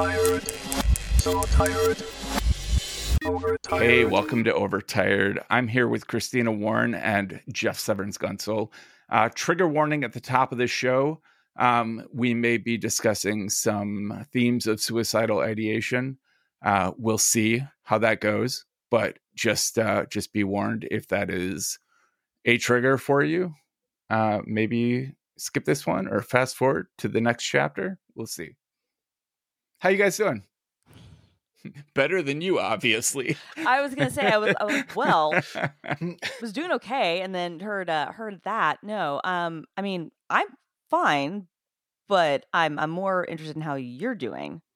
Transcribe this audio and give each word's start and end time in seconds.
tired, 0.00 0.48
so 1.18 1.42
tired. 1.42 2.02
Hey, 3.68 4.06
welcome 4.06 4.44
to 4.44 4.54
Overtired. 4.54 5.40
I'm 5.50 5.68
here 5.68 5.88
with 5.88 6.06
Christina 6.06 6.50
Warren 6.50 6.94
and 6.94 7.42
Jeff 7.52 7.78
Severns 7.78 8.16
Guntzel. 8.16 8.72
Uh, 9.10 9.28
trigger 9.34 9.68
warning 9.68 10.02
at 10.02 10.14
the 10.14 10.20
top 10.20 10.52
of 10.52 10.58
the 10.58 10.66
show. 10.66 11.20
Um, 11.58 12.06
we 12.14 12.32
may 12.32 12.56
be 12.56 12.78
discussing 12.78 13.50
some 13.50 14.26
themes 14.32 14.66
of 14.66 14.80
suicidal 14.80 15.40
ideation. 15.40 16.16
Uh, 16.64 16.92
we'll 16.96 17.18
see 17.18 17.62
how 17.82 17.98
that 17.98 18.22
goes, 18.22 18.64
but 18.90 19.18
just 19.34 19.78
uh, 19.78 20.06
just 20.06 20.32
be 20.32 20.44
warned 20.44 20.88
if 20.90 21.08
that 21.08 21.28
is 21.28 21.78
a 22.46 22.56
trigger 22.56 22.96
for 22.96 23.22
you. 23.22 23.52
Uh, 24.08 24.38
maybe 24.46 25.12
skip 25.36 25.66
this 25.66 25.86
one 25.86 26.08
or 26.08 26.22
fast 26.22 26.56
forward 26.56 26.86
to 26.96 27.06
the 27.06 27.20
next 27.20 27.44
chapter. 27.44 27.98
We'll 28.14 28.26
see. 28.26 28.56
How 29.80 29.88
you 29.88 29.96
guys 29.96 30.16
doing? 30.16 30.44
Better 31.94 32.22
than 32.22 32.40
you, 32.40 32.58
obviously. 32.58 33.36
I 33.66 33.80
was 33.80 33.94
gonna 33.94 34.10
say 34.10 34.26
I 34.26 34.38
was, 34.38 34.54
I 34.60 34.64
was 34.64 34.82
well, 34.94 35.32
was 36.40 36.52
doing 36.52 36.70
okay, 36.72 37.20
and 37.20 37.34
then 37.34 37.60
heard 37.60 37.90
uh, 37.90 38.12
heard 38.12 38.40
that. 38.44 38.78
No, 38.82 39.20
um, 39.24 39.64
I 39.76 39.82
mean 39.82 40.10
I'm 40.30 40.46
fine, 40.88 41.48
but 42.08 42.46
I'm 42.52 42.78
I'm 42.78 42.90
more 42.90 43.24
interested 43.24 43.56
in 43.56 43.62
how 43.62 43.74
you're 43.74 44.14
doing. 44.14 44.62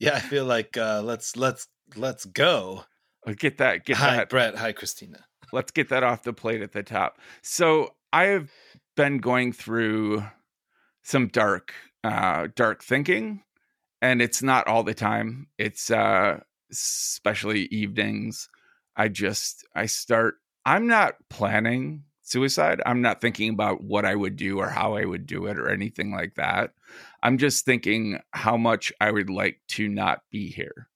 Yeah, 0.00 0.14
I 0.14 0.20
feel 0.20 0.44
like 0.44 0.76
uh, 0.76 1.02
let's 1.04 1.36
let's 1.36 1.66
let's 1.96 2.24
go. 2.24 2.84
get 3.36 3.58
that. 3.58 3.84
Get 3.84 3.96
Hi, 3.96 4.16
that. 4.18 4.28
Brett. 4.28 4.54
Hi, 4.54 4.70
Christina. 4.72 5.24
let's 5.52 5.72
get 5.72 5.88
that 5.88 6.04
off 6.04 6.22
the 6.22 6.32
plate 6.32 6.62
at 6.62 6.72
the 6.72 6.84
top. 6.84 7.18
So 7.42 7.94
I 8.12 8.26
have 8.26 8.50
been 8.96 9.18
going 9.18 9.52
through 9.52 10.22
some 11.02 11.26
dark, 11.26 11.74
uh, 12.04 12.48
dark 12.54 12.82
thinking, 12.82 13.42
and 14.02 14.22
it's 14.22 14.42
not 14.42 14.66
all 14.68 14.82
the 14.82 14.94
time. 14.94 15.48
It's 15.58 15.90
uh, 15.90 16.40
especially 16.70 17.62
evenings. 17.66 18.48
I 18.96 19.08
just 19.08 19.66
I 19.74 19.86
start. 19.86 20.36
I'm 20.64 20.86
not 20.86 21.14
planning 21.30 22.04
suicide. 22.22 22.82
I'm 22.84 23.00
not 23.00 23.20
thinking 23.20 23.50
about 23.50 23.82
what 23.82 24.04
I 24.04 24.14
would 24.14 24.36
do 24.36 24.58
or 24.58 24.68
how 24.68 24.94
I 24.96 25.04
would 25.04 25.24
do 25.26 25.46
it 25.46 25.58
or 25.58 25.70
anything 25.70 26.12
like 26.12 26.34
that. 26.34 26.72
I'm 27.22 27.38
just 27.38 27.64
thinking 27.64 28.20
how 28.32 28.56
much 28.58 28.92
I 29.00 29.10
would 29.10 29.30
like 29.30 29.60
to 29.68 29.88
not 29.88 30.20
be 30.30 30.50
here 30.50 30.88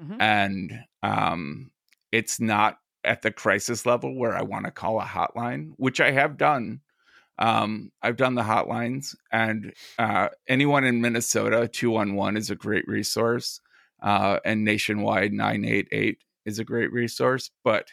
Mhm. 0.00 0.16
and 0.20 0.84
um, 1.02 1.70
it's 2.12 2.38
not 2.38 2.78
at 3.02 3.22
the 3.22 3.30
crisis 3.32 3.84
level 3.86 4.14
where 4.14 4.34
I 4.36 4.42
want 4.42 4.66
to 4.66 4.70
call 4.70 5.00
a 5.00 5.04
hotline, 5.04 5.72
which 5.76 6.00
I 6.00 6.10
have 6.12 6.36
done. 6.36 6.80
Um, 7.38 7.90
I've 8.02 8.16
done 8.16 8.34
the 8.34 8.42
hotlines, 8.42 9.14
and 9.32 9.72
uh, 9.98 10.28
anyone 10.48 10.84
in 10.84 11.00
Minnesota, 11.00 11.68
211 11.68 12.36
is 12.36 12.50
a 12.50 12.56
great 12.56 12.86
resource, 12.88 13.60
uh, 14.02 14.38
and 14.44 14.64
nationwide 14.64 15.32
988 15.32 16.18
is 16.44 16.58
a 16.58 16.64
great 16.64 16.92
resource. 16.92 17.50
But 17.64 17.88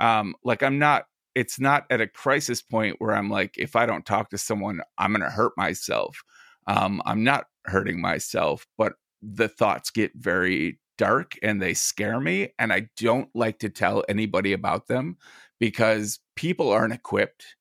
um, 0.00 0.34
like, 0.44 0.62
I'm 0.62 0.78
not, 0.78 1.06
it's 1.34 1.58
not 1.58 1.86
at 1.90 2.00
a 2.00 2.06
crisis 2.06 2.62
point 2.62 2.96
where 2.98 3.14
I'm 3.14 3.30
like, 3.30 3.56
if 3.58 3.74
I 3.74 3.86
don't 3.86 4.06
talk 4.06 4.30
to 4.30 4.38
someone, 4.38 4.80
I'm 4.98 5.12
going 5.12 5.22
to 5.22 5.30
hurt 5.30 5.52
myself. 5.56 6.22
Um, 6.66 7.02
I'm 7.04 7.24
not 7.24 7.46
hurting 7.64 8.00
myself, 8.00 8.66
but 8.78 8.94
the 9.22 9.48
thoughts 9.48 9.90
get 9.90 10.12
very 10.14 10.78
dark 10.98 11.32
and 11.42 11.60
they 11.60 11.74
scare 11.74 12.20
me 12.20 12.48
and 12.58 12.72
i 12.72 12.88
don't 12.96 13.28
like 13.34 13.58
to 13.58 13.68
tell 13.68 14.04
anybody 14.08 14.52
about 14.52 14.86
them 14.86 15.16
because 15.58 16.20
people 16.36 16.70
aren't 16.70 16.94
equipped 16.94 17.56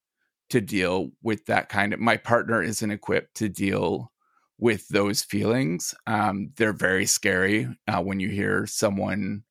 to 0.54 0.62
deal 0.62 1.12
with 1.24 1.46
that 1.48 1.70
kind 1.70 1.94
of 1.94 2.00
my 2.00 2.18
partner 2.18 2.64
isn't 2.64 2.92
equipped 2.92 3.36
to 3.36 3.50
deal 3.50 4.12
with 4.60 4.88
those 4.90 5.24
feelings 5.24 5.96
um, 6.08 6.52
they're 6.58 6.74
very 6.74 7.06
scary 7.06 7.68
uh, 7.88 8.02
when 8.02 8.20
you 8.22 8.30
hear 8.30 8.66
someone 8.68 9.44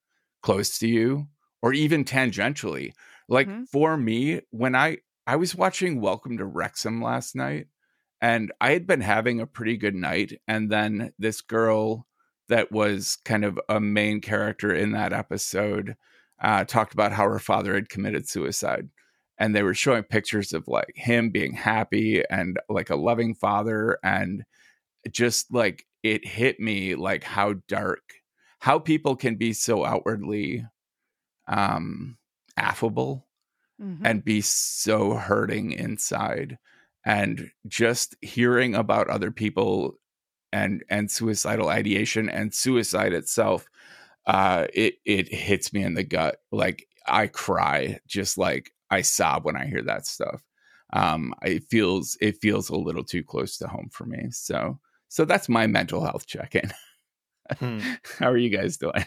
close 0.42 0.78
to 0.78 0.89
you 0.89 1.28
or 1.62 1.73
even 1.73 2.05
tangentially 2.05 2.92
like 3.28 3.48
Mhm. 3.48 3.69
for 3.69 3.97
me 3.97 4.41
when 4.51 4.74
i 4.74 4.98
i 5.27 5.36
was 5.36 5.55
watching 5.55 6.01
welcome 6.01 6.39
to 6.39 6.45
wrexham 6.45 7.02
last 7.02 7.36
night 7.36 7.67
and 8.20 8.52
i 8.61 8.73
had 8.73 8.86
been 8.86 9.01
having 9.01 9.41
a 9.41 9.46
pretty 9.46 9.77
good 9.77 9.95
night 9.95 10.41
and 10.48 10.70
then 10.70 11.12
this 11.18 11.41
girl 11.41 12.07
that 12.48 12.73
was 12.73 13.17
kind 13.24 13.45
of 13.45 13.58
a 13.68 13.80
main 13.80 14.20
character 14.20 14.74
in 14.74 14.92
that 14.92 15.12
episode 15.12 15.96
uh, 16.42 16.64
talked 16.64 16.92
about 16.92 17.12
how 17.12 17.24
her 17.29 17.39
father 17.39 17.74
had 17.74 17.89
committed 17.89 18.29
suicide 18.29 18.89
and 19.39 19.55
they 19.55 19.63
were 19.63 19.75
showing 19.75 20.03
pictures 20.05 20.53
of 20.53 20.69
like 20.69 20.93
him 20.97 21.31
being 21.31 21.53
happy 21.55 22.23
and 22.31 22.59
like 22.69 22.91
a 22.91 22.97
loving 22.97 23.35
father 23.35 23.98
and 24.05 24.45
just 25.11 25.53
like 25.53 25.87
it 26.03 26.27
hit 26.27 26.61
me 26.61 26.95
like 26.95 27.25
how 27.25 27.55
dark 27.69 28.15
how 28.61 28.79
people 28.79 29.17
can 29.17 29.37
be 29.37 29.53
so 29.53 29.85
outwardly 29.85 30.67
um 31.48 32.17
affable 32.57 33.27
Mhm. 33.79 34.07
and 34.07 34.25
be 34.25 34.41
so 34.41 35.15
hurting 35.15 35.73
inside 35.73 36.59
and 37.05 37.51
just 37.69 38.17
hearing 38.23 38.75
about 38.75 39.09
other 39.09 39.31
people 39.31 39.98
and 40.53 40.85
and 40.91 41.11
suicidal 41.11 41.69
ideation 41.69 42.29
and 42.29 42.55
suicide 42.55 43.13
itself 43.15 43.69
uh 44.27 44.67
it 44.75 44.97
it 45.07 45.29
hits 45.33 45.73
me 45.73 45.83
in 45.85 45.95
the 45.95 46.05
gut 46.05 46.39
like 46.53 46.89
i 47.09 47.27
cry 47.29 48.01
just 48.07 48.39
like 48.39 48.72
i 48.92 49.01
sob 49.03 49.45
when 49.45 49.57
i 49.57 49.67
hear 49.67 49.83
that 49.83 50.07
stuff 50.07 50.41
um 50.92 51.35
it 51.42 51.64
feels 51.70 52.17
it 52.20 52.36
feels 52.41 52.69
a 52.69 52.77
little 52.77 53.05
too 53.05 53.23
close 53.25 53.57
to 53.57 53.67
home 53.67 53.89
for 53.91 54.05
me 54.05 54.29
so 54.30 54.79
so 55.08 55.25
that's 55.25 55.48
my 55.48 55.67
mental 55.67 56.05
health 56.05 56.27
check-in 56.27 56.73
Hmm. 57.58 57.80
how 58.19 58.30
are 58.30 58.36
you 58.36 58.48
guys 58.51 58.77
doing 58.77 59.05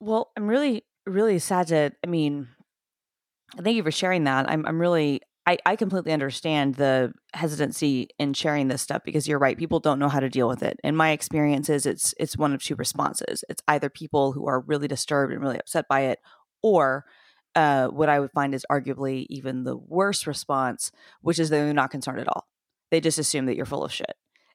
Well, 0.00 0.30
I'm 0.36 0.48
really, 0.48 0.84
really 1.06 1.38
sad 1.38 1.68
to. 1.68 1.92
I 2.02 2.06
mean, 2.08 2.48
thank 3.60 3.76
you 3.76 3.82
for 3.82 3.90
sharing 3.90 4.24
that. 4.24 4.50
I'm, 4.50 4.64
I'm 4.66 4.80
really, 4.80 5.20
I, 5.46 5.58
I 5.66 5.76
completely 5.76 6.12
understand 6.12 6.76
the 6.76 7.12
hesitancy 7.34 8.08
in 8.18 8.32
sharing 8.32 8.68
this 8.68 8.82
stuff 8.82 9.02
because 9.04 9.28
you're 9.28 9.38
right. 9.38 9.58
People 9.58 9.80
don't 9.80 9.98
know 9.98 10.08
how 10.08 10.20
to 10.20 10.30
deal 10.30 10.48
with 10.48 10.62
it. 10.62 10.80
In 10.82 10.96
my 10.96 11.10
experience, 11.10 11.68
is 11.68 11.86
it's, 11.86 12.14
it's 12.18 12.36
one 12.36 12.54
of 12.54 12.62
two 12.62 12.74
responses. 12.76 13.44
It's 13.48 13.62
either 13.68 13.90
people 13.90 14.32
who 14.32 14.48
are 14.48 14.60
really 14.60 14.88
disturbed 14.88 15.32
and 15.32 15.42
really 15.42 15.58
upset 15.58 15.86
by 15.88 16.00
it, 16.00 16.18
or 16.62 17.04
uh, 17.58 17.88
what 17.88 18.08
I 18.08 18.20
would 18.20 18.30
find 18.30 18.54
is 18.54 18.64
arguably 18.70 19.26
even 19.28 19.64
the 19.64 19.76
worst 19.76 20.26
response, 20.28 20.92
which 21.22 21.40
is 21.40 21.50
that 21.50 21.56
they're 21.56 21.74
not 21.74 21.90
concerned 21.90 22.20
at 22.20 22.28
all. 22.28 22.46
They 22.92 23.00
just 23.00 23.18
assume 23.18 23.46
that 23.46 23.56
you're 23.56 23.66
full 23.66 23.84
of 23.84 23.92
shit. 23.92 24.14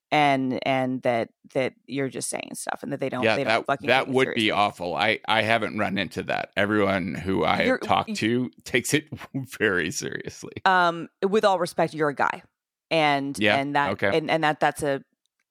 And 0.09 0.59
and 0.65 1.01
that 1.01 1.29
that 1.53 1.73
you're 1.85 2.07
just 2.07 2.29
saying 2.29 2.51
stuff, 2.53 2.81
and 2.83 2.93
that 2.93 2.99
they 2.99 3.09
don't. 3.09 3.23
yeah 3.23 3.35
they 3.35 3.43
don't 3.43 3.53
that, 3.53 3.65
fucking 3.65 3.87
that 3.87 4.07
would 4.07 4.35
be 4.35 4.51
awful 4.51 4.93
i 4.95 5.19
i 5.27 5.41
haven't 5.41 5.75
run 5.79 5.97
into 5.97 6.21
that 6.21 6.51
everyone 6.55 7.15
who 7.15 7.43
i 7.43 7.63
have 7.63 7.81
talked 7.81 8.13
to 8.17 8.51
takes 8.63 8.93
it 8.93 9.05
very 9.59 9.89
seriously 9.89 10.53
um 10.65 11.07
with 11.27 11.43
all 11.43 11.57
respect 11.57 11.95
you're 11.95 12.09
a 12.09 12.15
guy 12.15 12.43
and 12.91 13.39
Yeah, 13.39 13.57
and 13.57 13.75
that 13.75 13.93
okay. 13.93 14.15
and, 14.15 14.29
and 14.29 14.43
that 14.43 14.59
that's 14.59 14.83
a, 14.83 15.01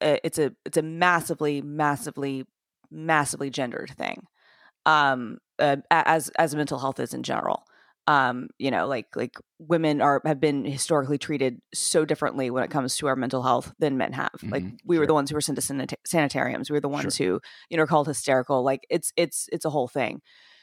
a 0.00 0.24
it's 0.24 0.38
a 0.38 0.52
it's 0.64 0.76
a 0.76 0.82
massively 0.82 1.60
massively 1.60 2.46
massively 2.88 3.50
gendered 3.50 3.90
thing 3.90 4.26
um 4.86 5.38
uh, 5.62 5.76
as 5.90 6.28
as 6.38 6.54
mental 6.54 6.78
health 6.78 7.00
is 7.00 7.14
in 7.14 7.22
general. 7.22 7.64
Um 8.08 8.48
you 8.58 8.70
know 8.72 8.88
like 8.88 9.06
like 9.14 9.36
women 9.60 10.00
are 10.00 10.20
have 10.26 10.40
been 10.40 10.64
historically 10.64 11.18
treated 11.18 11.60
so 11.72 12.04
differently 12.04 12.50
when 12.50 12.64
it 12.64 12.70
comes 12.70 12.96
to 12.96 13.06
our 13.06 13.14
mental 13.14 13.42
health 13.44 13.72
than 13.78 13.96
men 13.96 14.12
have. 14.12 14.34
Like 14.42 14.64
Mhm, 14.64 14.78
we 14.84 14.98
were 14.98 15.06
the 15.06 15.14
ones 15.14 15.30
who 15.30 15.36
were 15.36 15.40
sent 15.40 15.56
to 15.56 15.62
sanita- 15.62 15.94
sanitariums. 16.04 16.68
We 16.68 16.74
were 16.74 16.80
the 16.80 16.88
ones 16.88 17.16
who 17.16 17.40
you 17.70 17.76
know 17.76 17.84
are 17.84 17.86
called 17.86 18.08
hysterical. 18.08 18.64
Like 18.64 18.86
it's 18.90 19.12
it's 19.16 19.48
it's 19.52 19.64
a 19.64 19.70
whole 19.70 19.88
thing. 19.88 20.20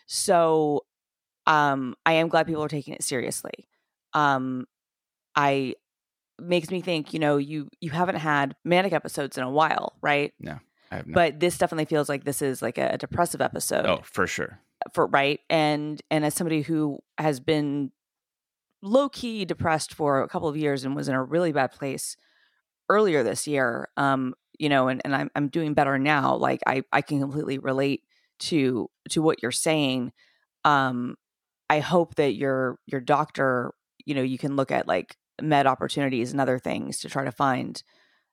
So 0.07 0.81
um 1.47 1.95
i 2.05 2.13
am 2.13 2.27
glad 2.27 2.45
people 2.45 2.63
are 2.63 2.67
taking 2.67 2.93
it 2.93 3.03
seriously. 3.03 3.69
Um 4.13 4.65
i 5.35 5.75
makes 6.41 6.69
me 6.71 6.81
think 6.81 7.13
you 7.13 7.19
know 7.19 7.37
you 7.37 7.69
you 7.81 7.91
haven't 7.91 8.15
had 8.17 8.55
manic 8.65 8.93
episodes 8.93 9.37
in 9.37 9.43
a 9.43 9.49
while 9.49 9.93
right? 10.01 10.33
I 10.91 10.97
have 10.97 11.07
no, 11.07 11.13
but 11.13 11.39
this 11.39 11.57
definitely 11.57 11.85
feels 11.85 12.09
like 12.09 12.23
this 12.23 12.41
is 12.41 12.61
like 12.61 12.77
a, 12.77 12.97
depressive 12.97 13.41
episode. 13.41 13.85
Oh 13.85 13.99
for 14.03 14.25
sure 14.27 14.59
for 14.93 15.07
right? 15.07 15.39
And 15.49 16.01
and 16.09 16.25
as 16.25 16.33
somebody 16.33 16.61
who 16.61 16.99
has 17.17 17.39
been 17.39 17.91
low 18.81 19.09
key 19.09 19.45
depressed 19.45 19.93
for 19.93 20.21
a 20.21 20.27
couple 20.27 20.47
of 20.47 20.57
years 20.57 20.83
and 20.83 20.95
was 20.95 21.07
in 21.07 21.15
a 21.15 21.23
really 21.23 21.51
bad 21.51 21.71
place 21.71 22.15
earlier 22.87 23.23
this 23.23 23.45
year 23.45 23.89
um 23.97 24.33
you 24.57 24.69
know 24.69 24.87
and, 24.87 25.01
and 25.03 25.13
I'm, 25.13 25.29
I'm 25.35 25.49
doing 25.49 25.73
better 25.73 25.99
now 25.99 26.33
like 26.35 26.61
i 26.65 26.81
i 26.93 27.01
can 27.01 27.19
completely 27.19 27.57
relate 27.57 28.03
to 28.39 28.89
to 29.09 29.21
what 29.21 29.43
you're 29.43 29.51
saying. 29.51 30.13
Um 30.63 31.15
i 31.69 31.79
hope 31.79 32.15
that 32.15 32.35
your 32.35 32.79
your 32.85 33.01
doctor 33.01 33.73
you 34.05 34.15
know 34.15 34.21
you 34.21 34.37
can 34.37 34.55
look 34.55 34.71
at 34.71 34.87
like 34.87 35.17
med 35.41 35.67
opportunities 35.67 36.31
and 36.31 36.41
other 36.41 36.59
things 36.59 36.99
to 36.99 37.09
try 37.09 37.25
to 37.25 37.31
find 37.31 37.83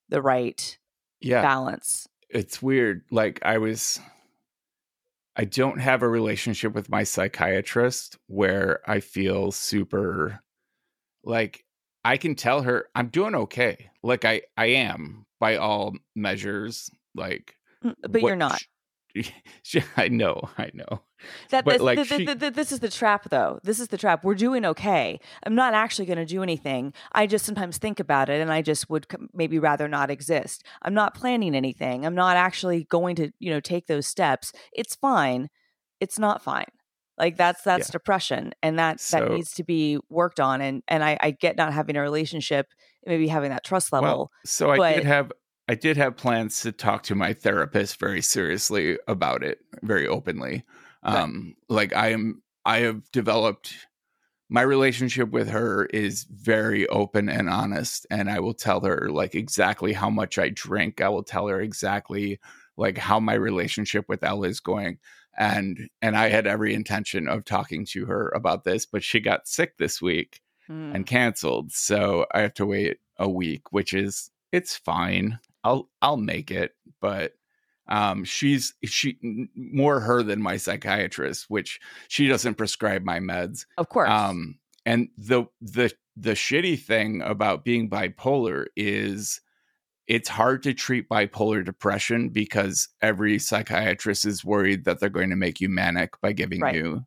the 0.08 0.22
right 0.22 0.78
yeah. 1.20 1.42
balance. 1.42 2.08
It's 2.28 2.62
weird. 2.62 3.02
Like 3.10 3.40
I 3.42 3.58
was 3.58 4.00
I 5.36 5.44
don't 5.44 5.80
have 5.80 6.02
a 6.02 6.08
relationship 6.08 6.74
with 6.74 6.88
my 6.88 7.04
psychiatrist 7.04 8.16
where 8.26 8.80
I 8.86 9.00
feel 9.00 9.52
super 9.52 10.40
like 11.24 11.64
I 12.04 12.16
can 12.16 12.34
tell 12.34 12.62
her 12.62 12.88
I'm 12.94 13.08
doing 13.08 13.34
okay. 13.34 13.90
Like 14.02 14.24
I 14.24 14.42
I 14.56 14.66
am 14.66 15.26
by 15.38 15.56
all 15.56 15.94
measures. 16.14 16.90
Like 17.14 17.54
mm, 17.84 17.94
but 18.08 18.22
you're 18.22 18.36
not. 18.36 18.62
I 19.96 20.08
know, 20.08 20.48
I 20.58 20.70
know. 20.74 21.02
That 21.50 21.64
But, 21.64 21.72
this, 21.74 21.82
like, 21.82 21.96
th- 21.98 22.08
th- 22.08 22.20
she- 22.20 22.26
th- 22.26 22.38
th- 22.38 22.52
this 22.54 22.72
is 22.72 22.80
the 22.80 22.90
trap, 22.90 23.28
though. 23.30 23.58
This 23.64 23.80
is 23.80 23.88
the 23.88 23.96
trap. 23.96 24.22
We're 24.24 24.34
doing 24.34 24.64
okay. 24.64 25.18
I'm 25.44 25.54
not 25.54 25.74
actually 25.74 26.06
going 26.06 26.18
to 26.18 26.26
do 26.26 26.42
anything. 26.42 26.92
I 27.12 27.26
just 27.26 27.44
sometimes 27.44 27.78
think 27.78 27.98
about 28.00 28.28
it, 28.28 28.40
and 28.40 28.52
I 28.52 28.62
just 28.62 28.88
would 28.90 29.06
maybe 29.32 29.58
rather 29.58 29.88
not 29.88 30.10
exist. 30.10 30.64
I'm 30.82 30.94
not 30.94 31.14
planning 31.14 31.54
anything. 31.56 32.04
I'm 32.04 32.14
not 32.14 32.36
actually 32.36 32.84
going 32.84 33.16
to, 33.16 33.30
you 33.38 33.50
know, 33.50 33.60
take 33.60 33.86
those 33.86 34.06
steps. 34.06 34.52
It's 34.72 34.94
fine. 34.94 35.48
It's 36.00 36.18
not 36.18 36.42
fine. 36.42 36.66
Like 37.18 37.38
that's 37.38 37.62
that's 37.62 37.88
Yeah. 37.88 37.92
depression, 37.92 38.52
and 38.62 38.78
that 38.78 39.00
So- 39.00 39.20
that 39.20 39.30
needs 39.32 39.52
to 39.54 39.64
be 39.64 39.98
worked 40.10 40.38
on. 40.38 40.60
And 40.60 40.82
and 40.86 41.02
I, 41.02 41.16
I 41.18 41.30
get 41.30 41.56
not 41.56 41.72
having 41.72 41.96
a 41.96 42.02
relationship, 42.02 42.66
maybe 43.06 43.28
having 43.28 43.48
that 43.50 43.64
trust 43.64 43.90
level. 43.90 44.06
Well, 44.08 44.30
so 44.44 44.70
I 44.70 44.76
but- 44.76 44.94
did 44.96 45.04
have 45.06 45.32
I 45.68 45.74
did 45.74 45.96
have 45.96 46.16
plans 46.16 46.60
to 46.62 46.72
talk 46.72 47.02
to 47.04 47.14
my 47.14 47.32
therapist 47.32 47.98
very 47.98 48.22
seriously 48.22 48.98
about 49.08 49.42
it, 49.42 49.58
very 49.82 50.06
openly. 50.06 50.64
Um, 51.02 51.56
like 51.68 51.94
I 51.94 52.08
am, 52.10 52.42
I 52.64 52.78
have 52.78 53.10
developed 53.12 53.74
my 54.48 54.62
relationship 54.62 55.30
with 55.30 55.48
her 55.48 55.86
is 55.86 56.24
very 56.24 56.86
open 56.88 57.28
and 57.28 57.48
honest, 57.48 58.06
and 58.10 58.30
I 58.30 58.38
will 58.38 58.54
tell 58.54 58.80
her 58.82 59.08
like 59.10 59.34
exactly 59.34 59.92
how 59.92 60.08
much 60.08 60.38
I 60.38 60.50
drink. 60.50 61.00
I 61.00 61.08
will 61.08 61.24
tell 61.24 61.48
her 61.48 61.60
exactly 61.60 62.38
like 62.76 62.96
how 62.98 63.18
my 63.18 63.34
relationship 63.34 64.04
with 64.08 64.22
Ella 64.22 64.46
is 64.48 64.60
going, 64.60 64.98
and 65.36 65.88
and 66.00 66.16
I 66.16 66.28
had 66.28 66.46
every 66.46 66.74
intention 66.74 67.26
of 67.26 67.44
talking 67.44 67.84
to 67.86 68.06
her 68.06 68.28
about 68.36 68.62
this, 68.62 68.86
but 68.86 69.02
she 69.02 69.18
got 69.18 69.48
sick 69.48 69.78
this 69.78 70.00
week 70.00 70.40
Mm. 70.68 70.94
and 70.96 71.06
canceled. 71.06 71.70
So 71.70 72.26
I 72.34 72.40
have 72.40 72.54
to 72.54 72.66
wait 72.66 72.98
a 73.18 73.28
week, 73.28 73.72
which 73.72 73.92
is 73.94 74.30
it's 74.50 74.76
fine. 74.76 75.38
I'll 75.66 75.90
I'll 76.02 76.16
make 76.16 76.50
it, 76.50 76.72
but 77.00 77.32
um 77.88 78.24
she's 78.24 78.74
she 78.84 79.18
more 79.54 80.00
her 80.00 80.22
than 80.22 80.40
my 80.42 80.56
psychiatrist, 80.56 81.46
which 81.48 81.80
she 82.08 82.28
doesn't 82.28 82.54
prescribe 82.54 83.02
my 83.04 83.18
meds. 83.20 83.66
of 83.78 83.88
course. 83.88 84.10
Um 84.10 84.58
and 84.84 85.08
the 85.18 85.44
the 85.60 85.92
the 86.16 86.32
shitty 86.32 86.78
thing 86.80 87.20
about 87.22 87.64
being 87.64 87.90
bipolar 87.90 88.66
is 88.76 89.40
it's 90.06 90.28
hard 90.28 90.62
to 90.62 90.72
treat 90.72 91.08
bipolar 91.08 91.64
depression 91.64 92.28
because 92.28 92.88
every 93.02 93.38
psychiatrist 93.40 94.24
is 94.24 94.44
worried 94.44 94.84
that 94.84 95.00
they're 95.00 95.08
going 95.08 95.30
to 95.30 95.36
make 95.36 95.60
you 95.60 95.68
manic 95.68 96.12
by 96.20 96.32
giving 96.32 96.60
Right. 96.60 96.76
you 96.76 97.04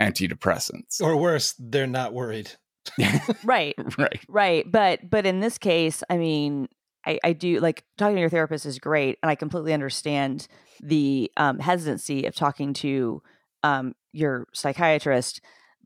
antidepressants. 0.00 1.00
Or 1.00 1.16
worse, 1.16 1.54
they're 1.58 1.86
not 1.86 2.12
worried. 2.14 2.52
right. 3.44 3.74
right. 3.98 4.20
Right. 4.28 4.70
But 4.70 5.10
but 5.10 5.26
in 5.26 5.40
this 5.40 5.58
case, 5.58 6.02
I 6.08 6.16
mean, 6.16 6.68
I, 7.06 7.18
I 7.24 7.32
do 7.32 7.60
like 7.60 7.84
talking 7.98 8.16
to 8.16 8.20
your 8.20 8.30
therapist 8.30 8.66
is 8.66 8.78
great, 8.78 9.18
and 9.22 9.30
I 9.30 9.34
completely 9.34 9.72
understand 9.72 10.48
the 10.82 11.30
um, 11.36 11.58
hesitancy 11.58 12.26
of 12.26 12.34
talking 12.34 12.72
to 12.74 13.22
um, 13.62 13.94
your 14.12 14.46
psychiatrist. 14.52 15.40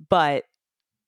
But 0.08 0.44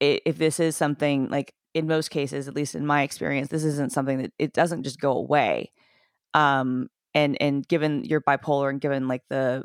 i 0.03 0.21
if 0.27 0.39
this 0.39 0.61
is 0.61 0.77
something 0.77 1.29
like 1.31 1.55
in 1.75 1.87
most 1.87 2.11
cases, 2.11 2.49
at 2.49 2.55
least 2.55 2.75
in 2.75 2.87
my 2.87 3.03
experience, 3.03 3.49
this 3.49 3.65
isn't 3.65 3.93
something 3.93 4.19
that 4.19 4.33
it 4.39 4.53
doesn't 4.53 4.83
just 4.85 5.01
go 5.01 5.13
away. 5.13 5.73
Um, 6.35 6.89
and 7.15 7.37
and 7.41 7.67
given 7.69 8.05
your 8.05 8.21
bipolar 8.21 8.71
and 8.71 8.81
given 8.81 9.09
like 9.09 9.23
the 9.31 9.65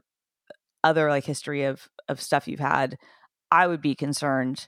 other 0.84 1.10
like 1.10 1.26
history 1.26 1.64
of 1.66 1.88
of 2.10 2.22
stuff 2.22 2.48
you've 2.48 2.60
had, 2.60 2.98
I 3.52 3.68
would 3.68 3.82
be 3.82 3.96
concerned 3.96 4.68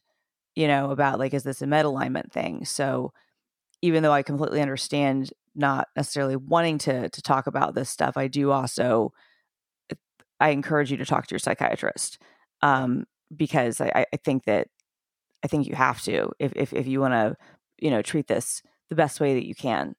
you 0.56 0.68
know, 0.68 0.92
about 0.92 1.20
like, 1.20 1.34
is 1.34 1.44
this 1.44 1.62
a 1.62 1.68
meta 1.68 1.88
alignment 1.88 2.34
thing? 2.34 2.66
So 2.66 3.14
even 3.82 4.04
though 4.04 4.12
I 4.12 4.24
completely 4.24 4.62
understand 4.62 5.32
not 5.56 5.88
necessarily 5.96 6.36
wanting 6.36 6.78
to 6.80 7.10
to 7.10 7.22
talk 7.22 7.48
about 7.48 7.76
this 7.76 7.90
stuff, 7.90 8.18
I 8.18 8.28
do 8.28 8.52
also 8.52 9.12
I 10.40 10.50
encourage 10.50 10.92
you 10.92 10.98
to 10.98 11.06
talk 11.06 11.28
to 11.28 11.34
your 11.34 11.40
psychiatrist. 11.40 12.18
Um, 12.62 13.06
because 13.36 13.80
I, 13.80 14.06
I 14.12 14.18
think 14.18 14.46
that 14.46 14.68
I 15.44 15.48
think 15.48 15.68
you 15.68 15.76
have 15.76 16.02
to 16.04 16.32
if 16.40 16.54
if, 16.56 16.74
if 16.74 16.88
you 16.88 17.00
want 17.00 17.14
to, 17.14 17.36
you 17.78 17.92
know, 17.92 18.02
treat 18.02 18.28
this 18.28 18.62
the 18.90 18.96
best 18.96 19.20
way 19.20 19.36
that 19.36 19.46
you 19.46 19.56
can. 19.56 19.96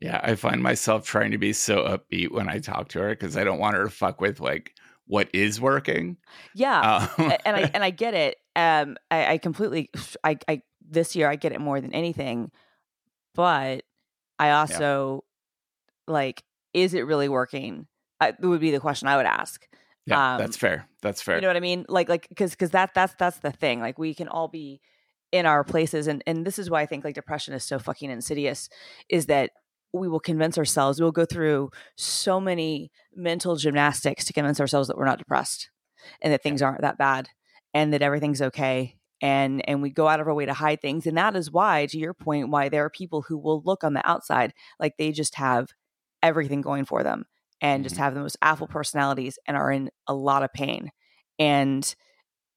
Yeah, 0.00 0.20
I 0.22 0.36
find 0.36 0.62
myself 0.62 1.04
trying 1.06 1.32
to 1.32 1.38
be 1.38 1.52
so 1.52 1.78
upbeat 1.78 2.30
when 2.30 2.48
I 2.48 2.58
talk 2.58 2.88
to 2.90 3.00
her 3.00 3.10
because 3.10 3.36
I 3.36 3.42
don't 3.42 3.58
want 3.58 3.76
her 3.76 3.84
to 3.84 3.90
fuck 3.90 4.20
with 4.20 4.38
like 4.38 4.74
what 5.06 5.28
is 5.32 5.60
working. 5.60 6.18
Yeah. 6.54 7.08
Um, 7.18 7.32
and 7.44 7.56
I 7.56 7.70
and 7.74 7.82
I 7.82 7.90
get 7.90 8.14
it. 8.14 8.36
Um, 8.54 8.96
I, 9.10 9.34
I 9.34 9.38
completely. 9.38 9.90
I, 10.22 10.38
I 10.46 10.62
this 10.88 11.16
year 11.16 11.28
I 11.28 11.36
get 11.36 11.52
it 11.52 11.60
more 11.60 11.80
than 11.80 11.92
anything, 11.92 12.50
but 13.34 13.82
I 14.38 14.50
also 14.50 15.24
like, 16.06 16.42
is 16.72 16.94
it 16.94 17.06
really 17.06 17.28
working? 17.28 17.86
I, 18.20 18.32
that 18.32 18.46
would 18.46 18.60
be 18.60 18.70
the 18.70 18.80
question 18.80 19.08
I 19.08 19.16
would 19.16 19.26
ask. 19.26 19.66
yeah, 20.06 20.34
um, 20.34 20.38
that's 20.38 20.56
fair. 20.56 20.88
That's 21.02 21.22
fair. 21.22 21.36
You 21.36 21.42
know 21.42 21.48
what 21.48 21.56
I 21.56 21.60
mean? 21.60 21.84
Like, 21.88 22.08
like 22.08 22.28
because 22.28 22.52
because 22.52 22.70
that 22.70 22.90
that's 22.94 23.14
that's 23.18 23.38
the 23.38 23.52
thing. 23.52 23.80
Like, 23.80 23.98
we 23.98 24.14
can 24.14 24.28
all 24.28 24.48
be 24.48 24.80
in 25.30 25.46
our 25.46 25.64
places, 25.64 26.06
and 26.06 26.22
and 26.26 26.46
this 26.46 26.58
is 26.58 26.70
why 26.70 26.82
I 26.82 26.86
think 26.86 27.04
like 27.04 27.14
depression 27.14 27.54
is 27.54 27.64
so 27.64 27.78
fucking 27.78 28.10
insidious. 28.10 28.68
Is 29.08 29.26
that 29.26 29.50
we 29.92 30.08
will 30.08 30.20
convince 30.20 30.58
ourselves 30.58 31.00
we'll 31.00 31.12
go 31.12 31.24
through 31.24 31.70
so 31.96 32.40
many 32.40 32.90
mental 33.14 33.56
gymnastics 33.56 34.24
to 34.26 34.32
convince 34.32 34.60
ourselves 34.60 34.88
that 34.88 34.96
we're 34.96 35.06
not 35.06 35.18
depressed 35.18 35.70
and 36.20 36.32
that 36.32 36.42
things 36.42 36.62
aren't 36.62 36.82
that 36.82 36.98
bad 36.98 37.28
and 37.74 37.92
that 37.92 38.02
everything's 38.02 38.42
okay 38.42 38.97
and 39.20 39.66
and 39.68 39.82
we 39.82 39.90
go 39.90 40.08
out 40.08 40.20
of 40.20 40.28
our 40.28 40.34
way 40.34 40.46
to 40.46 40.54
hide 40.54 40.80
things 40.80 41.06
and 41.06 41.16
that 41.16 41.36
is 41.36 41.50
why 41.50 41.86
to 41.86 41.98
your 41.98 42.14
point 42.14 42.48
why 42.50 42.68
there 42.68 42.84
are 42.84 42.90
people 42.90 43.22
who 43.22 43.36
will 43.38 43.62
look 43.64 43.84
on 43.84 43.94
the 43.94 44.08
outside 44.08 44.52
like 44.78 44.96
they 44.96 45.12
just 45.12 45.34
have 45.36 45.72
everything 46.22 46.60
going 46.60 46.84
for 46.84 47.02
them 47.02 47.24
and 47.60 47.82
just 47.84 47.96
Mhm. 47.96 47.98
have 47.98 48.14
the 48.14 48.20
most 48.20 48.36
awful 48.42 48.68
personalities 48.68 49.38
and 49.46 49.56
are 49.56 49.72
in 49.72 49.90
a 50.06 50.14
lot 50.14 50.42
of 50.42 50.52
pain 50.52 50.90
and 51.38 51.94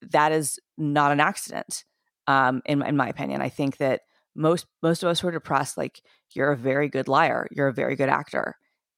that 0.02 0.32
is 0.32 0.60
not 0.78 1.12
an 1.12 1.20
accident 1.20 1.84
um 2.28 2.62
in, 2.66 2.82
in 2.84 2.98
my 2.98 3.08
opinion 3.10 3.42
i 3.42 3.50
think 3.50 3.78
that 3.78 4.02
most 4.36 4.66
most 4.82 5.04
of 5.04 5.10
us 5.10 5.20
who 5.20 5.28
are 5.28 5.32
depressed 5.32 5.78
like 5.78 6.02
you're 6.34 6.52
a 6.52 6.58
very 6.58 6.90
good 6.90 7.08
liar 7.08 7.48
you're 7.52 7.68
a 7.68 7.74
very 7.74 7.96
good 7.96 8.10
actor 8.10 8.56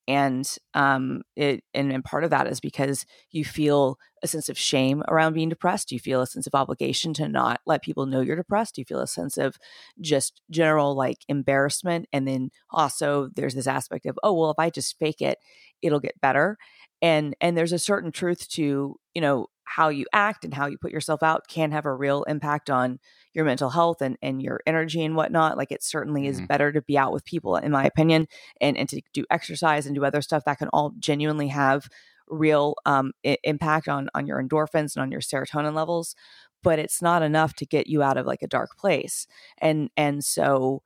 and 0.08 0.58
um 0.74 1.22
it 1.36 1.64
and, 1.74 1.92
and 1.92 2.04
part 2.04 2.24
of 2.24 2.30
that 2.30 2.48
is 2.48 2.60
because 2.60 3.06
you 3.32 3.46
feel 3.46 3.98
a 4.24 4.28
sense 4.28 4.50
of 4.50 4.58
shame 4.58 5.04
around 5.10 5.34
being 5.34 5.50
depressed. 5.50 5.92
You 5.92 6.00
feel 6.00 6.22
a 6.22 6.28
sense 6.28 6.48
of 6.48 6.56
obligation 6.56 7.14
to 7.16 7.28
not 7.28 7.60
let 7.66 7.82
people 7.84 8.06
know 8.06 8.22
you're 8.22 8.36
depressed. 8.38 8.78
You 8.78 8.86
feel 8.86 9.00
a 9.02 9.08
sense 9.08 9.38
of 9.38 9.58
just 10.02 10.42
general 10.50 10.96
like 10.96 11.18
embarrassment. 11.28 12.08
And 12.14 12.28
then 12.28 12.50
also 12.72 13.30
there's 13.36 13.54
this 13.56 13.68
aspect 13.68 14.06
of 14.06 14.18
oh 14.24 14.34
well 14.34 14.52
if 14.52 14.60
i 14.60 14.70
just 14.70 14.98
fake 15.00 15.22
it 15.22 15.38
it'll 15.82 16.00
get 16.00 16.20
better. 16.22 16.58
And 17.02 17.36
and 17.42 17.58
there's 17.58 17.74
a 17.74 17.80
certain 17.80 18.12
truth 18.12 18.48
to 18.52 18.96
you 19.14 19.22
know 19.22 19.48
how 19.66 19.90
you 19.90 20.06
act 20.14 20.44
and 20.46 20.54
how 20.54 20.68
you 20.68 20.78
put 20.78 20.92
yourself 20.92 21.24
out 21.24 21.48
can 21.48 21.72
have 21.72 21.86
a 21.86 21.94
real 21.94 22.24
impact 22.24 22.70
on 22.70 23.00
your 23.34 23.46
mental 23.46 23.70
health 23.70 24.02
and, 24.02 24.18
and 24.22 24.42
your 24.42 24.60
energy 24.68 25.04
and 25.04 25.16
whatnot 25.16 25.58
like 25.58 25.72
it 25.72 25.84
certainly 25.84 26.28
is 26.28 26.40
Mhm. 26.42 26.48
better 26.48 26.72
to 26.72 26.82
be 26.82 26.98
out 26.98 27.14
with 27.14 27.24
people 27.26 27.56
in 27.56 27.72
my 27.72 27.86
opinion 27.86 28.28
and, 28.62 28.78
and 28.78 28.90
to 28.90 29.02
do 29.14 29.26
exercise 29.32 29.86
and 29.86 29.96
do 29.96 30.06
other 30.06 30.22
stuff 30.22 30.44
that 30.46 30.60
can 30.60 30.68
all 30.70 30.92
genuinely 31.00 31.48
have 31.48 31.88
real 32.28 32.76
um, 32.86 33.12
I- 33.26 33.38
impact 33.44 33.88
on 33.88 34.10
on 34.14 34.28
your 34.28 34.42
endorphins 34.42 34.96
and 34.96 35.02
on 35.04 35.12
your 35.12 35.22
serotonin 35.22 35.74
levels 35.74 36.16
but 36.62 36.80
it's 36.80 37.02
not 37.02 37.22
enough 37.24 37.54
to 37.56 37.66
get 37.66 37.88
you 37.88 38.02
out 38.04 38.18
of 38.18 38.26
like 38.26 38.42
a 38.42 38.48
dark 38.48 38.78
place 38.78 39.28
and 39.60 39.90
and 39.98 40.24
so 40.24 40.82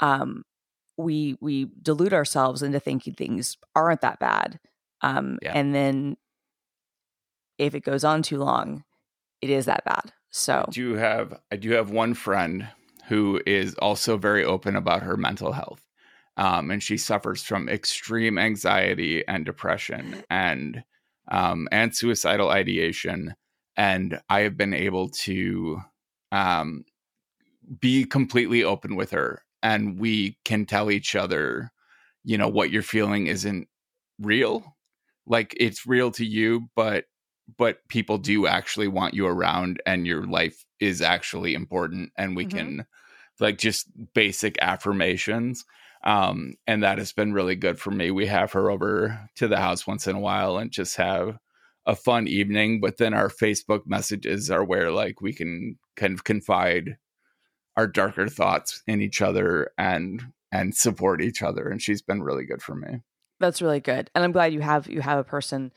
um 0.00 0.42
we 0.96 1.36
we 1.40 1.66
delude 1.82 2.12
ourselves 2.14 2.62
into 2.62 2.80
thinking 2.80 3.14
things 3.14 3.56
aren't 3.74 4.00
that 4.02 4.18
bad 4.18 4.58
um 5.02 5.38
Yeah. 5.42 5.52
and 5.54 5.74
then 5.74 6.16
if 7.58 7.74
it 7.74 7.80
goes 7.80 8.04
on 8.04 8.22
too 8.22 8.38
long 8.38 8.84
it 9.40 9.50
is 9.50 9.66
that 9.66 9.84
bad 9.84 10.12
so 10.30 10.64
I 10.68 10.70
do 10.70 10.94
have 10.94 11.40
I 11.50 11.56
do 11.56 11.70
have 11.72 11.90
one 11.90 12.14
friend 12.14 12.68
who 13.08 13.40
is 13.46 13.74
also 13.76 14.16
very 14.16 14.44
open 14.44 14.76
about 14.76 15.02
her 15.02 15.16
mental 15.16 15.52
health. 15.52 15.80
Um, 16.36 16.70
and 16.70 16.82
she 16.82 16.98
suffers 16.98 17.42
from 17.42 17.68
extreme 17.68 18.36
anxiety 18.36 19.26
and 19.26 19.46
depression 19.46 20.22
and 20.28 20.84
um, 21.30 21.68
and 21.72 21.96
suicidal 21.96 22.50
ideation. 22.50 23.34
And 23.76 24.20
I 24.28 24.40
have 24.40 24.56
been 24.56 24.74
able 24.74 25.08
to 25.08 25.80
um, 26.32 26.84
be 27.80 28.04
completely 28.04 28.62
open 28.62 28.96
with 28.96 29.12
her, 29.12 29.42
and 29.62 29.98
we 29.98 30.38
can 30.44 30.66
tell 30.66 30.90
each 30.90 31.16
other, 31.16 31.72
you 32.24 32.36
know, 32.36 32.48
what 32.48 32.70
you're 32.70 32.82
feeling 32.82 33.26
isn't 33.26 33.68
real. 34.18 34.76
Like 35.26 35.54
it's 35.58 35.86
real 35.86 36.10
to 36.12 36.24
you, 36.24 36.68
but 36.76 37.06
but 37.58 37.86
people 37.88 38.18
do 38.18 38.46
actually 38.46 38.88
want 38.88 39.14
you 39.14 39.26
around 39.26 39.80
and 39.86 40.06
your 40.06 40.24
life 40.26 40.64
is 40.80 41.00
actually 41.00 41.54
important 41.54 42.12
and 42.16 42.36
we 42.36 42.44
Mhm. 42.44 42.46
can 42.46 42.86
like 43.40 43.58
just 43.58 43.88
basic 44.14 44.56
affirmations 44.60 45.64
um 46.04 46.54
and 46.66 46.82
that 46.82 46.98
has 46.98 47.12
been 47.12 47.32
really 47.32 47.54
good 47.56 47.78
for 47.78 47.90
me 47.90 48.10
we 48.10 48.26
have 48.26 48.52
her 48.52 48.70
over 48.70 49.28
to 49.36 49.48
the 49.48 49.58
house 49.58 49.86
once 49.86 50.06
in 50.06 50.16
a 50.16 50.20
while 50.20 50.58
and 50.58 50.70
just 50.70 50.96
have 50.96 51.38
a 51.86 51.94
fun 51.94 52.26
evening 52.26 52.80
but 52.80 52.96
then 52.98 53.14
our 53.14 53.28
facebook 53.28 53.82
messages 53.86 54.50
are 54.50 54.64
where 54.64 54.90
like 54.90 55.20
we 55.20 55.32
can 55.32 55.78
kind 55.96 56.14
of 56.14 56.24
confide 56.24 56.96
our 57.76 57.86
darker 57.86 58.28
thoughts 58.28 58.82
in 58.86 59.00
each 59.02 59.22
other 59.22 59.70
and 59.78 60.22
and 60.52 60.74
support 60.76 61.22
each 61.22 61.42
other 61.42 61.68
and 61.68 61.82
she's 61.82 62.02
been 62.02 62.22
really 62.22 62.44
good 62.44 62.62
for 62.62 62.74
me 62.74 63.02
That's 63.38 63.60
really 63.60 63.80
good, 63.80 64.10
and 64.14 64.24
I'm 64.24 64.32
glad 64.32 64.52
you 64.54 64.60
have 64.60 64.88
you 64.88 65.02
have 65.02 65.18
a 65.18 65.24
person 65.24 65.72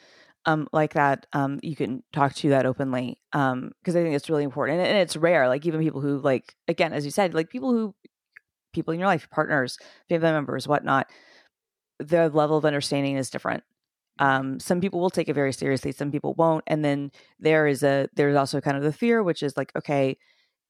um 0.46 0.68
like 0.72 0.94
that 0.94 1.26
um 1.34 1.60
you 1.62 1.76
can 1.76 2.04
talk 2.14 2.34
to 2.34 2.50
that 2.50 2.66
openly 2.66 3.20
um 3.34 3.72
because 3.82 3.96
I 3.96 4.04
think 4.04 4.16
it's 4.16 4.30
really 4.30 4.44
important 4.44 4.80
and, 4.80 4.88
and 4.88 4.98
it's 4.98 5.18
rare. 5.18 5.48
Like 5.48 5.66
even 5.66 5.82
people 5.82 6.02
who 6.02 6.20
like 6.20 6.56
again 6.68 6.94
as 6.94 7.06
you 7.06 7.12
said 7.12 7.34
like 7.34 7.50
people 7.50 7.72
who 7.72 7.94
people 8.74 8.94
in 8.94 9.00
your 9.00 9.08
life 9.08 9.30
partners 9.32 9.78
family 10.10 10.32
members 10.32 10.68
whatnot 10.68 11.08
their 12.00 12.30
level 12.30 12.58
of 12.58 12.66
understanding 12.66 13.18
is 13.18 13.30
different 13.30 13.64
um, 14.20 14.60
some 14.60 14.82
people 14.82 15.00
will 15.00 15.10
take 15.10 15.30
it 15.30 15.34
very 15.34 15.54
seriously 15.54 15.92
some 15.92 16.12
people 16.12 16.34
won't 16.36 16.64
and 16.68 16.84
then 16.84 17.12
there 17.40 17.68
is 17.68 17.84
a 17.84 18.08
there's 18.16 18.36
also 18.36 18.62
kind 18.62 18.78
of 18.78 18.84
the 18.84 18.94
fear 18.94 19.24
which 19.24 19.44
is 19.44 19.58
like 19.58 19.72
okay 19.76 20.18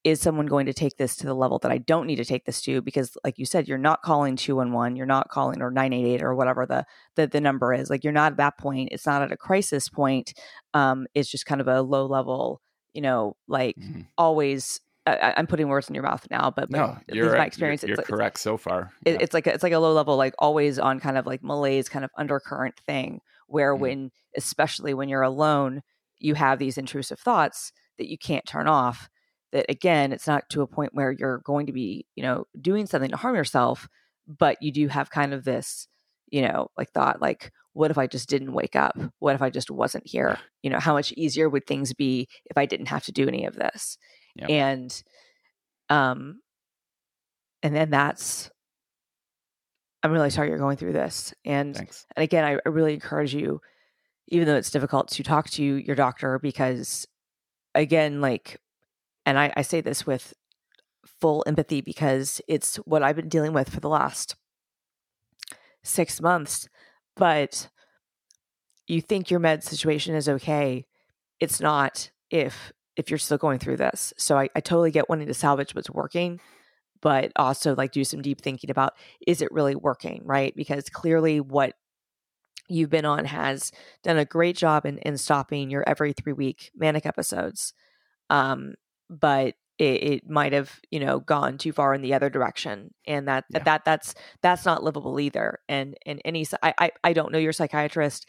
is 0.05 0.21
someone 0.21 0.45
going 0.45 0.65
to 0.65 0.73
take 0.73 0.95
this 0.97 1.15
to 1.17 1.25
the 1.25 1.33
level 1.33 1.59
that 1.59 1.71
i 1.71 1.77
don't 1.77 2.07
need 2.07 2.15
to 2.15 2.23
take 2.25 2.45
this 2.45 2.61
to 2.61 2.81
because 2.81 3.17
like 3.23 3.37
you 3.37 3.45
said 3.45 3.67
you're 3.67 3.77
not 3.77 4.01
calling 4.01 4.35
211 4.37 4.95
you're 4.95 5.05
not 5.05 5.29
calling 5.29 5.61
or 5.61 5.69
988 5.71 6.23
or 6.23 6.33
whatever 6.35 6.65
the 6.65 6.85
the, 7.15 7.27
the 7.27 7.41
number 7.41 7.73
is 7.73 7.89
like 7.89 8.03
you're 8.03 8.13
not 8.13 8.31
at 8.33 8.37
that 8.37 8.57
point 8.57 8.89
it's 8.91 9.05
not 9.05 9.21
at 9.21 9.31
a 9.31 9.37
crisis 9.37 9.89
point 9.89 10.33
um, 10.73 11.05
it's 11.13 11.29
just 11.29 11.45
kind 11.45 11.59
of 11.61 11.67
a 11.67 11.81
low 11.81 12.05
level 12.05 12.61
you 12.93 13.01
know 13.01 13.35
like 13.47 13.75
Mhm. 13.77 14.05
always 14.17 14.79
I, 15.07 15.33
I'm 15.37 15.47
putting 15.47 15.67
words 15.69 15.89
in 15.89 15.95
your 15.95 16.03
mouth 16.03 16.27
now, 16.29 16.51
but, 16.55 16.69
but 16.69 16.77
No, 16.77 16.97
you're 17.11 17.35
my 17.35 17.45
experience, 17.45 17.81
You're, 17.81 17.93
it's, 17.93 17.97
you're 17.97 18.03
like- 18.03 18.05
correct 18.05 18.37
so 18.39 18.57
far. 18.57 18.91
it, 19.05 19.13
Yeah. 19.13 19.17
it's 19.21 19.33
like 19.33 19.47
a, 19.47 19.53
it's 19.53 19.63
like 19.63 19.73
a 19.73 19.79
low 19.79 19.91
level, 19.93 20.15
like 20.17 20.35
always 20.37 20.77
on 20.77 20.99
kind 20.99 21.17
of 21.17 21.25
like 21.25 21.41
malaise, 21.41 21.89
kind 21.89 22.05
of 22.05 22.11
undercurrent 22.15 22.75
thing, 22.85 23.19
where 23.47 23.73
Mhm. 23.75 23.79
when, 23.79 24.11
especially 24.37 24.93
when 24.93 25.09
you're 25.09 25.23
alone, 25.23 25.81
you 26.19 26.35
have 26.35 26.59
these 26.59 26.77
intrusive 26.77 27.19
thoughts 27.19 27.71
that 27.97 28.07
you 28.07 28.19
can't 28.19 28.45
turn 28.45 28.67
off. 28.67 29.09
That 29.51 29.65
again, 29.69 30.13
it's 30.13 30.27
not 30.27 30.49
to 30.49 30.61
a 30.61 30.67
point 30.67 30.93
where 30.93 31.11
you're 31.11 31.39
going 31.39 31.67
to 31.67 31.73
be, 31.73 32.05
you 32.15 32.23
know, 32.23 32.45
doing 32.59 32.85
something 32.85 33.09
to 33.11 33.17
harm 33.17 33.35
yourself, 33.35 33.87
but 34.27 34.61
you 34.61 34.71
do 34.71 34.87
have 34.87 35.09
kind 35.09 35.33
of 35.33 35.43
this, 35.43 35.87
you 36.31 36.41
know, 36.41 36.69
like 36.77 36.91
thought, 36.91 37.21
like, 37.21 37.51
what 37.73 37.91
if 37.91 37.97
I 37.97 38.07
just 38.07 38.29
didn't 38.29 38.53
wake 38.53 38.75
up? 38.75 38.97
What 39.19 39.35
if 39.35 39.41
I 39.41 39.49
just 39.49 39.71
wasn't 39.71 40.07
here? 40.07 40.37
You 40.61 40.69
know, 40.69 40.79
how 40.79 40.93
much 40.93 41.11
easier 41.13 41.49
would 41.49 41.65
things 41.65 41.93
be 41.93 42.27
if 42.45 42.57
I 42.57 42.65
didn't 42.65 42.87
have 42.87 43.05
to 43.05 43.11
do 43.11 43.27
any 43.27 43.45
of 43.45 43.55
this? 43.55 43.97
Yep. 44.35 44.49
And, 44.49 45.03
um, 45.89 46.39
and 47.63 47.75
then 47.75 47.89
that's 47.89 48.49
i'm 50.03 50.11
really 50.11 50.29
sorry 50.29 50.49
you're 50.49 50.57
going 50.57 50.77
through 50.77 50.93
this 50.93 51.33
and 51.45 51.75
Thanks. 51.75 52.05
and 52.15 52.23
again 52.23 52.43
I, 52.43 52.59
I 52.65 52.69
really 52.69 52.93
encourage 52.93 53.33
you 53.33 53.61
even 54.29 54.47
though 54.47 54.55
it's 54.55 54.71
difficult 54.71 55.09
to 55.09 55.23
talk 55.23 55.49
to 55.51 55.63
your 55.63 55.95
doctor 55.95 56.39
because 56.39 57.07
again 57.75 58.21
like 58.21 58.57
and 59.29 59.37
I, 59.39 59.53
I 59.55 59.61
say 59.61 59.81
this 59.81 60.07
with 60.07 60.33
full 61.05 61.43
empathy 61.47 61.81
because 61.81 62.41
it's 62.47 62.77
what 62.77 63.03
i've 63.03 63.15
been 63.15 63.29
dealing 63.29 63.53
with 63.53 63.69
for 63.69 63.79
the 63.79 63.89
last 63.89 64.35
six 65.83 66.21
months 66.21 66.67
but 67.15 67.69
you 68.87 69.01
think 69.01 69.29
your 69.29 69.39
med 69.39 69.63
situation 69.63 70.15
is 70.15 70.27
okay 70.27 70.85
it's 71.39 71.59
not 71.59 72.11
if 72.29 72.71
if 72.95 73.09
you're 73.09 73.17
still 73.17 73.37
going 73.37 73.59
through 73.59 73.77
this. 73.77 74.13
So 74.17 74.37
i, 74.37 74.49
I 74.55 74.59
totally 74.59 74.91
get 74.91 75.09
wanting 75.09 75.27
to 75.27 75.33
salvage 75.33 75.73
what's 75.73 75.89
working 75.89 76.39
but 77.01 77.31
also 77.37 77.75
like 77.75 77.93
do 77.93 78.03
some 78.03 78.21
deep 78.21 78.41
thinking 78.41 78.69
about 78.69 78.93
is 79.25 79.41
it 79.41 79.51
really 79.51 79.75
working 79.75 80.21
right? 80.25 80.53
Because 80.55 80.89
clearly 80.89 81.39
what 81.39 81.73
you've 82.67 82.89
been 82.89 83.05
on 83.05 83.25
has 83.25 83.71
done 84.03 84.17
a 84.17 84.25
great 84.25 84.55
job 84.55 84.85
in, 84.85 84.97
in 84.99 85.17
stopping 85.17 85.69
your 85.69 85.83
every 85.87 86.13
three 86.13 86.33
week 86.33 86.71
manic 86.75 87.05
episodes. 87.05 87.73
Um 88.29 88.75
but 89.09 89.55
it, 89.77 90.03
it 90.03 90.29
might 90.29 90.53
have 90.53 90.79
you 90.91 90.99
know 90.99 91.19
gone 91.21 91.57
too 91.57 91.71
far 91.71 91.93
in 91.93 92.01
the 92.01 92.13
other 92.13 92.29
direction 92.29 92.93
and 93.07 93.27
that 93.27 93.45
Yeah. 93.49 93.63
that 93.63 93.85
that's 93.85 94.13
that's 94.41 94.65
not 94.65 94.83
livable 94.83 95.19
either 95.19 95.59
and 95.69 95.95
and 96.05 96.21
any 96.25 96.45
I, 96.61 96.73
I 96.77 96.91
i 97.05 97.13
don't 97.13 97.31
know 97.31 97.37
your 97.39 97.53
psychiatrist 97.53 98.27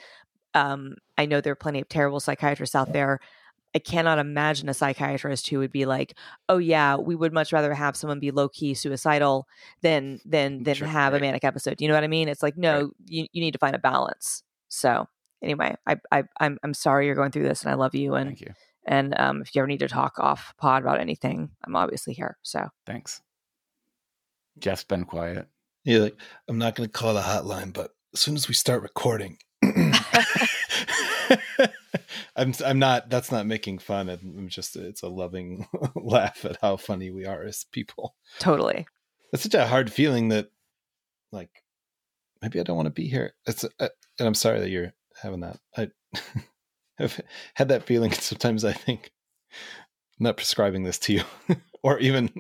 um 0.55 0.95
i 1.19 1.27
know 1.27 1.41
there 1.41 1.53
are 1.53 1.57
plenty 1.57 1.81
of 1.81 1.89
terrible 1.89 2.21
psychiatrists 2.21 2.75
out 2.75 2.93
there 2.93 3.21
I 3.75 3.79
cannot 3.79 4.19
imagine 4.19 4.69
a 4.69 4.75
psychiatrist 4.75 5.49
who 5.49 5.61
would 5.61 5.71
be 5.71 5.87
like, 5.87 6.17
"Oh 6.49 6.59
yeah, 6.59 6.97
we 6.97 7.15
would 7.15 7.33
much 7.33 7.53
rather 7.53 7.73
have 7.73 7.95
someone 7.97 8.19
be 8.19 8.33
low 8.33 8.49
key 8.49 8.75
suicidal 8.75 9.47
than 9.81 10.21
than 10.25 10.65
than 10.65 10.75
Sure, 10.75 10.89
have 10.89 11.15
a 11.15 11.21
manic 11.21 11.45
episode." 11.45 11.81
You 11.81 11.87
know 11.87 11.95
what 11.95 12.03
I 12.03 12.09
mean? 12.09 12.29
It's 12.29 12.43
like, 12.43 12.57
no, 12.57 12.91
you 13.07 13.27
you 13.33 13.41
need 13.41 13.53
to 13.53 13.59
find 13.59 13.77
a 13.77 13.79
balance. 13.79 14.43
So 14.69 15.07
anyway, 15.41 15.77
I 15.87 15.97
I 16.11 16.25
I'm 16.41 16.59
I'm 16.65 16.75
sorry 16.75 17.07
you're 17.07 17.15
going 17.15 17.31
through 17.31 17.45
this, 17.45 17.63
and 17.63 17.71
I 17.71 17.75
love 17.75 17.95
you. 17.95 18.15
And 18.15 18.31
Thank 18.31 18.41
you. 18.41 18.55
And 18.87 19.19
um, 19.19 19.43
if 19.43 19.55
you 19.55 19.61
ever 19.61 19.67
need 19.69 19.81
to 19.81 19.89
talk 19.89 20.19
off 20.19 20.55
pod 20.59 20.83
about 20.83 21.01
anything, 21.01 21.51
I'm 21.65 21.77
obviously 21.77 22.15
here. 22.15 22.37
So 22.43 22.69
Thanks. 22.87 23.21
Jeff's 24.59 24.85
been 24.85 25.05
quiet. 25.05 25.49
You're 25.85 26.01
like, 26.03 26.17
I'm 26.49 26.59
not 26.59 26.75
going 26.75 26.89
to 26.89 26.93
call 26.93 27.15
the 27.15 27.21
hotline, 27.21 27.73
but 27.73 27.93
as 28.13 28.21
soon 28.21 28.37
as 28.37 28.49
we 28.49 28.55
start 28.55 28.83
recording, 28.83 29.39
I'm 32.37 32.55
I'm 32.65 32.79
not. 32.79 33.11
That's 33.11 33.33
not 33.33 33.47
making 33.47 33.79
fun. 33.79 34.09
I'm 34.09 34.49
just. 34.49 34.77
It's 34.77 35.03
a 35.03 35.09
loving 35.09 35.67
laugh 35.95 36.45
at 36.45 36.59
how 36.61 36.77
funny 36.77 37.11
we 37.11 37.27
are 37.27 37.43
as 37.43 37.65
people. 37.73 38.15
totally. 38.39 38.87
That's 39.33 39.45
such 39.45 39.55
a 39.55 39.67
hard 39.67 39.93
feeling 39.93 40.29
that, 40.31 40.51
like, 41.31 41.51
maybe 42.43 42.59
I 42.59 42.65
don't 42.65 42.77
want 42.77 42.87
to 42.87 42.91
be 42.93 43.07
here. 43.07 43.33
It's 43.47 43.65
uh, 43.65 43.89
and 44.19 44.27
I'm 44.27 44.35
sorry 44.35 44.61
that 44.61 44.71
you're 44.71 44.93
having 45.23 45.41
that. 45.41 45.59
I 45.77 45.91
have 47.01 47.21
had 47.55 47.69
that 47.69 47.85
feeling. 47.85 48.13
Sometimes 48.13 48.65
I 48.65 48.73
think 48.73 49.11
I'm 50.19 50.25
not 50.25 50.37
prescribing 50.37 50.85
this 50.85 50.99
to 51.01 51.13
you, 51.15 51.23
or 51.83 51.99
even. 51.99 52.31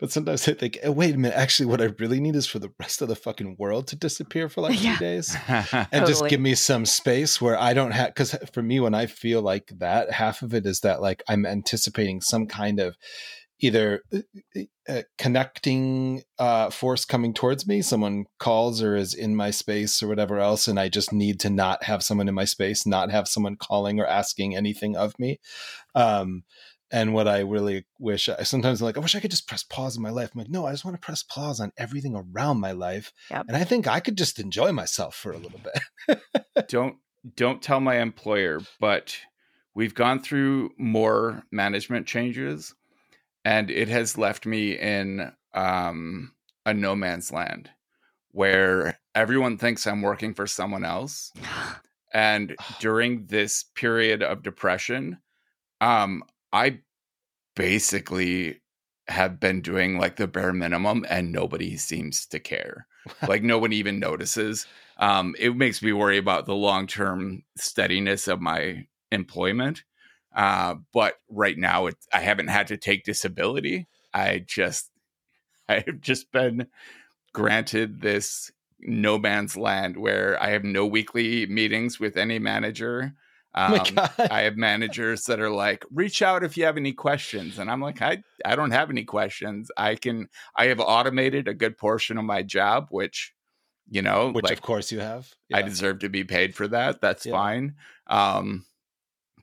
But 0.00 0.10
sometimes 0.10 0.48
I 0.48 0.54
think, 0.54 0.78
"Eh, 0.82 0.88
wait 0.88 1.14
a 1.14 1.18
minute. 1.18 1.36
Actually, 1.38 1.66
what 1.66 1.80
I 1.80 1.84
really 2.00 2.18
need 2.18 2.34
is 2.34 2.48
for 2.48 2.58
the 2.58 2.72
rest 2.80 3.00
of 3.00 3.06
the 3.06 3.14
fucking 3.14 3.54
world 3.60 3.86
to 3.88 3.96
disappear 3.96 4.48
for 4.48 4.60
like 4.60 4.74
Yeah. 4.82 4.94
two 4.94 5.04
days 5.04 5.36
and 5.46 6.04
just 6.04 6.26
give 6.26 6.40
me 6.40 6.56
some 6.56 6.84
space 6.84 7.40
where 7.40 7.56
I 7.56 7.72
don't 7.72 7.92
have 7.92 8.08
because 8.08 8.34
for 8.52 8.60
me 8.60 8.80
when 8.80 8.92
I 8.92 9.06
feel 9.06 9.40
like 9.40 9.70
that 9.78 10.10
half 10.10 10.42
of 10.42 10.52
it 10.52 10.66
is 10.66 10.80
that 10.80 11.00
like 11.00 11.22
I'm 11.28 11.46
anticipating 11.46 12.20
some 12.20 12.48
kind 12.48 12.80
of 12.80 12.96
either 13.62 14.02
uh, 14.88 15.02
connecting 15.16 16.22
uh, 16.38 16.68
force 16.68 17.04
coming 17.04 17.32
towards 17.32 17.66
me 17.66 17.80
someone 17.80 18.26
calls 18.38 18.82
or 18.82 18.96
is 18.96 19.14
in 19.14 19.34
my 19.34 19.50
space 19.50 20.02
or 20.02 20.08
whatever 20.08 20.38
else 20.38 20.68
and 20.68 20.78
I 20.78 20.88
just 20.88 21.12
need 21.12 21.40
to 21.40 21.50
not 21.50 21.84
have 21.84 22.02
someone 22.02 22.28
in 22.28 22.34
my 22.34 22.44
space 22.44 22.84
not 22.84 23.10
have 23.10 23.28
someone 23.28 23.56
calling 23.56 24.00
or 24.00 24.06
asking 24.06 24.54
anything 24.54 24.96
of 24.96 25.18
me. 25.18 25.40
Um 25.94 26.44
and 26.90 27.14
what 27.14 27.26
I 27.26 27.38
really 27.38 27.86
wish 27.98 28.28
I 28.28 28.42
sometimes 28.42 28.80
I'm 28.82 28.86
like 28.86 28.96
I 28.98 29.00
wish 29.00 29.14
I 29.14 29.20
could 29.20 29.30
just 29.30 29.48
press 29.48 29.62
pause 29.62 29.96
in 29.96 30.02
my 30.02 30.10
life. 30.10 30.30
I'm 30.34 30.40
like 30.40 30.50
no 30.50 30.66
I 30.66 30.72
just 30.72 30.84
want 30.84 31.00
to 31.00 31.04
press 31.04 31.22
pause 31.22 31.60
on 31.60 31.72
everything 31.78 32.14
around 32.16 32.60
my 32.60 32.72
life. 32.72 33.12
Yep. 33.30 33.46
and 33.48 33.56
I 33.56 33.64
think 33.64 33.86
I 33.86 34.00
could 34.00 34.18
just 34.18 34.38
enjoy 34.38 34.72
myself 34.72 35.14
for 35.14 35.32
a 35.32 35.38
little 35.38 35.60
bit. 35.60 36.20
Don't 36.68 36.96
don't 37.36 37.62
tell 37.62 37.80
my 37.80 38.00
employer, 38.00 38.60
but 38.80 39.16
we've 39.74 39.94
gone 39.94 40.20
through 40.20 40.70
more 40.76 41.44
management 41.52 42.06
changes, 42.06 42.74
and 43.44 43.70
it 43.70 43.88
has 43.88 44.18
left 44.18 44.46
me 44.46 44.78
in 44.78 45.32
um, 45.54 46.32
a 46.64 46.74
no 46.74 46.94
man's 46.94 47.32
land 47.32 47.70
where 48.30 48.98
everyone 49.14 49.58
thinks 49.58 49.86
I'm 49.86 50.02
working 50.02 50.34
for 50.34 50.46
someone 50.46 50.84
else. 50.84 51.32
And 52.14 52.54
during 52.78 53.24
this 53.28 53.64
period 53.74 54.22
of 54.22 54.42
depression, 54.42 55.16
um, 55.80 56.22
I 56.52 56.80
basically 57.56 58.60
have 59.08 59.40
been 59.40 59.62
doing 59.62 59.98
like 59.98 60.16
the 60.16 60.26
bare 60.26 60.52
minimum 60.52 61.06
and 61.08 61.32
nobody 61.32 61.78
seems 61.78 62.26
to 62.26 62.38
care. 62.38 62.86
like 63.28 63.42
no 63.42 63.58
one 63.58 63.72
even 63.72 63.98
notices. 63.98 64.66
Um, 64.98 65.34
it 65.38 65.56
makes 65.56 65.82
me 65.82 65.92
worry 65.92 66.18
about 66.18 66.46
the 66.46 66.54
long 66.54 66.86
term 66.86 67.44
steadiness 67.56 68.28
of 68.28 68.40
my 68.40 68.86
employment. 69.10 69.82
Uh, 70.34 70.76
but 70.92 71.16
right 71.28 71.58
now, 71.58 71.86
it, 71.86 71.96
I 72.12 72.20
haven't 72.20 72.48
had 72.48 72.66
to 72.68 72.76
take 72.76 73.04
disability. 73.04 73.86
I 74.14 74.40
just, 74.46 74.90
I've 75.68 76.00
just 76.00 76.32
been 76.32 76.68
granted 77.32 78.00
this 78.00 78.50
no 78.80 79.18
man's 79.18 79.56
land 79.56 79.96
where 79.96 80.40
I 80.42 80.50
have 80.50 80.64
no 80.64 80.86
weekly 80.86 81.46
meetings 81.46 82.00
with 82.00 82.16
any 82.16 82.38
manager. 82.38 83.14
oh 83.66 83.78
Um, 83.84 83.94
god 83.94 84.30
I 84.30 84.42
have 84.42 84.56
managers 84.56 85.24
that 85.24 85.40
are 85.40 85.50
like, 85.50 85.84
reach 85.90 86.22
out 86.22 86.42
if 86.42 86.56
you 86.56 86.64
have 86.64 86.76
any 86.76 86.92
questions. 86.92 87.58
And 87.58 87.70
I'm 87.70 87.80
like, 87.80 88.02
I, 88.02 88.22
I 88.44 88.56
don't 88.56 88.70
have 88.72 88.90
any 88.90 89.04
questions. 89.04 89.70
I 89.76 89.94
can, 89.94 90.28
I 90.56 90.66
have 90.66 90.80
automated 90.80 91.48
a 91.48 91.54
good 91.54 91.78
portion 91.78 92.18
of 92.18 92.24
my 92.24 92.42
job, 92.42 92.88
which, 92.90 93.32
you 93.90 94.02
know, 94.02 94.32
which 94.32 94.44
like 94.44 94.58
of 94.58 94.62
course 94.62 94.90
you 94.90 95.00
have. 95.00 95.32
I 95.52 95.62
deserve 95.62 96.00
to 96.00 96.08
be 96.08 96.24
paid 96.24 96.54
for 96.54 96.66
that. 96.68 97.00
That's 97.00 97.26
Yeah. 97.26 97.32
fine. 97.32 97.76
Um, 98.06 98.64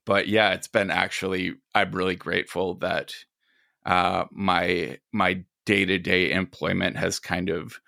but 0.10 0.28
yeah, 0.28 0.54
it's 0.54 0.68
been 0.68 0.90
actually, 0.90 1.54
I'm 1.76 1.92
really 1.92 2.16
grateful 2.16 2.74
that 2.80 3.14
uh, 3.86 4.26
my, 4.32 4.98
my 5.12 5.44
day 5.68 5.86
to 5.86 6.00
day 6.00 6.32
employment 6.32 6.98
has 6.98 7.20
kind 7.20 7.52
of 7.52 7.80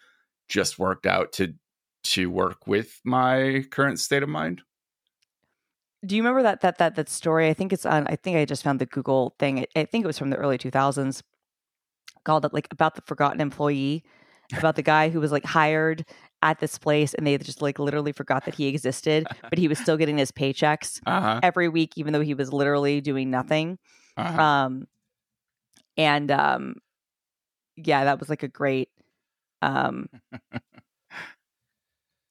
just 0.48 0.78
worked 0.78 1.08
out 1.08 1.32
to, 1.34 1.56
to 2.04 2.30
work 2.30 2.68
with 2.68 3.02
my 3.04 3.66
current 3.72 4.00
state 4.00 4.22
of 4.22 4.30
mind. 4.30 4.62
Do 6.06 6.16
you 6.16 6.22
remember 6.22 6.44
that 6.44 6.62
that 6.62 6.78
that 6.78 6.94
that 6.94 7.10
story? 7.10 7.50
I 7.50 7.56
think 7.56 7.74
it's 7.74 7.88
on. 7.88 8.06
I 8.06 8.18
think 8.18 8.38
I 8.38 8.46
just 8.46 8.64
found 8.64 8.78
the 8.78 8.86
Google 8.86 9.36
thing. 9.40 9.66
I, 9.76 9.86
think 9.86 10.04
it 10.04 10.08
was 10.08 10.20
from 10.20 10.30
the 10.30 10.38
early 10.38 10.60
2000s, 10.60 11.24
called 12.24 12.46
it 12.46 12.54
like 12.54 12.68
about 12.70 12.94
the 12.94 13.02
forgotten 13.08 13.42
employee, 13.42 14.04
about 14.56 14.76
the 14.76 14.84
guy 14.84 15.10
who 15.10 15.20
was 15.20 15.32
like 15.32 15.46
hired 15.46 16.06
at 16.44 16.60
this 16.60 16.78
place 16.78 17.14
and 17.14 17.26
they 17.26 17.38
just 17.38 17.62
like 17.62 17.80
literally 17.80 18.12
forgot 18.12 18.46
that 18.46 18.56
he 18.56 18.68
existed, 18.68 19.28
but 19.50 19.58
he 19.60 19.68
was 19.68 19.78
still 19.80 19.98
getting 19.98 20.18
his 20.18 20.32
paychecks 20.32 21.00
Uh-huh. 21.06 21.40
every 21.44 21.70
week, 21.70 21.98
even 21.98 22.14
though 22.14 22.22
he 22.22 22.34
was 22.34 22.52
literally 22.52 23.02
doing 23.02 23.30
nothing. 23.30 23.78
uh-huh. 24.18 24.42
Um, 24.42 24.88
and 25.98 26.32
um, 26.32 26.76
yeah, 27.76 28.06
that 28.06 28.20
was 28.20 28.30
like 28.30 28.44
a 28.44 28.48
great. 28.48 28.90
Um, 29.62 30.10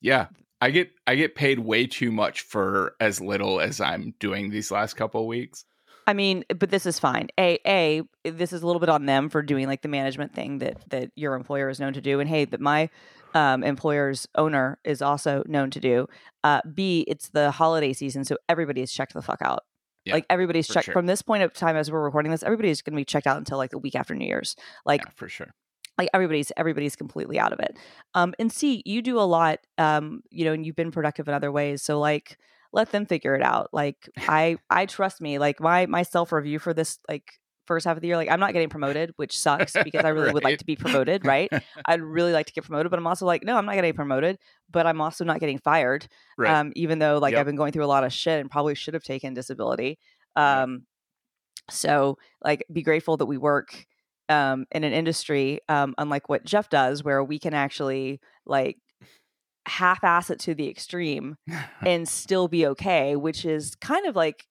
Yeah. 0.00 0.28
I 0.62 0.70
get 0.70 0.90
I 1.06 1.14
get 1.14 1.34
paid 1.34 1.58
way 1.58 1.86
too 1.86 2.12
much 2.12 2.42
for 2.42 2.94
as 3.00 3.20
little 3.20 3.60
as 3.60 3.80
I'm 3.80 4.14
doing 4.18 4.50
these 4.50 4.70
last 4.70 4.94
couple 4.94 5.22
of 5.22 5.26
weeks. 5.26 5.64
I 6.06 6.12
mean, 6.12 6.44
but 6.58 6.70
this 6.70 6.86
is 6.86 6.98
fine. 6.98 7.28
A 7.38 7.58
a 7.66 8.02
this 8.24 8.52
is 8.52 8.62
a 8.62 8.66
little 8.66 8.80
bit 8.80 8.88
on 8.88 9.06
them 9.06 9.28
for 9.28 9.42
doing 9.42 9.66
like 9.66 9.82
the 9.82 9.88
management 9.88 10.34
thing 10.34 10.58
that 10.58 10.78
that 10.90 11.10
your 11.14 11.34
employer 11.34 11.68
is 11.68 11.78
known 11.78 11.92
to 11.92 12.00
do, 12.00 12.20
and 12.20 12.28
hey, 12.28 12.44
that 12.46 12.60
my 12.60 12.90
um, 13.34 13.62
employer's 13.62 14.26
owner 14.34 14.78
is 14.84 15.02
also 15.02 15.42
known 15.46 15.70
to 15.70 15.80
do. 15.80 16.08
Uh, 16.42 16.60
B, 16.74 17.04
it's 17.06 17.28
the 17.28 17.50
holiday 17.50 17.92
season, 17.92 18.24
so 18.24 18.36
everybody 18.48 18.80
is 18.80 18.92
checked 18.92 19.14
the 19.14 19.22
fuck 19.22 19.40
out. 19.42 19.64
Yeah, 20.04 20.14
like 20.14 20.26
everybody's 20.30 20.66
checked 20.66 20.86
sure. 20.86 20.94
from 20.94 21.06
this 21.06 21.22
point 21.22 21.42
of 21.42 21.52
time 21.52 21.76
as 21.76 21.90
we're 21.90 22.02
recording 22.02 22.32
this. 22.32 22.42
Everybody's 22.42 22.82
going 22.82 22.94
to 22.94 23.00
be 23.00 23.04
checked 23.04 23.26
out 23.26 23.36
until 23.36 23.58
like 23.58 23.70
the 23.70 23.78
week 23.78 23.94
after 23.94 24.14
New 24.14 24.26
Year's. 24.26 24.56
Like 24.84 25.02
yeah, 25.04 25.10
for 25.14 25.28
sure. 25.28 25.54
like 25.98 26.08
everybody's 26.14 26.50
everybody's 26.56 26.96
completely 26.96 27.38
out 27.38 27.52
of 27.52 27.60
it 27.60 27.76
um 28.14 28.34
and 28.38 28.50
c 28.50 28.82
you 28.86 29.02
do 29.02 29.20
a 29.20 29.22
lot 29.22 29.58
um 29.76 30.22
you 30.30 30.44
know 30.44 30.52
and 30.52 30.64
you've 30.64 30.76
been 30.76 30.90
productive 30.90 31.28
in 31.28 31.34
other 31.34 31.52
ways 31.52 31.82
so 31.82 32.00
like 32.00 32.38
let 32.72 32.90
them 32.92 33.06
figure 33.06 33.34
it 33.34 33.42
out 33.42 33.68
like 33.72 34.08
i 34.28 34.56
i 34.70 34.86
trust 34.86 35.20
me 35.20 35.38
like 35.38 35.60
my 35.60 35.86
my 35.86 36.02
self 36.02 36.32
review 36.32 36.58
for 36.58 36.72
this 36.72 36.98
like 37.08 37.32
first 37.66 37.86
half 37.86 37.96
of 37.96 38.00
the 38.00 38.08
year 38.08 38.16
like 38.16 38.30
i'm 38.30 38.40
not 38.40 38.52
getting 38.52 38.68
promoted 38.68 39.12
which 39.16 39.38
sucks 39.38 39.78
because 39.84 40.04
i 40.04 40.08
really 40.08 40.30
would 40.30 40.44
like 40.44 40.58
to 40.58 40.64
be 40.64 40.76
promoted 40.76 41.24
right 41.24 41.52
i'd 41.86 42.00
really 42.00 42.32
like 42.32 42.46
to 42.46 42.52
get 42.52 42.64
promoted 42.64 42.90
but 42.90 42.98
i'm 42.98 43.06
also 43.06 43.26
like 43.26 43.44
no 43.44 43.56
i'm 43.56 43.66
not 43.66 43.74
getting 43.74 43.92
promoted 43.94 44.38
but 44.70 44.86
i'm 44.86 45.00
also 45.00 45.24
not 45.24 45.40
getting 45.40 45.58
fired 45.58 46.06
Right. 46.36 46.50
um 46.58 46.72
even 46.76 46.98
though 46.98 47.18
like 47.18 47.32
Yep. 47.32 47.40
i've 47.40 47.46
been 47.46 47.56
going 47.56 47.72
through 47.72 47.84
a 47.84 47.86
lot 47.86 48.04
of 48.04 48.12
shit 48.12 48.40
and 48.40 48.50
probably 48.50 48.74
should 48.74 48.94
have 48.94 49.04
taken 49.04 49.34
disability 49.34 49.98
um 50.36 50.82
so 51.70 52.18
like 52.42 52.64
be 52.72 52.82
grateful 52.82 53.16
that 53.16 53.26
we 53.26 53.36
work 53.38 53.86
um 54.28 54.66
in 54.72 54.84
an 54.84 54.92
industry 54.92 55.60
um 55.68 55.94
unlike 55.98 56.28
what 56.28 56.44
jeff 56.44 56.68
does 56.68 57.04
where 57.04 57.22
we 57.22 57.38
can 57.38 57.54
actually 57.54 58.20
like 58.46 58.78
half-ass 59.66 60.30
it 60.30 60.38
to 60.40 60.54
the 60.54 60.68
extreme 60.68 61.36
and 61.82 62.08
still 62.08 62.48
be 62.48 62.66
okay 62.66 63.16
which 63.16 63.44
is 63.44 63.74
kind 63.76 64.06
of 64.06 64.16
like 64.16 64.46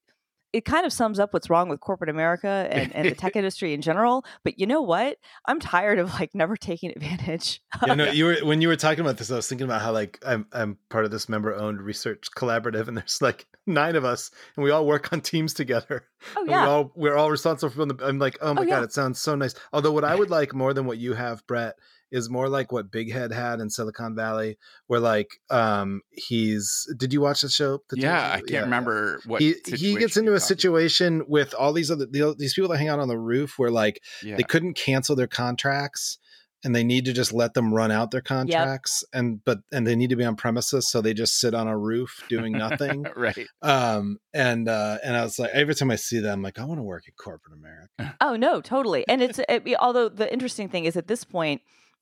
it 0.51 0.65
kind 0.65 0.83
of 0.83 0.91
sums 0.91 1.19
up 1.19 1.31
what's 1.31 1.47
wrong 1.47 1.69
with 1.69 1.79
corporate 1.79 2.09
America 2.09 2.67
and, 2.71 2.91
and 2.95 3.07
the 3.07 3.13
tech 3.13 3.35
industry 3.35 3.71
in 3.71 3.83
general. 3.83 4.25
But 4.43 4.57
you 4.59 4.65
know 4.65 4.81
what? 4.81 5.17
I'm 5.45 5.59
tired 5.59 5.99
of 5.99 6.11
like 6.15 6.33
never 6.33 6.57
taking 6.57 6.89
advantage. 6.95 7.61
Yeah, 7.85 7.93
no, 7.93 8.05
you 8.11 8.25
were 8.25 8.35
when 8.43 8.59
you 8.59 8.67
were 8.67 8.75
talking 8.75 9.01
about 9.01 9.17
this, 9.17 9.29
I 9.29 9.35
was 9.35 9.47
thinking 9.47 9.65
about 9.65 9.83
how 9.83 9.91
like 9.91 10.17
I'm 10.25 10.47
I'm 10.51 10.79
part 10.89 11.05
of 11.05 11.11
this 11.11 11.29
member 11.29 11.53
owned 11.53 11.81
research 11.83 12.29
collaborative, 12.35 12.87
and 12.87 12.97
there's 12.97 13.21
like 13.21 13.45
nine 13.67 13.95
of 13.95 14.05
us, 14.05 14.31
and 14.55 14.63
we 14.63 14.71
all 14.71 14.87
work 14.87 15.13
on 15.13 15.21
teams 15.21 15.53
together. 15.53 16.05
oh 16.35 16.45
yeah, 16.47 16.63
we 16.63 16.67
all 16.67 16.91
we're 16.95 17.15
all 17.15 17.29
responsible 17.29 17.69
for 17.71 17.85
the. 17.85 18.03
I'm 18.03 18.17
like, 18.17 18.39
oh, 18.41 18.49
oh 18.49 18.53
my 18.55 18.63
Oh, 18.63 18.65
god, 18.65 18.77
yeah. 18.79 18.83
it 18.85 18.91
sounds 18.91 19.19
so 19.21 19.35
nice. 19.35 19.53
Although 19.71 19.91
what 19.91 20.03
I 20.03 20.15
would 20.15 20.31
like 20.31 20.55
more 20.55 20.73
than 20.73 20.87
what 20.87 20.97
you 20.97 21.13
have, 21.13 21.45
Brett, 21.45 21.75
is 22.11 22.29
more 22.29 22.49
like 22.49 22.71
what 22.71 22.91
Big 22.91 23.11
Head 23.11 23.31
had 23.31 23.59
in 23.59 23.69
Silicon 23.69 24.15
Valley, 24.15 24.57
where 24.87 24.99
like 24.99 25.39
um 25.49 26.01
he's. 26.11 26.87
Did 26.97 27.13
you 27.13 27.21
watch 27.21 27.41
the 27.41 27.49
show? 27.49 27.81
The 27.89 27.99
yeah, 27.99 28.31
I 28.33 28.41
can't 28.41 28.65
remember 28.65 29.21
what 29.25 29.41
He, 29.41 29.55
he 29.65 29.95
gets 29.95 30.17
into 30.17 30.33
a 30.33 30.39
talking 30.39 30.47
situation 30.47 31.23
with 31.27 31.53
all 31.53 31.73
these 31.73 31.91
other 31.91 32.05
the, 32.05 32.35
these 32.37 32.53
people 32.53 32.69
that 32.69 32.77
hang 32.77 32.89
out 32.89 32.99
on 32.99 33.07
the 33.07 33.19
roof 33.19 33.57
where 33.57 33.71
like 33.71 34.01
about. 34.23 34.37
they 34.37 34.43
couldn't 34.43 34.73
cancel 34.73 35.15
their 35.15 35.27
contracts 35.27 36.17
and 36.63 36.75
they 36.75 36.83
need 36.83 37.05
to 37.05 37.13
just 37.13 37.31
let 37.31 37.53
them 37.53 37.73
run 37.73 37.89
out 37.89 38.11
their 38.11 38.21
contracts 38.21 39.03
and 39.13 39.43
but 39.45 39.59
and 39.71 39.87
they 39.87 39.95
need 39.95 40.09
to 40.09 40.17
be 40.17 40.25
on 40.25 40.35
premises 40.35 40.89
so 40.89 40.99
they 40.99 41.13
just 41.13 41.39
sit 41.39 41.53
on 41.53 41.69
a 41.69 41.77
roof 41.77 42.21
doing 42.27 42.51
nothing 42.51 43.05
right. 43.15 43.47
um 43.61 44.17
and 44.33 44.67
uh 44.67 44.97
and 45.01 45.15
i 45.15 45.23
was 45.23 45.39
like 45.39 45.51
every 45.51 45.73
time 45.73 45.89
i 45.89 45.95
see 45.95 46.19
them 46.19 46.39
I'm 46.39 46.43
like 46.43 46.59
i 46.59 46.65
want 46.65 46.79
to 46.79 46.83
work 46.83 47.03
at 47.07 47.15
corporate 47.15 47.57
america 47.57 48.09
Oh 48.21 48.35
no, 48.35 48.61
totally. 48.61 49.05
And 49.07 49.21
it's 49.21 49.39
it, 49.49 49.67
although 49.79 50.09
the 50.09 50.31
interesting 50.31 50.69
thing 50.69 50.85
is 50.85 50.95
at 50.95 51.07
this 51.07 51.23
point, 51.23 51.61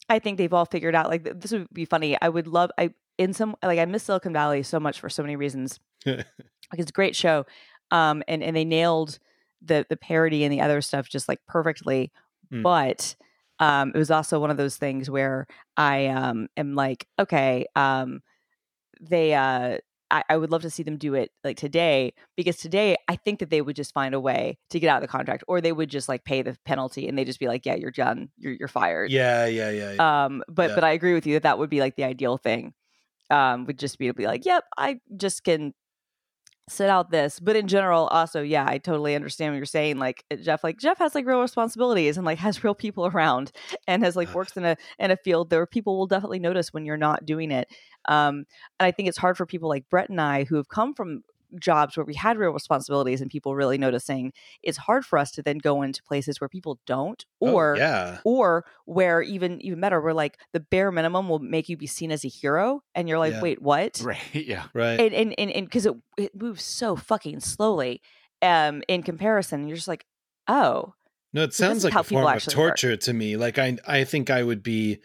I 0.10 0.19
think 0.19 0.38
they've 0.38 0.53
all 0.53 0.65
figured 0.65 0.95
out. 0.95 1.10
Like 1.10 1.39
this 1.39 1.51
would 1.51 1.67
be 1.73 1.86
funny. 1.86 2.17
I 2.21 2.29
would 2.29 2.47
love. 2.47 2.71
I 2.77 2.91
in 3.17 3.33
some 3.33 3.55
like 3.63 3.79
I 3.79 3.86
miss 3.86 4.03
Silicon 4.03 4.33
Valley 4.33 4.63
so 4.63 4.79
much 4.79 4.99
for 4.99 5.10
so 5.10 5.23
many 5.23 5.36
reasons. 5.36 5.79
like 6.05 6.25
it's 6.73 6.89
a 6.89 6.93
great 6.93 7.15
show, 7.15 7.45
um, 7.91 8.23
and 8.27 8.43
and 8.43 8.55
they 8.55 8.65
nailed 8.65 9.19
the 9.62 9.86
the 9.89 9.97
parody 9.97 10.43
and 10.43 10.53
the 10.53 10.62
other 10.62 10.81
stuff 10.81 11.10
just 11.10 11.27
like 11.27 11.39
perfectly. 11.47 12.12
Mm. 12.51 12.63
But 12.63 13.15
um, 13.60 13.91
it 13.93 13.97
was 13.97 14.12
also 14.12 14.39
one 14.39 14.51
of 14.51 14.57
those 14.57 14.77
things 14.77 15.10
where 15.10 15.47
I 15.75 16.07
um 16.07 16.47
am 16.55 16.75
like, 16.75 17.07
okay, 17.19 17.65
um, 17.75 18.21
they 19.01 19.33
uh 19.33 19.77
I, 20.12 20.24
I 20.30 20.38
would 20.38 20.52
love 20.52 20.62
to 20.63 20.70
see 20.70 20.84
them 20.84 20.98
do 20.98 21.13
it 21.15 21.32
like 21.43 21.58
today 21.58 22.13
because 22.36 22.58
today 22.58 22.96
I 23.08 23.15
think 23.15 23.39
that 23.39 23.50
they 23.50 23.62
would 23.62 23.76
just 23.76 23.93
find 23.93 24.15
a 24.15 24.20
way 24.20 24.58
to 24.70 24.80
get 24.80 24.88
out 24.89 24.98
of 24.98 25.02
the 25.02 25.08
contract 25.12 25.43
or 25.48 25.62
they 25.62 25.72
would 25.74 25.89
just 25.89 26.08
like 26.10 26.24
pay 26.24 26.41
the 26.41 26.58
penalty 26.65 27.08
and 27.08 27.17
they'd 27.17 27.26
just 27.26 27.39
be 27.39 27.48
like, 27.48 27.65
yeah, 27.65 27.76
you're 27.76 27.91
done, 27.91 28.30
you're 28.38 28.54
you're 28.54 28.67
fired. 28.67 29.12
yeah 29.12 29.46
yeah 29.46 29.70
yeah, 29.70 29.91
yeah. 29.93 30.26
Um, 30.26 30.43
but 30.48 30.70
Yeah. 30.70 30.76
but 30.76 30.84
I 30.84 30.91
agree 30.91 31.13
with 31.13 31.26
you 31.28 31.34
that 31.36 31.43
that 31.43 31.60
would 31.60 31.70
be 31.70 31.80
like 31.80 31.96
the 31.96 32.04
ideal 32.04 32.38
thing. 32.38 32.74
Um, 33.30 33.65
would 33.65 33.80
just 33.80 33.98
be 34.00 34.08
to 34.08 34.13
be 34.13 34.28
like, 34.28 34.46
yep, 34.46 34.63
I 34.78 35.00
just 35.17 35.43
can 35.43 35.74
sit 36.69 36.89
out 36.89 37.12
this. 37.12 37.39
But 37.39 37.56
in 37.56 37.67
general, 37.67 38.08
also, 38.08 38.41
yeah, 38.41 38.65
I 38.67 38.77
totally 38.77 39.15
understand 39.15 39.53
what 39.53 39.58
you're 39.58 39.65
saying. 39.65 39.97
Like 39.97 40.23
uh, 40.32 40.36
Jeff, 40.36 40.63
like 40.63 40.77
Jeff 40.80 40.97
has 40.99 41.15
like 41.15 41.25
real 41.25 41.41
responsibilities 41.41 42.17
and 42.17 42.25
like 42.25 42.38
has 42.39 42.63
real 42.63 42.75
people 42.75 43.08
around 43.08 43.51
and 43.88 44.03
has 44.03 44.15
like 44.15 44.34
works 44.34 44.58
in 44.58 44.65
a 44.65 44.77
in 44.99 45.12
a 45.12 45.17
field 45.17 45.49
there 45.49 45.65
people 45.65 45.97
will 45.97 46.08
definitely 46.08 46.39
notice 46.39 46.73
when 46.73 46.86
you're 46.86 46.97
not 46.97 47.25
doing 47.25 47.51
it. 47.51 47.69
Um, 48.08 48.45
and 48.80 48.88
I 48.88 48.91
think 48.91 49.10
it's 49.10 49.17
hard 49.17 49.38
for 49.38 49.45
people 49.45 49.69
like 49.69 49.89
Brett 49.89 50.10
and 50.10 50.21
I 50.21 50.45
who 50.45 50.56
have 50.56 50.69
come 50.69 50.93
from 50.93 51.23
jobs 51.60 51.97
where 51.97 52.05
we 52.05 52.13
had 52.13 52.38
real 52.38 52.51
responsibilities 52.51 53.21
and 53.21 53.31
people 53.31 53.55
really 53.55 53.77
noticing. 53.77 54.33
It's 54.63 54.77
hard 54.77 55.05
for 55.05 55.17
us 55.19 55.31
to 55.31 55.41
then 55.43 55.57
go 55.60 55.81
into 55.81 56.03
places 56.03 56.39
where 56.41 56.49
people 56.49 56.79
don't, 56.86 57.25
Oh, 57.43 57.63
or 57.65 57.73
yeah 57.73 58.19
or 58.23 58.65
where 58.86 59.21
even 59.21 59.62
even 59.62 59.79
better 59.79 60.01
where 60.01 60.13
like 60.13 60.39
the 60.53 60.60
bare 60.60 60.91
minimum 60.91 61.29
will 61.29 61.39
make 61.39 61.69
you 61.69 61.77
be 61.77 61.88
seen 61.88 62.12
as 62.12 62.25
a 62.25 62.27
hero 62.27 62.81
and 62.95 63.07
you're 63.07 63.19
like 63.19 63.36
Yeah. 63.36 63.41
wait 63.41 63.62
what 63.62 64.05
Right. 64.05 64.17
Yeah. 64.33 64.65
right 64.73 65.03
and 65.13 65.13
and 65.13 65.33
and 65.51 65.65
because 65.65 65.86
it, 65.86 65.95
it 66.17 66.36
moves 66.36 66.63
so 66.63 66.95
fucking 66.95 67.39
slowly 67.39 68.01
um 68.41 68.83
in 68.88 69.03
comparison 69.03 69.67
you're 69.67 69.75
just 69.77 69.88
like 69.88 70.05
oh 70.47 70.93
No, 71.33 71.43
it 71.43 71.53
So 71.53 71.65
sounds 71.67 71.83
like 71.83 71.95
a 71.95 72.03
form 72.03 72.33
of 72.33 72.47
actually 72.47 72.57
work. 72.57 72.81
torture 72.81 72.95
to 72.97 73.13
me. 73.13 73.38
Like 73.38 73.57
I 73.57 73.77
I 73.88 74.03
think 74.03 74.29
I 74.29 74.43
would 74.43 74.63
be 74.63 74.99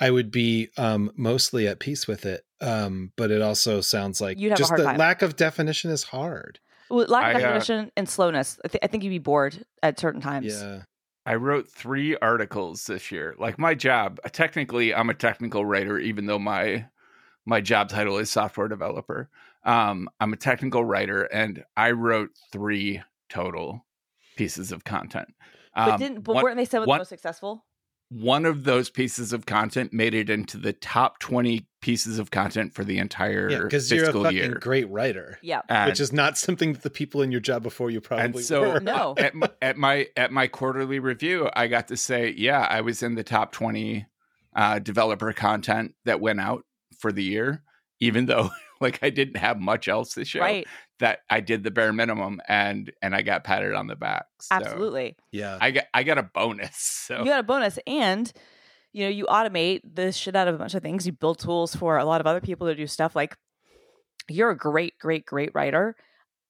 I 0.00 0.10
would 0.10 0.30
be 0.30 0.68
um 0.76 1.10
mostly 1.16 1.66
at 1.68 1.80
peace 1.80 2.06
with 2.06 2.26
it. 2.26 2.44
Um 2.60 3.12
but 3.16 3.30
it 3.30 3.42
also 3.42 3.80
sounds 3.80 4.20
like 4.20 4.38
You'd 4.38 4.50
have 4.50 4.58
a 4.58 4.62
just 4.62 4.70
hard 4.70 4.80
the 4.80 4.84
time. 4.84 4.96
lack 4.98 5.22
of 5.22 5.36
definition 5.36 5.90
is 5.90 6.02
hard. 6.04 6.58
well, 6.90 7.06
lack 7.06 7.34
of 7.34 7.42
I, 7.42 7.44
uh, 7.44 7.52
definition 7.52 7.92
and 7.96 8.08
slowness 8.08 8.58
I, 8.64 8.68
th- 8.68 8.80
I 8.82 8.86
think 8.88 9.04
you'd 9.04 9.10
be 9.10 9.18
bored 9.18 9.64
at 9.82 9.98
certain 9.98 10.20
times 10.20 10.46
Yeah. 10.46 10.82
I 11.26 11.34
wrote 11.34 11.68
three 11.70 12.16
articles 12.22 12.86
this 12.86 13.12
year. 13.12 13.34
Like 13.38 13.58
my 13.58 13.74
job, 13.74 14.18
technically, 14.32 14.94
I'm 14.94 15.10
a 15.10 15.14
technical 15.14 15.62
writer, 15.62 15.98
even 15.98 16.24
though 16.24 16.38
my 16.38 16.86
my 17.44 17.60
job 17.60 17.90
title 17.90 18.16
is 18.16 18.30
software 18.30 18.66
developer. 18.66 19.28
Um, 19.62 20.08
I'm 20.20 20.32
a 20.32 20.36
technical 20.36 20.82
writer, 20.86 21.24
and 21.24 21.64
I 21.76 21.90
wrote 21.90 22.30
three 22.50 23.02
total 23.28 23.84
pieces 24.36 24.72
of 24.72 24.84
content. 24.84 25.28
but 25.76 25.88
Um, 25.90 25.98
didn't 26.00 26.20
but 26.22 26.36
one, 26.36 26.44
weren't 26.44 26.56
they 26.56 26.64
some 26.64 26.80
of 26.80 26.86
the 26.86 26.88
one- 26.88 26.98
most 27.00 27.10
successful 27.10 27.66
one 28.10 28.46
of 28.46 28.64
those 28.64 28.88
pieces 28.88 29.32
of 29.34 29.44
content 29.44 29.92
made 29.92 30.14
it 30.14 30.30
into 30.30 30.56
the 30.56 30.72
top 30.72 31.18
20 31.18 31.66
pieces 31.82 32.18
of 32.18 32.30
content 32.30 32.74
for 32.74 32.82
the 32.82 32.98
entire 32.98 33.50
Yeah, 33.50 33.58
because 33.62 33.90
you're 33.90 34.04
a 34.04 34.06
fiscal 34.06 34.22
fucking 34.24 34.36
year. 34.38 34.54
great 34.54 34.88
writer. 34.88 35.38
yeah 35.42 35.60
And- 35.68 35.88
which 35.90 36.00
is 36.00 36.12
not 36.12 36.38
something 36.38 36.72
that 36.72 36.82
the 36.82 36.90
people 36.90 37.20
in 37.22 37.30
your 37.30 37.40
job 37.42 37.62
before 37.62 37.90
you 37.90 38.00
probably 38.00 38.42
so- 38.42 38.72
were. 38.74 38.80
No. 38.80 39.14
at, 39.18 39.34
my, 39.34 39.50
at 39.60 39.76
my 39.76 40.06
at 40.16 40.32
my 40.32 40.46
quarterly 40.48 40.98
review, 41.00 41.50
I 41.54 41.66
got 41.68 41.88
to 41.88 41.96
say, 41.98 42.34
yeah, 42.36 42.66
I 42.68 42.80
was 42.80 43.02
in 43.02 43.14
the 43.14 43.22
top 43.24 43.52
twenty 43.52 44.06
uh, 44.56 44.78
developer 44.78 45.32
content 45.34 45.94
that 46.06 46.20
went 46.20 46.40
out 46.40 46.64
for 46.98 47.12
the 47.12 47.22
year, 47.22 47.62
even 48.00 48.24
though 48.26 48.50
like 48.80 48.98
I 49.02 49.10
didn't 49.10 49.36
have 49.36 49.60
much 49.60 49.86
else 49.86 50.14
to 50.14 50.24
show. 50.24 50.40
right 50.40 50.66
That 51.00 51.20
I 51.30 51.40
did 51.40 51.62
the 51.62 51.70
bare 51.70 51.92
minimum, 51.92 52.40
and 52.48 52.92
and 53.02 53.14
I 53.14 53.22
got 53.22 53.44
patted 53.44 53.74
on 53.74 53.86
the 53.86 53.96
back. 53.96 54.26
So 54.40 54.54
absolutely 54.54 55.16
Yeah. 55.32 55.58
I 55.60 55.70
got 55.70 55.84
I 55.94 56.02
got 56.02 56.18
a 56.18 56.22
bonus. 56.22 56.76
So 57.08 57.20
you 57.20 57.24
got 57.24 57.40
a 57.40 57.44
bonus 57.44 57.78
and 57.86 58.30
you 58.92 59.04
know 59.04 59.10
you 59.10 59.24
automate 59.26 59.80
the 59.84 60.12
shit 60.12 60.36
out 60.36 60.48
of 60.48 60.54
a 60.54 60.58
bunch 60.58 60.74
of 60.74 60.82
things 60.82 61.06
you 61.06 61.12
build 61.12 61.38
tools 61.38 61.74
for 61.74 61.96
a 61.96 62.04
lot 62.04 62.20
of 62.20 62.26
other 62.26 62.40
people 62.40 62.66
to 62.66 62.74
do 62.74 62.86
stuff 62.86 63.16
like 63.16 63.36
you're 64.28 64.50
a 64.50 64.56
great 64.56 64.98
great 64.98 65.24
great 65.24 65.50
writer 65.54 65.96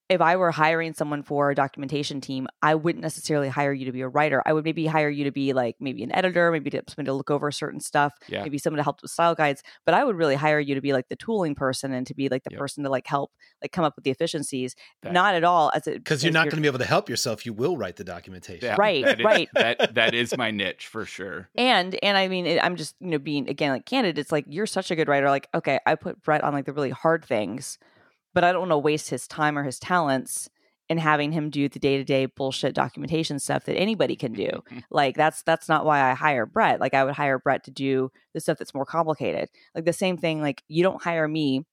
if 0.08 0.20
I 0.22 0.36
were 0.36 0.50
hiring 0.50 0.94
someone 0.94 1.22
for 1.22 1.50
a 1.50 1.54
documentation 1.54 2.20
team, 2.20 2.48
I 2.62 2.74
wouldn't 2.74 3.02
necessarily 3.02 3.48
hire 3.48 3.72
you 3.74 3.84
to 3.86 3.92
be 3.92 4.00
a 4.00 4.08
writer. 4.08 4.42
I 4.46 4.54
would 4.54 4.64
maybe 4.64 4.86
hire 4.86 5.10
you 5.10 5.24
to 5.24 5.30
be 5.30 5.52
like 5.52 5.76
maybe 5.80 6.02
an 6.02 6.14
editor, 6.14 6.50
maybe 6.50 6.70
to, 6.70 6.82
someone 6.88 7.04
to 7.06 7.12
look 7.12 7.30
over 7.30 7.50
certain 7.52 7.78
stuff, 7.80 8.14
Yeah. 8.26 8.42
maybe 8.42 8.56
someone 8.56 8.78
to 8.78 8.82
help 8.84 9.02
with 9.02 9.10
style 9.10 9.34
guides. 9.34 9.62
But 9.84 9.94
I 9.94 10.04
would 10.04 10.16
really 10.16 10.34
hire 10.34 10.60
you 10.60 10.74
to 10.74 10.80
be 10.80 10.92
like 10.94 11.08
the 11.08 11.16
tooling 11.16 11.54
person 11.54 11.92
and 11.92 12.06
to 12.06 12.14
be 12.14 12.28
like 12.30 12.44
the 12.44 12.50
Yep. 12.52 12.58
person 12.58 12.84
to 12.84 12.90
like 12.90 13.06
help 13.06 13.32
like 13.60 13.72
come 13.72 13.84
up 13.84 13.96
with 13.96 14.04
the 14.04 14.10
efficiencies. 14.10 14.74
That- 15.02 15.12
Not 15.12 15.34
at 15.34 15.44
all 15.44 15.70
as 15.74 15.86
it 15.86 15.94
Because 16.02 16.24
you're 16.24 16.32
not 16.32 16.44
going 16.44 16.56
to 16.56 16.62
be 16.62 16.68
able 16.68 16.78
to 16.78 16.84
help 16.86 17.08
yourself. 17.10 17.44
You 17.44 17.52
will 17.52 17.76
write 17.76 17.96
the 17.96 18.04
documentation. 18.04 18.64
Yeah, 18.64 18.76
Right, 18.78 19.04
that 19.04 19.20
is- 19.20 19.24
right. 19.24 19.48
That 19.54 19.94
that 19.96 20.14
is 20.14 20.34
my 20.36 20.50
niche 20.50 20.86
for 20.86 21.04
sure. 21.04 21.50
and 21.54 21.98
and 22.02 22.16
I 22.16 22.28
mean 22.28 22.46
it, 22.46 22.64
I'm 22.64 22.76
just 22.76 22.94
you 23.00 23.08
know 23.08 23.18
being 23.18 23.48
again 23.48 23.72
like 23.72 23.84
candid. 23.84 24.18
It's 24.18 24.32
like 24.32 24.46
you're 24.48 24.66
such 24.66 24.90
a 24.90 24.96
good 24.96 25.08
writer. 25.08 25.28
Like 25.28 25.48
okay, 25.54 25.78
I 25.84 25.96
put 25.96 26.22
Brett 26.22 26.42
on 26.42 26.52
like 26.54 26.64
the 26.64 26.72
really 26.72 26.90
hard 26.90 27.24
things, 27.24 27.78
but 28.34 28.44
I 28.44 28.52
don't 28.52 28.62
want 28.62 28.72
to 28.72 28.78
waste 28.78 29.10
his 29.10 29.26
time 29.26 29.58
or 29.58 29.64
his 29.64 29.78
talents 29.78 30.48
in 30.88 30.98
having 30.98 31.32
him 31.32 31.50
do 31.50 31.68
the 31.68 31.78
day 31.78 31.98
to 31.98 32.04
day 32.04 32.26
bullshit 32.26 32.74
documentation 32.74 33.38
stuff 33.38 33.64
that 33.64 33.76
anybody 33.76 34.16
can 34.16 34.32
do. 34.32 34.62
like 34.90 35.16
that's 35.16 35.42
that's 35.42 35.68
not 35.68 35.84
why 35.84 36.10
I 36.10 36.14
hire 36.14 36.46
Brett. 36.46 36.80
Like 36.80 36.94
I 36.94 37.04
would 37.04 37.14
hire 37.14 37.38
Brett 37.38 37.64
to 37.64 37.70
do 37.70 38.10
the 38.34 38.40
stuff 38.40 38.58
that's 38.58 38.74
more 38.74 38.86
complicated. 38.86 39.48
Like 39.74 39.84
the 39.84 39.92
same 39.92 40.16
thing. 40.16 40.40
Like 40.40 40.62
you 40.68 40.82
don't 40.82 41.02
hire 41.02 41.28
me 41.28 41.64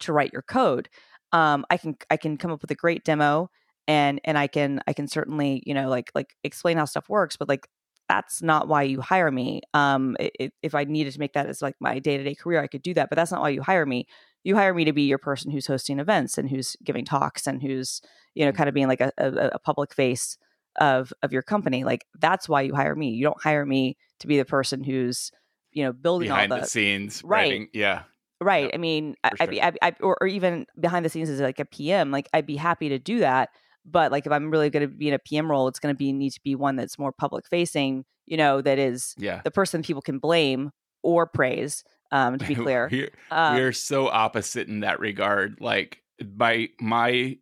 to 0.00 0.12
write 0.12 0.32
your 0.32 0.42
code. 0.42 0.88
Um, 1.32 1.64
I 1.70 1.76
can 1.76 1.96
I 2.10 2.16
can 2.16 2.36
come 2.36 2.50
up 2.50 2.62
with 2.62 2.70
a 2.70 2.76
great 2.76 3.04
demo 3.04 3.50
and 3.88 4.20
and 4.24 4.38
I 4.38 4.46
can 4.46 4.80
I 4.86 4.92
can 4.92 5.08
certainly 5.08 5.62
you 5.66 5.74
know 5.74 5.88
like 5.88 6.10
like 6.14 6.34
explain 6.44 6.76
how 6.76 6.84
stuff 6.84 7.08
works, 7.08 7.36
but 7.36 7.48
like 7.48 7.66
that's 8.08 8.42
not 8.42 8.68
why 8.68 8.82
you 8.82 9.00
hire 9.00 9.30
me. 9.30 9.62
Um, 9.74 10.16
i 10.20 10.30
i 10.40 10.50
if 10.62 10.74
I 10.74 10.84
needed 10.84 11.12
to 11.14 11.20
make 11.20 11.34
that 11.34 11.46
as 11.46 11.62
like 11.62 11.76
my 11.80 11.98
day 11.98 12.16
to 12.16 12.24
day 12.24 12.34
career, 12.34 12.62
I 12.62 12.66
could 12.66 12.82
do 12.82 12.94
that, 12.94 13.08
but 13.10 13.16
that's 13.16 13.32
not 13.32 13.40
why 13.40 13.50
you 13.50 13.62
hire 13.62 13.86
me. 13.86 14.06
You 14.44 14.56
hire 14.56 14.74
me 14.74 14.84
to 14.84 14.92
be 14.92 15.02
your 15.02 15.18
person 15.18 15.50
who's 15.50 15.66
hosting 15.66 15.98
events 15.98 16.38
and 16.38 16.48
who's 16.48 16.76
giving 16.84 17.04
talks 17.04 17.46
and 17.46 17.62
who's 17.62 18.00
you 18.34 18.44
know 18.44 18.50
mm-hmm. 18.50 18.56
kind 18.56 18.68
of 18.68 18.74
being 18.74 18.88
like 18.88 19.00
a, 19.00 19.12
a, 19.18 19.50
a 19.54 19.58
public 19.58 19.94
face 19.94 20.36
of 20.80 21.12
of 21.22 21.32
your 21.32 21.42
company. 21.42 21.84
Like 21.84 22.06
that's 22.18 22.48
why 22.48 22.62
you 22.62 22.74
hire 22.74 22.94
me. 22.94 23.10
You 23.10 23.24
don't 23.24 23.42
hire 23.42 23.64
me 23.64 23.96
to 24.20 24.26
be 24.26 24.38
the 24.38 24.44
person 24.44 24.82
who's 24.84 25.30
you 25.72 25.84
know 25.84 25.92
building 25.92 26.28
Behind 26.28 26.52
all 26.52 26.58
the 26.58 26.62
the 26.62 26.68
scenes, 26.68 27.22
Right. 27.24 27.42
writing. 27.42 27.68
Yeah. 27.72 28.02
Right. 28.40 28.64
Yep, 28.64 28.70
I 28.74 28.78
mean, 28.78 29.14
I, 29.22 29.30
for 29.30 29.42
I'd 29.44 29.58
I, 29.58 29.72
I, 29.82 29.94
or, 30.00 30.18
or 30.20 30.26
even 30.26 30.66
behind 30.78 31.04
the 31.04 31.08
scenes 31.08 31.28
as 31.30 31.40
like 31.40 31.60
a 31.60 31.64
PM, 31.64 32.10
like 32.10 32.28
I'd 32.34 32.46
be 32.46 32.56
happy 32.56 32.88
to 32.88 32.98
do 32.98 33.20
that. 33.20 33.50
But 33.84 34.10
like 34.10 34.26
if 34.26 34.32
I'm 34.32 34.50
really 34.50 34.70
going 34.70 34.88
to 34.88 34.92
be 34.92 35.08
in 35.08 35.14
a 35.14 35.18
PM 35.18 35.50
role, 35.50 35.68
it's 35.68 35.78
going 35.78 35.94
to 35.94 35.98
be 35.98 36.12
need 36.12 36.30
to 36.30 36.40
be 36.42 36.54
one 36.54 36.76
that's 36.76 36.98
more 36.98 37.12
public 37.12 37.46
facing. 37.48 38.04
You 38.26 38.36
know, 38.36 38.60
that 38.60 38.78
is 38.78 39.14
Yeah. 39.18 39.42
the 39.44 39.50
person 39.50 39.82
people 39.82 40.02
can 40.02 40.18
blame 40.18 40.70
or 41.02 41.26
praise. 41.26 41.84
Um, 42.12 42.38
to 42.38 42.46
be 42.46 42.54
clear, 42.66 42.88
We're- 42.92 43.10
um, 43.30 43.54
we're 43.56 43.72
so 43.72 44.08
opposite 44.08 44.68
in 44.68 44.80
that 44.80 45.00
regard. 45.00 45.58
Like 45.60 46.02
my 46.36 46.68
my 46.80 47.38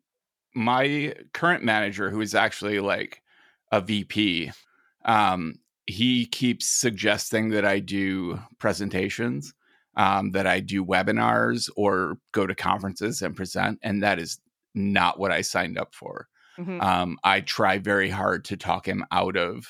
my 0.54 1.14
current 1.32 1.64
manager, 1.64 2.10
who 2.10 2.20
is 2.20 2.34
actually 2.34 2.80
like 2.80 3.22
a 3.72 3.80
VP, 3.80 4.50
um, 5.04 5.56
he 5.86 6.26
keeps 6.26 6.66
suggesting 6.66 7.50
that 7.50 7.64
I 7.64 7.78
do 7.80 8.40
presentations, 8.58 9.52
um, 9.96 10.30
that 10.32 10.46
I 10.46 10.60
do 10.60 10.84
webinars 10.84 11.68
or 11.76 12.18
go 12.32 12.46
to 12.46 12.54
conferences 12.54 13.22
and 13.22 13.36
present, 13.36 13.78
and 13.82 14.02
that 14.02 14.18
is 14.18 14.40
not 14.74 15.18
what 15.18 15.32
I 15.32 15.40
signed 15.42 15.78
up 15.78 15.94
for. 15.94 16.28
mhm. 16.58 16.80
Um, 16.82 17.18
I 17.24 17.40
try 17.40 17.78
very 17.78 18.08
hard 18.10 18.44
to 18.46 18.56
talk 18.56 18.86
him 18.86 19.04
out 19.10 19.36
of 19.36 19.66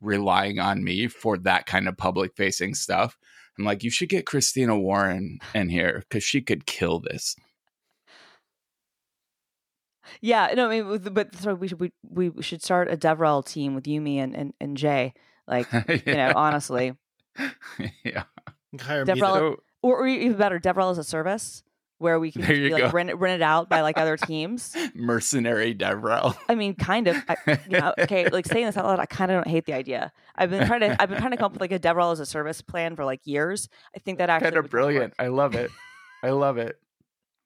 relying 0.00 0.58
on 0.60 0.84
me 0.84 1.08
for 1.08 1.38
that 1.38 1.66
kind 1.66 1.88
of 1.88 1.96
public 1.96 2.36
facing 2.36 2.74
stuff. 2.74 3.16
I'm 3.58 3.64
like, 3.64 3.82
you 3.84 3.90
should 3.90 4.08
get 4.08 4.26
Christina 4.26 4.78
Warren 4.78 5.38
in 5.54 5.68
here 5.68 6.02
because 6.08 6.24
she 6.24 6.40
could 6.40 6.66
kill 6.66 7.00
this. 7.00 7.36
yeah. 10.20 10.52
No, 10.54 10.68
I 10.70 10.80
mean, 10.82 10.98
but 11.12 11.34
so 11.36 11.54
we 11.54 11.68
should 11.68 11.80
we, 11.80 11.92
we 12.30 12.42
should 12.42 12.62
start 12.62 12.92
a 12.92 12.96
DevRel 12.96 13.44
team 13.46 13.74
with 13.74 13.84
Yumi 13.84 14.16
and 14.16 14.34
and, 14.34 14.54
and 14.60 14.76
Jay. 14.76 15.14
Like 15.46 15.66
you 16.06 16.14
know, 16.14 16.32
honestly, 16.34 16.94
yeah. 18.04 18.24
Hire 18.80 19.04
DevRel- 19.04 19.18
So, 19.20 19.56
or, 19.82 19.98
or 20.00 20.06
even 20.06 20.36
better, 20.36 20.58
DevRel 20.58 20.90
as 20.90 20.98
a 20.98 21.04
service 21.04 21.62
where 21.98 22.18
we 22.20 22.32
can 22.32 22.42
There 22.42 22.54
you 22.54 22.74
be, 22.74 22.82
like 22.82 22.92
rent 22.92 23.10
it, 23.10 23.14
rent 23.14 23.40
it 23.40 23.42
out 23.42 23.68
by 23.68 23.80
like 23.80 23.98
other 23.98 24.16
teams. 24.16 24.76
mercenary 24.94 25.74
Devrel. 25.74 26.36
I 26.48 26.54
mean, 26.54 26.74
kind 26.74 27.08
of. 27.08 27.16
I, 27.28 27.36
you 27.68 27.78
know, 27.78 27.94
okay, 27.98 28.28
like 28.32 28.46
saying 28.46 28.66
this 28.66 28.76
out 28.76 28.84
loud, 28.86 29.00
I 29.00 29.06
kind 29.06 29.30
of 29.30 29.36
don't 29.36 29.50
hate 29.50 29.66
the 29.66 29.74
idea. 29.74 30.12
I've 30.36 30.50
been 30.50 30.66
trying 30.66 30.80
to, 30.80 31.00
I've 31.00 31.08
been 31.08 31.18
trying 31.18 31.30
to 31.30 31.36
come 31.36 31.46
up 31.46 31.52
with 31.52 31.60
like 31.60 31.72
a 31.72 31.78
DevRel 31.78 32.12
as 32.12 32.20
a 32.20 32.26
service 32.26 32.60
plan 32.62 32.96
for 32.96 33.04
like 33.04 33.20
years. 33.24 33.68
I 33.94 33.98
think 34.00 34.18
that 34.18 34.30
actually 34.30 34.46
kind 34.46 34.56
of 34.56 34.64
would 34.64 34.64
work. 34.64 34.70
brilliant. 34.70 35.14
I 35.18 35.28
love 35.28 35.54
it. 35.54 35.70
I 36.22 36.30
love 36.30 36.58
it. 36.58 36.76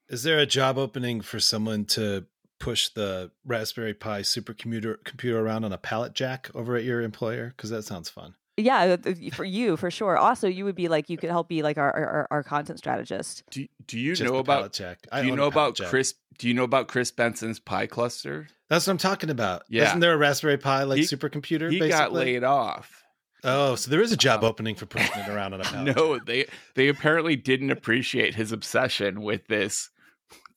Is 0.09 0.23
there 0.23 0.39
a 0.39 0.45
job 0.45 0.77
opening 0.77 1.21
for 1.21 1.39
someone 1.39 1.85
to 1.85 2.25
push 2.59 2.89
the 2.89 3.31
Raspberry 3.45 3.93
Pi 3.93 4.21
supercomputer 4.21 5.03
computer 5.03 5.39
around 5.39 5.63
on 5.65 5.71
a 5.71 5.77
pallet 5.77 6.13
jack 6.13 6.49
over 6.55 6.75
at 6.75 6.83
your 6.83 7.01
employer? 7.01 7.53
Because 7.55 7.69
that 7.69 7.83
sounds 7.83 8.09
fun. 8.09 8.35
Yeah, 8.59 8.97
uh, 9.05 9.13
for 9.33 9.43
you 9.45 9.77
for 9.77 9.89
sure. 9.91 10.17
Also, 10.17 10.47
you 10.47 10.65
would 10.65 10.75
be 10.75 10.87
like, 10.87 11.09
you 11.09 11.17
could 11.17 11.29
help 11.29 11.47
be 11.47 11.61
like 11.63 11.77
our 11.77 11.91
our, 11.95 12.27
our 12.31 12.43
content 12.43 12.79
strategist. 12.79 13.43
Do, 13.51 13.65
do 13.87 13.99
you 13.99 14.15
Just 14.15 14.29
know 14.31 14.37
about 14.39 14.57
pallet 14.59 14.73
jack. 14.73 14.99
I 15.11 15.21
do 15.21 15.27
you 15.27 15.35
know 15.35 15.47
about 15.47 15.75
jack. 15.75 15.87
Chris 15.87 16.13
do 16.37 16.47
you 16.47 16.53
know 16.53 16.63
about 16.63 16.87
Chris 16.87 17.11
Bensen's 17.11 17.59
Pi 17.59 17.87
cluster? 17.87 18.47
That's 18.69 18.85
what 18.87 18.91
I'm 18.91 18.97
talking 18.97 19.29
about. 19.29 19.63
Yeah. 19.69 19.87
Isn't 19.87 19.99
there 19.99 20.13
a 20.13 20.17
Raspberry 20.17 20.57
Pi 20.57 20.83
like 20.83 20.99
He- 20.99 21.03
supercomputer? 21.05 21.71
He 21.71 21.79
basically? 21.79 21.89
got 21.89 22.13
laid 22.13 22.43
off. 22.43 23.03
Oh, 23.43 23.75
so 23.75 23.89
there 23.89 24.01
is 24.01 24.11
a 24.11 24.17
job 24.17 24.43
Um, 24.43 24.45
opening 24.49 24.75
for 24.75 24.85
pushing 24.85 25.17
it 25.21 25.29
around 25.29 25.53
on 25.53 25.61
a 25.61 25.63
pallet. 25.63 25.95
No, 25.95 26.17
jack. 26.17 26.25
they 26.27 26.45
they 26.75 26.87
apparently 26.89 27.35
didn't 27.35 27.71
appreciate 27.71 28.35
his 28.35 28.51
obsession 28.51 29.21
with 29.21 29.47
this 29.47 29.89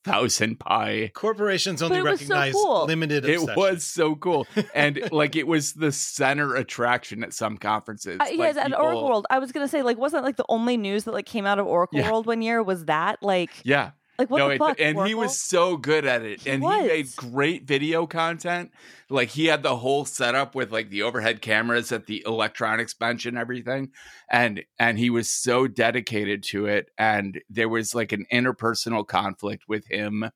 thousand 0.04 0.58
pi. 0.58 1.10
corporations 1.14 1.82
only 1.82 1.98
it 1.98 2.02
was 2.04 2.26
so 2.26 2.50
cool. 2.52 2.86
limited. 2.86 3.24
It 3.24 3.36
obsession. 3.40 3.54
was 3.60 3.84
so 3.84 4.14
cool, 4.16 4.46
and 4.74 5.08
like 5.12 5.36
it 5.36 5.46
was 5.46 5.74
the 5.74 5.92
center 5.92 6.54
attraction 6.56 7.22
at 7.22 7.32
some 7.32 7.56
conferences. 7.58 8.18
Uh, 8.20 8.24
Like, 8.24 8.36
yes, 8.36 8.56
at 8.56 8.66
people- 8.66 8.82
Oracle 8.82 9.04
World. 9.08 9.26
I 9.30 9.38
was 9.38 9.52
gonna 9.52 9.68
say, 9.68 9.82
like, 9.82 9.98
wasn't 9.98 10.24
like 10.24 10.36
the 10.36 10.44
only 10.48 10.76
news 10.76 11.04
that 11.04 11.12
like 11.12 11.26
came 11.26 11.46
out 11.46 11.58
of 11.58 11.66
Oracle 11.66 11.98
Yeah. 11.98 12.10
World 12.10 12.26
one 12.26 12.42
year 12.42 12.62
was 12.62 12.86
that 12.86 13.22
like, 13.22 13.50
Yeah, 13.64 13.90
like 14.18 14.30
what 14.30 14.38
no, 14.38 14.48
the 14.48 14.54
it- 14.54 14.58
fuck? 14.58 14.80
and 14.80 15.06
he 15.06 15.14
was 15.14 15.38
so 15.38 15.76
good 15.76 16.04
at 16.04 16.22
it, 16.22 16.42
He 16.42 16.50
and 16.50 16.62
he 16.62 16.68
made 16.68 17.16
great 17.16 17.64
video 17.64 18.06
content. 18.06 18.70
Like 19.08 19.30
he 19.30 19.46
had 19.46 19.62
the 19.62 19.76
whole 19.76 20.04
setup 20.04 20.54
with 20.54 20.72
like 20.72 20.90
the 20.90 21.02
overhead 21.02 21.42
cameras 21.42 21.92
at 21.92 22.06
the 22.06 22.22
electronics 22.26 22.94
bench 22.94 23.26
and 23.26 23.36
everything, 23.38 23.90
and 24.30 24.62
and 24.78 24.98
he 24.98 25.10
was 25.10 25.30
so 25.30 25.66
dedicated 25.66 26.42
to 26.44 26.66
it. 26.66 26.90
And 26.98 27.40
there 27.50 27.68
was 27.68 27.94
like 27.94 28.12
an 28.12 28.26
interpersonal 28.32 29.06
conflict 29.06 29.64
with 29.68 29.86
him 29.86 30.30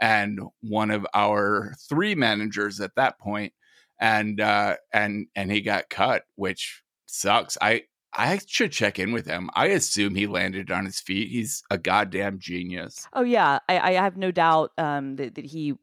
and 0.00 0.40
one 0.60 0.90
of 0.90 1.04
our 1.12 1.74
three 1.88 2.14
managers 2.14 2.80
at 2.80 2.94
that 2.94 3.18
point, 3.18 3.52
and 4.00 4.40
uh, 4.40 4.76
and 4.92 5.26
and 5.34 5.50
he 5.50 5.60
got 5.60 5.90
cut, 5.90 6.24
which 6.36 6.82
sucks. 7.06 7.58
I 7.60 7.82
I 8.12 8.40
should 8.46 8.72
check 8.72 8.98
in 8.98 9.12
with 9.12 9.26
him. 9.26 9.50
I 9.54 9.66
assume 9.66 10.14
he 10.14 10.26
landed 10.26 10.70
on 10.70 10.86
his 10.86 11.00
feet. 11.00 11.30
He's 11.30 11.62
a 11.70 11.78
goddamn 11.78 12.38
genius. 12.38 13.06
Oh 13.12 13.22
yeah, 13.22 13.58
I, 13.68 13.78
I 13.78 13.92
have 13.92 14.16
no 14.16 14.30
doubt 14.30 14.72
um, 14.78 15.16
that, 15.16 15.34
that 15.34 15.44
he 15.44 15.74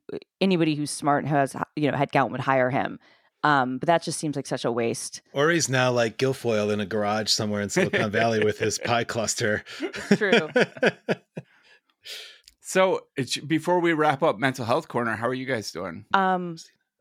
anybody 0.42 0.76
who's 0.76 0.92
smart 0.92 1.26
has 1.26 1.56
you 1.76 1.92
know 1.92 1.98
headcount 1.98 2.32
would 2.32 2.42
hire 2.42 2.70
him. 2.70 3.00
Um, 3.44 3.78
but 3.78 3.86
that 3.86 4.02
just 4.02 4.20
seems 4.20 4.36
like 4.36 4.48
such 4.48 4.66
a 4.66 4.72
waste. 4.72 5.22
Or 5.32 5.52
he's 5.52 5.70
now 5.70 5.92
like 5.92 6.18
Gilfoyle 6.18 6.74
in 6.74 6.80
a 6.80 6.86
garage 6.86 7.30
somewhere 7.30 7.62
in 7.62 7.70
Silicon 7.70 8.10
Valley 8.10 8.44
with 8.44 8.58
his 8.58 8.80
Pi 8.80 9.04
cluster. 9.04 9.64
True. 10.16 10.50
So 12.68 13.06
it's, 13.16 13.38
before 13.38 13.80
we 13.80 13.94
wrap 13.94 14.24
up 14.24 14.40
mental 14.40 14.66
health 14.66 14.88
corner, 14.88 15.16
how 15.16 15.28
are 15.28 15.36
you 15.36 15.46
guys 15.46 15.72
doing? 15.72 16.04
Um, 16.16 16.58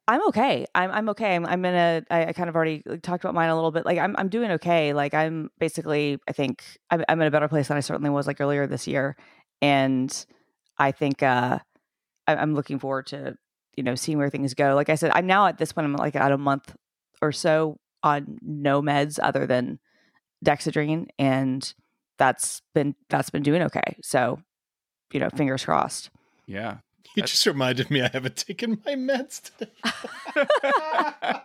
I'm 0.07 0.27
okay. 0.29 0.67
I'm 0.75 0.91
I'm 0.91 1.09
okay. 1.11 1.35
I'm 1.35 1.47
I'm 1.47 1.65
in 1.65 1.75
a. 1.75 2.03
I, 2.11 2.27
I 2.27 2.33
kind 2.33 2.49
of 2.49 2.57
already 2.57 2.83
talked 3.03 3.25
about 3.25 3.35
mine 3.35 3.49
a 3.49 3.55
little 3.55 3.71
bit. 3.71 3.87
Like 3.87 3.99
I'm 3.99 4.15
I'm 4.19 4.29
doing 4.29 4.51
okay. 4.53 4.93
Like 4.93 5.15
I'm 5.15 5.51
basically. 5.59 6.19
I 6.29 6.33
think 6.33 6.63
I'm 6.91 7.05
I'm 7.09 7.21
in 7.21 7.27
a 7.27 7.31
better 7.31 7.49
place 7.49 7.69
than 7.69 7.77
I 7.77 7.81
certainly 7.81 8.11
was 8.11 8.27
like 8.27 8.41
earlier 8.41 8.67
this 8.67 8.87
year, 8.87 9.17
and 9.63 10.27
I 10.79 10.93
think 10.93 11.23
uh, 11.23 11.59
I, 12.27 12.37
I'm 12.37 12.55
looking 12.55 12.79
forward 12.79 13.07
to 13.09 13.37
you 13.77 13.83
know 13.83 13.95
seeing 13.95 14.19
where 14.19 14.29
things 14.29 14.53
go. 14.53 14.75
Like 14.75 14.91
I 14.91 14.95
said, 14.97 15.11
I'm 15.15 15.27
now 15.27 15.47
at 15.47 15.57
this 15.57 15.73
point. 15.73 15.87
I'm 15.87 15.95
like 15.95 16.17
at 16.17 16.33
a 16.33 16.39
month 16.39 16.77
or 17.23 17.33
so 17.33 17.79
on 18.03 18.39
no 18.43 18.83
meds 18.83 19.19
other 19.23 19.47
than 19.47 19.79
Dexedrine, 20.45 21.07
and 21.19 21.73
that's 22.19 22.63
been 22.75 22.95
that's 23.09 23.31
been 23.31 23.43
doing 23.43 23.63
okay. 23.63 23.97
So, 24.03 24.41
you 25.13 25.21
know, 25.21 25.31
fingers 25.31 25.65
crossed. 25.65 26.11
Yeah. 26.47 26.79
You 27.15 27.23
just 27.23 27.47
reminded 27.47 27.91
me 27.91 28.03
I 28.03 28.09
haven't 28.13 28.37
taken 28.37 28.81
my 28.85 28.95
meds 28.95 29.41
today. 29.57 29.71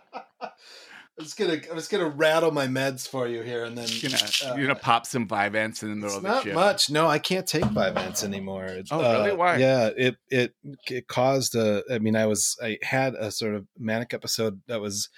I 1.18 1.22
was 1.22 1.34
gonna 1.34 1.60
I 1.70 1.74
was 1.74 1.86
gonna 1.86 2.08
rattle 2.08 2.50
my 2.50 2.66
meds 2.66 3.06
for 3.06 3.28
you 3.28 3.42
here 3.42 3.64
and 3.64 3.76
then 3.76 3.86
You're 3.88 4.10
gonna, 4.10 4.22
uh, 4.46 4.54
you're 4.56 4.66
gonna 4.68 4.78
pop 4.78 5.04
some 5.04 5.28
Vyvanse 5.28 5.82
in 5.82 5.90
the 5.90 5.96
middle 5.96 6.08
it's 6.08 6.16
of 6.16 6.22
the 6.22 6.28
not 6.28 6.44
show. 6.44 6.54
much. 6.54 6.90
No, 6.90 7.06
I 7.08 7.18
can't 7.18 7.46
take 7.46 7.64
Vyvanse 7.64 8.24
anymore. 8.24 8.64
It, 8.64 8.88
Oh, 8.90 9.00
really? 9.00 9.32
uh, 9.32 9.36
Why? 9.36 9.56
Yeah, 9.58 9.90
it 9.96 10.16
it 10.30 10.54
it 10.88 11.08
caused 11.08 11.54
a. 11.54 11.82
I 11.92 11.98
mean, 11.98 12.16
I 12.16 12.24
was 12.26 12.56
I 12.62 12.78
had 12.82 13.14
a 13.14 13.30
sort 13.30 13.54
of 13.54 13.66
manic 13.78 14.14
episode 14.14 14.62
that 14.66 14.80
was 14.80 15.10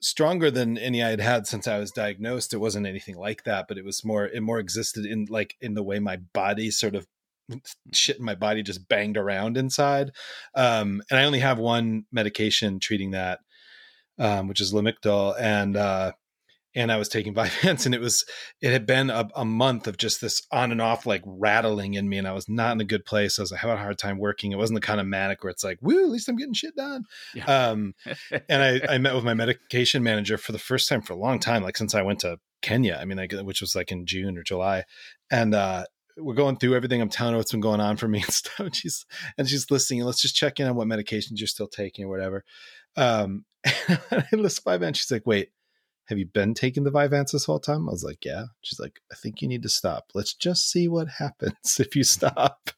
stronger 0.00 0.50
than 0.50 0.78
any 0.78 1.02
I 1.02 1.10
had 1.10 1.20
had 1.20 1.46
since 1.46 1.68
I 1.68 1.78
was 1.78 1.90
diagnosed. 1.90 2.54
It 2.54 2.58
wasn't 2.58 2.86
anything 2.86 3.16
like 3.18 3.44
that, 3.44 3.66
but 3.68 3.76
it 3.76 3.84
was 3.84 4.04
more 4.06 4.26
it 4.26 4.40
more 4.42 4.58
existed 4.58 5.04
in 5.04 5.26
like 5.28 5.54
in 5.60 5.74
the 5.74 5.82
way 5.82 5.98
my 5.98 6.16
body 6.16 6.70
sort 6.70 6.94
of 6.94 7.06
shit 7.92 8.18
in 8.18 8.24
my 8.24 8.34
body 8.34 8.62
just 8.62 8.88
banged 8.88 9.16
around 9.16 9.56
inside. 9.56 10.12
Um, 10.54 11.02
and 11.10 11.18
I 11.18 11.24
only 11.24 11.40
have 11.40 11.58
one 11.58 12.04
medication 12.12 12.80
treating 12.80 13.12
that, 13.12 13.40
um, 14.18 14.48
which 14.48 14.60
is 14.60 14.72
Lamictal, 14.72 15.34
and 15.38 15.76
uh, 15.76 16.12
and 16.76 16.92
I 16.92 16.98
was 16.98 17.08
taking 17.08 17.34
Vyvanse, 17.34 17.86
and 17.86 17.94
it 17.94 18.00
was 18.00 18.24
it 18.60 18.70
had 18.70 18.86
been 18.86 19.10
a, 19.10 19.28
a, 19.34 19.44
month 19.44 19.88
of 19.88 19.96
just 19.96 20.20
this 20.20 20.42
on 20.52 20.70
and 20.70 20.80
off 20.80 21.06
like 21.06 21.22
rattling 21.24 21.94
in 21.94 22.08
me, 22.08 22.18
and 22.18 22.28
I 22.28 22.32
was 22.32 22.48
not 22.48 22.72
in 22.72 22.80
a 22.80 22.84
good 22.84 23.04
place. 23.04 23.38
I 23.38 23.42
was 23.42 23.50
having 23.50 23.76
a 23.76 23.80
hard 23.80 23.98
time 23.98 24.18
working. 24.18 24.52
It 24.52 24.58
wasn't 24.58 24.76
the 24.76 24.86
kind 24.86 25.00
of 25.00 25.06
manic 25.06 25.42
where 25.42 25.50
it's 25.50 25.64
like, 25.64 25.78
"Woo, 25.80 26.04
at 26.04 26.10
least 26.10 26.28
I'm 26.28 26.36
getting 26.36 26.54
shit 26.54 26.76
done." 26.76 27.04
Yeah. 27.34 27.44
Um, 27.44 27.94
and 28.48 28.62
I, 28.62 28.80
I 28.94 28.98
met 28.98 29.14
with 29.14 29.24
my 29.24 29.34
medication 29.34 30.02
manager 30.02 30.38
for 30.38 30.52
the 30.52 30.58
first 30.58 30.88
time 30.88 31.02
for 31.02 31.14
a 31.14 31.18
long 31.18 31.40
time, 31.40 31.62
like 31.62 31.76
since 31.76 31.94
I 31.94 32.02
went 32.02 32.20
to 32.20 32.38
Kenya. 32.62 32.98
I 33.00 33.04
mean, 33.06 33.16
like 33.16 33.32
which 33.32 33.60
was 33.60 33.74
like 33.74 33.90
in 33.90 34.06
June 34.06 34.36
or 34.36 34.42
July, 34.42 34.84
and 35.30 35.54
uh, 35.54 35.86
we're 36.16 36.34
going 36.34 36.56
through 36.56 36.74
everything. 36.74 37.00
I'm 37.00 37.08
telling 37.08 37.32
her 37.32 37.38
what's 37.38 37.52
been 37.52 37.60
going 37.60 37.80
on 37.80 37.96
for 37.96 38.08
me 38.08 38.18
and 38.22 38.32
stuff. 38.32 38.60
And 38.60 38.74
she's 38.74 39.04
and 39.38 39.48
she's 39.48 39.70
listening. 39.70 40.04
Let's 40.04 40.22
just 40.22 40.36
check 40.36 40.60
in 40.60 40.68
on 40.68 40.76
what 40.76 40.88
medications 40.88 41.38
you're 41.38 41.46
still 41.46 41.68
taking 41.68 42.04
or 42.04 42.08
whatever. 42.08 42.44
Um, 42.96 43.44
and 43.88 44.00
I 44.32 44.36
list 44.36 44.64
Vyvanse. 44.64 44.96
She's 44.96 45.10
like, 45.10 45.26
wait, 45.26 45.50
have 46.06 46.18
you 46.18 46.26
been 46.26 46.54
taking 46.54 46.84
the 46.84 46.90
Vyvanse 46.90 47.32
this 47.32 47.44
whole 47.44 47.58
time? 47.58 47.88
I 47.88 47.92
was 47.92 48.04
like, 48.04 48.24
yeah. 48.24 48.44
She's 48.62 48.78
like, 48.78 49.00
I 49.12 49.16
think 49.16 49.42
you 49.42 49.48
need 49.48 49.62
to 49.62 49.68
stop. 49.68 50.04
Let's 50.14 50.34
just 50.34 50.70
see 50.70 50.88
what 50.88 51.08
happens 51.18 51.78
if 51.78 51.96
you 51.96 52.04
stop. 52.04 52.70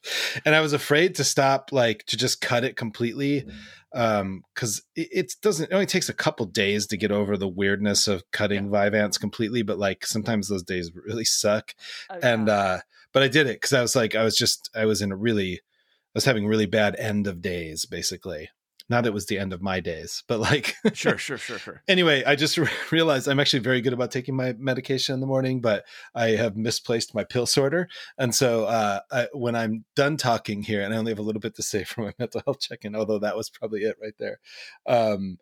And 0.45 0.55
I 0.55 0.61
was 0.61 0.73
afraid 0.73 1.15
to 1.17 1.25
stop, 1.25 1.71
like 1.71 2.05
to 2.07 2.17
just 2.17 2.41
cut 2.41 2.65
it 2.65 2.77
completely. 2.77 3.47
Um, 3.95 4.43
cause 4.55 4.83
it, 4.95 5.09
it 5.11 5.33
doesn't, 5.41 5.71
it 5.71 5.75
only 5.75 5.87
takes 5.87 6.09
a 6.09 6.15
couple 6.15 6.47
days 6.47 6.87
to 6.89 6.97
get 6.97 7.11
over 7.11 7.37
the 7.37 7.49
weirdness 7.49 8.07
of 8.07 8.23
cutting 8.33 8.67
yeah. 8.67 8.71
Vyvanse 8.91 9.19
completely. 9.19 9.63
But 9.63 9.79
like 9.79 10.05
sometimes 10.07 10.49
those 10.49 10.63
days 10.63 10.93
really 10.95 11.25
suck. 11.25 11.75
Oh, 12.11 12.19
and, 12.23 12.49
uh, 12.49 12.79
but 13.13 13.23
I 13.23 13.29
did 13.29 13.47
it 13.47 13.57
because 13.57 13.73
I 13.73 13.81
was 13.81 13.97
like, 13.97 14.15
I 14.15 14.25
was 14.25 14.37
just, 14.37 14.69
I 14.75 14.85
was 14.85 15.01
in 15.01 15.13
a 15.13 15.17
really, 15.17 15.55
I 15.55 16.13
was 16.15 16.25
having 16.25 16.47
really 16.47 16.67
bad 16.67 16.97
end 16.97 17.27
of 17.27 17.41
days, 17.41 17.87
basically. 17.87 18.51
Not 18.89 19.07
it 19.07 19.13
was 19.13 19.27
the 19.27 19.39
end 19.39 19.53
of 19.53 19.61
my 19.61 19.81
days, 19.81 20.25
but 20.29 20.41
like, 20.41 20.75
sure, 20.95 21.19
sure, 21.19 21.37
sure, 21.37 21.59
sure. 21.59 21.83
Anyway, 21.87 22.25
I 22.25 22.37
just 22.37 22.57
re- 22.59 22.69
realized 22.91 23.29
I'm 23.29 23.41
actually 23.41 23.61
very 23.61 23.81
good 23.81 23.93
about 23.93 24.11
taking 24.11 24.35
my 24.35 24.55
medication 24.59 25.15
in 25.15 25.21
the 25.21 25.27
morning, 25.27 25.61
but 25.61 25.85
I 26.15 26.31
have 26.31 26.57
misplaced 26.57 27.15
my 27.15 27.25
pill 27.25 27.47
sorter, 27.47 27.89
and 28.17 28.35
so 28.35 28.65
uh, 28.65 29.01
I, 29.11 29.29
when 29.33 29.55
I'm 29.55 29.85
done 29.95 30.17
talking 30.17 30.63
here, 30.63 30.83
and 30.83 30.95
I 30.95 30.97
only 30.97 31.13
have 31.13 31.19
a 31.19 31.23
little 31.23 31.41
bit 31.41 31.55
to 31.57 31.63
say 31.63 31.85
for 31.85 32.03
my 32.03 32.13
mental 32.19 32.43
health 32.45 32.61
check-in, 32.61 32.97
although 32.97 33.19
that 33.19 33.37
was 33.37 33.51
probably 33.51 33.83
it 33.83 33.97
right 34.01 34.15
there. 34.19 34.39
Um, 34.87 35.39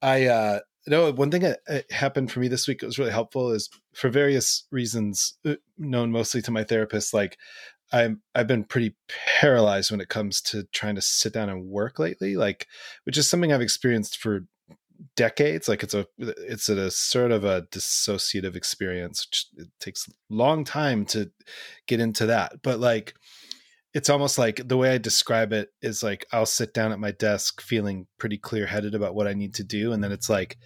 I 0.00 0.26
uh, 0.26 0.60
no, 0.86 1.10
one 1.12 1.30
thing 1.30 1.42
that 1.42 1.60
uh, 1.68 1.80
happened 1.90 2.30
for 2.30 2.40
me 2.40 2.48
this 2.48 2.68
week 2.68 2.80
that 2.80 2.86
was 2.86 2.98
really 2.98 3.10
helpful 3.10 3.50
is 3.52 3.70
for 3.94 4.10
various 4.10 4.64
reasons 4.70 5.38
uh, 5.46 5.54
known 5.78 6.12
mostly 6.12 6.42
to 6.42 6.50
my 6.50 6.62
therapist. 6.62 7.14
Like 7.14 7.38
I'm 7.92 8.22
I've 8.34 8.46
been 8.46 8.64
pretty 8.64 8.96
paralyzed 9.40 9.90
when 9.90 10.00
it 10.00 10.08
comes 10.08 10.40
to 10.42 10.64
trying 10.72 10.94
to 10.96 11.02
sit 11.02 11.32
down 11.32 11.48
and 11.48 11.66
work 11.66 11.98
lately. 11.98 12.36
Like, 12.36 12.66
which 13.04 13.18
is 13.18 13.28
something 13.28 13.52
I've 13.52 13.60
experienced 13.60 14.18
for 14.18 14.46
decades. 15.16 15.68
Like 15.68 15.82
it's 15.82 15.94
a 15.94 16.06
it's 16.18 16.68
a, 16.68 16.76
a 16.76 16.90
sort 16.90 17.32
of 17.32 17.44
a 17.44 17.62
dissociative 17.70 18.56
experience. 18.56 19.26
It 19.56 19.68
takes 19.80 20.08
a 20.08 20.12
long 20.28 20.64
time 20.64 21.04
to 21.06 21.30
get 21.86 22.00
into 22.00 22.26
that, 22.26 22.62
but 22.62 22.80
like 22.80 23.14
it's 23.94 24.10
almost 24.10 24.38
like 24.38 24.66
the 24.66 24.76
way 24.76 24.92
I 24.92 24.98
describe 24.98 25.52
it 25.52 25.68
is 25.80 26.02
like 26.02 26.26
I'll 26.32 26.46
sit 26.46 26.74
down 26.74 26.90
at 26.90 26.98
my 26.98 27.12
desk 27.12 27.60
feeling 27.60 28.08
pretty 28.18 28.38
clear 28.38 28.66
headed 28.66 28.94
about 28.94 29.14
what 29.14 29.28
I 29.28 29.34
need 29.34 29.54
to 29.54 29.64
do. 29.64 29.92
And 29.92 30.02
then 30.02 30.10
it's 30.10 30.28
like, 30.28 30.58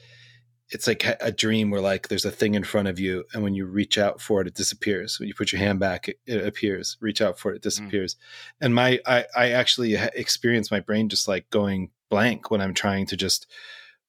it's 0.71 0.87
like 0.87 1.05
a 1.21 1.33
dream 1.33 1.71
where 1.71 1.81
like 1.81 2.09
there's 2.09 2.25
a 2.25 2.31
thing 2.31 2.55
in 2.55 2.65
front 2.65 2.89
of 2.89 2.99
you 2.99 3.25
and 3.33 3.43
when 3.43 3.55
you 3.55 3.67
reach 3.67 3.97
out 3.97 4.21
for 4.21 4.41
it 4.41 4.47
it 4.47 4.55
disappears 4.55 5.19
when 5.19 5.29
you 5.29 5.35
put 5.35 5.53
your 5.53 5.61
hand 5.61 5.81
back 5.81 6.09
it, 6.09 6.19
it 6.27 6.47
appears 6.47 6.97
reach 7.01 7.21
out 7.21 7.39
for 7.39 7.53
it 7.53 7.57
it 7.57 7.59
mm. 7.61 7.63
disappears 7.63 8.15
mm. 8.15 8.19
and 8.61 8.75
my 8.75 9.01
I, 9.07 9.25
I 9.37 9.51
actually 9.51 9.95
experience 9.95 10.71
my 10.71 10.81
brain 10.81 11.09
just 11.09 11.29
like 11.29 11.49
going 11.51 11.91
blank 12.11 12.51
when 12.51 12.61
i'm 12.61 12.75
trying 12.75 13.07
to 13.07 13.17
just 13.17 13.47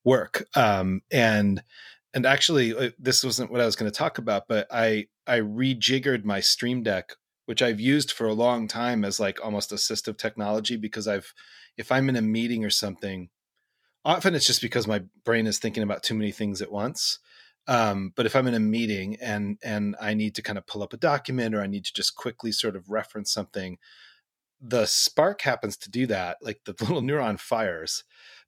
work 0.04 0.48
um 0.56 1.02
and 1.12 1.64
and 2.14 2.26
actually 2.26 2.76
uh, 2.76 2.92
this 3.00 3.24
wasn't 3.24 3.52
what 3.52 3.62
i 3.62 3.66
was 3.66 3.76
going 3.76 3.92
to 3.92 3.98
talk 3.98 4.18
about 4.18 4.48
but 4.48 4.68
i 4.72 5.08
i 5.28 5.40
rejiggered 5.40 6.26
my 6.26 6.40
stream 6.40 6.84
deck 6.84 7.14
which 7.50 7.64
I've 7.64 7.80
used 7.80 8.12
for 8.12 8.28
a 8.28 8.34
long 8.34 8.68
time 8.68 9.04
as 9.04 9.20
like 9.20 9.44
almost 9.44 9.72
assistive 9.72 10.20
technology 10.20 10.78
because 10.78 11.08
I've 11.08 11.34
if 11.78 11.92
I'm 11.92 12.08
in 12.08 12.16
a 12.16 12.22
meeting 12.22 12.64
or 12.64 12.70
something, 12.70 13.30
often 14.06 14.36
it's 14.36 14.48
just 14.48 14.62
because 14.62 14.88
my 14.88 15.04
brain 15.24 15.48
is 15.48 15.60
thinking 15.60 15.84
about 15.84 16.04
too 16.04 16.16
many 16.16 16.32
things 16.32 16.62
at 16.62 16.72
once. 16.72 17.20
Um, 17.68 18.14
but 18.16 18.26
if 18.26 18.36
I'm 18.36 18.48
in 18.48 18.56
a 18.56 18.60
meeting 18.60 19.18
and 19.22 19.60
and 19.64 19.96
I 20.02 20.14
need 20.14 20.36
to 20.36 20.42
kind 20.42 20.58
of 20.58 20.66
pull 20.66 20.82
up 20.82 20.94
a 20.94 20.98
document 20.98 21.54
or 21.54 21.62
I 21.62 21.68
need 21.68 21.86
to 21.86 21.94
just 21.94 22.16
quickly 22.16 22.52
sort 22.52 22.76
of 22.76 22.90
reference 22.90 23.32
something, 23.32 23.78
the 24.62 24.86
spark 24.86 25.42
happens 25.42 25.78
to 25.78 25.92
do 25.92 26.08
that, 26.08 26.38
like 26.42 26.62
the 26.66 26.76
little 26.82 27.02
neuron 27.02 27.40
fires. 27.40 28.04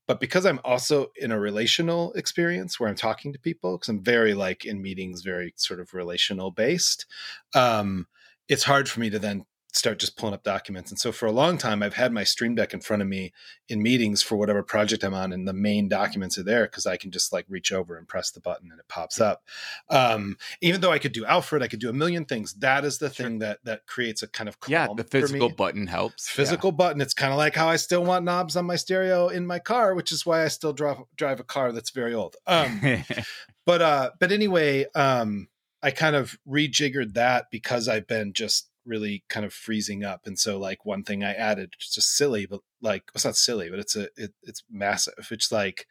But 0.07 0.19
because 0.19 0.45
I'm 0.45 0.59
also 0.63 1.11
in 1.15 1.31
a 1.31 1.39
relational 1.39 2.11
experience 2.13 2.79
where 2.79 2.89
I'm 2.89 2.95
talking 2.95 3.31
to 3.33 3.39
people, 3.39 3.77
because 3.77 3.89
I'm 3.89 4.03
very 4.03 4.33
like 4.33 4.65
in 4.65 4.81
meetings, 4.81 5.21
very 5.21 5.53
sort 5.55 5.79
of 5.79 5.93
relational 5.93 6.51
based, 6.51 7.05
um, 7.53 8.07
it's 8.49 8.63
hard 8.63 8.89
for 8.89 8.99
me 8.99 9.09
to 9.11 9.19
then 9.19 9.45
start 9.73 9.99
just 9.99 10.17
pulling 10.17 10.33
up 10.33 10.43
documents. 10.43 10.91
And 10.91 10.99
so 10.99 11.11
for 11.11 11.25
a 11.25 11.31
long 11.31 11.57
time, 11.57 11.81
I've 11.81 11.93
had 11.93 12.11
my 12.11 12.23
Stream 12.23 12.55
Deck 12.55 12.73
in 12.73 12.81
front 12.81 13.01
of 13.01 13.07
me 13.07 13.31
in 13.69 13.81
meetings 13.81 14.21
for 14.21 14.35
whatever 14.35 14.63
project 14.63 15.03
I'm 15.03 15.13
on, 15.13 15.31
and 15.31 15.47
the 15.47 15.53
main 15.53 15.87
documents 15.87 16.37
are 16.37 16.43
there 16.43 16.65
because 16.65 16.85
I 16.85 16.97
can 16.97 17.11
just 17.11 17.31
like 17.31 17.45
reach 17.47 17.71
over 17.71 17.97
and 17.97 18.07
press 18.07 18.31
the 18.31 18.41
button 18.41 18.69
and 18.71 18.79
it 18.79 18.87
pops 18.87 19.21
up. 19.21 19.43
Um, 19.89 20.37
even 20.61 20.81
though 20.81 20.91
I 20.91 20.99
could 20.99 21.13
do 21.13 21.25
Alfred, 21.25 21.63
I 21.63 21.67
could 21.67 21.79
do 21.79 21.89
a 21.89 21.93
million 21.93 22.25
things. 22.25 22.53
That 22.55 22.83
is 22.83 22.97
the 22.97 23.11
sure. 23.11 23.25
thing 23.25 23.39
that 23.39 23.59
that 23.63 23.87
creates 23.87 24.21
a 24.21 24.27
kind 24.27 24.49
of 24.49 24.57
yeah. 24.67 24.87
The 24.95 25.03
physical 25.03 25.49
button 25.49 25.87
helps. 25.87 26.29
Physical 26.29 26.71
yeah. 26.71 26.75
button. 26.77 27.01
It's 27.01 27.13
kind 27.13 27.31
of 27.31 27.37
like 27.37 27.55
how 27.55 27.67
I 27.67 27.77
still 27.77 28.03
want 28.03 28.25
knobs 28.25 28.55
on 28.55 28.65
my 28.65 28.75
stereo 28.75 29.29
in 29.29 29.47
my 29.47 29.59
car, 29.59 29.95
which 29.95 30.11
is 30.11 30.25
why 30.25 30.43
I 30.43 30.49
still 30.49 30.73
drive 30.73 30.97
drive 31.15 31.39
a 31.39 31.43
car 31.43 31.71
that's 31.71 31.91
very 31.91 32.13
old. 32.13 32.35
Um, 32.45 32.81
but 33.65 33.81
uh, 33.81 34.11
but 34.19 34.31
anyway, 34.31 34.85
um, 34.95 35.47
I 35.83 35.91
kind 35.91 36.15
of 36.15 36.37
rejiggered 36.47 37.13
that 37.13 37.45
because 37.51 37.87
I've 37.87 38.07
been 38.07 38.33
just 38.33 38.70
really 38.85 39.23
kind 39.29 39.45
of 39.45 39.53
freezing 39.53 40.03
up. 40.03 40.21
And 40.25 40.37
so 40.37 40.57
like 40.57 40.85
one 40.85 41.03
thing 41.03 41.23
I 41.23 41.33
added, 41.33 41.73
it's 41.77 41.93
just 41.93 42.15
silly, 42.15 42.45
but 42.45 42.61
like 42.81 43.03
it's 43.13 43.25
not 43.25 43.35
silly, 43.35 43.69
but 43.69 43.79
it's 43.79 43.95
a 43.95 44.07
it, 44.15 44.33
it's 44.43 44.63
massive. 44.69 45.27
It's 45.31 45.51
like 45.51 45.87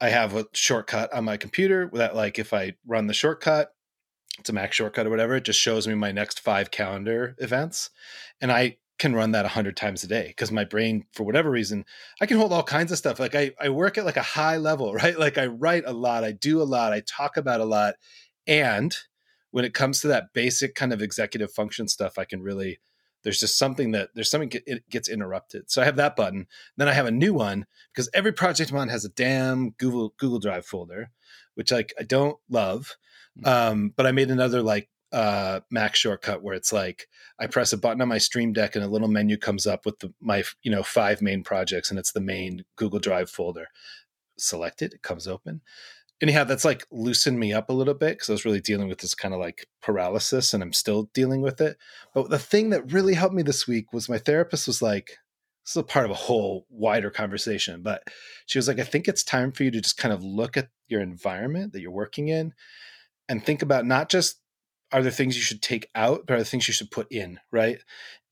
I 0.00 0.10
have 0.10 0.34
a 0.34 0.46
shortcut 0.52 1.12
on 1.12 1.24
my 1.24 1.36
computer 1.36 1.90
that 1.94 2.14
like 2.14 2.38
if 2.38 2.52
I 2.52 2.74
run 2.86 3.06
the 3.06 3.14
shortcut, 3.14 3.70
it's 4.38 4.50
a 4.50 4.52
Mac 4.52 4.72
shortcut 4.72 5.06
or 5.06 5.10
whatever, 5.10 5.36
it 5.36 5.44
just 5.44 5.60
shows 5.60 5.88
me 5.88 5.94
my 5.94 6.12
next 6.12 6.40
five 6.40 6.70
calendar 6.70 7.34
events. 7.38 7.90
And 8.40 8.52
I 8.52 8.76
can 8.98 9.14
run 9.14 9.32
that 9.32 9.44
a 9.44 9.48
hundred 9.48 9.76
times 9.76 10.04
a 10.04 10.08
day 10.08 10.28
because 10.28 10.50
my 10.50 10.64
brain, 10.64 11.04
for 11.12 11.24
whatever 11.24 11.50
reason, 11.50 11.84
I 12.20 12.26
can 12.26 12.38
hold 12.38 12.52
all 12.52 12.62
kinds 12.62 12.92
of 12.92 12.98
stuff. 12.98 13.20
Like 13.20 13.34
I, 13.34 13.52
I 13.60 13.68
work 13.68 13.98
at 13.98 14.04
like 14.04 14.16
a 14.16 14.22
high 14.22 14.56
level, 14.56 14.94
right? 14.94 15.18
Like 15.18 15.38
I 15.38 15.46
write 15.46 15.84
a 15.86 15.92
lot, 15.92 16.24
I 16.24 16.32
do 16.32 16.62
a 16.62 16.64
lot, 16.64 16.92
I 16.92 17.02
talk 17.06 17.36
about 17.36 17.60
a 17.60 17.64
lot, 17.64 17.94
and 18.46 18.96
when 19.56 19.64
it 19.64 19.72
comes 19.72 20.02
to 20.02 20.08
that 20.08 20.34
basic 20.34 20.74
kind 20.74 20.92
of 20.92 21.00
executive 21.00 21.50
function 21.50 21.88
stuff, 21.88 22.18
I 22.18 22.26
can 22.26 22.42
really 22.42 22.78
there's 23.22 23.40
just 23.40 23.56
something 23.56 23.92
that 23.92 24.10
there's 24.14 24.30
something 24.30 24.50
it 24.66 24.86
gets 24.90 25.08
interrupted. 25.08 25.70
So 25.70 25.80
I 25.80 25.86
have 25.86 25.96
that 25.96 26.14
button. 26.14 26.46
Then 26.76 26.88
I 26.88 26.92
have 26.92 27.06
a 27.06 27.10
new 27.10 27.32
one 27.32 27.64
because 27.90 28.10
every 28.12 28.32
project 28.32 28.70
I'm 28.70 28.76
on 28.76 28.90
has 28.90 29.06
a 29.06 29.08
damn 29.08 29.70
Google 29.70 30.12
Google 30.18 30.40
Drive 30.40 30.66
folder, 30.66 31.08
which 31.54 31.72
like 31.72 31.94
I 31.98 32.02
don't 32.02 32.36
love. 32.50 32.96
Mm. 33.40 33.48
Um, 33.48 33.92
but 33.96 34.04
I 34.04 34.12
made 34.12 34.30
another 34.30 34.60
like 34.60 34.90
uh, 35.10 35.60
Mac 35.70 35.96
shortcut 35.96 36.42
where 36.42 36.54
it's 36.54 36.70
like 36.70 37.08
I 37.38 37.46
press 37.46 37.72
a 37.72 37.78
button 37.78 38.02
on 38.02 38.08
my 38.08 38.18
Stream 38.18 38.52
Deck 38.52 38.76
and 38.76 38.84
a 38.84 38.88
little 38.88 39.08
menu 39.08 39.38
comes 39.38 39.66
up 39.66 39.86
with 39.86 40.00
the, 40.00 40.12
my 40.20 40.44
you 40.62 40.70
know 40.70 40.82
five 40.82 41.22
main 41.22 41.42
projects 41.42 41.88
and 41.88 41.98
it's 41.98 42.12
the 42.12 42.20
main 42.20 42.66
Google 42.76 43.00
Drive 43.00 43.30
folder. 43.30 43.68
Select 44.36 44.82
it, 44.82 44.92
it 44.92 45.00
comes 45.00 45.26
open 45.26 45.62
anyhow, 46.22 46.44
that's 46.44 46.64
like 46.64 46.86
loosened 46.90 47.38
me 47.38 47.52
up 47.52 47.68
a 47.68 47.74
little 47.74 47.94
bit 47.94 48.14
because 48.14 48.28
I 48.28 48.32
was 48.32 48.44
really 48.44 48.60
dealing 48.60 48.88
with 48.88 48.98
this 48.98 49.14
kind 49.14 49.34
of 49.34 49.40
like 49.40 49.66
paralysis 49.82 50.54
and 50.54 50.62
I'm 50.62 50.72
still 50.72 51.10
dealing 51.14 51.42
with 51.42 51.60
it. 51.60 51.76
But 52.14 52.30
the 52.30 52.38
thing 52.38 52.70
that 52.70 52.92
really 52.92 53.14
helped 53.14 53.34
me 53.34 53.42
this 53.42 53.66
week 53.66 53.92
was 53.92 54.08
my 54.08 54.18
therapist 54.18 54.66
was 54.66 54.80
like, 54.80 55.18
this 55.64 55.72
is 55.72 55.76
a 55.76 55.82
part 55.82 56.04
of 56.04 56.12
a 56.12 56.14
whole 56.14 56.66
wider 56.70 57.10
conversation, 57.10 57.82
but 57.82 58.04
she 58.46 58.58
was 58.58 58.68
like, 58.68 58.78
I 58.78 58.84
think 58.84 59.08
it's 59.08 59.24
time 59.24 59.52
for 59.52 59.64
you 59.64 59.70
to 59.72 59.80
just 59.80 59.96
kind 59.98 60.14
of 60.14 60.22
look 60.22 60.56
at 60.56 60.68
your 60.88 61.00
environment 61.00 61.72
that 61.72 61.80
you're 61.80 61.90
working 61.90 62.28
in 62.28 62.54
and 63.28 63.44
think 63.44 63.62
about 63.62 63.84
not 63.84 64.08
just 64.08 64.40
are 64.92 65.02
there 65.02 65.10
things 65.10 65.36
you 65.36 65.42
should 65.42 65.62
take 65.62 65.90
out, 65.96 66.26
but 66.26 66.34
are 66.34 66.36
there 66.36 66.44
things 66.44 66.68
you 66.68 66.74
should 66.74 66.92
put 66.92 67.10
in, 67.10 67.40
right? 67.50 67.82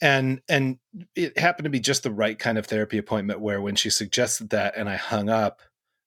And 0.00 0.40
and 0.48 0.78
it 1.16 1.36
happened 1.36 1.64
to 1.64 1.70
be 1.70 1.80
just 1.80 2.04
the 2.04 2.12
right 2.12 2.38
kind 2.38 2.58
of 2.58 2.66
therapy 2.66 2.98
appointment 2.98 3.40
where 3.40 3.60
when 3.60 3.74
she 3.74 3.90
suggested 3.90 4.50
that 4.50 4.76
and 4.76 4.88
I 4.88 4.94
hung 4.94 5.28
up, 5.28 5.60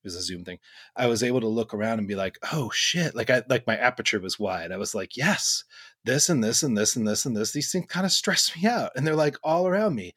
was 0.04 0.16
a 0.16 0.22
Zoom 0.22 0.44
thing. 0.44 0.60
I 0.96 1.08
was 1.08 1.24
able 1.24 1.42
to 1.42 1.48
look 1.48 1.74
around 1.74 2.00
and 2.00 2.08
be 2.08 2.16
like, 2.16 2.38
oh 2.52 2.70
shit. 2.74 3.16
Like 3.16 3.30
I 3.30 3.44
like 3.50 3.68
my 3.68 3.78
aperture 3.78 4.20
was 4.20 4.40
wide. 4.40 4.72
I 4.72 4.78
was 4.78 4.96
like, 4.96 5.18
yes, 5.18 5.64
this 6.04 6.30
and 6.30 6.44
this 6.44 6.64
and 6.64 6.78
this 6.78 6.96
and 6.96 7.08
this 7.08 7.26
and 7.26 7.36
this. 7.36 7.52
These 7.52 7.72
things 7.72 7.86
kind 7.88 8.06
of 8.06 8.12
stress 8.12 8.56
me 8.56 8.68
out. 8.68 8.92
And 8.96 9.06
they're 9.06 9.16
like 9.16 9.38
all 9.44 9.68
around 9.68 9.96
me. 9.96 10.14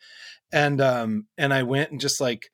And 0.52 0.80
um 0.80 1.26
and 1.36 1.52
I 1.52 1.62
went 1.62 1.90
and 1.90 2.00
just 2.00 2.20
like 2.20 2.50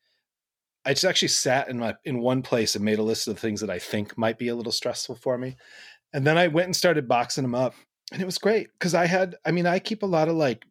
I 0.85 0.93
just 0.93 1.05
actually 1.05 1.29
sat 1.29 1.69
in 1.69 1.79
my 1.79 1.95
in 2.05 2.21
one 2.21 2.43
place 2.43 2.77
and 2.77 2.85
made 2.85 2.99
a 2.99 3.03
list 3.03 3.29
of 3.29 3.39
things 3.39 3.61
that 3.61 3.71
I 3.71 3.79
think 3.79 4.17
might 4.17 4.39
be 4.39 4.49
a 4.49 4.55
little 4.55 4.73
stressful 4.73 5.17
for 5.17 5.37
me. 5.37 5.57
And 6.13 6.27
then 6.27 6.39
I 6.39 6.49
went 6.49 6.67
and 6.67 6.77
started 6.77 7.09
boxing 7.09 7.43
them 7.43 7.55
up. 7.55 7.75
And 8.13 8.23
it 8.23 8.25
was 8.25 8.39
great 8.39 8.69
because 8.73 8.95
I 8.95 9.07
had, 9.07 9.35
I 9.45 9.51
mean, 9.51 9.67
I 9.67 9.81
keep 9.81 10.05
a 10.05 10.07
lot 10.07 10.29
of 10.29 10.37
like 10.37 10.65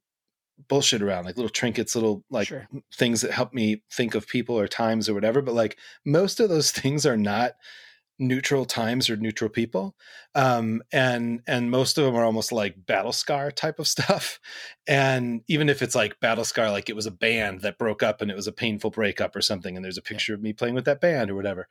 bullshit 0.68 1.02
around, 1.02 1.26
like 1.26 1.38
little 1.38 1.50
trinkets, 1.50 1.96
little 1.96 2.24
like 2.30 2.48
Sure. 2.48 2.68
things 2.94 3.22
that 3.22 3.32
help 3.32 3.54
me 3.54 3.84
think 3.91 4.15
of 4.15 4.28
people 4.28 4.58
or 4.58 4.68
times 4.68 5.10
or 5.10 5.13
whatever. 5.13 5.41
But 5.41 5.56
like 5.56 5.78
most 6.06 6.39
of 6.39 6.50
those 6.50 6.72
things 6.72 7.06
are 7.06 7.18
not 7.18 7.54
neutral 8.18 8.63
times 8.63 9.10
or 9.10 9.18
neutral 9.18 9.50
people 9.50 9.94
um 10.36 10.82
and 10.94 11.41
and 11.48 11.70
most 11.70 11.98
of 11.98 12.06
them 12.06 12.15
are 12.15 12.24
almost 12.24 12.50
like 12.50 12.74
battle 12.86 13.12
scar 13.12 13.52
type 13.52 13.78
of 13.78 13.88
stuff 13.89 14.39
and 14.88 15.41
even 15.50 15.68
if 15.68 15.82
it's 15.82 15.96
like 15.96 16.18
battle 16.22 16.46
scar 16.46 16.72
like 16.72 16.89
it 16.89 16.96
was 16.96 17.06
a 17.06 17.12
band 17.12 17.60
that 17.60 17.78
broke 17.78 18.02
up 18.02 18.22
and 18.22 18.32
it 18.32 18.36
was 18.36 18.48
a 18.48 18.54
painful 18.54 18.89
breakup 18.89 19.36
or 19.36 19.41
something 19.41 19.76
and 19.76 19.84
there's 19.84 19.98
a 19.98 20.02
picture 20.02 20.34
of 20.34 20.41
me 20.41 20.54
playing 20.54 20.74
with 20.76 20.86
that 20.86 21.02
band 21.02 21.30
or 21.30 21.36
whatever 21.36 21.68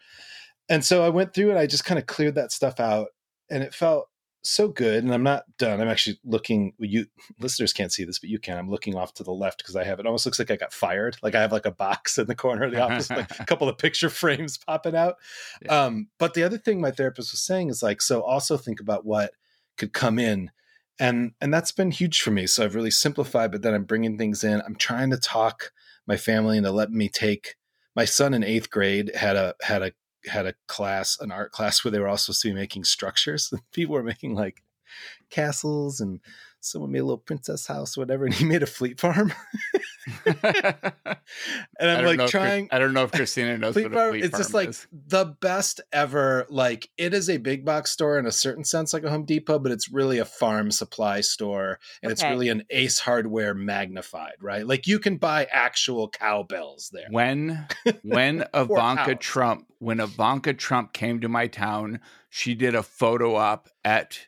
and 0.69 0.85
so 0.85 1.03
i 1.03 1.09
went 1.09 1.33
through 1.33 1.49
and 1.49 1.59
i 1.59 1.67
just 1.67 1.87
kind 1.87 1.99
of 1.99 2.05
cleared 2.05 2.35
that 2.35 2.53
stuff 2.53 2.79
out 2.79 3.09
and 3.49 3.63
it 3.63 3.73
felt 3.73 4.09
so 4.47 4.69
good 4.69 5.03
and 5.03 5.13
i'm 5.13 5.23
not 5.23 5.45
done. 5.59 5.81
I'm 5.81 5.89
actually 5.89 6.19
looking 6.25 6.75
you 6.79 7.07
listeners 7.41 7.73
can't 7.73 7.93
see 7.93 8.05
this 8.05 8.19
but 8.19 8.31
you 8.31 8.39
can. 8.39 8.59
I'm 8.59 8.71
looking 8.71 8.95
off 8.95 9.15
to 9.15 9.25
the 9.25 9.33
left 9.33 9.59
because 9.59 9.75
i 9.75 9.85
have 9.85 9.99
it 9.99 10.07
almost 10.07 10.27
looks 10.27 10.39
like 10.39 10.51
i 10.51 10.57
got 10.57 10.73
fired. 10.73 11.17
Like 11.23 11.35
i 11.35 11.41
have 11.41 11.53
like 11.53 11.67
a 11.67 11.71
box 11.73 12.19
in 12.19 12.27
the 12.27 12.35
corner 12.35 12.65
of 12.65 12.73
the 12.73 12.83
office 12.83 13.11
like 13.11 13.31
a 13.41 13.47
couple 13.47 13.69
of 13.69 13.79
picture 13.79 14.11
frames 14.11 14.59
popping 14.59 14.95
out. 14.95 15.17
Yeah. 15.63 15.85
um 15.85 16.09
but 16.19 16.35
the 16.35 16.43
other 16.43 16.59
thing 16.59 16.81
my 16.81 16.91
therapist 16.91 17.33
was 17.33 17.41
saying 17.41 17.71
is 17.71 17.83
like 17.83 18.03
so 18.03 18.23
also 18.23 18.57
think 18.57 18.81
about 18.81 19.07
what 19.07 19.33
could 19.77 19.93
come 19.93 20.19
in 20.19 20.51
and 20.99 21.33
and 21.41 21.53
that's 21.53 21.73
been 21.73 21.91
huge 21.91 22.21
for 22.21 22.31
me. 22.31 22.47
So 22.47 22.65
i've 22.65 22.75
really 22.75 22.91
simplified 22.91 23.51
but 23.51 23.63
then 23.63 23.75
i'm 23.75 23.85
bringing 23.85 24.19
things 24.19 24.45
in. 24.45 24.61
I'm 24.67 24.77
trying 24.77 25.11
to 25.11 25.17
talk 25.17 25.73
my 26.07 26.17
family 26.17 26.59
into 26.59 26.71
letting 26.71 26.99
me 26.99 27.09
take 27.09 27.57
my 27.97 28.05
son 28.05 28.35
in 28.35 28.45
eighth 28.45 28.71
grade 28.71 29.11
had 29.15 29.37
a 29.37 29.55
had 29.63 29.83
a 29.83 29.93
had 30.27 30.47
a 30.47 30.55
class 30.67 31.19
an 31.21 31.31
art 31.31 31.53
class 31.53 31.85
where 31.85 31.91
they 31.93 31.99
were 31.99 32.09
all 32.09 32.17
supposed 32.17 32.43
to 32.43 32.49
be 32.49 32.55
making 32.55 32.85
structures. 32.85 33.53
People 33.73 33.95
were 33.95 34.03
making 34.03 34.35
like 34.35 34.63
castles 35.31 36.01
and 36.01 36.21
someone 36.65 36.91
made 36.93 37.01
a 37.01 37.05
little 37.05 37.19
princess 37.19 37.67
house 37.67 37.97
whatever 37.97 38.25
and 38.27 38.35
he 38.35 38.45
made 38.45 38.63
a 38.63 38.67
fleet 38.67 38.99
farm 39.01 39.33
and 40.27 40.35
I 40.45 41.17
i'm 41.81 41.99
don't 41.99 42.05
like 42.07 42.19
know 42.19 42.25
if 42.25 42.31
Chris- 42.31 42.31
trying 42.31 42.69
I 42.71 42.79
don't 42.79 42.93
know 42.93 43.05
if 43.05 43.13
Christina 43.13 43.57
knows 43.59 43.73
Fleet 43.75 43.85
what 43.85 43.93
a 43.93 43.97
Farm, 43.97 44.11
fleet 44.11 44.25
it's 44.25 44.37
just 44.37 44.51
farm 44.53 44.61
like 44.65 44.69
is. 44.71 44.87
the 44.93 45.25
best 45.41 45.81
ever. 45.93 46.47
Like 46.51 46.91
it 46.99 47.15
is 47.15 47.31
a 47.31 47.37
big 47.39 47.65
box 47.65 47.91
store 47.91 48.19
in 48.19 48.27
a 48.27 48.33
certain 48.33 48.65
sense, 48.65 48.93
like 48.93 49.05
a 49.05 49.11
Home 49.11 49.25
Depot, 49.25 49.59
but 49.59 49.73
it's 49.73 49.91
really 49.91 50.19
a 50.19 50.25
farm 50.25 50.71
supply 50.71 51.21
store, 51.21 51.79
and 52.03 52.13
it's 52.13 52.23
really 52.23 52.49
an 52.49 52.65
Ace 52.71 52.99
Hardware 52.99 53.55
magnified, 53.55 54.35
right? 54.41 54.67
Like 54.67 54.87
you 54.87 54.99
can 54.99 55.17
buy 55.17 55.47
actual 55.51 56.09
cowbells 56.09 56.91
there. 56.93 57.07
when 57.11 57.67
when 58.03 58.45
Ivanka 58.55 59.15
cows. 59.15 59.17
Trump 59.21 59.67
when 59.79 60.01
Ivanka 60.01 60.55
Trump 60.55 60.93
came 60.93 61.21
to 61.21 61.29
my 61.29 61.47
town, 61.47 62.01
she 62.31 62.55
did 62.55 62.75
a 62.75 62.83
photo 62.83 63.35
op 63.37 63.69
at 63.85 64.19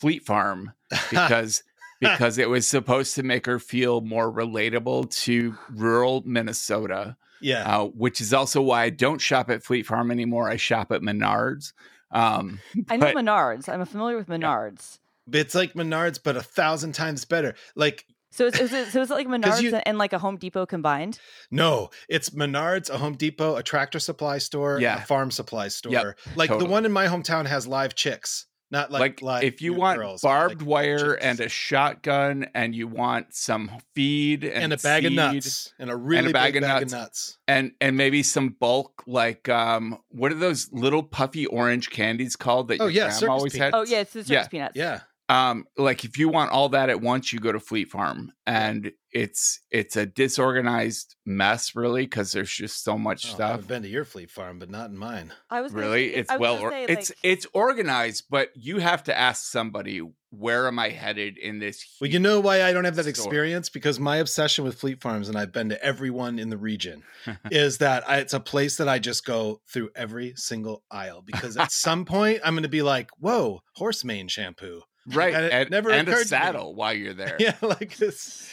Fleet 0.00 0.24
Farm 0.24 0.72
because 1.10 1.62
because 2.00 2.38
it 2.38 2.48
was 2.48 2.66
supposed 2.66 3.14
to 3.16 3.22
make 3.22 3.46
her 3.46 3.58
feel 3.58 4.00
more 4.00 4.32
relatable 4.32 5.10
to 5.24 5.54
rural 5.70 6.22
Minnesota, 6.26 7.16
yeah, 7.40 7.78
uh, 7.80 7.84
which 7.86 8.20
is 8.20 8.32
also 8.34 8.60
why 8.62 8.82
I 8.84 8.90
don't 8.90 9.20
shop 9.20 9.50
at 9.50 9.62
Fleet 9.62 9.86
Farm 9.86 10.10
anymore. 10.10 10.48
I 10.48 10.56
shop 10.56 10.90
at 10.92 11.02
Menards. 11.02 11.72
Um, 12.10 12.60
I 12.88 12.96
know 12.96 13.12
but- 13.12 13.16
Menards. 13.16 13.68
I'm 13.68 13.84
familiar 13.86 14.16
with 14.16 14.28
Menards. 14.28 14.98
it's 15.32 15.54
like 15.54 15.74
Menards, 15.74 16.18
but 16.22 16.36
a 16.36 16.42
thousand 16.42 16.92
times 16.92 17.24
better. 17.24 17.54
Like 17.76 18.04
So 18.32 18.46
is, 18.46 18.58
is 18.58 18.72
it 18.72 18.88
so 18.88 19.02
is 19.02 19.10
it 19.10 19.14
like 19.14 19.28
Menards 19.28 19.62
you- 19.62 19.74
and 19.76 19.96
like 19.98 20.12
a 20.12 20.18
Home 20.18 20.36
Depot 20.36 20.66
combined? 20.66 21.18
no, 21.50 21.90
it's 22.08 22.30
Menards, 22.30 22.90
a 22.90 22.98
Home 22.98 23.14
Depot, 23.14 23.56
a 23.56 23.62
tractor 23.62 23.98
supply 24.00 24.38
store, 24.38 24.80
Yeah. 24.80 25.02
a 25.02 25.06
farm 25.06 25.30
supply 25.30 25.68
store. 25.68 25.92
Yep, 25.92 26.18
like 26.36 26.48
totally. 26.48 26.66
the 26.66 26.72
one 26.72 26.84
in 26.84 26.92
my 26.92 27.06
hometown 27.06 27.46
has 27.46 27.66
live 27.68 27.94
chicks, 27.94 28.46
not 28.70 28.90
like, 28.90 29.00
like, 29.00 29.22
live 29.22 29.42
if 29.44 29.62
you 29.62 29.74
want 29.74 29.98
girls, 29.98 30.20
barbed 30.22 30.62
like 30.62 30.68
wire 30.68 31.14
chicks. 31.14 31.24
and 31.24 31.40
a 31.40 31.48
shotgun 31.48 32.46
and 32.54 32.74
you 32.74 32.86
want 32.86 33.34
some 33.34 33.70
feed 33.94 34.44
and, 34.44 34.64
and, 34.64 34.72
a 34.72 34.76
bag 34.76 35.04
of 35.06 35.12
nuts 35.12 35.72
and 35.78 35.90
a 35.90 35.96
really 35.96 36.32
bag 36.32 36.52
big 36.54 36.62
of 36.62 36.68
bag 36.68 36.80
nuts. 36.82 36.92
of 36.92 36.98
nuts. 36.98 37.38
and 37.48 37.72
and 37.80 37.96
maybe 37.96 38.22
some 38.22 38.50
bulk 38.50 39.02
like 39.06 39.48
um 39.48 39.98
what 40.10 40.30
are 40.32 40.36
those 40.36 40.72
little 40.72 41.02
puffy 41.02 41.46
orange 41.46 41.90
candies 41.90 42.36
called 42.36 42.68
that 42.68 42.80
Oh, 42.80 42.84
your 42.84 42.90
yeah, 42.92 43.00
grandma 43.04 43.14
circus 43.18 43.28
always 43.30 43.56
had 43.56 43.74
Oh 43.74 43.84
yeah, 43.84 44.00
it's 44.00 44.12
the 44.12 44.20
circus 44.24 44.30
Yeah. 44.30 44.46
peanuts. 44.48 44.76
Yeah. 44.76 45.00
Um 45.30 45.64
like 45.78 46.04
if 46.04 46.18
you 46.18 46.28
want 46.28 46.50
all 46.50 46.68
that 46.70 46.90
at 46.90 47.00
once 47.00 47.32
you 47.32 47.38
go 47.38 47.52
to 47.52 47.60
fleet 47.60 47.88
farm 47.88 48.32
and 48.46 48.92
it's 49.12 49.60
it's 49.70 49.96
a 49.96 50.06
disorganized 50.06 51.16
mess 51.26 51.74
really 51.74 52.02
because 52.02 52.32
there's 52.32 52.50
just 52.52 52.82
so 52.84 52.96
much 52.98 53.26
Oh, 53.26 53.34
stuff 53.34 53.54
I've 53.60 53.68
been 53.68 53.82
to 53.82 53.88
your 53.88 54.04
fleet 54.04 54.30
farm, 54.30 54.58
but 54.58 54.70
not 54.70 54.90
in 54.90 54.96
mine. 54.96 55.32
I 55.50 55.60
was 55.60 55.72
gonna 55.72 55.84
really 55.86 56.14
it's 56.14 56.30
was 56.30 56.38
well 56.40 56.58
or- 56.58 56.70
say, 56.70 56.84
it's 56.84 57.10
like- 57.10 57.18
it's 57.22 57.46
organized 57.52 58.24
but 58.30 58.50
you 58.54 58.78
have 58.78 59.02
to 59.04 59.16
ask 59.18 59.44
somebody 59.50 60.00
where 60.32 60.68
am 60.68 60.78
i 60.78 60.90
headed 60.90 61.38
in 61.38 61.58
this 61.58 61.84
Well, 62.00 62.08
you 62.08 62.20
know 62.20 62.38
why 62.38 62.62
I 62.62 62.72
don't 62.72 62.84
have 62.84 62.94
that 62.96 63.02
Store. 63.02 63.10
experience? 63.10 63.68
Because 63.68 63.98
my 63.98 64.18
obsession 64.18 64.62
with 64.64 64.78
fleet 64.78 65.00
farms, 65.02 65.28
and 65.28 65.36
I've 65.36 65.50
been 65.50 65.70
to 65.70 65.84
every 65.84 66.10
one 66.10 66.38
in 66.38 66.50
the 66.50 66.56
region, 66.56 67.02
is 67.50 67.78
that 67.78 68.08
I, 68.08 68.18
it's 68.18 68.32
a 68.32 68.38
place 68.38 68.76
that 68.76 68.88
I 68.88 69.00
just 69.00 69.24
go 69.24 69.60
through 69.68 69.90
every 69.96 70.34
single 70.36 70.84
aisle. 70.88 71.22
Because 71.22 71.56
at 71.56 71.72
some 71.72 72.04
point, 72.04 72.42
I'm 72.44 72.54
going 72.54 72.62
to 72.62 72.68
be 72.68 72.82
like, 72.82 73.10
whoa, 73.18 73.62
horse 73.74 74.04
mane 74.04 74.28
shampoo. 74.28 74.82
Right 75.06 75.34
And 75.34 75.52
and, 75.52 75.70
never 75.70 75.90
and 75.90 76.08
a 76.08 76.24
saddle 76.24 76.74
while 76.74 76.92
you're 76.92 77.14
there 77.14 77.36
Yeah, 77.40 77.56
like 77.62 77.96
this. 77.96 78.48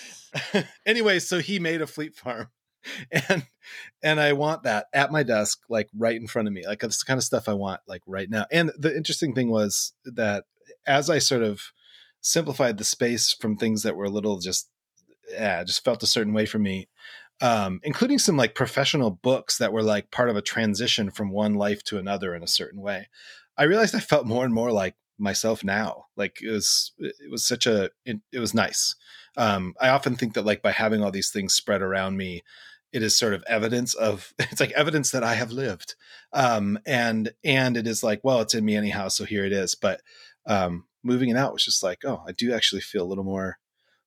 anyway, 0.85 1.19
so 1.19 1.39
he 1.39 1.59
made 1.59 1.81
a 1.81 1.87
fleet 1.87 2.15
farm. 2.15 2.49
And 3.11 3.45
and 4.01 4.19
I 4.19 4.31
want 4.31 4.63
that 4.63 4.85
at 4.93 5.11
my 5.11 5.23
desk, 5.23 5.59
like 5.67 5.89
right 5.93 6.15
in 6.15 6.27
front 6.27 6.47
of 6.47 6.53
me. 6.53 6.65
Like 6.65 6.79
that's 6.79 6.99
the 6.99 7.05
kind 7.05 7.17
of 7.17 7.23
stuff 7.23 7.49
I 7.49 7.53
want, 7.53 7.81
like 7.85 8.01
right 8.07 8.29
now. 8.29 8.45
And 8.49 8.71
the 8.77 8.95
interesting 8.95 9.35
thing 9.35 9.49
was 9.49 9.91
that 10.05 10.45
as 10.85 11.09
I 11.09 11.19
sort 11.19 11.43
of 11.43 11.61
simplified 12.21 12.77
the 12.77 12.85
space 12.85 13.33
from 13.33 13.57
things 13.57 13.83
that 13.83 13.97
were 13.97 14.05
a 14.05 14.09
little 14.09 14.39
just 14.39 14.69
yeah, 15.29 15.65
just 15.65 15.83
felt 15.83 16.03
a 16.03 16.07
certain 16.07 16.33
way 16.33 16.45
for 16.45 16.59
me. 16.59 16.87
Um, 17.41 17.81
including 17.83 18.19
some 18.19 18.37
like 18.37 18.55
professional 18.55 19.11
books 19.11 19.57
that 19.57 19.73
were 19.73 19.83
like 19.83 20.09
part 20.09 20.29
of 20.29 20.37
a 20.37 20.41
transition 20.41 21.11
from 21.11 21.29
one 21.29 21.55
life 21.55 21.83
to 21.85 21.97
another 21.97 22.33
in 22.33 22.41
a 22.41 22.47
certain 22.47 22.81
way. 22.81 23.09
I 23.57 23.63
realized 23.63 23.95
I 23.95 23.99
felt 23.99 24.25
more 24.25 24.45
and 24.45 24.53
more 24.53 24.71
like 24.71 24.95
myself 25.17 25.63
now. 25.63 26.05
Like 26.15 26.39
it 26.41 26.51
was, 26.51 26.91
it 26.99 27.31
was 27.31 27.45
such 27.45 27.65
a, 27.65 27.89
it, 28.05 28.19
it 28.31 28.39
was 28.39 28.53
nice. 28.53 28.95
Um, 29.35 29.75
I 29.79 29.89
often 29.89 30.15
think 30.15 30.33
that 30.33 30.45
like 30.45 30.61
by 30.61 30.71
having 30.71 31.03
all 31.03 31.11
these 31.11 31.29
things 31.31 31.53
spread 31.53 31.81
around 31.81 32.17
me, 32.17 32.43
it 32.91 33.03
is 33.03 33.17
sort 33.17 33.33
of 33.33 33.43
evidence 33.47 33.93
of, 33.93 34.33
it's 34.39 34.59
like 34.59 34.71
evidence 34.71 35.11
that 35.11 35.23
I 35.23 35.35
have 35.35 35.51
lived. 35.51 35.95
Um, 36.33 36.79
and, 36.85 37.33
and 37.43 37.77
it 37.77 37.87
is 37.87 38.03
like, 38.03 38.21
well, 38.23 38.41
it's 38.41 38.55
in 38.55 38.65
me 38.65 38.75
anyhow. 38.75 39.09
So 39.09 39.25
here 39.25 39.45
it 39.45 39.53
is. 39.53 39.75
But, 39.75 40.01
um, 40.45 40.85
moving 41.03 41.29
it 41.29 41.37
out 41.37 41.53
was 41.53 41.63
just 41.63 41.83
like, 41.83 42.03
oh, 42.05 42.23
I 42.27 42.31
do 42.31 42.53
actually 42.53 42.81
feel 42.81 43.03
a 43.03 43.07
little 43.07 43.23
more 43.23 43.57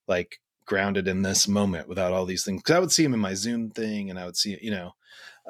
like 0.06 0.40
grounded 0.66 1.08
in 1.08 1.22
this 1.22 1.48
moment 1.48 1.88
without 1.88 2.12
all 2.12 2.26
these 2.26 2.44
things. 2.44 2.62
Cause 2.62 2.76
I 2.76 2.78
would 2.78 2.92
see 2.92 3.04
him 3.04 3.14
in 3.14 3.20
my 3.20 3.34
Zoom 3.34 3.70
thing 3.70 4.10
and 4.10 4.18
I 4.18 4.24
would 4.24 4.36
see, 4.36 4.58
you 4.60 4.70
know, 4.70 4.92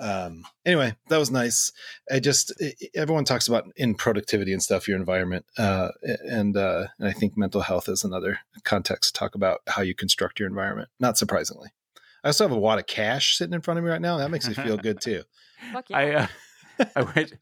um, 0.00 0.44
anyway, 0.64 0.94
that 1.08 1.18
was 1.18 1.30
nice. 1.30 1.70
I 2.10 2.18
just, 2.20 2.52
i- 2.62 2.74
everyone 2.94 3.24
talks 3.24 3.46
about 3.48 3.64
in 3.76 3.94
productivity 3.94 4.52
and 4.52 4.62
stuff, 4.62 4.88
your 4.88 4.96
environment. 4.96 5.44
Uh, 5.58 5.88
and, 6.26 6.56
uh, 6.56 6.86
and 6.98 7.08
I 7.08 7.12
think 7.12 7.36
mental 7.36 7.60
health 7.60 7.88
is 7.88 8.02
another 8.04 8.38
context 8.64 9.14
to 9.14 9.18
talk 9.18 9.34
about 9.34 9.60
how 9.68 9.82
you 9.82 9.94
construct 9.94 10.40
your 10.40 10.48
environment. 10.48 10.88
Not 10.98 11.18
surprisingly. 11.18 11.68
I 12.24 12.28
also 12.28 12.44
have 12.44 12.56
a 12.56 12.58
wad 12.58 12.78
of 12.78 12.86
cash 12.86 13.36
sitting 13.36 13.54
in 13.54 13.60
front 13.60 13.78
of 13.78 13.84
me 13.84 13.90
right 13.90 14.00
now. 14.00 14.18
That 14.18 14.30
makes 14.30 14.46
me 14.48 14.54
feel 14.54 14.76
good 14.76 15.00
too. 15.00 15.22
Fuck 15.72 15.90
yeah. 15.90 15.96
I 15.98 16.12
uh, 16.14 16.26
I 16.96 17.02
went 17.02 17.32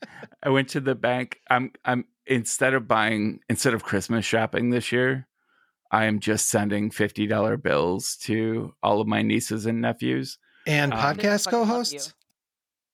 I 0.42 0.48
went 0.50 0.68
to 0.70 0.80
the 0.80 0.94
bank. 0.94 1.38
I'm 1.50 1.72
I'm 1.84 2.04
instead 2.26 2.74
of 2.74 2.86
buying 2.88 3.40
instead 3.48 3.74
of 3.74 3.82
Christmas 3.84 4.24
shopping 4.24 4.70
this 4.70 4.90
year, 4.92 5.26
I 5.90 6.04
am 6.04 6.20
just 6.20 6.48
sending 6.48 6.90
fifty 6.90 7.26
dollar 7.26 7.56
bills 7.56 8.16
to 8.22 8.74
all 8.82 9.00
of 9.00 9.06
my 9.08 9.22
nieces 9.22 9.66
and 9.66 9.80
nephews, 9.80 10.38
And 10.66 10.92
Um, 10.92 10.98
podcast 11.00 11.48
co-hosts. 11.50 12.14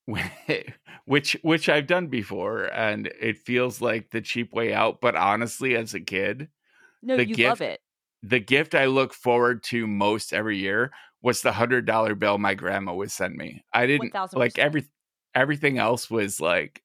which 1.05 1.37
which 1.43 1.69
I've 1.69 1.87
done 1.87 2.09
before, 2.09 2.65
and 2.65 3.07
it 3.21 3.39
feels 3.39 3.81
like 3.81 4.11
the 4.11 4.21
cheap 4.21 4.53
way 4.53 4.73
out. 4.75 5.01
But 5.01 5.17
honestly, 5.17 5.77
as 5.77 5.95
a 5.95 6.01
kid, 6.01 6.49
no, 7.03 7.17
the 7.17 7.27
you 7.29 7.35
gift- 7.35 7.49
love 7.49 7.61
it. 7.63 7.81
the 8.23 8.41
gift 8.41 8.75
I 8.75 8.87
look 8.87 9.15
forward 9.15 9.63
to 9.65 9.87
most 9.87 10.33
every 10.33 10.59
year 10.59 10.93
was 11.23 11.41
the 11.43 11.53
hundred 11.53 11.87
dollar 11.87 12.15
bill 12.15 12.39
my 12.39 12.55
grandma 12.55 12.95
would 12.95 13.11
send 13.11 13.35
me. 13.37 13.65
I 13.73 13.87
didn't 13.87 14.13
1000%. 14.13 14.35
like 14.37 14.59
every 14.59 14.85
everything 15.35 15.79
else 15.79 16.11
was 16.11 16.41
like 16.41 16.83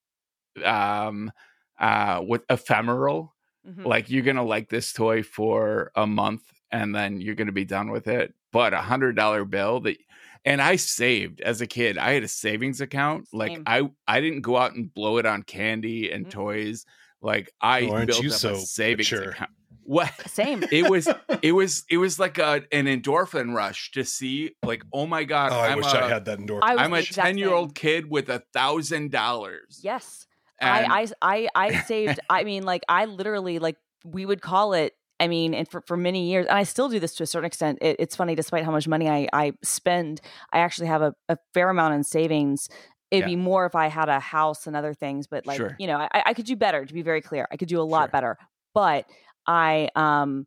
um 0.63 1.31
uh 1.79 2.21
with 2.25 2.43
ephemeral. 2.49 3.35
Mhm. 3.67 3.85
Like 3.85 4.09
you're 4.09 4.23
gonna 4.23 4.45
like 4.45 4.69
this 4.69 4.93
toy 4.93 5.23
for 5.23 5.91
a 5.95 6.07
month 6.07 6.43
and 6.71 6.95
then 6.95 7.19
you're 7.21 7.35
gonna 7.35 7.51
be 7.51 7.65
done 7.65 7.91
with 7.91 8.07
it. 8.07 8.33
But 8.51 8.73
a 8.73 8.81
hundred 8.81 9.15
dollar 9.15 9.43
bill 9.45 9.81
that 9.81 9.97
and 10.45 10.61
I 10.61 10.75
saved 10.77 11.41
as 11.41 11.61
a 11.61 11.67
kid. 11.67 11.97
I 11.97 12.13
had 12.13 12.23
a 12.23 12.27
savings 12.27 12.81
account. 12.81 13.27
Like 13.33 13.51
Same. 13.51 13.63
I 13.65 13.89
I 14.07 14.21
didn't 14.21 14.41
go 14.41 14.57
out 14.57 14.73
and 14.75 14.93
blow 14.93 15.17
it 15.17 15.25
on 15.25 15.43
candy 15.43 16.11
and 16.11 16.25
Mm. 16.25 16.29
toys. 16.29 16.85
Like 17.21 17.51
I 17.61 17.81
Oh, 17.81 17.91
aren't 17.91 18.07
built 18.07 18.21
you 18.21 18.31
up 18.31 18.39
so 18.39 18.51
a 18.51 18.55
savings 18.55 18.97
mature? 18.97 19.31
account. 19.31 19.51
What 19.83 20.13
Same. 20.25 20.65
it 20.71 20.87
was 20.87 21.09
it 21.41 21.53
was 21.53 21.83
it 21.89 21.97
was 21.97 22.19
like 22.19 22.37
a 22.37 22.63
an 22.71 22.85
endorphin 22.85 23.55
rush 23.55 23.91
to 23.91 24.03
see 24.03 24.55
like 24.63 24.83
oh 24.93 25.07
my 25.07 25.23
god 25.23 25.51
Oh, 25.51 25.59
I 25.59 25.69
I'm 25.69 25.77
wish 25.77 25.93
a, 25.93 25.97
I 25.97 26.03
had 26.03 26.25
that 26.25 26.39
endorphin. 26.39 26.61
I 26.61 26.75
was 26.75 26.81
I'm 26.83 26.93
a 26.93 27.03
10 27.03 27.37
year 27.37 27.51
old 27.53 27.75
kid 27.75 28.09
with 28.09 28.29
a 28.29 28.43
thousand 28.53 29.11
dollars 29.11 29.79
Yes. 29.81 30.27
and 30.59 30.85
I, 30.85 31.01
I 31.03 31.07
I 31.21 31.49
I 31.55 31.73
saved 31.75 32.19
I 32.29 32.43
mean 32.43 32.63
like 32.63 32.83
I 32.89 33.05
literally 33.05 33.59
like 33.59 33.77
we 34.05 34.25
would 34.25 34.41
call 34.41 34.73
it 34.73 34.93
I 35.19 35.27
mean, 35.27 35.53
and 35.53 35.67
for, 35.69 35.81
for 35.85 35.97
many 35.97 36.29
years, 36.29 36.45
and 36.47 36.57
I 36.57 36.63
still 36.63 36.89
do 36.89 36.99
this 36.99 37.13
to 37.15 37.23
a 37.23 37.27
certain 37.27 37.45
extent. 37.47 37.79
It, 37.81 37.97
it's 37.99 38.15
funny, 38.15 38.35
despite 38.35 38.63
how 38.65 38.71
much 38.71 38.87
money 38.87 39.09
I, 39.09 39.27
I 39.33 39.51
spend, 39.63 40.21
I 40.53 40.59
actually 40.59 40.87
have 40.87 41.01
a, 41.01 41.13
a 41.27 41.37
fair 41.53 41.69
amount 41.69 41.93
in 41.95 42.03
savings. 42.03 42.69
It'd 43.11 43.23
Yeah. 43.23 43.31
be 43.31 43.35
more 43.35 43.65
if 43.65 43.75
I 43.75 43.87
had 43.87 44.07
a 44.09 44.19
house 44.19 44.67
and 44.67 44.75
other 44.75 44.93
things, 44.93 45.27
but 45.27 45.45
like, 45.45 45.57
Sure. 45.57 45.75
you 45.77 45.87
know, 45.87 45.97
I, 45.97 46.23
I 46.27 46.33
could 46.33 46.45
do 46.45 46.55
better, 46.55 46.85
to 46.85 46.93
be 46.93 47.01
very 47.01 47.21
clear. 47.21 47.47
I 47.51 47.57
could 47.57 47.67
do 47.67 47.81
a 47.81 47.83
lot 47.83 48.03
Sure. 48.03 48.09
better. 48.09 48.37
But 48.73 49.05
I 49.47 49.89
um 49.95 50.45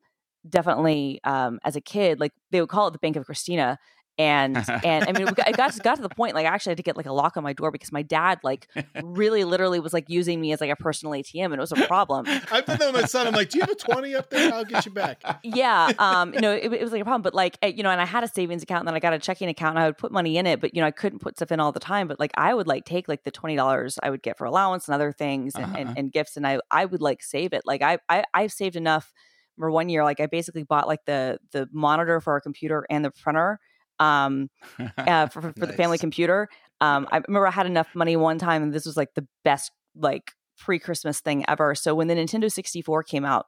definitely 0.48 1.20
um 1.24 1.58
as 1.64 1.76
a 1.76 1.80
kid, 1.80 2.20
like 2.20 2.32
they 2.50 2.60
would 2.60 2.70
call 2.70 2.88
it 2.88 2.92
the 2.92 2.98
Bank 2.98 3.16
of 3.16 3.26
Christina. 3.26 3.78
And 4.18 4.56
and 4.84 5.04
I 5.08 5.12
mean, 5.12 5.26
it 5.28 5.34
got, 5.34 5.48
it 5.48 5.56
got, 5.56 5.78
got 5.82 5.94
to 5.96 6.02
the 6.02 6.08
point 6.08 6.34
like 6.34 6.44
I 6.46 6.50
actually 6.50 6.72
had 6.72 6.76
to 6.78 6.82
get 6.82 6.96
like 6.96 7.06
a 7.06 7.12
lock 7.12 7.36
on 7.36 7.42
my 7.42 7.52
door 7.54 7.70
because 7.70 7.90
my 7.92 8.02
dad 8.02 8.38
like 8.44 8.68
really 9.02 9.44
literally 9.44 9.80
was 9.80 9.92
like 9.92 10.04
using 10.08 10.40
me 10.40 10.52
as 10.52 10.60
like 10.60 10.70
a 10.70 10.76
personal 10.76 11.14
ATM 11.14 11.46
and 11.46 11.54
it 11.54 11.58
was 11.60 11.72
a 11.72 11.86
problem. 11.86 12.26
I've 12.50 12.66
been 12.66 12.78
there 12.78 12.92
with 12.92 13.00
my 13.02 13.06
son. 13.06 13.26
I'm 13.26 13.32
like, 13.32 13.48
do 13.48 13.58
you 13.58 13.62
have 13.62 13.70
a 13.70 13.74
20 13.74 14.14
up 14.14 14.28
there? 14.30 14.52
I'll 14.52 14.64
get 14.64 14.84
you 14.84 14.92
back. 14.92 15.22
yeah 15.42 15.90
um 15.98 16.30
no 16.32 16.52
it, 16.52 16.72
it 16.72 16.82
was 16.82 16.92
like 16.92 17.00
a 17.00 17.04
problem 17.04 17.22
but 17.22 17.34
like 17.34 17.56
you 17.62 17.82
know 17.82 17.90
and 17.90 18.00
i 18.00 18.04
had 18.04 18.22
a 18.24 18.28
savings 18.28 18.62
account 18.62 18.80
and 18.80 18.88
then 18.88 18.94
i 18.94 19.00
got 19.00 19.12
a 19.12 19.18
checking 19.18 19.48
account 19.48 19.76
and 19.76 19.82
i 19.82 19.86
would 19.86 19.96
put 19.98 20.12
money 20.12 20.36
in 20.36 20.46
it 20.46 20.60
but 20.60 20.74
you 20.74 20.80
know 20.80 20.86
i 20.86 20.90
couldn't 20.90 21.18
put 21.20 21.36
stuff 21.36 21.50
in 21.52 21.58
all 21.60 21.72
the 21.72 21.80
time 21.80 22.06
but 22.06 22.20
like 22.20 22.30
i 22.36 22.52
would 22.52 22.66
like 22.66 22.84
take 22.84 23.08
like 23.08 23.22
the 23.24 23.32
$20 23.32 23.98
i 24.02 24.10
would 24.10 24.22
get 24.22 24.36
for 24.38 24.44
allowance 24.44 24.86
and 24.88 24.94
other 24.94 25.10
things 25.12 25.54
and, 25.54 25.64
Uh-huh. 25.64 25.74
and, 25.78 25.98
and 25.98 26.12
gifts 26.12 26.36
and 26.36 26.46
i 26.46 26.58
i 26.70 26.84
would 26.84 27.00
like 27.00 27.22
save 27.22 27.52
it 27.52 27.62
like 27.64 27.82
i, 27.82 27.98
I 28.08 28.24
i've 28.34 28.52
saved 28.52 28.76
enough 28.76 29.12
for 29.58 29.70
one 29.70 29.88
year 29.88 30.04
like 30.04 30.20
i 30.20 30.26
basically 30.26 30.62
bought 30.64 30.86
like 30.86 31.04
the 31.06 31.38
the 31.52 31.68
monitor 31.72 32.20
for 32.20 32.32
our 32.34 32.40
computer 32.40 32.84
and 32.90 33.04
the 33.04 33.10
printer 33.10 33.58
um 33.98 34.48
uh, 34.98 35.26
for, 35.28 35.52
for 35.52 35.66
the 35.66 35.72
family 35.72 35.98
computer. 35.98 36.48
Um, 36.80 37.06
I 37.12 37.22
remember 37.28 37.46
I 37.46 37.52
had 37.52 37.66
enough 37.66 37.88
money 37.94 38.16
one 38.16 38.38
time, 38.38 38.62
and 38.62 38.72
this 38.72 38.86
was 38.86 38.96
like 38.96 39.14
the 39.14 39.26
best 39.44 39.70
like 39.94 40.32
pre 40.58 40.78
Christmas 40.78 41.20
thing 41.20 41.44
ever. 41.48 41.74
So 41.74 41.94
when 41.94 42.08
the 42.08 42.14
Nintendo 42.14 42.50
64 42.50 43.02
came 43.04 43.24
out, 43.24 43.46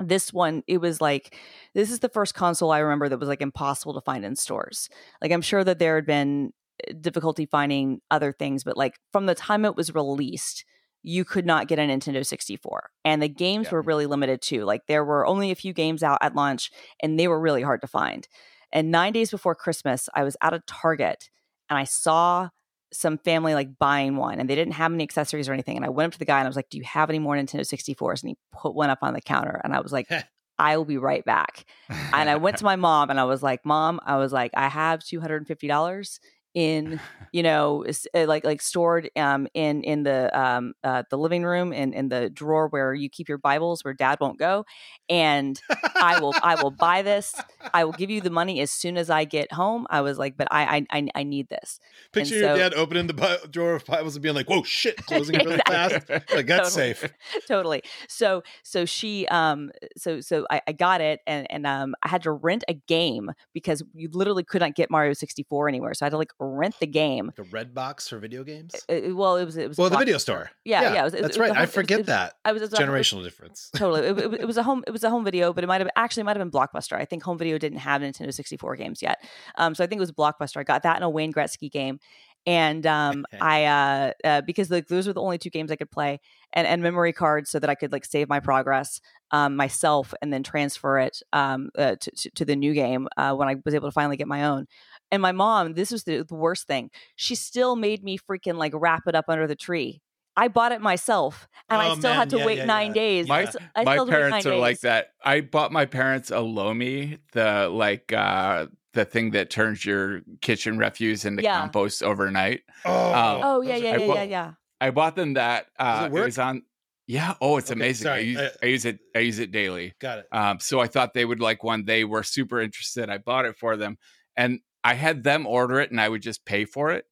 this 0.00 0.32
one 0.32 0.62
it 0.66 0.78
was 0.78 1.00
like 1.00 1.36
this 1.74 1.90
is 1.90 1.98
the 2.00 2.08
first 2.08 2.34
console 2.34 2.70
I 2.70 2.78
remember 2.78 3.08
that 3.08 3.18
was 3.18 3.28
like 3.28 3.42
impossible 3.42 3.94
to 3.94 4.00
find 4.00 4.24
in 4.24 4.36
stores. 4.36 4.88
Like 5.20 5.32
I'm 5.32 5.42
sure 5.42 5.64
that 5.64 5.78
there 5.78 5.96
had 5.96 6.06
been 6.06 6.52
uh, 6.88 6.92
difficulty 7.00 7.46
finding 7.46 8.00
other 8.10 8.32
things, 8.32 8.62
but 8.64 8.76
like 8.76 8.94
from 9.12 9.26
the 9.26 9.34
time 9.34 9.64
it 9.64 9.76
was 9.76 9.94
released. 9.94 10.64
You 11.04 11.24
could 11.24 11.46
not 11.46 11.68
get 11.68 11.78
a 11.78 11.82
Nintendo 11.82 12.26
64. 12.26 12.90
And 13.04 13.22
the 13.22 13.28
games 13.28 13.66
Yeah. 13.66 13.74
were 13.74 13.82
really 13.82 14.06
limited 14.06 14.42
too. 14.42 14.64
Like 14.64 14.82
there 14.88 15.04
were 15.04 15.24
only 15.26 15.52
a 15.52 15.54
few 15.54 15.72
games 15.72 16.02
out 16.02 16.18
at 16.20 16.34
launch 16.34 16.72
and 17.00 17.18
they 17.18 17.28
were 17.28 17.38
really 17.40 17.62
hard 17.62 17.80
to 17.82 17.86
find. 17.86 18.26
And 18.72 18.90
nine 18.90 19.12
days 19.12 19.30
before 19.30 19.54
Christmas, 19.54 20.08
I 20.14 20.24
was 20.24 20.36
at 20.42 20.54
a 20.54 20.62
Target 20.66 21.30
and 21.70 21.78
I 21.78 21.84
saw 21.84 22.48
some 22.92 23.18
family 23.18 23.54
like 23.54 23.78
buying 23.78 24.16
one 24.16 24.40
and 24.40 24.48
they 24.48 24.54
didn't 24.54 24.74
have 24.74 24.92
any 24.92 25.04
accessories 25.04 25.48
or 25.48 25.52
anything. 25.52 25.76
And 25.76 25.84
I 25.84 25.90
went 25.90 26.06
up 26.06 26.12
to 26.12 26.18
the 26.18 26.24
guy 26.24 26.38
and 26.38 26.46
I 26.46 26.48
was 26.48 26.56
like, 26.56 26.70
Do 26.70 26.78
you 26.78 26.84
have 26.84 27.10
any 27.10 27.18
more 27.18 27.36
Nintendo 27.36 27.60
64s? 27.60 28.22
And 28.22 28.30
he 28.30 28.36
put 28.52 28.74
one 28.74 28.90
up 28.90 29.00
on 29.02 29.14
the 29.14 29.20
counter. 29.20 29.60
And 29.62 29.74
I 29.74 29.80
was 29.80 29.92
like, 29.92 30.08
I 30.58 30.76
will 30.76 30.84
be 30.84 30.98
right 30.98 31.24
back. 31.24 31.64
And 31.88 32.28
I 32.28 32.36
went 32.36 32.58
to 32.58 32.64
my 32.64 32.76
mom 32.76 33.10
and 33.10 33.20
I 33.20 33.24
was 33.24 33.42
like, 33.42 33.64
Mom, 33.64 34.00
I 34.04 34.16
was 34.16 34.32
like, 34.32 34.50
I 34.54 34.68
have 34.68 35.00
$250 35.00 36.18
in 36.58 36.98
you 37.30 37.40
know 37.40 37.84
uh, 38.14 38.24
like 38.26 38.44
like 38.44 38.60
stored 38.60 39.08
um 39.16 39.46
in 39.54 39.84
in 39.84 40.02
the 40.02 40.36
um 40.36 40.72
uh 40.82 41.04
the 41.08 41.16
living 41.16 41.44
room 41.44 41.72
and 41.72 41.94
in 41.94 42.08
the 42.08 42.28
drawer 42.30 42.66
where 42.66 42.92
you 42.92 43.08
keep 43.08 43.28
your 43.28 43.38
bibles 43.38 43.84
where 43.84 43.94
dad 43.94 44.18
won't 44.20 44.40
go 44.40 44.64
and 45.08 45.60
I 45.94 46.18
will 46.20 46.34
I 46.42 46.60
will 46.60 46.70
buy 46.70 47.02
this. 47.02 47.34
I 47.72 47.84
will 47.84 47.92
give 47.92 48.10
you 48.10 48.20
the 48.20 48.30
money 48.30 48.60
as 48.60 48.70
soon 48.70 48.96
as 48.96 49.08
I 49.10 49.24
get 49.24 49.52
home. 49.52 49.86
I 49.90 50.00
was 50.00 50.18
like, 50.18 50.36
but 50.36 50.48
I 50.50 50.84
I 50.90 51.08
I, 51.14 51.22
need 51.22 51.48
this. 51.48 51.80
Picture 52.12 52.34
And 52.34 52.40
your 52.42 52.50
so- 52.56 52.58
dad 52.58 52.74
opening 52.74 53.06
the 53.06 53.14
Bi- 53.14 53.38
drawer 53.50 53.74
of 53.74 53.84
Bibles 53.86 54.16
and 54.16 54.22
being 54.22 54.34
like, 54.34 54.48
whoa, 54.48 54.62
shit, 54.62 54.96
closing 55.06 55.36
it 55.36 55.44
really 55.44 55.60
fast. 55.66 56.08
Like, 56.34 56.46
that's 56.46 56.74
Totally. 56.74 56.94
safe. 56.94 57.12
totally. 57.48 57.82
So 58.08 58.42
so 58.62 58.84
she 58.84 59.26
um 59.28 59.70
so 59.96 60.20
so 60.20 60.46
I, 60.50 60.60
I 60.66 60.72
got 60.72 61.00
it 61.00 61.20
and 61.26 61.46
and 61.50 61.66
um 61.66 61.94
I 62.02 62.08
had 62.08 62.22
to 62.24 62.32
rent 62.32 62.64
a 62.68 62.74
game 62.74 63.30
because 63.54 63.82
you 63.94 64.08
literally 64.12 64.44
could 64.44 64.60
not 64.60 64.74
get 64.74 64.90
Mario 64.90 65.12
64 65.14 65.68
anywhere. 65.68 65.94
So 65.94 66.04
I 66.04 66.06
had 66.06 66.10
to 66.10 66.18
like 66.18 66.32
rent 66.48 66.74
the 66.80 66.86
game. 66.86 67.32
The 67.36 67.42
red 67.44 67.74
box 67.74 68.08
for 68.08 68.18
video 68.18 68.42
games? 68.44 68.74
Uh, 68.88 69.14
well, 69.14 69.36
it 69.36 69.44
was 69.44 69.56
it 69.56 69.68
was 69.68 69.78
Well, 69.78 69.90
the 69.90 69.96
video 69.98 70.18
store. 70.18 70.50
Yeah, 70.64 70.94
yeah, 70.94 71.00
it 71.00 71.04
was- 71.04 71.14
it 71.14 71.22
that's 71.22 71.36
it 71.36 71.40
right. 71.40 71.50
I 71.50 71.54
home- 71.54 71.58
it 71.62 71.66
was- 71.66 71.74
forget 71.74 72.00
it 72.00 72.06
that. 72.06 72.34
I 72.44 72.52
was 72.52 72.62
it 72.62 72.70
Generational 72.72 73.22
difference. 73.22 73.70
totally. 73.76 74.06
It, 74.08 74.18
it- 74.18 74.40
it 74.40 74.46
was 74.46 74.56
a 74.56 74.62
home. 74.62 74.82
It 74.86 74.90
was 74.90 75.04
a 75.04 75.10
home 75.10 75.24
video, 75.24 75.52
but 75.52 75.62
it 75.64 75.66
might 75.66 75.80
have 75.80 75.90
actually 75.96 76.24
might 76.24 76.36
have 76.36 76.50
been 76.50 76.50
Blockbuster. 76.50 76.96
I 76.96 77.04
think 77.04 77.22
home 77.22 77.38
video 77.38 77.58
didn't 77.58 77.78
have 77.78 78.02
Nintendo 78.02 78.32
64 78.32 78.76
games 78.76 79.02
yet, 79.02 79.18
um, 79.56 79.74
so 79.74 79.84
I 79.84 79.86
think 79.86 79.98
it 79.98 80.00
was 80.00 80.12
Blockbuster. 80.12 80.56
I 80.58 80.64
got 80.64 80.82
that 80.82 80.96
in 80.96 81.02
a 81.02 81.10
Wayne 81.10 81.32
Gretzky 81.32 81.70
game, 81.70 81.98
and 82.46 82.86
um, 82.86 83.26
I 83.40 83.64
uh, 83.64 84.12
uh, 84.24 84.40
because 84.42 84.70
like 84.70 84.88
those 84.88 85.06
were 85.06 85.12
the 85.12 85.20
only 85.20 85.38
two 85.38 85.50
games 85.50 85.70
I 85.70 85.76
could 85.76 85.90
play, 85.90 86.20
and 86.52 86.66
and 86.66 86.82
memory 86.82 87.12
cards 87.12 87.50
so 87.50 87.58
that 87.58 87.68
I 87.70 87.74
could 87.74 87.92
like 87.92 88.04
save 88.04 88.28
my 88.28 88.40
progress 88.40 89.00
um, 89.30 89.56
myself 89.56 90.14
and 90.22 90.32
then 90.32 90.42
transfer 90.42 90.98
it 90.98 91.20
um, 91.32 91.70
uh, 91.76 91.96
to, 92.00 92.10
to 92.10 92.30
to 92.30 92.44
the 92.44 92.56
new 92.56 92.72
game 92.74 93.08
uh, 93.16 93.34
when 93.34 93.48
I 93.48 93.56
was 93.64 93.74
able 93.74 93.88
to 93.88 93.92
finally 93.92 94.16
get 94.16 94.28
my 94.28 94.44
own. 94.44 94.66
And 95.10 95.22
my 95.22 95.32
mom, 95.32 95.74
this 95.74 95.90
was 95.90 96.04
the, 96.04 96.22
the 96.22 96.34
worst 96.34 96.66
thing. 96.66 96.90
She 97.16 97.34
still 97.34 97.76
made 97.76 98.04
me 98.04 98.18
freaking 98.18 98.56
like 98.56 98.72
wrap 98.74 99.02
it 99.06 99.14
up 99.14 99.26
under 99.28 99.46
the 99.46 99.56
tree. 99.56 100.02
I 100.36 100.48
bought 100.48 100.72
it 100.72 100.80
myself, 100.80 101.48
and 101.68 101.82
I 101.82 101.88
Oh, 101.88 101.96
still 101.96 102.14
man. 102.14 102.14
had 102.14 102.30
to 102.30 102.38
Yeah, 102.38 102.46
wait 102.46 102.62
yeah, 102.62 102.64
nine 102.64 102.92
yeah. 102.92 102.94
days. 102.94 103.28
My- 103.28 103.42
I 103.42 103.42
s- 103.44 103.56
I 103.74 103.84
my 103.84 103.86
still 103.86 104.06
had 104.06 104.26
parents 104.26 104.46
are 104.46 104.54
nine 104.54 104.56
like 104.56 104.80
that. 104.80 105.12
I 105.24 105.40
bought 105.40 105.72
my 105.72 105.86
parents 105.86 106.30
a 106.30 106.40
Lomi, 106.40 107.18
the 107.32 107.68
like 107.68 108.12
uh 108.12 108.68
the 108.94 109.04
thing 109.04 109.30
that 109.32 109.50
turns 109.50 109.84
your 109.84 110.22
kitchen 110.40 110.78
refuse 110.78 111.24
into 111.24 111.42
Yeah. 111.42 111.48
compost 111.54 112.02
overnight. 112.02 112.62
Oh, 112.84 113.12
Um, 113.12 113.42
Oh 113.42 113.60
yeah, 113.60 113.76
yeah, 113.76 113.92
are 113.92 114.00
yeah, 114.00 114.06
cool. 114.06 114.14
yeah, 114.14 114.22
yeah. 114.24 114.54
I 114.80 114.90
bought 114.90 115.16
them 115.16 115.34
that 115.34 115.68
uh 115.78 116.08
Does 116.08 116.12
it 116.14 116.20
it, 116.20 116.24
was 116.24 116.38
on 116.38 116.62
Yeah, 117.06 117.34
oh 117.40 117.56
it's 117.58 117.70
Okay, 117.70 117.74
amazing. 117.76 118.08
I 118.12 118.18
use, 118.20 118.38
Uh, 118.38 118.50
I 118.62 118.66
use 118.66 118.84
it 118.84 119.00
I 119.14 119.20
use 119.20 119.38
it 119.38 119.50
daily. 119.52 119.94
Got 120.00 120.20
it. 120.20 120.26
Um, 120.32 120.60
so 120.60 120.80
I 120.80 120.86
thought 120.88 121.14
they 121.14 121.24
would 121.24 121.40
like 121.40 121.62
one. 121.64 121.84
They 121.84 122.04
were 122.04 122.22
super 122.22 122.60
interested. 122.60 123.10
I 123.10 123.18
bought 123.18 123.46
it 123.46 123.56
for 123.58 123.76
them, 123.76 123.98
and 124.36 124.60
I 124.84 124.94
had 124.94 125.24
them 125.24 125.46
order 125.46 125.80
it, 125.80 125.90
and 125.90 126.00
I 126.00 126.08
would 126.08 126.22
just 126.22 126.44
pay 126.44 126.64
for 126.64 126.90
it. 126.92 127.04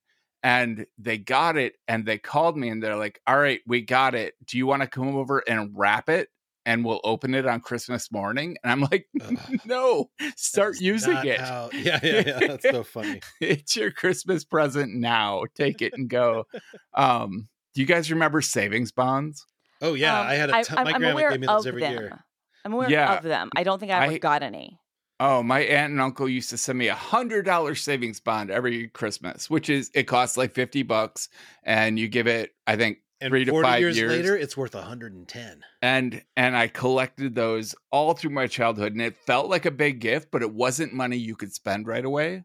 And 0.43 0.87
they 0.99 1.19
got 1.19 1.57
it, 1.57 1.75
and 1.89 2.07
they 2.07 2.19
called 2.19 2.57
me, 2.57 2.69
and 2.69 2.83
they're 2.83 2.97
like, 2.97 3.21
"All 3.27 3.39
right, 3.39 3.61
we 3.67 3.81
got 3.83 4.14
it. 4.14 4.35
Do 4.45 4.59
you 4.59 4.67
want 4.67 4.83
to 4.83 4.89
come 4.89 5.09
over 5.17 5.43
and 5.49 5.73
wrap 5.75 6.09
it, 6.09 6.29
and 6.64 6.85
we'll 6.85 7.01
open 7.03 7.35
it 7.35 7.47
on 7.47 7.61
Christmas 7.61 8.12
morning?" 8.12 8.57
And 8.62 8.71
I'm 8.71 8.81
like, 8.83 9.09
"No, 9.64 10.11
start 10.37 10.81
using 10.81 11.17
it. 11.17 11.41
how- 11.41 11.71
Yeah, 11.73 11.99
yeah, 12.03 12.23
yeah. 12.27 12.39
That's 12.49 12.62
so 12.71 12.85
funny. 12.85 13.21
it's 13.41 13.75
your 13.75 13.91
Christmas 13.91 14.45
present 14.45 14.95
now. 14.95 15.43
Take 15.57 15.83
it 15.83 15.95
and 15.95 16.09
go." 16.09 16.47
um, 16.95 17.49
do 17.75 17.81
you 17.81 17.87
guys 17.87 18.11
remember 18.12 18.41
savings 18.41 18.93
bonds? 18.93 19.45
Oh, 19.83 19.95
yeah. 19.95 20.21
Um, 20.21 20.27
I 20.29 20.35
had 20.35 20.51
a 20.51 20.64
ton. 20.64 20.85
my 20.85 20.93
I'm 20.93 21.01
grandma 21.01 21.31
gave 21.31 21.41
me 21.41 21.47
those 21.47 21.67
of 21.67 21.71
every 21.71 21.83
them. 21.83 21.93
year. 21.93 22.25
I'm 22.64 22.73
aware 22.73 22.89
Yeah. 22.91 23.17
of 23.19 23.25
them. 23.25 23.51
I 23.57 23.64
don't 23.64 23.79
think 23.79 23.91
I 23.93 24.05
ever 24.05 24.14
I- 24.14 24.19
got 24.19 24.43
any. 24.43 24.79
Oh, 25.19 25.43
my 25.43 25.61
aunt 25.61 25.93
and 25.93 26.01
uncle 26.01 26.29
used 26.29 26.51
to 26.51 26.59
send 26.59 26.79
me 26.79 26.89
a 26.89 26.95
hundred 26.95 27.47
dollar 27.47 27.75
savings 27.75 28.21
bond 28.21 28.51
every 28.51 28.89
Christmas, 28.89 29.49
which 29.49 29.71
is 29.71 29.91
it 29.95 30.05
costs 30.05 30.37
like 30.37 30.53
fifty 30.55 30.83
bucks, 30.83 31.29
and 31.62 31.99
you 31.99 32.07
give 32.09 32.27
it, 32.27 32.51
I 32.67 32.77
think, 32.77 32.99
And 33.23 33.31
Three 33.31 33.47
to 33.47 33.62
five 33.62 33.81
years, 33.81 33.97
years. 33.97 34.12
later, 34.12 34.37
it's 34.37 34.59
worth 34.59 34.75
110. 34.75 35.62
and 35.81 36.23
and 36.37 36.55
I 36.57 36.69
collected 36.69 37.35
those 37.35 37.75
all 37.91 38.12
through 38.12 38.33
my 38.33 38.47
childhood, 38.47 38.93
and 38.93 39.01
it 39.01 39.17
felt 39.27 39.49
like 39.49 39.64
a 39.64 39.71
big 39.71 40.01
gift, 40.01 40.29
but 40.31 40.43
it 40.43 40.53
wasn't 40.53 40.93
money 40.93 41.17
you 41.17 41.35
could 41.35 41.55
spend 41.55 41.87
right 41.87 42.05
away. 42.05 42.45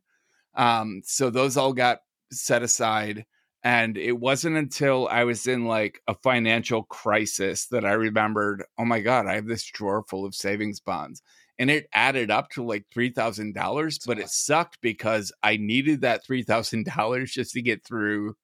Um, 0.56 1.02
so 1.04 1.30
those 1.30 1.58
all 1.58 1.74
got 1.74 2.00
set 2.32 2.64
aside, 2.64 3.26
and 3.64 3.98
it 3.98 4.14
wasn't 4.18 4.56
until 4.56 5.10
I 5.10 5.26
was 5.26 5.46
in 5.46 5.66
like 5.66 6.02
a 6.08 6.16
financial 6.16 6.84
crisis 6.84 7.68
that 7.68 7.84
I 7.86 7.92
remembered, 7.94 8.64
oh 8.78 8.86
my 8.86 9.02
god, 9.02 9.28
I 9.28 9.36
have 9.36 9.48
this 9.48 9.66
drawer 9.66 10.04
full 10.10 10.26
of 10.26 10.36
savings 10.36 10.80
bonds. 10.80 11.22
And 11.62 11.70
it 11.70 11.86
added 11.93 12.32
up 12.32 12.49
to 12.51 12.64
like 12.64 12.86
three 12.91 13.12
thousand 13.12 13.53
dollars, 13.53 13.99
but 14.05 14.18
it 14.18 14.30
sucked 14.30 14.80
because 14.82 15.32
I 15.43 15.57
needed 15.57 16.01
that 16.01 16.26
three 16.26 16.41
thousand 16.43 16.86
dollars 16.86 17.32
just 17.32 17.53
to 17.53 17.62
get 17.62 17.86
through 17.86 18.36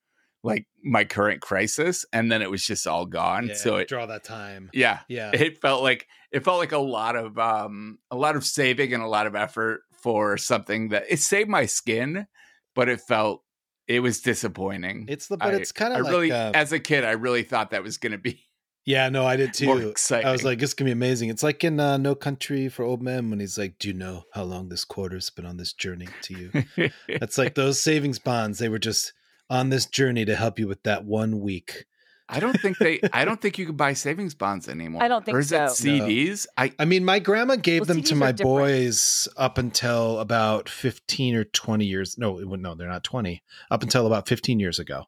like 0.44 0.68
my 0.84 1.04
current 1.04 1.42
crisis, 1.42 2.06
and 2.14 2.32
then 2.32 2.42
it 2.44 2.52
was 2.52 2.64
just 2.64 2.86
all 2.86 3.06
gone. 3.08 3.48
Yeah, 3.48 3.54
so 3.56 3.76
it, 3.78 3.88
draw 3.88 4.06
that 4.06 4.24
time. 4.24 4.70
yeah, 4.72 5.00
Yeah. 5.10 5.32
it 5.34 5.58
felt 5.60 5.82
like 5.82 6.08
it 6.32 6.44
felt 6.46 6.60
like 6.60 6.74
a 6.74 6.78
lot 6.78 7.16
of 7.16 7.38
um 7.40 7.98
a 8.12 8.16
lot 8.16 8.36
of 8.36 8.46
saving 8.46 8.94
and 8.94 9.02
a 9.02 9.08
lot 9.08 9.26
of 9.26 9.36
effort 9.36 9.82
for 10.04 10.38
something 10.38 10.90
that 10.90 11.06
it 11.10 11.20
saved 11.20 11.50
my 11.50 11.66
skin, 11.66 12.28
but 12.76 12.88
it 12.88 13.02
felt 13.02 13.44
it 13.88 14.02
was 14.02 14.22
disappointing. 14.22 15.06
It's 15.10 15.28
the, 15.28 15.38
but 15.38 15.56
I- 15.56 15.58
it's 15.58 15.72
kind 15.72 15.94
of 15.94 16.02
like, 16.04 16.12
really, 16.12 16.32
uh, 16.32 16.52
as 16.54 16.72
a 16.72 16.80
kid, 16.80 17.04
I 17.04 17.12
really 17.14 17.44
thought 17.44 17.72
that 17.72 17.82
was 17.84 17.98
going 17.98 18.12
to 18.12 18.18
be 18.18 18.47
yeah, 18.88 19.10
no, 19.10 19.26
I 19.26 19.36
did 19.36 19.54
too. 19.54 19.90
exciting. 19.90 20.26
I 20.26 20.32
was 20.32 20.46
like, 20.46 20.60
this 20.60 20.74
can 20.74 20.86
be 20.86 20.94
amazing. 20.94 21.30
It's 21.30 21.44
like 21.44 21.62
in 21.66 21.78
uh, 21.78 21.98
No 21.98 22.16
Country 22.16 22.70
for 22.70 22.84
Old 22.84 23.04
Men 23.04 23.30
when 23.30 23.42
he's 23.42 23.58
like, 23.58 23.78
Do 23.80 23.90
you 23.90 23.94
know 23.94 24.24
how 24.32 24.44
long 24.44 24.70
this 24.70 24.86
quarter's 24.86 25.30
been 25.30 25.46
on 25.46 25.58
this 25.58 25.74
journey 25.74 26.08
to 26.24 26.34
you? 26.78 26.90
It's 27.10 27.38
like 27.38 27.56
those 27.56 27.82
savings 27.82 28.18
bonds. 28.18 28.60
They 28.60 28.70
were 28.70 28.80
just 28.80 29.12
on 29.50 29.70
this 29.70 29.88
journey 29.88 30.24
to 30.24 30.38
help 30.38 30.58
you 30.58 30.70
with 30.70 30.84
that 30.84 31.04
one 31.04 31.42
week. 31.42 31.86
I 32.30 32.40
don't 32.40 32.58
think 32.62 32.78
they. 32.78 33.02
I 33.12 33.26
don't 33.26 33.42
think 33.42 33.58
you 33.58 33.66
can 33.66 33.76
buy 33.76 33.92
savings 33.92 34.34
bonds 34.34 34.70
anymore. 34.70 35.04
I 35.04 35.10
don't 35.10 35.26
think 35.26 35.36
or 35.36 35.40
is 35.40 35.50
so. 35.50 35.66
it 35.66 35.70
CDs? 35.72 36.48
I 36.58 36.72
I 36.80 36.86
mean, 36.86 37.04
my 37.04 37.20
grandma 37.20 37.58
gave 37.58 37.82
Well, 37.82 37.88
them 37.88 38.04
to 38.04 38.14
CDs 38.14 38.16
are 38.16 38.20
my 38.20 38.32
boys 38.32 39.28
up 39.36 39.58
until 39.58 40.20
about 40.20 40.70
15 40.70 41.36
or 41.36 41.44
20 41.44 41.86
years. 41.86 42.18
No, 42.18 42.38
no, 42.38 42.76
they're 42.76 42.88
not 42.88 43.04
20. 43.04 43.44
Up 43.70 43.84
until 43.84 44.08
about 44.08 44.30
15 44.30 44.62
years 44.62 44.80
ago. 44.80 45.04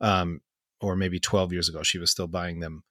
Um, 0.00 0.40
or 0.80 0.96
maybe 0.96 1.20
12 1.20 1.52
years 1.52 1.68
ago, 1.68 1.82
she 1.82 1.98
was 1.98 2.10
still 2.10 2.26
buying 2.28 2.60
them 2.60 2.84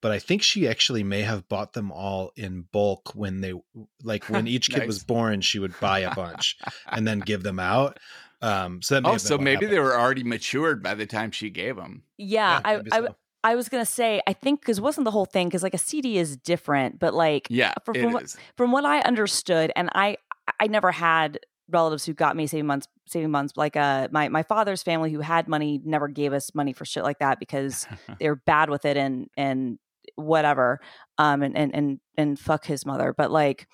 but 0.00 0.12
I 0.12 0.18
think 0.18 0.42
she 0.42 0.68
actually 0.68 1.02
may 1.02 1.22
have 1.22 1.48
bought 1.48 1.72
them 1.72 1.90
all 1.90 2.32
in 2.36 2.62
bulk 2.72 3.14
when 3.14 3.40
they 3.40 3.54
like 4.02 4.24
when 4.28 4.46
each 4.54 4.70
kid 4.70 4.86
was 4.86 5.02
born, 5.02 5.40
she 5.40 5.58
would 5.58 5.78
buy 5.80 6.00
a 6.00 6.14
bunch 6.14 6.56
and 6.90 7.06
then 7.06 7.20
give 7.20 7.42
them 7.42 7.58
out. 7.58 7.98
Um, 8.40 8.80
so 8.82 8.94
that 8.94 9.02
may 9.02 9.10
oh, 9.10 9.16
so 9.16 9.34
what 9.34 9.42
maybe 9.42 9.66
they 9.66 9.80
were 9.80 9.98
already 9.98 10.22
matured 10.22 10.82
by 10.82 10.94
the 10.94 11.06
time 11.06 11.32
she 11.32 11.50
gave 11.50 11.76
them. 11.76 12.04
Yeah, 12.16 12.60
I, 12.64 12.76
I, 12.92 13.00
so. 13.00 13.16
I 13.42 13.54
was 13.56 13.68
gonna 13.68 13.84
say 13.86 14.20
I 14.26 14.32
think 14.32 14.60
because 14.60 14.80
wasn't 14.80 15.04
the 15.04 15.10
whole 15.10 15.26
thing 15.26 15.48
because 15.48 15.62
like 15.62 15.74
a 15.74 15.78
CD 15.78 16.18
is 16.18 16.36
different, 16.36 16.98
but 16.98 17.14
like 17.14 17.48
Yeah, 17.50 17.74
For- 17.84 17.96
it 17.96 18.02
from 18.02 18.12
what- 18.12 18.22
is. 18.24 18.36
from 18.56 18.72
what 18.72 18.84
I 18.84 19.00
understood, 19.00 19.72
and 19.74 19.90
I 19.94 20.16
I 20.60 20.68
never 20.68 20.92
had 20.92 21.40
relatives 21.70 22.06
who 22.06 22.14
got 22.14 22.36
me 22.36 22.46
saving 22.46 22.66
months 22.66 22.88
saving 23.06 23.30
months 23.30 23.52
like 23.56 23.76
uh 23.76 24.08
my 24.10 24.28
my 24.28 24.42
father's 24.42 24.82
family 24.82 25.12
who 25.12 25.20
had 25.20 25.48
money 25.48 25.80
never 25.84 26.08
gave 26.08 26.32
us 26.32 26.54
money 26.54 26.72
for 26.72 26.84
shit 26.84 27.02
like 27.02 27.18
that 27.18 27.38
because 27.38 27.86
they're 28.20 28.36
bad 28.36 28.70
with 28.70 28.84
it 28.84 28.96
and 28.96 29.28
and 29.36 29.78
whatever 30.16 30.80
um 31.18 31.42
and 31.42 31.56
and 31.56 31.74
and, 31.74 32.00
and 32.16 32.38
fuck 32.38 32.64
his 32.64 32.84
mother 32.86 33.14
but 33.16 33.30
like 33.30 33.66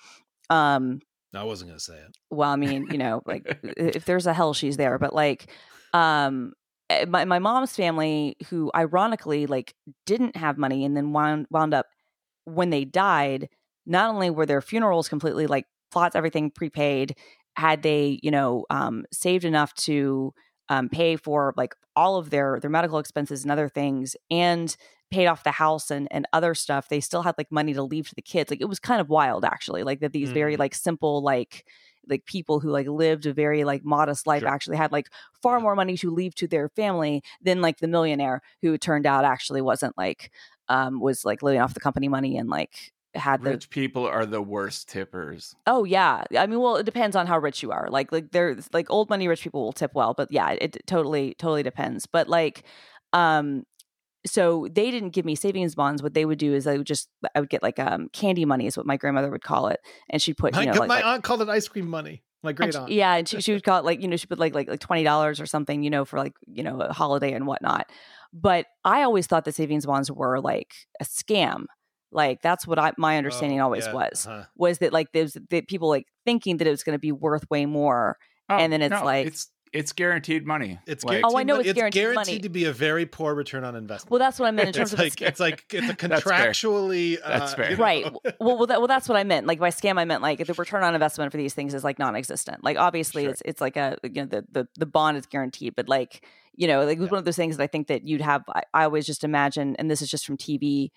um 0.49 0.99
I 1.33 1.43
wasn't 1.43 1.69
gonna 1.71 1.79
say 1.79 1.95
it. 1.95 2.15
well 2.29 2.49
i 2.51 2.55
mean 2.55 2.87
you 2.91 2.97
know 2.97 3.21
like 3.25 3.43
if 3.63 4.05
there's 4.05 4.27
a 4.27 4.33
hell 4.33 4.53
she's 4.53 4.77
there 4.77 4.97
but 4.97 5.13
like 5.13 5.51
um 5.93 6.53
eh, 6.89 7.05
my, 7.05 7.25
my 7.25 7.39
mom's 7.39 7.75
family 7.75 8.37
who 8.49 8.71
ironically 8.75 9.45
like 9.47 9.73
didn't 10.05 10.35
have 10.37 10.57
money 10.57 10.85
and 10.85 10.95
then 10.95 11.11
wound, 11.11 11.47
wound 11.49 11.73
up 11.73 11.87
when 12.45 12.69
they 12.69 12.85
died 12.85 13.49
not 13.85 14.09
only 14.09 14.29
were 14.29 14.45
their 14.45 14.61
funerals 14.61 15.09
completely 15.09 15.45
like 15.47 15.65
plots 15.91 16.15
everything 16.15 16.51
prepaid 16.51 17.15
had 17.57 17.81
they 17.83 18.19
you 18.23 18.31
know 18.31 18.65
um 18.69 19.05
saved 19.11 19.45
enough 19.45 19.73
to 19.73 20.33
um 20.69 20.89
pay 20.89 21.15
for 21.15 21.53
like 21.57 21.75
all 21.95 22.17
of 22.17 22.29
their 22.29 22.59
their 22.61 22.69
medical 22.69 22.99
expenses 22.99 23.43
and 23.43 23.51
other 23.51 23.69
things 23.69 24.15
and 24.31 24.75
paid 25.11 25.27
off 25.27 25.43
the 25.43 25.51
house 25.51 25.91
and 25.91 26.07
and 26.11 26.25
other 26.33 26.53
stuff 26.55 26.89
they 26.89 26.99
still 26.99 27.21
had 27.23 27.35
like 27.37 27.51
money 27.51 27.73
to 27.73 27.83
leave 27.83 28.07
to 28.09 28.15
the 28.15 28.21
kids 28.21 28.49
like 28.49 28.61
it 28.61 28.69
was 28.69 28.79
kind 28.79 28.99
of 29.01 29.09
wild 29.09 29.45
actually 29.45 29.83
like 29.83 29.99
that 29.99 30.13
these 30.13 30.31
very 30.31 30.55
Mhm. 30.55 30.59
like 30.59 30.75
simple 30.75 31.21
like 31.23 31.65
like 32.07 32.25
people 32.25 32.59
who 32.59 32.69
like 32.69 32.87
lived 32.87 33.25
a 33.25 33.33
very 33.33 33.63
like 33.63 33.83
modest 33.83 34.27
life 34.27 34.41
Sure. 34.41 34.49
actually 34.49 34.77
had 34.77 34.91
like 34.91 35.09
far 35.41 35.59
more 35.59 35.75
money 35.75 35.97
to 35.97 36.11
leave 36.11 36.35
to 36.35 36.47
their 36.47 36.69
family 36.69 37.21
than 37.41 37.61
like 37.61 37.77
the 37.79 37.87
millionaire 37.87 38.41
who 38.61 38.73
it 38.73 38.81
turned 38.81 39.05
out 39.05 39.25
actually 39.25 39.61
wasn't 39.61 39.97
like 39.97 40.31
um 40.69 40.99
was 40.99 41.25
like 41.25 41.41
living 41.43 41.61
off 41.61 41.73
the 41.73 41.79
company 41.79 42.07
money 42.07 42.37
and 42.37 42.49
like 42.49 42.91
had 43.15 43.43
the 43.43 43.51
Rich 43.51 43.69
people 43.69 44.05
are 44.05 44.25
the 44.25 44.41
worst 44.41 44.89
tippers. 44.89 45.55
Oh 45.67 45.83
yeah, 45.83 46.23
I 46.37 46.45
mean, 46.45 46.59
well, 46.59 46.75
it 46.75 46.85
depends 46.85 47.15
on 47.15 47.25
how 47.25 47.39
rich 47.39 47.63
you 47.63 47.71
are. 47.71 47.87
Like, 47.89 48.11
like 48.11 48.31
they're 48.31 48.55
like 48.71 48.89
old 48.91 49.09
money 49.09 49.27
rich 49.27 49.41
people 49.41 49.63
will 49.63 49.73
tip 49.73 49.91
well, 49.95 50.13
but 50.13 50.31
yeah, 50.31 50.51
it 50.51 50.77
totally, 50.85 51.33
totally 51.39 51.63
depends. 51.63 52.05
But 52.05 52.29
like, 52.29 52.63
um, 53.13 53.63
so 54.25 54.67
they 54.71 54.91
didn't 54.91 55.09
give 55.11 55.25
me 55.25 55.35
savings 55.35 55.75
bonds. 55.75 56.01
What 56.03 56.13
they 56.13 56.25
would 56.25 56.39
do 56.39 56.53
is 56.53 56.67
I 56.67 56.77
would 56.77 56.87
just 56.87 57.09
I 57.35 57.39
would 57.39 57.49
get 57.49 57.61
like 57.63 57.79
um 57.79 58.09
candy 58.13 58.45
money 58.45 58.65
is 58.67 58.75
what 58.77 58.85
my 58.85 58.97
grandmother 58.97 59.29
would 59.29 59.43
call 59.43 59.67
it, 59.67 59.79
and 60.09 60.21
she'd 60.21 60.37
put 60.37 60.53
My, 60.53 60.61
you 60.61 60.65
know 60.71 60.79
like, 60.79 60.87
my 60.89 60.95
like- 60.95 61.05
aunt 61.05 61.23
called 61.23 61.41
it 61.41 61.49
ice 61.49 61.67
cream 61.67 61.87
money. 61.89 62.23
My 62.43 62.49
and 62.51 62.57
great 62.57 62.73
she- 62.73 62.95
yeah, 62.95 63.15
and 63.15 63.27
she, 63.27 63.41
she 63.41 63.53
would 63.53 63.63
call 63.65 63.79
it 63.79 63.85
like 63.85 64.01
you 64.01 64.07
know 64.07 64.15
she 64.17 64.27
put 64.27 64.39
like 64.39 64.53
like 64.53 64.67
like 64.69 64.79
twenty 64.79 65.03
dollars 65.03 65.39
or 65.41 65.45
something, 65.45 65.83
you 65.83 65.89
know, 65.89 66.05
for 66.05 66.17
like 66.19 66.33
you 66.47 66.63
know 66.63 66.79
a 66.81 66.93
holiday 66.93 67.33
and 67.33 67.47
whatnot. 67.47 67.87
But 68.33 68.65
I 68.83 69.03
always 69.03 69.27
thought 69.27 69.45
the 69.45 69.51
savings 69.51 69.85
bonds 69.85 70.11
were 70.11 70.39
like 70.41 70.73
a 70.99 71.05
scam. 71.05 71.65
Like 72.11 72.41
that's 72.41 72.65
what 72.67 72.77
I 72.79 72.93
my 72.97 73.17
understanding 73.17 73.59
Oh, 73.59 73.65
always 73.65 73.87
yeah, 73.87 73.93
was 73.93 74.27
uh-huh. 74.27 74.43
was 74.55 74.77
that 74.79 74.93
like 74.93 75.07
there's 75.13 75.37
that 75.49 75.67
people 75.67 75.89
like 75.89 76.05
thinking 76.25 76.57
that 76.57 76.67
it 76.67 76.71
was 76.71 76.83
going 76.83 76.95
to 76.95 76.99
be 76.99 77.11
worth 77.11 77.49
way 77.49 77.65
more. 77.65 78.17
Oh, 78.49 78.55
And 78.57 78.71
then 78.71 78.81
it's 78.81 78.91
like- 79.03 79.27
it's 79.27 79.49
it's 79.75 79.91
guaranteed 79.93 80.45
money. 80.47 80.79
It's 80.87 81.03
Like, 81.03 81.21
guaranteed 81.21 81.35
Oh, 81.35 81.37
I 81.39 81.43
know 81.43 81.55
money. 81.57 81.69
it's 81.69 81.77
guaranteed 81.77 82.15
money. 82.15 82.39
to 82.39 82.49
be 82.49 82.65
a 82.65 82.71
very 82.71 83.05
poor 83.05 83.35
return 83.35 83.63
on 83.63 83.75
investment. 83.75 84.09
Well, 84.11 84.19
that's 84.19 84.39
what 84.39 84.47
I 84.47 84.51
meant 84.51 84.69
in 84.69 84.73
terms 84.73 84.93
it's 84.93 84.93
of 84.93 84.99
like 84.99 85.21
it's 85.21 85.39
like 85.39 85.65
it's 85.73 85.89
a 85.89 86.07
That's 86.07 86.23
fair. 86.23 86.33
Contractually 86.49 87.17
uh, 87.23 87.37
That's 87.39 87.53
fair. 87.53 87.71
you 87.71 87.77
know, 87.77 87.83
right. 87.83 88.05
Well, 88.39 88.57
well, 88.57 88.67
that, 88.67 88.79
well, 88.79 88.87
that's 88.87 89.07
what 89.09 89.17
I 89.17 89.23
meant. 89.23 89.45
Like 89.47 89.59
by 89.59 89.69
scam, 89.69 89.99
I 89.99 90.05
meant 90.05 90.21
like 90.21 90.45
the 90.45 90.53
return 90.53 90.83
on 90.83 90.93
investment 90.93 91.31
for 91.31 91.37
these 91.37 91.53
things 91.53 91.73
is 91.73 91.83
like 91.83 91.99
non-existent. 91.99 92.63
Like 92.63 92.77
obviously, 92.77 93.23
Sure. 93.23 93.31
it's 93.31 93.41
it's 93.45 93.61
like 93.61 93.77
a 93.77 93.97
you 94.03 94.09
know 94.21 94.25
the 94.25 94.45
the 94.51 94.67
the 94.77 94.85
bond 94.85 95.17
is 95.17 95.25
guaranteed, 95.25 95.75
but 95.75 95.87
like 95.89 96.25
you 96.55 96.67
know 96.67 96.85
like 96.85 96.97
it 96.97 97.01
was 97.01 97.07
Yeah. 97.07 97.11
one 97.11 97.19
of 97.19 97.25
those 97.25 97.35
things 97.35 97.57
that 97.57 97.63
I 97.63 97.67
think 97.67 97.87
that 97.87 98.07
you'd 98.07 98.21
have. 98.21 98.43
I, 98.49 98.63
I 98.73 98.83
always 98.85 99.05
just 99.05 99.23
imagine, 99.23 99.75
and 99.77 99.91
this 99.91 100.01
is 100.01 100.09
just 100.09 100.25
from 100.25 100.37
TV, 100.37 100.91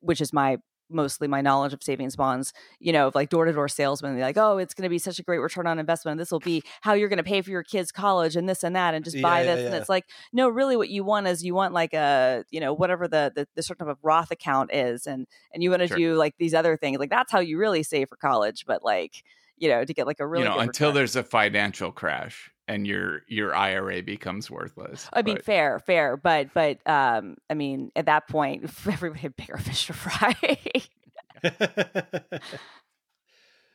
which 0.00 0.20
is 0.20 0.32
my 0.32 0.58
mostly 0.90 1.28
my 1.28 1.40
knowledge 1.40 1.72
of 1.72 1.82
savings 1.82 2.16
bonds. 2.16 2.52
You 2.78 2.92
know, 2.92 3.08
of 3.08 3.14
like 3.14 3.28
door 3.30 3.44
to 3.44 3.52
door 3.52 3.68
salesmen, 3.68 4.14
they're 4.16 4.24
like, 4.24 4.36
oh, 4.36 4.58
it's 4.58 4.74
going 4.74 4.84
to 4.84 4.88
be 4.90 4.98
such 4.98 5.18
a 5.18 5.22
great 5.22 5.38
return 5.38 5.66
on 5.66 5.78
investment. 5.78 6.18
This 6.18 6.30
will 6.30 6.40
be 6.40 6.62
how 6.82 6.92
you're 6.94 7.08
going 7.08 7.16
to 7.18 7.22
pay 7.24 7.42
for 7.42 7.50
your 7.50 7.62
kids' 7.62 7.92
college 7.92 8.36
and 8.36 8.48
this 8.48 8.62
and 8.64 8.74
that, 8.76 8.94
and 8.94 9.04
just 9.04 9.20
buy 9.20 9.42
Yeah, 9.42 9.54
yeah, 9.54 9.54
this. 9.56 9.64
And 9.64 9.74
it's 9.74 9.88
like, 9.88 10.06
no, 10.32 10.48
really, 10.48 10.76
what 10.76 10.88
you 10.90 11.04
want 11.04 11.26
is 11.26 11.44
you 11.44 11.54
want 11.54 11.72
like 11.74 11.94
a 11.94 12.44
you 12.50 12.60
know 12.60 12.72
whatever 12.74 13.08
the 13.08 13.32
the, 13.34 13.46
the 13.54 13.62
certain 13.62 13.86
type 13.86 13.92
of 13.92 13.98
Roth 14.02 14.30
account 14.30 14.72
is, 14.72 15.06
and 15.06 15.26
and 15.52 15.62
you 15.62 15.70
want 15.70 15.82
to 15.82 15.88
Sure. 15.88 15.96
do 15.96 16.14
like 16.14 16.34
these 16.38 16.54
other 16.54 16.76
things. 16.76 16.98
Like 16.98 17.10
that's 17.10 17.32
how 17.32 17.40
you 17.40 17.58
really 17.58 17.82
save 17.82 18.08
for 18.08 18.16
college. 18.16 18.64
But 18.66 18.82
like, 18.84 19.22
you 19.60 19.68
know, 19.68 19.84
to 19.84 19.94
get 19.94 20.06
like 20.06 20.18
a 20.20 20.26
really 20.26 20.42
you 20.44 20.48
know, 20.48 20.56
good 20.56 20.62
until 20.68 20.88
return. 20.88 20.94
there's 20.96 21.16
a 21.16 21.22
financial 21.22 21.92
crash 21.92 22.50
and 22.66 22.86
your 22.86 23.22
your 23.28 23.54
IRA 23.54 24.02
becomes 24.02 24.50
worthless. 24.50 25.08
I 25.12 25.22
mean, 25.22 25.36
But- 25.36 25.44
fair, 25.44 25.78
fair, 25.78 26.16
but 26.16 26.52
but 26.54 26.78
um, 26.88 27.36
I 27.48 27.54
mean, 27.54 27.92
at 27.94 28.06
that 28.06 28.26
point, 28.28 28.64
everybody 28.88 29.20
had 29.20 29.36
bigger 29.36 29.58
fish 29.58 29.86
to 29.86 29.92
fry. 29.92 30.34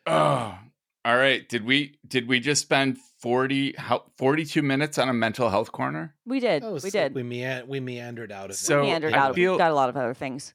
Oh, 0.07 0.55
all 1.03 1.17
right. 1.17 1.47
Did 1.49 1.65
we 1.65 1.97
did 2.07 2.27
we 2.27 2.39
just 2.39 2.61
spend 2.61 2.97
40 3.19 3.73
how 3.77 4.03
42 4.17 4.61
minutes 4.61 4.97
on 4.97 5.09
a 5.09 5.13
mental 5.13 5.49
health 5.49 5.71
corner? 5.71 6.13
we 6.25 6.39
did, 6.39 6.63
Oh, 6.63 6.73
we 6.73 6.79
so 6.79 6.89
did. 6.91 7.15
We, 7.15 7.23
mean- 7.23 7.63
we 7.67 7.79
meandered 7.79 8.31
out 8.31 8.49
of 8.51 8.55
So, 8.55 8.81
we 8.81 8.87
it. 8.87 8.91
meandered 8.91 9.13
I 9.13 9.17
out. 9.17 9.29
of- 9.31 9.35
feel- 9.35 9.53
we 9.53 9.57
got 9.57 9.71
a 9.71 9.75
lot 9.75 9.89
of 9.89 9.97
other 9.97 10.13
things. 10.13 10.53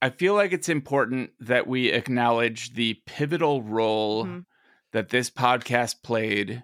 I 0.00 0.10
feel 0.10 0.34
like 0.34 0.52
it's 0.52 0.68
important 0.68 1.30
that 1.40 1.66
we 1.66 1.90
acknowledge 1.90 2.74
the 2.74 2.94
pivotal 3.06 3.62
role 3.62 4.26
Mhm. 4.26 4.44
That 4.94 5.08
this 5.08 5.28
podcast 5.28 6.02
played 6.04 6.62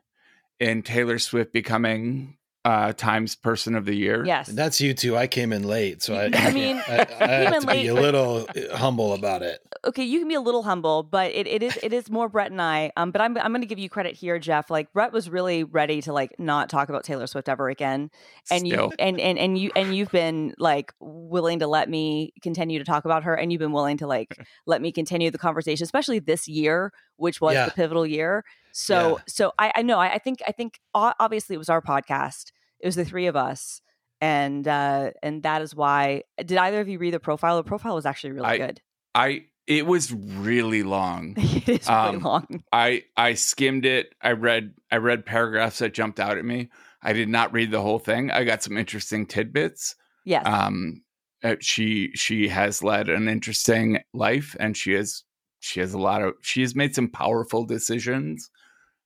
in 0.60 0.82
Taylor 0.82 1.18
Swift 1.18 1.52
becoming 1.52 2.38
uh 2.64 2.92
Times 2.92 3.34
Person 3.36 3.74
of 3.74 3.86
the 3.86 3.94
Year. 3.94 4.24
Yes, 4.24 4.48
That's 4.48 4.80
you 4.80 4.92
two. 4.94 5.16
I 5.16 5.26
came 5.26 5.52
in 5.52 5.64
late, 5.64 6.02
so 6.02 6.14
I, 6.14 6.30
I 6.34 6.52
mean, 6.52 6.76
I, 6.88 7.00
I 7.00 7.04
came 7.06 7.52
have 7.52 7.60
to 7.62 7.66
late, 7.66 7.82
be 7.82 7.88
a 7.88 7.94
little 7.94 8.46
humble 8.74 9.14
about 9.14 9.42
it. 9.42 9.60
okay, 9.86 10.04
you 10.04 10.18
can 10.18 10.28
be 10.28 10.34
a 10.34 10.40
little 10.42 10.62
humble, 10.62 11.02
but 11.02 11.30
it, 11.32 11.46
it 11.46 11.62
is 11.62 11.78
it 11.82 11.92
is 11.94 12.10
more 12.10 12.28
Brett 12.28 12.50
and 12.50 12.60
I. 12.60 12.92
Um, 12.98 13.12
but 13.12 13.22
I'm 13.22 13.36
I'm 13.38 13.50
going 13.52 13.62
to 13.62 13.66
give 13.66 13.78
you 13.78 13.88
credit 13.88 14.14
here, 14.14 14.38
Jeff. 14.38 14.68
Like 14.70 14.92
Brett 14.92 15.10
was 15.12 15.30
really 15.30 15.64
ready 15.64 16.02
to 16.02 16.12
like 16.12 16.38
not 16.38 16.68
talk 16.68 16.90
about 16.90 17.02
Taylor 17.04 17.26
Swift 17.26 17.48
ever 17.48 17.70
again, 17.70 18.10
and 18.50 18.60
Still. 18.66 18.88
you 18.88 18.92
and, 18.98 19.18
and 19.18 19.38
and 19.38 19.56
you 19.56 19.70
and 19.74 19.96
you've 19.96 20.10
been 20.12 20.52
like 20.58 20.92
willing 21.00 21.60
to 21.60 21.66
let 21.66 21.88
me 21.88 22.34
continue 22.42 22.78
to 22.78 22.84
talk 22.84 23.06
about 23.06 23.24
her, 23.24 23.34
and 23.34 23.50
you've 23.52 23.58
been 23.60 23.72
willing 23.72 23.96
to 23.98 24.06
like 24.06 24.36
let 24.66 24.82
me 24.82 24.92
continue 24.92 25.30
the 25.30 25.38
conversation, 25.38 25.84
especially 25.84 26.18
this 26.18 26.46
year, 26.46 26.92
which 27.16 27.40
was 27.40 27.54
Yeah. 27.54 27.64
the 27.64 27.70
pivotal 27.72 28.06
year. 28.06 28.44
So 28.80 29.16
Yeah. 29.18 29.22
so 29.28 29.52
I 29.58 29.72
I 29.76 29.82
know 29.82 29.98
I, 29.98 30.14
I 30.14 30.18
think 30.18 30.40
I 30.46 30.52
think 30.52 30.78
obviously 30.94 31.54
it 31.54 31.58
was 31.58 31.68
our 31.68 31.82
podcast. 31.82 32.52
It 32.80 32.86
was 32.86 32.96
the 32.96 33.04
three 33.04 33.26
of 33.26 33.36
us. 33.36 33.80
And 34.22 34.66
uh, 34.68 35.12
and 35.22 35.42
that 35.44 35.62
is 35.62 35.74
why. 35.74 36.24
Did 36.36 36.58
either 36.58 36.80
of 36.80 36.88
you 36.88 36.98
read 36.98 37.14
the 37.14 37.20
profile? 37.20 37.56
The 37.56 37.64
profile 37.64 37.94
was 37.94 38.04
actually 38.06 38.32
really 38.32 38.46
I- 38.46 38.58
good. 38.58 38.80
I 39.14 39.44
it 39.66 39.86
was 39.86 40.12
really 40.12 40.82
long. 40.82 41.34
it 41.38 41.68
is 41.68 41.88
really 41.88 41.98
Um, 42.16 42.18
long. 42.20 42.62
I 42.72 43.04
I 43.16 43.34
skimmed 43.34 43.86
it. 43.86 44.12
I 44.20 44.32
read 44.32 44.74
I 44.90 44.96
read 44.96 45.24
paragraphs 45.24 45.78
that 45.78 45.94
jumped 45.94 46.20
out 46.20 46.36
at 46.38 46.44
me. 46.44 46.68
I 47.02 47.14
did 47.14 47.28
not 47.30 47.52
read 47.54 47.70
the 47.70 47.80
whole 47.80 47.98
thing. 47.98 48.30
I 48.30 48.44
got 48.44 48.62
some 48.62 48.76
interesting 48.76 49.24
tidbits. 49.26 49.94
Yes. 50.26 50.44
Um, 50.46 51.02
uh, 51.42 51.56
she 51.60 52.10
she 52.14 52.48
has 52.48 52.82
led 52.82 53.08
an 53.08 53.26
interesting 53.26 54.00
life, 54.12 54.54
and 54.60 54.76
she 54.76 54.92
has 54.92 55.22
she 55.60 55.80
has 55.80 55.94
a 55.94 55.98
lot 55.98 56.20
of 56.20 56.34
she 56.42 56.60
has 56.60 56.74
made 56.74 56.94
some 56.94 57.08
powerful 57.08 57.64
decisions 57.64 58.50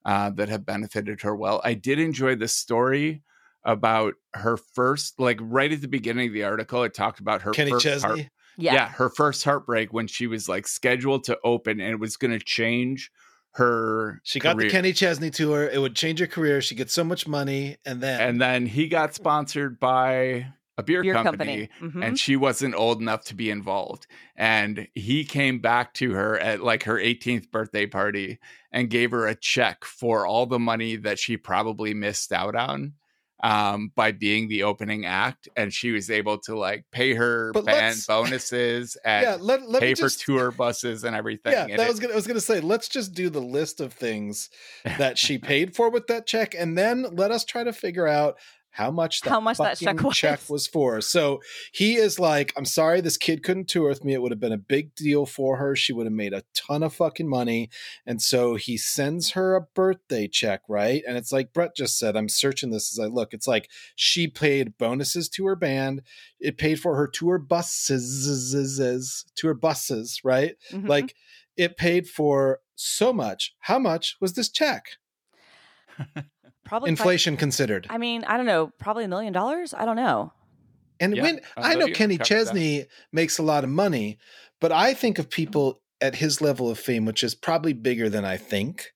uh, 0.04 0.30
that 0.30 0.48
have 0.48 0.66
benefited 0.66 1.22
her 1.22 1.34
well. 1.34 1.60
I 1.64 1.74
did 1.74 1.98
enjoy 1.98 2.36
the 2.36 2.48
story 2.48 3.22
about 3.64 4.14
her 4.34 4.56
first, 4.56 5.18
like 5.18 5.38
right 5.40 5.72
at 5.72 5.80
the 5.80 5.88
beginning 5.88 6.28
of 6.28 6.34
the 6.34 6.44
article, 6.44 6.82
it 6.82 6.94
talked 6.94 7.20
about 7.20 7.42
her 7.42 7.52
Kenny 7.52 7.70
first 7.70 7.84
Chesney. 7.84 8.08
heart- 8.08 8.30
yeah. 8.56 8.74
yeah, 8.74 8.88
her 8.88 9.08
first 9.10 9.42
heartbreak 9.44 9.92
when 9.92 10.06
she 10.06 10.26
was 10.26 10.48
like 10.48 10.68
scheduled 10.68 11.24
to 11.24 11.38
open 11.42 11.80
and 11.80 11.90
it 11.90 11.98
was 11.98 12.16
going 12.16 12.38
to 12.38 12.44
change 12.44 13.10
her. 13.52 14.20
She 14.22 14.38
got 14.38 14.56
the. 14.56 14.70
Kenny 14.70 14.92
Chesney 14.92 15.30
tour. 15.30 15.68
It 15.68 15.78
would 15.80 15.96
change 15.96 16.20
her 16.20 16.26
career. 16.26 16.60
She 16.60 16.74
gets 16.74 16.92
so 16.92 17.04
much 17.04 17.26
money, 17.26 17.78
and 17.84 18.00
then 18.00 18.20
and 18.20 18.40
then 18.40 18.66
he 18.66 18.88
got 18.88 19.14
sponsored 19.14 19.80
by 19.80 20.46
a 20.76 20.82
beer, 20.82 21.02
Beer 21.02 21.14
company, 21.14 21.68
company. 21.68 21.92
Mhm. 22.00 22.04
and 22.06 22.18
she 22.18 22.36
wasn't 22.36 22.74
old 22.74 23.00
enough 23.00 23.24
to 23.26 23.34
be 23.34 23.48
involved 23.50 24.06
and 24.36 24.88
he 24.94 25.24
came 25.24 25.60
back 25.60 25.94
to 25.94 26.12
her 26.12 26.38
at 26.38 26.62
like 26.62 26.82
her 26.84 26.98
18th 26.98 27.50
birthday 27.52 27.86
party 27.86 28.38
and 28.72 28.90
gave 28.90 29.12
her 29.12 29.26
a 29.28 29.36
check 29.36 29.84
for 29.84 30.26
all 30.26 30.46
the 30.46 30.58
money 30.58 30.96
that 30.96 31.18
she 31.18 31.36
probably 31.36 31.94
missed 31.94 32.32
out 32.32 32.56
on 32.56 32.94
um 33.42 33.90
by 33.94 34.10
being 34.10 34.48
the 34.48 34.62
opening 34.62 35.04
act 35.04 35.48
and 35.56 35.72
she 35.72 35.90
was 35.90 36.08
able 36.10 36.38
to 36.38 36.56
like 36.56 36.84
pay 36.92 37.14
her 37.14 37.52
But 37.52 37.66
band 37.66 37.98
bonuses 38.08 38.96
and 39.04 39.22
yeah, 39.24 39.36
let, 39.40 39.68
let 39.68 39.80
pay 39.80 39.88
me 39.90 39.94
for 39.94 40.02
just 40.02 40.20
tour 40.22 40.50
buses 40.50 41.04
and 41.04 41.14
everything 41.14 41.52
yeah, 41.52 41.66
And 41.68 41.78
that 41.78 41.86
it- 41.86 41.90
was 41.90 42.00
gonna. 42.00 42.14
I 42.14 42.16
was 42.16 42.26
gonna 42.26 42.40
say, 42.40 42.60
let's 42.60 42.88
just 42.88 43.12
do 43.12 43.28
the 43.30 43.40
list 43.42 43.80
of 43.80 43.92
things 43.92 44.50
that 44.84 45.18
she 45.18 45.36
paid 45.52 45.74
for 45.76 45.90
with 45.90 46.06
that 46.06 46.26
check, 46.26 46.54
and 46.56 46.76
then 46.78 47.06
let 47.12 47.30
us 47.32 47.44
try 47.44 47.64
to 47.64 47.72
figure 47.72 48.06
out 48.08 48.38
how 48.74 48.90
much 48.90 49.20
that 49.20 49.30
How 49.30 49.38
much 49.38 49.58
that 49.58 49.78
check 49.78 49.94
fucking 49.94 50.06
was. 50.08 50.16
check 50.16 50.40
was 50.50 50.66
for. 50.66 51.00
So 51.00 51.40
he 51.72 51.94
is 51.94 52.18
like, 52.18 52.52
I'm 52.56 52.64
sorry 52.64 53.00
this 53.00 53.16
kid 53.16 53.44
couldn't 53.44 53.68
tour 53.68 53.88
with 53.88 54.02
me. 54.04 54.14
It 54.14 54.20
would 54.20 54.32
have 54.32 54.40
been 54.40 54.50
a 54.50 54.58
big 54.58 54.96
deal 54.96 55.26
for 55.26 55.58
her. 55.58 55.76
She 55.76 55.92
would 55.92 56.06
have 56.06 56.12
made 56.12 56.32
a 56.32 56.42
ton 56.54 56.82
of 56.82 56.92
fucking 56.92 57.28
money. 57.28 57.70
And 58.04 58.20
so 58.20 58.56
he 58.56 58.76
sends 58.76 59.30
her 59.30 59.54
a 59.54 59.60
birthday 59.60 60.26
check, 60.26 60.62
right? 60.68 61.04
And 61.06 61.16
it's 61.16 61.30
like 61.30 61.52
Brett 61.52 61.76
just 61.76 61.96
said, 62.00 62.16
I'm 62.16 62.28
searching 62.28 62.70
this 62.70 62.92
as 62.92 62.98
I 62.98 63.06
look. 63.06 63.32
It's 63.32 63.46
like 63.46 63.70
she 63.94 64.26
paid 64.26 64.76
bonuses 64.76 65.28
to 65.30 65.46
her 65.46 65.54
band. 65.56 66.02
It 66.40 66.58
paid 66.58 66.80
for 66.80 66.96
her 66.96 67.06
tour 67.06 67.38
buses, 67.38 69.24
tour 69.36 69.54
buses, 69.54 70.20
right? 70.24 70.56
Mhm. 70.72 70.88
Like 70.88 71.14
it 71.56 71.76
paid 71.76 72.08
for 72.08 72.58
so 72.74 73.12
much. 73.12 73.54
How 73.60 73.78
much 73.78 74.16
was 74.20 74.32
this 74.32 74.48
check? 74.48 74.86
probably 76.64 76.90
five- 76.90 76.98
Inflation 77.00 77.36
considered. 77.36 77.86
I 77.90 77.98
mean, 77.98 78.24
I 78.24 78.36
don't 78.36 78.46
know, 78.46 78.72
probably 78.78 79.04
a 79.04 79.08
million 79.08 79.32
dollars. 79.32 79.74
I 79.74 79.84
don't 79.84 79.96
know. 79.96 80.32
And 81.00 81.16
Yeah, 81.16 81.22
when 81.22 81.40
I 81.56 81.72
I 81.72 81.74
know 81.74 81.88
Kenny 81.88 82.16
covered 82.16 82.18
that. 82.18 82.24
Chesney 82.24 82.86
makes 83.12 83.38
a 83.38 83.42
lot 83.42 83.64
of 83.64 83.70
money, 83.70 84.18
but 84.60 84.72
I 84.72 84.94
think 84.94 85.18
of 85.18 85.28
people 85.28 85.80
at 86.00 86.16
his 86.16 86.40
level 86.40 86.70
of 86.70 86.78
fame, 86.78 87.04
which 87.04 87.22
is 87.24 87.34
probably 87.34 87.72
bigger 87.72 88.08
than 88.08 88.24
I 88.24 88.36
think, 88.36 88.92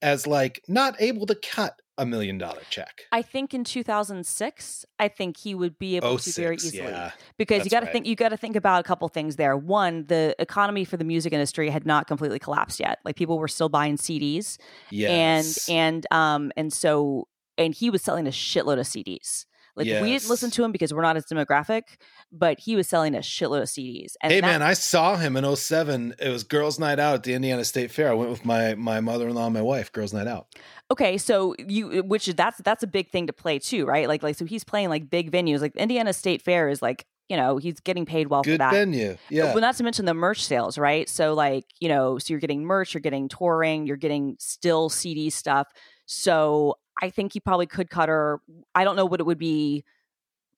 as 0.00 0.26
like 0.26 0.62
not 0.68 0.96
able 1.00 1.26
to 1.26 1.34
cut 1.34 1.80
a 1.98 2.06
million 2.06 2.38
dollar 2.38 2.62
check. 2.70 3.02
I 3.12 3.20
think 3.22 3.52
in 3.52 3.64
2006, 3.64 4.86
I 4.98 5.08
think 5.08 5.36
he 5.36 5.54
would 5.54 5.78
be 5.78 5.96
able 5.96 6.08
Oh, 6.08 6.16
to 6.18 6.30
very 6.32 6.54
easily. 6.56 6.78
yeah. 6.78 7.10
because 7.36 7.64
you 7.64 7.70
got 7.70 7.80
to 7.80 7.86
right. 7.86 7.92
think 7.92 8.06
you 8.06 8.14
got 8.16 8.30
to 8.30 8.36
think 8.36 8.56
about 8.56 8.80
a 8.80 8.82
couple 8.84 9.08
things 9.08 9.36
there. 9.36 9.56
One, 9.56 10.06
the 10.06 10.34
economy 10.38 10.84
for 10.84 10.96
the 10.96 11.04
music 11.04 11.32
industry 11.32 11.68
had 11.70 11.84
not 11.84 12.06
completely 12.06 12.38
collapsed 12.38 12.80
yet. 12.80 12.98
Like 13.04 13.16
people 13.16 13.38
were 13.38 13.48
still 13.48 13.68
buying 13.68 13.96
CDs, 13.96 14.58
Yes. 14.90 15.68
and 15.68 15.76
and 15.78 16.06
um 16.12 16.52
and 16.56 16.72
so 16.72 17.28
and 17.58 17.74
he 17.74 17.90
was 17.90 18.02
selling 18.02 18.26
a 18.26 18.30
shitload 18.30 18.78
of 18.78 18.86
CDs. 18.86 19.44
Like 19.78 20.02
we 20.02 20.10
didn't 20.10 20.28
listen 20.28 20.50
to 20.50 20.64
him 20.64 20.72
because 20.72 20.92
we're 20.92 21.02
not 21.02 21.16
his 21.16 21.24
demographic, 21.26 21.82
but 22.30 22.60
he 22.60 22.76
was 22.76 22.86
selling 22.88 23.14
a 23.14 23.20
shitload 23.20 23.62
of 23.62 23.68
CDs. 23.68 24.12
And 24.22 24.32
hey 24.32 24.40
that- 24.40 24.46
man, 24.46 24.62
I 24.62 24.74
saw 24.74 25.16
him 25.16 25.36
in 25.36 25.44
07. 25.56 26.14
It 26.18 26.28
was 26.28 26.44
girls' 26.44 26.78
night 26.78 26.98
out 26.98 27.14
at 27.14 27.22
the 27.22 27.34
Indiana 27.34 27.64
State 27.64 27.90
Fair. 27.90 28.10
I 28.10 28.14
went 28.14 28.30
with 28.30 28.44
my 28.44 28.74
my 28.74 29.00
mother 29.00 29.28
in 29.28 29.34
law 29.34 29.46
and 29.46 29.54
my 29.54 29.62
wife. 29.62 29.90
Girls' 29.92 30.12
night 30.12 30.26
out. 30.26 30.48
okay, 30.90 31.16
so 31.18 31.54
you 31.58 32.02
which 32.02 32.28
is 32.28 32.34
that's 32.34 32.58
that's 32.58 32.82
a 32.82 32.86
big 32.86 33.08
thing 33.10 33.26
to 33.28 33.32
play 33.32 33.58
too, 33.58 33.86
right? 33.86 34.08
Like 34.08 34.22
like 34.22 34.36
so 34.36 34.44
he's 34.44 34.64
playing 34.64 34.88
like 34.90 35.08
big 35.08 35.30
venues. 35.30 35.60
Like 35.60 35.74
Indiana 35.76 36.12
State 36.12 36.42
Fair 36.42 36.68
is 36.68 36.82
like 36.82 37.06
you 37.28 37.36
know 37.36 37.58
he's 37.58 37.78
getting 37.80 38.06
paid 38.06 38.28
well 38.28 38.42
for 38.42 38.56
that. 38.56 38.72
venue. 38.72 39.16
Yeah. 39.28 39.52
Well, 39.52 39.60
not 39.60 39.76
to 39.76 39.84
mention 39.84 40.06
the 40.06 40.14
merch 40.14 40.42
sales, 40.42 40.78
right? 40.78 41.06
So, 41.10 41.34
like, 41.34 41.66
you 41.78 41.86
know, 41.90 42.18
so 42.18 42.32
you're 42.32 42.40
getting 42.40 42.64
merch, 42.64 42.94
you're 42.94 43.02
getting 43.02 43.28
touring, 43.28 43.86
you're 43.86 43.98
getting 43.98 44.36
still 44.38 44.88
CD 44.88 45.28
stuff. 45.28 45.68
So, 46.06 46.78
I 47.00 47.10
think 47.10 47.32
he 47.32 47.40
probably 47.40 47.66
could 47.66 47.90
cut 47.90 48.08
her. 48.08 48.40
I 48.74 48.84
don't 48.84 48.96
know 48.96 49.06
what 49.06 49.20
it 49.20 49.26
would 49.26 49.38
be 49.38 49.84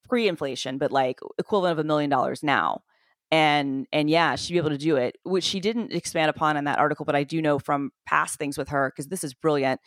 pre 0.08 0.28
inflation, 0.28 0.78
but 0.78 0.90
like 0.92 1.20
equivalent 1.38 1.72
of 1.72 1.78
a 1.78 1.84
million 1.84 2.10
dollars 2.10 2.42
now. 2.42 2.82
And 3.30 3.86
and 3.92 4.10
yeah, 4.10 4.34
she'd 4.36 4.54
be 4.54 4.58
able 4.58 4.70
to 4.70 4.78
do 4.78 4.96
it, 4.96 5.16
which 5.22 5.44
she 5.44 5.60
didn't 5.60 5.92
expand 5.92 6.30
upon 6.30 6.56
in 6.56 6.64
that 6.64 6.78
article, 6.78 7.04
but 7.04 7.14
I 7.14 7.22
do 7.22 7.40
know 7.40 7.58
from 7.58 7.92
past 8.06 8.38
things 8.38 8.58
with 8.58 8.70
her 8.70 8.90
because 8.90 9.08
this 9.08 9.22
is 9.22 9.34
brilliant. 9.34 9.80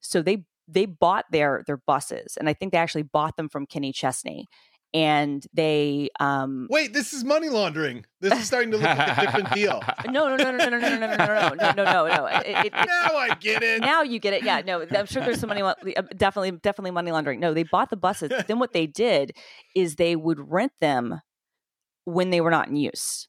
So 0.00 0.22
they 0.22 0.44
they 0.66 0.86
bought 0.86 1.26
their 1.30 1.62
their 1.66 1.76
buses, 1.76 2.36
and 2.38 2.48
I 2.48 2.54
think 2.54 2.72
they 2.72 2.78
actually 2.78 3.02
bought 3.02 3.36
them 3.36 3.48
from 3.48 3.66
Kenny 3.66 3.92
Chesney, 3.92 4.46
and 4.94 5.46
they 5.52 6.08
um 6.20 6.66
Wait, 6.70 6.92
this 6.92 7.12
is 7.12 7.24
money 7.24 7.48
laundering. 7.48 8.04
This 8.20 8.32
is 8.38 8.46
starting 8.46 8.70
to 8.70 8.76
look 8.78 8.84
like 8.86 9.18
a 9.18 9.20
different 9.20 9.52
deal. 9.52 9.82
no 10.06 10.28
no 10.28 10.36
no 10.36 10.50
no 10.52 10.68
no 10.68 10.68
no 10.68 10.78
no 10.78 10.88
no 10.88 11.06
no 11.06 11.16
no 11.16 11.16
no 11.16 11.54
no 11.54 11.72
no 11.72 11.84
no 11.84 12.06
no 12.08 12.26
it, 12.26 12.66
it, 12.66 12.72
now 12.72 13.16
I 13.16 13.34
get 13.40 13.62
it. 13.62 13.80
now 13.80 14.02
you 14.02 14.18
get 14.18 14.32
it 14.34 14.42
yeah 14.42 14.62
no 14.64 14.86
i'm 14.96 15.06
sure 15.06 15.22
there's 15.22 15.38
some 15.40 15.48
money 15.48 15.62
uh, 15.62 15.74
definitely 16.16 16.52
definitely 16.52 16.90
money 16.92 17.10
laundering 17.12 17.40
no 17.40 17.52
they 17.54 17.62
bought 17.64 17.90
the 17.90 17.96
buses 17.96 18.32
then 18.46 18.58
what 18.58 18.72
they 18.72 18.86
did 18.86 19.32
is 19.74 19.96
they 19.96 20.16
would 20.16 20.38
rent 20.50 20.72
them 20.80 21.20
when 22.04 22.30
they 22.30 22.40
were 22.40 22.50
not 22.50 22.68
in 22.68 22.76
use 22.76 23.28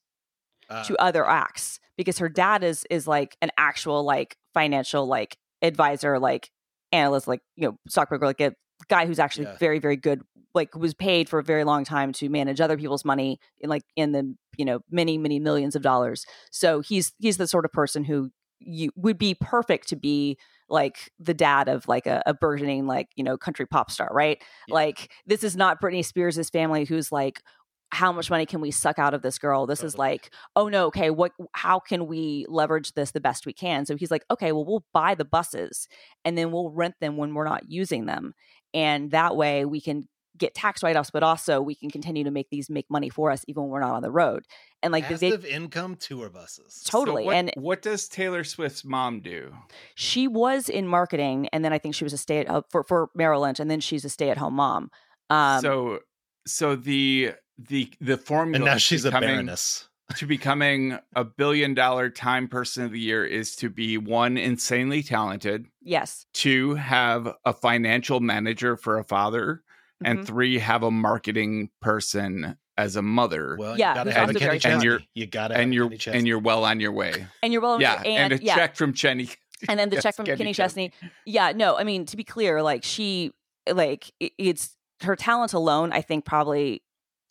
Uh, 0.70 0.84
to 0.84 0.96
other 1.02 1.28
acts 1.28 1.80
because 1.98 2.18
her 2.20 2.30
dad 2.30 2.64
is 2.64 2.86
is 2.90 3.08
like 3.08 3.36
an 3.42 3.50
actual 3.58 4.04
like 4.04 4.36
financial 4.54 5.06
like 5.08 5.38
advisor 5.62 6.20
like 6.20 6.50
analyst 6.92 7.28
like 7.28 7.42
you 7.56 7.68
know 7.68 7.78
stockbroker 7.88 8.26
like 8.26 8.42
a 8.42 8.54
guy 8.90 9.06
who's 9.06 9.20
actually 9.20 9.46
Yeah. 9.46 9.58
very 9.58 9.80
very 9.80 9.98
good 9.98 10.22
like 10.58 10.76
was 10.76 10.94
paid 10.94 11.30
for 11.30 11.40
a 11.40 11.44
very 11.44 11.64
long 11.64 11.86
time 11.86 12.12
to 12.12 12.28
manage 12.28 12.60
other 12.60 12.78
people's 12.78 13.06
money 13.06 13.40
in 13.60 13.70
like 13.70 13.84
in 13.96 14.12
the 14.12 14.36
you 14.58 14.66
know 14.66 14.82
many 14.92 15.18
many 15.18 15.40
millions 15.40 15.76
of 15.76 15.82
dollars. 15.82 16.26
So 16.52 16.82
he's 16.82 17.14
he's 17.20 17.38
the 17.38 17.48
sort 17.48 17.64
of 17.64 17.72
person 17.72 18.04
who 18.04 18.32
you 18.60 18.92
would 18.96 19.18
be 19.18 19.36
perfect 19.36 19.88
to 19.90 19.96
be 19.96 20.38
like 20.68 21.12
the 21.20 21.34
dad 21.34 21.70
of 21.70 21.88
like 21.88 22.08
a, 22.08 22.22
a 22.26 22.34
burgeoning 22.34 22.88
like 22.88 23.08
you 23.16 23.24
know 23.24 23.38
country 23.38 23.66
pop 23.66 23.90
star 23.90 24.10
right? 24.12 24.44
Yeah. 24.68 24.74
like 24.76 25.12
this 25.26 25.44
is 25.44 25.56
not 25.56 25.80
britney 25.82 26.04
spears' 26.04 26.50
family 26.50 26.84
who's 26.84 27.12
like 27.12 27.42
how 27.90 28.12
much 28.12 28.30
money 28.30 28.46
can 28.46 28.60
we 28.60 28.70
suck 28.70 29.00
out 29.00 29.14
of 29.14 29.22
this 29.22 29.38
girl? 29.38 29.66
This 29.66 29.82
is 29.82 29.98
like 29.98 30.34
oh 30.56 30.68
no 30.68 30.88
okay 30.88 31.10
what 31.10 31.32
how 31.54 31.80
can 31.80 32.08
we 32.08 32.46
leverage 32.50 32.94
this 32.94 33.12
the 33.12 33.22
best 33.22 33.46
we 33.46 33.54
can? 33.54 33.86
So 33.86 33.96
he's 33.96 34.12
like 34.12 34.26
okay 34.30 34.52
well 34.52 34.66
we'll 34.66 34.86
buy 34.94 35.16
the 35.16 35.24
buses 35.24 35.88
and 36.26 36.38
then 36.38 36.52
we'll 36.52 36.72
rent 36.72 36.96
them 37.00 37.16
when 37.16 37.34
we're 37.34 37.46
not 37.46 37.70
using 37.70 38.06
them. 38.06 38.34
And 38.74 39.12
that 39.12 39.38
way 39.38 39.64
we 39.64 39.80
can 39.80 40.08
get 40.38 40.54
tax 40.56 40.84
write-offs 40.84 41.10
but 41.12 41.24
also 41.24 41.62
we 41.62 41.74
can 41.76 41.90
continue 41.90 42.24
to 42.24 42.32
make 42.32 42.50
these 42.50 42.70
make 42.70 42.86
money 42.90 43.10
for 43.10 43.32
us 43.32 43.44
even 43.48 43.64
when 43.64 43.72
we're 43.72 43.80
not 43.80 43.94
on 43.94 44.02
the 44.02 44.12
road 44.12 44.46
and 44.84 44.92
like 44.92 45.08
they, 45.10 45.32
passive 45.32 45.46
income 45.46 45.96
tour 45.96 46.30
buses. 46.30 46.84
Totally, 46.86 47.24
So 47.24 47.26
what, 47.28 47.36
and- 47.36 47.52
what 47.56 47.82
does 47.82 48.08
Taylor 48.08 48.44
Swift's 48.44 48.86
mom 48.86 49.22
do? 49.22 49.54
she 49.96 50.28
was 50.28 50.70
in 50.70 50.88
marketing 50.88 51.48
and 51.52 51.64
then 51.66 51.74
i 51.74 51.78
think 51.80 51.96
she 51.96 52.04
was 52.04 52.14
a 52.14 52.18
stay 52.18 52.40
at 52.46 52.64
for 52.72 52.84
for 52.84 53.10
Merrill 53.16 53.42
Lynch 53.42 53.60
and 53.60 53.70
then 53.72 53.80
she's 53.80 54.06
a 54.06 54.10
stay-at-home 54.10 54.54
mom 54.54 54.92
um 55.30 55.62
so 55.62 56.00
so 56.46 56.76
the 56.76 57.34
the 57.58 57.92
the 58.00 58.18
formula 58.18 58.56
And 58.58 58.66
now 58.66 58.74
to 58.76 58.80
she's 58.80 59.04
a 59.06 59.12
baroness. 59.12 59.90
to 60.16 60.26
becoming 60.26 60.98
a 61.16 61.24
billion 61.26 61.74
dollar 61.74 62.10
time 62.10 62.48
person 62.48 62.86
of 62.86 62.92
the 62.92 63.00
year 63.00 63.26
is 63.26 63.56
to 63.58 63.70
be 63.70 63.98
one 63.98 64.38
insanely 64.38 65.02
talented 65.04 65.66
yes 65.82 66.26
to 66.34 66.76
have 66.76 67.34
a 67.46 67.52
financial 67.54 68.20
manager 68.20 68.78
for 68.78 69.00
a 69.00 69.04
father 69.04 69.64
and 70.04 70.20
Mhm. 70.20 70.26
three 70.28 70.60
have 70.60 70.84
a 70.84 70.92
marketing 70.92 71.70
person 71.82 72.58
as 72.78 72.96
a 72.96 73.02
mother 73.02 73.56
Well, 73.60 73.78
Yeah, 73.78 73.90
you 73.92 73.96
gotta 73.96 74.12
have 74.12 74.30
a 74.30 74.34
Kenny 74.34 74.60
very. 74.60 74.74
And 74.74 74.84
you're- 74.84 74.98
Chesney. 75.00 75.10
You 75.16 75.26
gotta 75.28 75.58
and 75.58 75.74
you're 75.74 75.90
Kenny 75.90 76.18
and 76.20 76.28
you're 76.28 76.40
well 76.40 76.64
on 76.66 76.80
your 76.80 76.92
way 76.92 77.26
and 77.42 77.52
you're 77.52 77.62
well 77.62 77.82
yeah 77.82 78.02
and, 78.06 78.34
a 78.34 78.44
yeah 78.44 78.56
check 78.56 78.76
from 78.76 78.94
Chenny 78.94 79.36
and 79.70 79.80
then 79.80 79.90
the 79.90 79.96
Yes, 79.96 80.04
check 80.04 80.16
from 80.16 80.26
Kenny 80.26 80.38
Kenny 80.38 80.54
Chesney. 80.54 80.90
Chesney. 80.90 81.12
Yeah, 81.26 81.52
no, 81.56 81.76
I 81.78 81.84
mean 81.84 82.06
to 82.06 82.18
be 82.18 82.24
clear, 82.24 82.62
like 82.62 82.84
she, 82.84 83.32
like 83.72 84.12
it's 84.20 84.78
her 85.02 85.16
talent 85.16 85.54
alone. 85.54 85.92
I 85.92 86.02
think 86.02 86.26
probably 86.26 86.84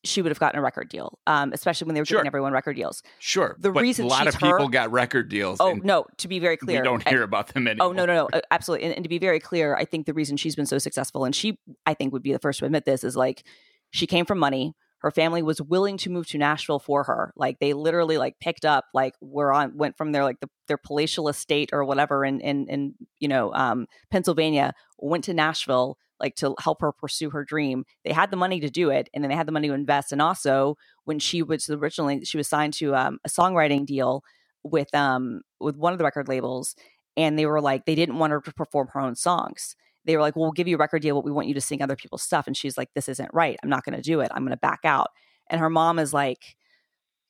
she 0.07 0.23
would 0.23 0.31
have 0.31 0.39
gotten 0.39 0.59
a 0.59 0.63
record 0.63 0.89
deal, 0.89 1.19
um, 1.27 1.53
especially 1.53 1.87
when 1.87 1.95
they 1.95 2.01
were 2.01 2.05
Sure. 2.07 2.19
giving 2.19 2.29
everyone 2.29 2.53
record 2.53 2.77
deals. 2.77 3.03
sure 3.19 3.57
The 3.59 3.71
but 3.73 3.83
reason 3.83 4.07
a 4.07 4.09
lot 4.09 4.27
of 4.27 4.35
people 4.35 4.65
her- 4.65 4.69
got 4.69 4.91
record 4.93 5.29
deals 5.29 5.61
Oh 5.61 5.75
no, 5.75 6.07
to 6.19 6.29
be 6.29 6.39
very 6.39 6.57
clear, 6.57 6.81
we 6.81 6.85
don't 6.85 7.07
I- 7.07 7.11
hear 7.11 7.23
about 7.23 7.49
them 7.49 7.67
anymore 7.69 7.89
Oh 7.89 7.93
no, 7.93 8.07
no, 8.07 8.15
no, 8.15 8.29
uh, 8.33 8.41
absolutely. 8.51 8.87
And, 8.87 8.95
and 8.97 9.05
to 9.05 9.09
be 9.09 9.19
very 9.19 9.41
clear, 9.41 9.77
I 9.77 9.85
think 9.85 10.07
the 10.07 10.15
reason 10.15 10.37
she's 10.37 10.57
been 10.57 10.67
so 10.67 10.79
successful, 10.79 11.25
and 11.25 11.35
she, 11.35 11.59
I 11.85 11.95
think, 11.95 12.13
would 12.13 12.23
be 12.23 12.33
the 12.33 12.39
first 12.39 12.61
to 12.61 12.65
admit 12.65 12.85
this, 12.85 13.05
is 13.05 13.17
like 13.17 13.45
she 13.91 14.07
came 14.07 14.25
from 14.25 14.39
money. 14.39 14.75
Her 15.01 15.11
family 15.11 15.43
was 15.43 15.61
willing 15.61 15.99
to 15.99 16.11
move 16.11 16.27
to 16.29 16.39
Nashville 16.39 16.79
for 16.79 17.05
her. 17.05 17.33
Like 17.37 17.59
they 17.61 17.75
literally 17.75 18.17
like 18.19 18.39
picked 18.41 18.65
up, 18.65 18.87
like 18.95 19.15
were 19.21 19.53
on, 19.53 19.77
went 19.77 19.97
from 19.97 20.11
their 20.13 20.25
like 20.25 20.41
the, 20.41 20.49
their 20.69 20.79
palatial 20.79 21.29
estate 21.29 21.71
or 21.73 21.85
whatever 21.85 22.25
in 22.25 22.41
in 22.41 22.67
in 22.69 22.95
you 23.21 23.29
know 23.29 23.53
um, 23.53 23.87
Pennsylvania, 24.11 24.73
went 24.99 25.25
to 25.25 25.35
Nashville 25.35 25.99
like 26.21 26.35
to 26.37 26.55
help 26.61 26.81
her 26.81 26.93
pursue 26.93 27.31
her 27.31 27.45
dream. 27.45 27.85
They 28.05 28.13
had 28.13 28.31
the 28.31 28.37
money 28.37 28.61
to 28.61 28.71
do 28.71 28.91
it, 28.91 29.09
and 29.13 29.23
then 29.23 29.31
they 29.31 29.37
had 29.37 29.47
the 29.47 29.53
money 29.53 29.69
to 29.69 29.75
invest. 29.75 30.13
And 30.13 30.23
also, 30.23 30.77
when 31.05 31.19
she 31.19 31.43
was 31.43 31.69
originally 31.71 32.25
she 32.25 32.37
was 32.37 32.49
signed 32.49 32.75
to 32.75 32.95
um, 32.95 33.19
a 33.25 33.29
songwriting 33.29 33.87
deal 33.87 34.23
with 34.71 34.95
um 34.95 35.43
with 35.61 35.77
one 35.77 35.93
of 35.93 35.99
the 35.99 36.05
record 36.05 36.29
labels 36.29 36.75
and 37.17 37.39
they 37.39 37.47
were 37.47 37.61
like 37.61 37.87
they 37.87 37.95
didn't 37.95 38.19
want 38.19 38.33
her 38.33 38.41
to 38.41 38.53
perform 38.53 38.89
her 38.93 39.01
own 39.01 39.15
songs 39.15 39.77
they 40.05 40.17
were 40.17 40.23
like 40.23 40.37
well, 40.37 40.45
we'll 40.45 40.53
give 40.53 40.69
you 40.69 40.77
a 40.77 40.79
record 40.79 41.03
deal 41.03 41.15
but 41.15 41.25
we 41.25 41.33
want 41.33 41.49
you 41.49 41.55
to 41.55 41.61
sing 41.61 41.83
other 41.83 41.97
people's 41.97 42.23
stuff 42.23 42.47
and 42.47 42.57
she's 42.57 42.77
like 42.77 42.89
this 42.95 43.09
isn't 43.09 43.31
right 43.33 43.59
i'm 43.63 43.71
not 43.71 43.85
going 43.85 43.97
to 43.97 44.03
do 44.03 44.21
it 44.21 44.31
i'm 44.35 44.43
going 44.43 44.51
to 44.51 44.57
back 44.57 44.81
out 44.85 45.09
and 45.49 45.61
her 45.61 45.71
mom 45.71 45.99
is 45.99 46.13
like 46.13 46.57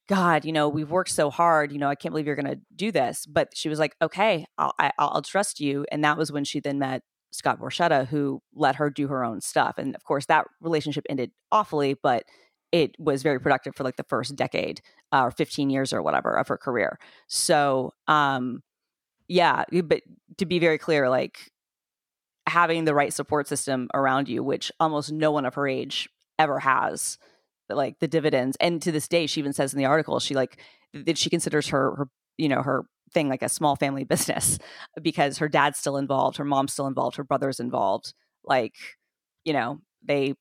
god 0.08 0.44
you 0.44 0.52
know 0.52 0.68
we've 0.68 0.90
worked 0.90 1.10
so 1.10 1.30
hard 1.30 1.72
you 1.72 1.78
know 1.78 1.88
i 1.88 1.94
can't 1.94 2.12
believe 2.12 2.26
you're 2.26 2.36
going 2.36 2.46
to 2.46 2.60
do 2.74 2.90
this 2.90 3.26
but 3.26 3.48
she 3.54 3.68
was 3.68 3.78
like 3.78 3.94
okay 4.00 4.46
I'll, 4.56 4.72
I, 4.78 4.92
I'll 4.98 5.10
I'll 5.14 5.22
trust 5.22 5.60
you 5.60 5.84
and 5.90 6.04
that 6.04 6.16
was 6.16 6.32
when 6.32 6.44
she 6.44 6.60
then 6.60 6.78
met 6.78 7.02
scott 7.36 7.60
borchetta 7.60 8.06
who 8.06 8.40
let 8.54 8.76
her 8.76 8.90
do 8.90 9.08
her 9.08 9.24
own 9.24 9.40
stuff 9.40 9.78
and 9.78 9.94
of 9.94 10.04
course 10.04 10.26
that 10.26 10.46
relationship 10.60 11.04
ended 11.08 11.30
awfully 11.52 11.94
but 11.94 12.24
it 12.72 12.98
was 12.98 13.22
very 13.22 13.40
productive 13.40 13.74
for 13.74 13.84
like 13.84 13.96
the 13.96 14.04
first 14.04 14.36
decade 14.36 14.80
uh, 15.12 15.22
or 15.22 15.30
15 15.30 15.70
years 15.70 15.92
or 15.92 16.02
whatever 16.02 16.36
of 16.36 16.48
her 16.48 16.56
career. 16.56 16.98
So 17.28 17.92
um 18.06 18.62
yeah 19.28 19.64
but 19.84 20.02
to 20.38 20.46
be 20.46 20.58
very 20.58 20.78
clear 20.78 21.08
like 21.08 21.50
having 22.46 22.84
the 22.84 22.94
right 22.94 23.12
support 23.12 23.48
system 23.48 23.88
around 23.92 24.28
you 24.28 24.42
which 24.42 24.70
almost 24.78 25.10
no 25.10 25.32
one 25.32 25.44
of 25.44 25.54
her 25.54 25.66
age 25.66 26.08
ever 26.38 26.60
has 26.60 27.18
like 27.68 27.98
the 27.98 28.06
dividends 28.06 28.56
and 28.60 28.80
to 28.80 28.92
this 28.92 29.08
day 29.08 29.26
she 29.26 29.40
even 29.40 29.52
says 29.52 29.72
in 29.72 29.78
the 29.80 29.84
article 29.84 30.20
she 30.20 30.34
like 30.34 30.60
that 30.94 31.18
she 31.18 31.28
considers 31.28 31.66
her 31.68 31.96
her 31.96 32.08
you 32.38 32.48
know 32.48 32.62
her 32.62 32.84
thing 33.16 33.30
like 33.30 33.42
a 33.42 33.48
small 33.48 33.76
family 33.76 34.04
business 34.14 34.58
because 35.00 35.38
her 35.38 35.48
dad's 35.48 35.78
still 35.78 35.96
involved 35.96 36.36
her 36.36 36.44
mom's 36.44 36.74
still 36.74 36.86
involved 36.86 37.16
her 37.16 37.24
brother's 37.24 37.58
involved 37.58 38.12
like 38.44 38.74
you 39.44 39.54
know 39.54 39.80
they 40.04 40.34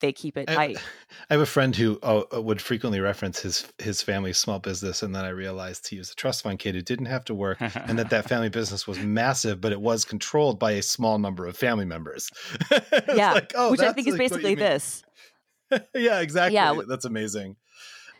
they 0.00 0.12
keep 0.12 0.36
it 0.36 0.50
I, 0.50 0.54
tight. 0.54 0.76
I 1.30 1.34
have 1.34 1.40
a 1.40 1.46
friend 1.46 1.76
who 1.76 1.98
oh, 2.02 2.40
would 2.40 2.60
frequently 2.60 3.00
reference 3.00 3.40
his 3.40 3.70
his 3.78 4.02
family's 4.02 4.38
small 4.38 4.58
business, 4.58 5.02
and 5.02 5.14
then 5.14 5.24
I 5.24 5.28
realized 5.28 5.88
he 5.88 5.98
was 5.98 6.10
a 6.10 6.14
trust 6.14 6.42
fund 6.42 6.58
kid 6.58 6.74
who 6.74 6.82
didn't 6.82 7.06
have 7.06 7.24
to 7.26 7.34
work, 7.34 7.58
and 7.60 7.98
that 7.98 8.10
that 8.10 8.24
family 8.28 8.48
business 8.48 8.86
was 8.86 8.98
massive, 8.98 9.60
but 9.60 9.72
it 9.72 9.80
was 9.80 10.04
controlled 10.04 10.58
by 10.58 10.72
a 10.72 10.82
small 10.82 11.18
number 11.18 11.46
of 11.46 11.56
family 11.56 11.84
members. 11.84 12.30
Yeah, 13.14 13.32
like, 13.32 13.52
oh, 13.54 13.70
which 13.70 13.80
I 13.80 13.92
think 13.92 14.06
is 14.06 14.14
like 14.14 14.30
basically 14.30 14.54
this. 14.54 15.02
yeah, 15.94 16.20
exactly. 16.20 16.54
Yeah, 16.54 16.80
that's 16.88 17.04
amazing. 17.04 17.56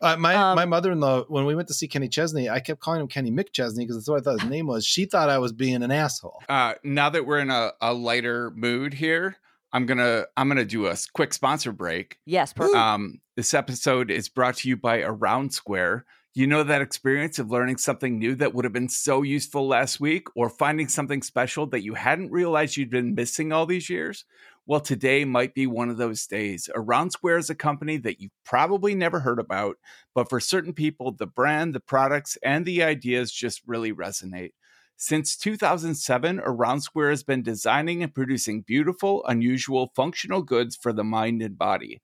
Uh, 0.01 0.17
my 0.17 0.35
Um, 0.35 0.57
my 0.57 0.65
mother 0.65 0.93
in 0.93 1.01
law, 1.01 1.25
when 1.29 1.45
we 1.45 1.55
went 1.55 1.69
to 1.69 1.75
see 1.75 1.87
Kenny 1.89 2.09
Chesney, 2.09 2.49
I 2.49 2.61
kept 2.61 2.81
calling 2.81 3.01
him 3.01 3.09
Kenny 3.09 3.31
McChesney 3.31 3.79
because 3.79 3.97
that's 3.97 4.09
what 4.09 4.21
I 4.21 4.23
thought 4.23 4.41
his 4.41 4.51
name 4.57 4.67
was. 4.67 4.87
She 4.87 5.05
thought 5.05 5.29
I 5.29 5.39
was 5.39 5.53
being 5.53 5.83
an 5.83 5.91
asshole. 5.91 6.43
uh, 6.49 6.75
now 6.83 7.11
that 7.11 7.27
we're 7.27 7.41
in 7.41 7.51
a, 7.51 7.73
a 7.81 7.93
lighter 7.93 8.51
mood 8.53 8.95
here, 8.95 9.37
I'm 9.73 9.87
gonna 9.87 10.25
I'm 10.37 10.49
gonna 10.49 10.65
do 10.65 10.87
a 10.87 10.97
quick 11.13 11.33
sponsor 11.33 11.71
break. 11.73 12.19
Yes, 12.25 12.53
perfect. 12.53 12.77
Um, 12.77 13.21
this 13.37 13.55
episode 13.55 14.11
is 14.11 14.29
brought 14.29 14.57
to 14.57 14.69
you 14.69 14.77
by 14.77 15.01
Aroundsquare. 15.01 16.03
You 16.33 16.47
know 16.47 16.63
that 16.63 16.81
experience 16.81 17.39
of 17.41 17.51
learning 17.51 17.79
something 17.79 18.19
new 18.19 18.37
that 18.37 18.55
would 18.55 18.65
have 18.65 18.73
been 18.73 18.89
so 18.89 19.23
useful 19.23 19.67
last 19.67 20.01
week, 20.01 20.29
or 20.37 20.49
finding 20.49 20.87
something 20.89 21.23
special 21.23 21.67
that 21.67 21.83
you 21.83 21.95
hadn't 21.95 22.31
realized 22.31 22.77
you'd 22.77 22.91
been 22.91 23.15
missing 23.15 23.53
all 23.53 23.67
these 23.67 23.91
years? 23.91 24.25
Well, 24.71 24.79
today 24.79 25.25
might 25.25 25.53
be 25.53 25.67
one 25.67 25.91
of 25.91 25.97
those 25.97 26.29
days. 26.29 26.71
Aroundsquare 26.77 27.41
is 27.41 27.51
a 27.51 27.57
company 27.57 27.97
that 27.97 28.21
you've 28.21 28.31
probably 28.45 28.95
never 28.95 29.19
heard 29.19 29.41
about, 29.41 29.79
but 30.15 30.29
for 30.29 30.39
certain 30.39 30.75
people, 30.75 31.11
the 31.11 31.27
brand, 31.27 31.75
the 31.75 31.81
products, 31.81 32.39
and 32.41 32.65
the 32.65 32.81
ideas 32.81 33.33
just 33.33 33.63
really 33.67 33.93
resonate. 33.93 34.53
Since 34.97 35.37
2007, 35.39 36.39
Aroundsquare 36.39 37.11
has 37.11 37.25
been 37.25 37.43
designing 37.43 38.05
and 38.05 38.15
producing 38.15 38.63
beautiful, 38.63 39.25
unusual, 39.27 39.91
functional 39.97 40.43
goods 40.43 40.77
for 40.77 40.93
the 40.93 41.03
mind 41.03 41.43
and 41.43 41.59
body. 41.59 42.01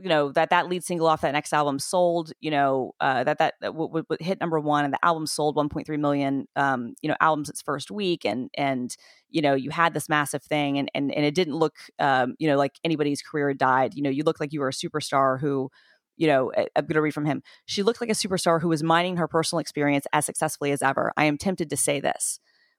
you 0.00 0.08
know 0.08 0.30
that 0.32 0.50
that 0.50 0.68
lead 0.68 0.84
single 0.84 1.08
off 1.08 1.22
that 1.22 1.32
next 1.32 1.52
album 1.52 1.78
sold 1.78 2.32
you 2.40 2.50
know 2.50 2.92
uh, 3.00 3.24
that 3.24 3.38
that, 3.38 3.54
that 3.60 3.68
w- 3.72 3.88
w- 3.90 4.04
hit 4.20 4.40
number 4.40 4.60
one 4.60 4.84
and 4.84 4.94
the 4.94 5.04
album 5.04 5.26
sold 5.26 5.56
1.3 5.56 5.98
million 5.98 6.46
um, 6.56 6.94
you 7.02 7.08
know 7.08 7.16
albums 7.20 7.48
its 7.48 7.60
first 7.62 7.90
week 7.90 8.24
and 8.24 8.48
and 8.56 8.96
you 9.28 9.42
know 9.42 9.54
you 9.54 9.70
had 9.70 9.94
this 9.94 10.08
massive 10.08 10.42
thing 10.42 10.78
and 10.78 10.88
and, 10.94 11.12
and 11.12 11.24
it 11.24 11.34
didn't 11.34 11.56
look 11.56 11.74
um, 11.98 12.34
you 12.38 12.48
know 12.48 12.56
like 12.56 12.78
anybody's 12.84 13.22
career 13.22 13.52
died. 13.54 13.94
You 13.94 14.02
know 14.02 14.10
you 14.10 14.22
looked 14.22 14.40
like 14.40 14.52
you 14.52 14.60
were 14.60 14.68
a 14.68 14.72
superstar 14.72 15.40
who 15.40 15.68
you 16.16 16.26
know 16.28 16.52
I- 16.56 16.68
i'm 16.76 16.84
going 16.86 16.94
to 16.94 17.02
read 17.02 17.14
from 17.14 17.26
him. 17.26 17.42
She 17.66 17.82
looked 17.82 18.00
like 18.00 18.10
a 18.10 18.12
superstar 18.14 18.60
who 18.60 18.68
was 18.68 18.82
mining 18.84 19.16
her 19.16 19.26
personal 19.28 19.60
experience 19.60 20.06
as 20.12 20.26
successfully 20.26 20.70
as 20.70 20.80
ever. 20.82 21.12
I 21.16 21.24
am 21.24 21.38
tempted 21.38 21.70
to 21.70 21.76
say 21.76 21.98
this 22.00 22.38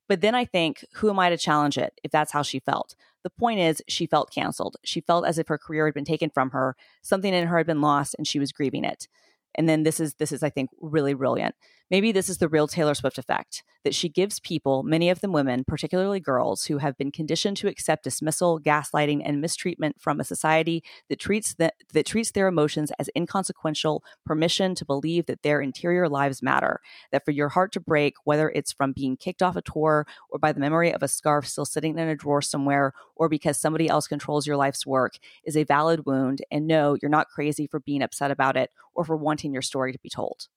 but 0.09 0.19
then 0.19 0.35
i 0.35 0.43
think 0.43 0.83
who 0.95 1.09
am 1.09 1.19
i 1.19 1.29
to 1.29 1.37
challenge 1.37 1.77
it 1.77 1.93
if 2.03 2.11
that's 2.11 2.33
how 2.33 2.41
she 2.41 2.59
felt 2.59 2.95
the 3.23 3.29
point 3.29 3.59
is, 3.59 3.81
she 3.87 4.05
felt 4.05 4.31
canceled. 4.33 4.77
She 4.83 5.01
felt 5.01 5.25
as 5.25 5.37
if 5.37 5.47
her 5.47 5.57
career 5.57 5.85
had 5.85 5.93
been 5.93 6.05
taken 6.05 6.29
from 6.29 6.51
her. 6.51 6.75
Something 7.01 7.33
in 7.33 7.47
her 7.47 7.57
had 7.57 7.67
been 7.67 7.81
lost, 7.81 8.15
and 8.17 8.25
she 8.25 8.39
was 8.39 8.51
grieving 8.51 8.85
it. 8.85 9.07
And 9.55 9.67
then 9.67 9.83
this 9.83 9.99
is 9.99 10.15
this 10.15 10.31
is 10.31 10.43
I 10.43 10.49
think 10.49 10.69
really 10.79 11.13
brilliant. 11.13 11.55
Maybe 11.91 12.11
this 12.11 12.29
is 12.29 12.37
the 12.37 12.47
real 12.47 12.67
Taylor 12.67 12.93
Swift 12.93 13.17
effect 13.17 13.63
that 13.83 13.95
she 13.95 14.09
gives 14.09 14.39
people, 14.39 14.83
many 14.83 15.09
of 15.09 15.21
them 15.21 15.31
women, 15.31 15.63
particularly 15.63 16.19
girls, 16.19 16.65
who 16.65 16.77
have 16.77 16.97
been 16.97 17.11
conditioned 17.11 17.57
to 17.57 17.67
accept 17.67 18.03
dismissal, 18.03 18.59
gaslighting, 18.59 19.21
and 19.25 19.41
mistreatment 19.41 19.95
from 19.99 20.19
a 20.19 20.23
society 20.23 20.83
that 21.09 21.19
treats 21.19 21.55
that 21.55 21.73
that 21.93 22.05
treats 22.05 22.31
their 22.31 22.47
emotions 22.47 22.91
as 22.99 23.09
inconsequential, 23.15 24.03
permission 24.23 24.75
to 24.75 24.85
believe 24.85 25.25
that 25.25 25.41
their 25.41 25.61
interior 25.61 26.07
lives 26.07 26.43
matter. 26.43 26.79
That 27.11 27.25
for 27.25 27.31
your 27.31 27.49
heart 27.49 27.71
to 27.73 27.79
break, 27.79 28.13
whether 28.23 28.49
it's 28.49 28.71
from 28.71 28.93
being 28.93 29.17
kicked 29.17 29.41
off 29.41 29.55
a 29.55 29.61
tour 29.61 30.05
or 30.29 30.37
by 30.37 30.51
the 30.51 30.59
memory 30.59 30.93
of 30.93 31.01
a 31.01 31.07
scarf 31.07 31.47
still 31.47 31.65
sitting 31.65 31.97
in 31.97 32.07
a 32.07 32.15
drawer 32.15 32.41
somewhere, 32.41 32.93
or 33.15 33.29
because 33.29 33.59
somebody 33.59 33.87
else 33.87 34.07
controls 34.07 34.45
your 34.45 34.57
life's 34.57 34.85
work, 34.85 35.13
is 35.43 35.57
a 35.57 35.63
valid 35.63 36.05
wound. 36.05 36.43
And 36.51 36.67
no, 36.67 36.97
you're 37.01 37.09
not 37.09 37.29
crazy 37.29 37.65
for 37.65 37.79
being 37.79 38.03
upset 38.03 38.29
about 38.29 38.57
it 38.57 38.69
or 38.93 39.03
for 39.05 39.17
wanting 39.17 39.53
your 39.53 39.63
story 39.63 39.91
to 39.91 39.99
be 39.99 40.09
told. 40.09 40.47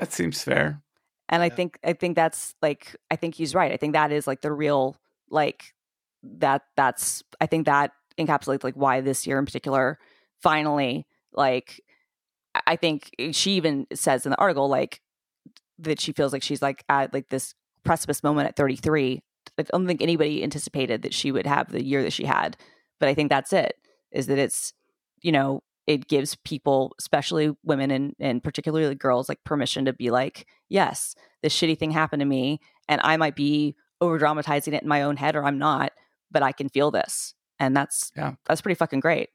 That 0.00 0.12
seems 0.12 0.42
fair. 0.42 0.82
And 1.28 1.42
I 1.42 1.46
Yeah. 1.46 1.54
think 1.54 1.78
I 1.84 1.92
think 1.92 2.16
that's 2.16 2.54
like 2.60 2.96
I 3.10 3.16
think 3.16 3.34
he's 3.36 3.54
right. 3.54 3.70
I 3.70 3.76
think 3.76 3.92
that 3.92 4.10
is 4.10 4.26
like 4.26 4.40
the 4.40 4.50
real 4.52 4.96
like 5.30 5.74
that 6.24 6.62
that's 6.76 7.22
I 7.40 7.46
think 7.46 7.66
that 7.66 7.92
encapsulates 8.18 8.64
like 8.64 8.74
why 8.74 9.00
this 9.00 9.26
year 9.26 9.38
in 9.38 9.44
particular 9.46 9.98
finally 10.42 11.06
like 11.32 11.80
I- 12.54 12.62
I 12.68 12.76
think 12.76 13.10
eh, 13.18 13.32
she 13.32 13.52
even 13.52 13.86
says 13.94 14.26
in 14.26 14.30
the 14.30 14.38
article 14.40 14.68
like 14.68 15.00
that 15.78 16.00
she 16.00 16.12
feels 16.12 16.32
like 16.32 16.42
she's 16.42 16.62
like 16.62 16.84
at 16.88 17.14
like 17.14 17.28
this 17.28 17.54
precipice 17.84 18.22
moment 18.22 18.48
at 18.48 18.56
33. 18.56 19.22
I 19.58 19.62
don't 19.62 19.86
think 19.86 20.02
anybody 20.02 20.42
anticipated 20.42 21.02
that 21.02 21.14
she 21.14 21.30
would 21.32 21.46
have 21.46 21.70
the 21.70 21.84
year 21.84 22.02
that 22.02 22.12
she 22.12 22.24
had. 22.24 22.56
But 22.98 23.08
I 23.08 23.14
think 23.14 23.28
that's 23.30 23.52
it. 23.52 23.74
Is 24.10 24.26
that 24.26 24.38
it's 24.38 24.72
you 25.22 25.32
know 25.32 25.62
it 25.90 26.06
gives 26.06 26.36
people, 26.44 26.94
especially 27.00 27.50
women 27.64 27.90
and 27.90 28.14
and 28.20 28.42
particularly 28.44 28.94
girls, 28.94 29.28
like 29.28 29.42
permission 29.44 29.84
to 29.86 29.92
be 29.92 30.10
like, 30.10 30.46
yes, 30.68 31.16
this 31.42 31.52
shitty 31.58 31.76
thing 31.76 31.90
happened 31.90 32.20
to 32.20 32.26
me, 32.26 32.60
and 32.88 33.00
I 33.02 33.16
might 33.16 33.34
be 33.34 33.74
over 34.00 34.16
dramatizing 34.16 34.72
it 34.72 34.82
in 34.84 34.88
my 34.88 35.02
own 35.02 35.16
head, 35.16 35.34
or 35.34 35.44
I'm 35.44 35.58
not, 35.58 35.92
but 36.30 36.44
I 36.44 36.52
can 36.52 36.68
feel 36.68 36.92
this, 36.92 37.34
and 37.58 37.76
that's 37.76 38.12
Yeah. 38.16 38.34
that's 38.46 38.60
pretty 38.60 38.76
fucking 38.76 39.00
great. 39.00 39.30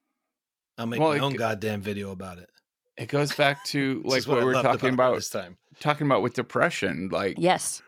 I'll 0.77 0.85
make 0.87 0.99
Well, 1.01 1.09
my 1.09 1.17
it 1.17 1.21
own 1.21 1.31
c- 1.33 1.37
goddamn 1.37 1.81
video 1.81 2.11
about 2.11 2.37
it. 2.37 2.49
It 2.97 3.09
goes 3.09 3.35
back 3.35 3.65
to 3.65 4.01
like 4.05 4.19
is 4.19 4.27
what, 4.27 4.39
we 4.39 4.45
we're 4.45 4.53
talking 4.61 4.89
her 4.89 4.93
about 4.93 5.15
this 5.15 5.29
time. 5.29 5.57
talking 5.81 6.07
about 6.07 6.21
with 6.21 6.35
depression 6.35 7.09
like 7.11 7.35
Yes, 7.37 7.81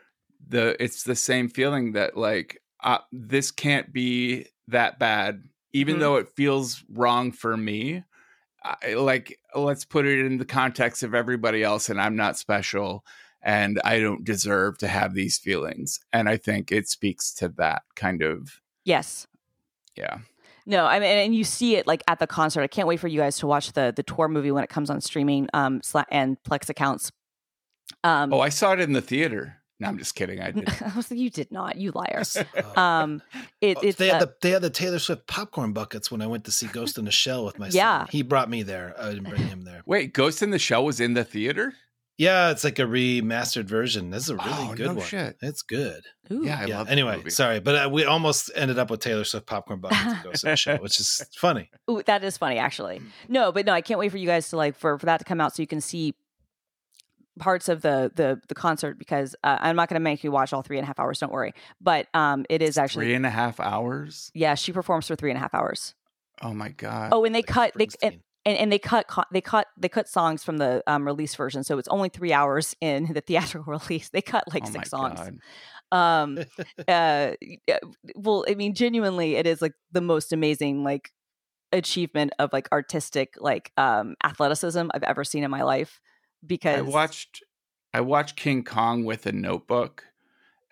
the 0.45 0.81
it's 0.83 1.03
the 1.03 1.15
same 1.15 1.47
feeling 1.47 1.93
that 1.93 2.17
like 2.17 2.61
uh, 2.83 2.99
this 3.13 3.49
can't 3.49 3.93
be 3.93 4.45
that 4.67 4.99
bad 4.99 5.43
even 5.71 5.95
Mhm. 5.95 5.99
though 5.99 6.15
it 6.17 6.27
feels 6.35 6.83
wrong 6.89 7.31
for 7.31 7.55
me 7.55 8.03
I, 8.83 8.93
like 8.93 9.39
let's 9.55 9.85
put 9.85 10.05
it 10.05 10.25
in 10.25 10.37
the 10.37 10.45
context 10.45 11.03
of 11.03 11.13
everybody 11.13 11.63
else 11.63 11.89
and 11.89 11.99
i'm 12.01 12.15
not 12.15 12.37
special 12.37 13.05
and 13.41 13.79
i 13.83 13.99
don't 13.99 14.23
deserve 14.23 14.77
to 14.79 14.87
have 14.87 15.13
these 15.13 15.37
feelings 15.37 15.99
and 16.11 16.27
i 16.27 16.37
think 16.37 16.71
it 16.71 16.89
speaks 16.89 17.33
to 17.35 17.49
that 17.57 17.83
kind 17.95 18.21
of 18.21 18.61
yes. 18.83 19.27
yeah 19.95 20.19
No, 20.65 20.85
I 20.85 20.99
mean, 20.99 21.09
and 21.09 21.33
you 21.33 21.45
see 21.45 21.77
it 21.77 21.87
like 21.87 22.03
at 22.07 22.19
the 22.19 22.27
concert. 22.27 22.61
I 22.61 22.67
can't 22.67 22.89
wait 22.89 22.99
for 22.99 23.07
you 23.07 23.21
guys 23.21 23.37
to 23.37 23.47
watch 23.47 23.71
the 23.71 23.93
the 23.95 24.03
tour 24.03 24.27
movie 24.27 24.51
when 24.51 24.63
it 24.65 24.69
comes 24.69 24.89
on 24.89 24.99
streaming 24.99 25.47
um 25.53 25.81
and 26.09 26.37
Plex 26.43 26.69
accounts. 26.69 27.11
Um, 28.03 28.33
oh 28.33 28.41
i 28.41 28.49
saw 28.49 28.73
it 28.73 28.81
in 28.81 28.91
the 28.91 29.01
theater 29.01 29.56
No, 29.79 29.87
I'm 29.87 29.97
just 29.99 30.15
kidding. 30.15 30.41
I 30.41 30.51
did. 30.51 30.67
I 30.81 30.91
was 30.95 31.11
like, 31.11 31.19
you 31.19 31.29
did 31.29 31.51
not, 31.51 31.75
you 31.77 31.91
liar. 31.91 32.23
Uh, 32.35 32.61
Um, 32.79 33.21
it, 33.61 33.77
oh, 33.77 33.81
it's 33.83 33.97
they 33.97 34.07
had 34.07 34.21
uh, 34.21 34.25
the 34.25 34.33
they 34.41 34.49
had 34.51 34.61
the 34.63 34.69
Taylor 34.71 34.99
Swift 34.99 35.27
popcorn 35.27 35.71
buckets 35.73 36.09
when 36.11 36.21
I 36.21 36.27
went 36.27 36.45
to 36.45 36.51
see 36.51 36.67
Ghost 36.67 36.97
in 36.97 37.05
the 37.05 37.11
Shell 37.11 37.45
with 37.45 37.59
my 37.59 37.67
Yeah. 37.69 37.99
son. 37.99 38.07
He 38.11 38.21
brought 38.23 38.49
me 38.49 38.63
there. 38.63 38.95
I 38.99 39.09
didn't 39.13 39.29
bring 39.29 39.43
him 39.47 39.63
there. 39.63 39.83
Wait, 39.85 40.13
Ghost 40.13 40.41
in 40.41 40.49
the 40.49 40.59
Shell 40.59 40.83
was 40.85 40.99
in 40.99 41.13
the 41.13 41.23
theater? 41.23 41.73
Yeah, 42.19 42.49
it's 42.49 42.63
like 42.63 42.79
a 42.79 42.83
remastered 42.83 43.65
version. 43.65 44.09
This 44.09 44.23
is 44.23 44.29
a 44.31 44.37
really 44.37 44.47
Oh, 44.49 44.73
good 44.75 44.87
no 44.87 44.93
one. 44.95 45.05
shit. 45.05 45.37
It's 45.43 45.61
good. 45.61 46.01
ooh. 46.31 46.43
yeah, 46.43 46.59
I 46.61 46.65
yeah. 46.65 46.77
love. 46.79 46.89
Anyway, 46.89 47.17
movie. 47.17 47.29
sorry, 47.29 47.59
but 47.59 47.75
uh, 47.85 47.89
we 47.91 48.05
almost 48.05 48.49
ended 48.55 48.79
up 48.79 48.89
with 48.89 49.01
Taylor 49.01 49.23
Swift 49.23 49.45
popcorn 49.45 49.79
buckets 49.81 50.01
and 50.03 50.23
Ghost 50.23 50.43
in 50.43 50.49
the 50.49 50.55
Shell, 50.57 50.77
which 50.79 50.99
is 50.99 51.23
funny. 51.37 51.69
Ooh, 51.91 52.01
that 52.07 52.23
is 52.23 52.35
funny, 52.35 52.57
actually. 52.57 53.01
No, 53.27 53.51
but 53.51 53.67
no, 53.67 53.73
I 53.73 53.81
can't 53.81 53.99
wait 53.99 54.09
for 54.09 54.17
you 54.17 54.25
guys 54.25 54.49
to 54.49 54.57
like 54.57 54.75
for 54.75 54.97
for 54.97 55.05
that 55.05 55.19
to 55.19 55.25
come 55.25 55.39
out 55.39 55.55
so 55.55 55.61
you 55.61 55.67
can 55.67 55.79
see 55.79 56.15
parts 57.39 57.69
of 57.69 57.81
the 57.81 58.11
the 58.15 58.39
the 58.47 58.55
concert 58.55 58.97
because 58.97 59.35
uh, 59.43 59.57
I'm 59.59 59.75
not 59.75 59.89
going 59.89 59.99
to 59.99 60.03
make 60.03 60.23
you 60.23 60.31
watch 60.31 60.53
all 60.53 60.61
three 60.61 60.77
and 60.77 60.83
a 60.83 60.87
half 60.87 60.99
hours. 60.99 61.19
Don't 61.19 61.31
worry, 61.31 61.53
but 61.81 62.07
um, 62.13 62.45
it 62.49 62.61
is 62.61 62.77
actually 62.77 63.05
three 63.05 63.13
and 63.15 63.25
a 63.25 63.29
half 63.29 63.59
hours. 63.59 64.31
yeah. 64.33 64.55
She 64.55 64.71
performs 64.71 65.07
for 65.07 65.15
three 65.15 65.29
and 65.31 65.37
a 65.37 65.41
half 65.41 65.53
hours. 65.53 65.95
Oh 66.41 66.53
my 66.53 66.69
god. 66.69 67.09
Oh, 67.13 67.25
and 67.25 67.33
they 67.33 67.39
Like 67.39 67.47
cut 67.47 67.73
they 67.75 67.87
and, 68.01 68.19
and, 68.45 68.57
and 68.57 68.71
they 68.71 68.79
cut 68.79 69.05
they 69.31 69.41
cut 69.41 69.67
they 69.77 69.89
cut 69.89 70.07
songs 70.07 70.43
from 70.43 70.57
the 70.57 70.83
um, 70.87 71.05
release 71.05 71.33
version, 71.35 71.63
so 71.63 71.77
it's 71.77 71.87
only 71.87 72.09
three 72.09 72.33
hours 72.33 72.75
in 72.81 73.11
the 73.13 73.21
theatrical 73.21 73.71
release. 73.89 74.09
They 74.09 74.21
cut 74.21 74.43
like 74.53 74.63
Oh 74.65 74.69
six 74.69 74.91
my 74.91 74.97
songs. 74.97 75.19
God. 75.19 75.39
um 75.93 76.37
uh 76.89 77.31
well 78.15 78.43
i 78.49 78.55
mean 78.55 78.73
genuinely 78.75 79.35
it 79.37 79.47
is 79.47 79.61
like 79.61 79.71
the 79.93 80.01
most 80.01 80.33
amazing 80.33 80.83
like 80.83 81.11
achievement 81.71 82.33
of 82.39 82.51
like 82.51 82.67
artistic 82.73 83.35
like 83.39 83.71
um 83.77 84.15
athleticism 84.23 84.87
i've 84.93 85.03
ever 85.03 85.23
seen 85.23 85.43
in 85.43 85.51
my 85.51 85.63
life 85.63 86.01
because 86.45 86.77
I 86.79 86.81
watched 86.81 87.43
I 87.93 88.01
watched 88.01 88.35
King 88.35 88.63
Kong 88.63 89.03
with 89.05 89.25
a 89.25 89.31
notebook 89.31 90.05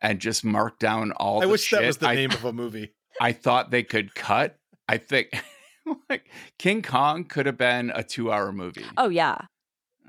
and 0.01 0.19
just 0.19 0.43
marked 0.43 0.79
down 0.79 1.11
all 1.13 1.39
I 1.41 1.45
the 1.45 1.51
wish 1.51 1.69
that 1.71 1.83
was 1.83 1.97
the 1.97 2.07
I, 2.09 2.15
name 2.15 2.31
of 2.31 2.43
a 2.45 2.53
movie. 2.53 2.93
I 3.21 3.31
thought 3.31 3.71
they 3.71 3.83
could 3.83 4.13
cut. 4.13 4.57
I 4.87 4.97
think 4.97 5.29
like 6.09 6.29
King 6.59 6.81
Kong 6.81 7.23
could 7.23 7.45
have 7.45 7.57
been 7.57 7.89
a 7.91 8.03
2-hour 8.03 8.51
movie. 8.51 8.85
oh 8.97 9.09
yeah 9.09 9.37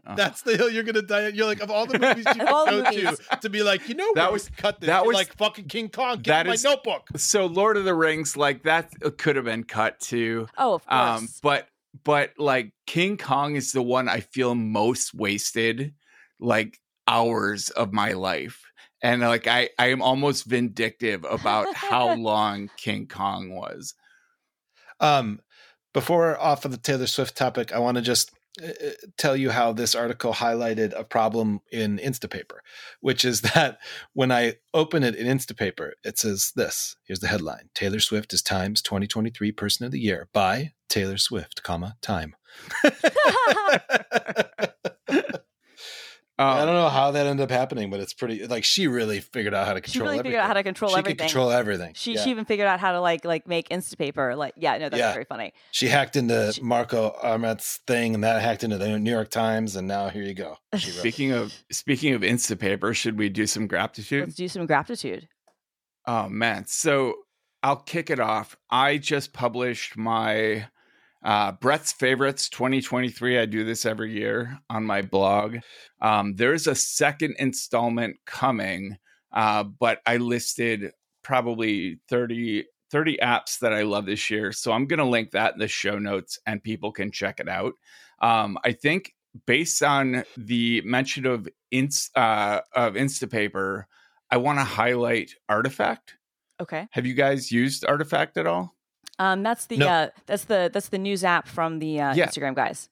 Uh, 0.06 0.14
That's 0.14 0.42
the 0.42 0.56
hill 0.56 0.68
you're 0.70 0.82
gonna 0.84 1.02
die. 1.02 1.28
You're 1.28 1.46
like 1.46 1.60
of 1.62 1.70
all 1.70 1.86
the 1.86 1.98
movies 1.98 2.26
you 2.36 2.44
go 2.46 2.66
movies. 2.70 3.18
to 3.30 3.36
to 3.42 3.48
be 3.48 3.62
like, 3.62 3.88
you 3.88 3.94
know, 3.94 4.12
That 4.14 4.32
was- 4.32 4.48
cut 4.56 4.80
this. 4.80 4.88
that 4.88 4.98
You're 4.98 5.06
was- 5.08 5.14
like 5.14 5.36
fucking 5.36 5.66
King 5.68 5.88
Kong. 5.88 6.16
Get 6.18 6.24
that 6.32 6.46
my 6.46 6.52
is- 6.54 6.64
notebook. 6.64 7.08
so 7.16 7.46
Lord 7.46 7.76
of 7.76 7.84
the 7.84 7.94
Rings 7.94 8.36
like 8.36 8.64
that 8.64 8.92
could 9.18 9.36
have 9.36 9.44
been 9.46 9.64
cut 9.64 9.98
too. 10.00 10.46
oh 10.58 10.74
of 10.74 10.86
course 10.86 11.20
Um 11.20 11.28
but 11.42 11.68
but 12.04 12.32
like 12.38 12.72
King 12.86 13.16
Kong 13.16 13.56
is 13.56 13.72
the 13.72 13.82
one 13.82 14.08
I 14.08 14.20
feel 14.20 14.54
most 14.54 15.14
wasted 15.14 15.94
like 16.40 16.78
hours 17.06 17.70
of 17.70 17.92
my 17.92 18.12
life. 18.12 18.62
And 19.02 19.20
like 19.20 19.46
I 19.46 19.70
I 19.78 19.88
am 19.88 20.02
almost 20.02 20.46
vindictive 20.46 21.24
about 21.28 21.74
how 21.74 22.14
long 22.16 22.70
King 22.76 23.06
Kong 23.06 23.54
was. 23.54 23.94
Um, 25.00 25.40
before 25.92 26.38
off 26.38 26.64
of 26.64 26.70
the 26.70 26.78
Taylor 26.78 27.06
Swift 27.06 27.36
topic, 27.36 27.72
I 27.72 27.78
want 27.78 27.96
to 27.96 28.02
just 28.02 28.30
Uh, 28.62 28.68
uh, 28.68 28.90
tell 29.18 29.36
you 29.36 29.50
how 29.50 29.72
this 29.72 29.94
article 29.94 30.32
highlighted 30.32 30.98
a 30.98 31.04
problem 31.04 31.60
in 31.70 31.98
Instapaper, 31.98 32.58
which 33.00 33.24
is 33.24 33.40
that 33.54 33.78
when 34.12 34.32
I 34.32 34.54
open 34.72 35.02
it 35.02 35.14
in 35.14 35.26
Instapaper, 35.26 35.92
it 36.04 36.18
says 36.18 36.52
this. 36.56 36.96
Here's 37.04 37.20
the 37.20 37.28
headline: 37.28 37.70
Taylor 37.74 38.00
Swift 38.00 38.32
is 38.32 38.42
Time's 38.42 38.82
2023 38.82 39.52
Person 39.52 39.86
of 39.86 39.92
the 39.92 40.00
Year 40.00 40.28
by 40.32 40.72
Taylor 40.88 41.18
Swift, 41.18 41.62
comma 41.62 41.96
Time. 42.00 42.34
I 46.38 46.60
Um, 46.60 46.66
don't 46.66 46.74
know 46.76 46.88
how 46.90 47.12
that 47.12 47.26
ended 47.26 47.44
up 47.44 47.50
happening, 47.50 47.88
but 47.88 47.98
it's 48.00 48.12
pretty. 48.12 48.46
Like 48.46 48.62
she 48.62 48.88
really 48.88 49.20
figured 49.20 49.54
out 49.54 49.66
how 49.66 49.72
to 49.72 49.80
control. 49.80 49.92
she 49.92 49.92
control. 49.92 50.08
really 50.10 50.18
everything. 50.18 50.30
figured 50.32 50.42
out 50.42 50.46
how 50.48 50.52
to 50.52 50.62
control 50.62 50.90
she 50.90 50.96
everything 50.98 51.16
could 51.16 51.22
control 51.24 51.50
everything. 51.50 51.92
she 51.94 52.14
Yeah. 52.14 52.24
she 52.24 52.30
even 52.30 52.44
figured 52.44 52.68
out 52.68 52.78
how 52.78 52.92
to 52.92 53.00
like 53.00 53.24
like 53.24 53.48
make 53.48 53.70
instapaper 53.70 54.36
like 54.36 54.52
yeah 54.56 54.76
no 54.76 54.88
that's 54.90 54.98
Yeah. 54.98 55.12
very 55.14 55.24
funny 55.24 55.54
She 55.70 55.88
hacked 55.88 56.14
into 56.16 56.52
She- 56.52 56.60
Marco 56.62 57.16
Arment's 57.22 57.78
thing, 57.86 58.14
and 58.14 58.22
that 58.22 58.42
hacked 58.42 58.64
into 58.64 58.76
the 58.76 58.98
New 58.98 59.10
York 59.10 59.30
Times, 59.30 59.76
and 59.76 59.88
now 59.88 60.10
here 60.10 60.22
you 60.24 60.34
go. 60.34 60.58
She 60.76 60.90
wrote. 60.90 60.98
Speaking 60.98 61.32
of 61.32 61.54
speaking 61.72 62.12
of 62.12 62.20
Instapaper, 62.20 62.94
should 62.94 63.18
we 63.18 63.28
do 63.30 63.46
some 63.46 63.66
gratitude? 63.66 64.24
let's 64.24 64.34
do 64.34 64.48
some 64.48 64.66
gratitude 64.66 65.28
Oh 66.06 66.28
man. 66.28 66.66
So 66.66 67.14
I'll 67.62 67.76
kick 67.76 68.10
it 68.10 68.20
off. 68.20 68.56
I 68.70 68.98
just 68.98 69.32
published 69.32 69.96
my 69.96 70.68
uh 71.24 71.52
Brett's 71.52 71.92
favorites 71.92 72.48
2023. 72.48 73.38
I 73.38 73.46
do 73.46 73.64
this 73.64 73.86
every 73.86 74.12
year 74.12 74.58
on 74.70 74.84
my 74.84 75.02
blog. 75.02 75.58
Um 76.00 76.34
there's 76.36 76.66
a 76.66 76.74
second 76.74 77.36
installment 77.38 78.16
coming, 78.26 78.98
uh, 79.32 79.64
but 79.64 80.00
I 80.06 80.18
listed 80.18 80.92
probably 81.22 81.98
30 82.08 82.66
30 82.90 83.18
apps 83.22 83.58
that 83.58 83.72
I 83.72 83.82
love 83.82 84.06
this 84.06 84.30
year. 84.30 84.52
So 84.52 84.72
I'm 84.72 84.86
gonna 84.86 85.08
link 85.08 85.32
that 85.32 85.54
in 85.54 85.58
the 85.58 85.68
show 85.68 85.98
notes 85.98 86.38
and 86.46 86.62
people 86.62 86.92
can 86.92 87.10
check 87.10 87.40
it 87.40 87.48
out. 87.48 87.74
Um, 88.20 88.58
I 88.64 88.72
think 88.72 89.12
based 89.46 89.82
on 89.82 90.24
the 90.36 90.80
mention 90.82 91.26
of 91.26 91.48
Inst 91.70 92.16
uh 92.16 92.60
of 92.74 92.94
Instapaper, 92.94 93.84
I 94.30 94.36
want 94.38 94.58
to 94.58 94.64
highlight 94.64 95.32
Artifact. 95.48 96.14
okay 96.60 96.86
Have 96.92 97.06
you 97.06 97.14
guys 97.14 97.50
used 97.50 97.84
Artifact 97.84 98.36
at 98.36 98.46
all? 98.46 98.75
Um 99.18 99.42
that's 99.42 99.66
the 99.66 99.76
No. 99.78 99.86
uh 99.88 100.08
that's 100.26 100.44
the 100.44 100.70
that's 100.72 100.88
the 100.88 100.98
news 100.98 101.24
app 101.24 101.48
from 101.48 101.78
the 101.78 102.00
uh 102.00 102.14
Yeah. 102.14 102.26
instagram 102.26 102.54
guys 102.54 102.88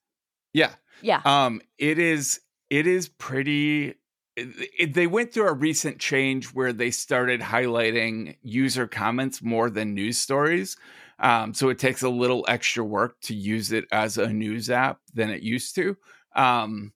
Yeah. 0.52 0.72
yeah 1.02 1.20
Um 1.24 1.60
it 1.78 1.98
is 1.98 2.40
it 2.70 2.86
is 2.86 3.08
pretty 3.08 3.94
it, 4.36 4.48
it- 4.78 4.94
they 4.94 5.06
went 5.06 5.32
through 5.32 5.48
a 5.48 5.52
recent 5.52 5.98
change 6.00 6.46
where 6.54 6.72
they 6.72 6.90
started 6.90 7.40
highlighting 7.40 8.36
user 8.42 8.86
comments 8.88 9.42
more 9.42 9.70
than 9.70 9.94
news 9.94 10.18
stories. 10.18 10.76
Um, 11.20 11.54
so 11.54 11.68
it 11.68 11.78
takes 11.78 12.02
a 12.02 12.08
little 12.08 12.44
extra 12.48 12.82
work 12.84 13.20
to 13.22 13.34
use 13.34 13.70
it 13.70 13.84
as 13.92 14.18
a 14.18 14.26
news 14.32 14.68
app 14.70 14.98
than 15.14 15.30
it 15.30 15.42
used 15.42 15.76
to. 15.76 15.96
Um, 16.34 16.92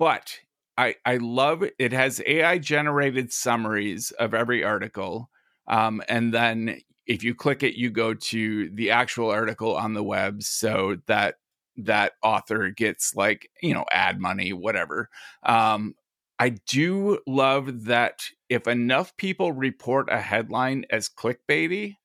but 0.00 0.36
I 0.76 0.96
I 1.04 1.18
love 1.18 1.62
it. 1.62 1.74
It 1.78 1.92
has 1.92 2.20
AI 2.26 2.58
generated 2.58 3.32
summaries 3.32 4.10
of 4.12 4.34
every 4.34 4.64
article. 4.64 5.30
Um, 5.68 6.02
and 6.08 6.34
then 6.34 6.80
if 7.10 7.24
you 7.24 7.34
click 7.34 7.64
it, 7.64 7.74
you 7.74 7.90
go 7.90 8.14
to 8.14 8.70
the 8.70 8.92
actual 8.92 9.30
article 9.30 9.76
on 9.76 9.94
the 9.94 10.02
web 10.02 10.44
so 10.44 10.96
that 11.08 11.34
that 11.76 12.12
author 12.22 12.70
gets 12.70 13.16
like, 13.16 13.50
you 13.60 13.74
know, 13.74 13.84
ad 13.90 14.20
money, 14.20 14.52
whatever. 14.52 15.08
Um, 15.42 15.96
I 16.38 16.50
do 16.68 17.18
love 17.26 17.86
that 17.86 18.22
if 18.48 18.68
enough 18.68 19.16
people 19.16 19.50
report 19.50 20.08
a 20.08 20.20
headline 20.20 20.84
as 20.90 21.08
clickbaity, 21.08 21.96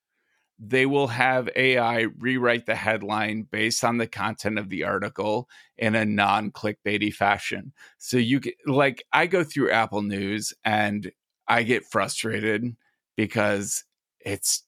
they 0.58 0.88
will 0.88 1.08
have 1.08 1.50
AI 1.56 2.08
rewrite 2.18 2.66
the 2.66 2.74
headline 2.74 3.48
based 3.52 3.84
on 3.84 4.00
the 4.00 4.08
content 4.08 4.58
of 4.58 4.70
the 4.70 4.86
article 4.86 5.48
in 5.78 5.94
a 5.94 6.04
non 6.04 6.50
clickbaity 6.50 7.14
fashion. 7.14 7.74
So 8.00 8.18
you 8.18 8.40
get 8.40 8.56
like 8.66 9.04
I 9.14 9.28
go 9.28 9.44
through 9.44 9.70
Apple 9.70 10.02
News 10.02 10.52
and 10.64 11.12
I 11.48 11.62
get 11.62 11.86
frustrated 11.86 12.76
because 13.16 13.84
it's 14.26 14.64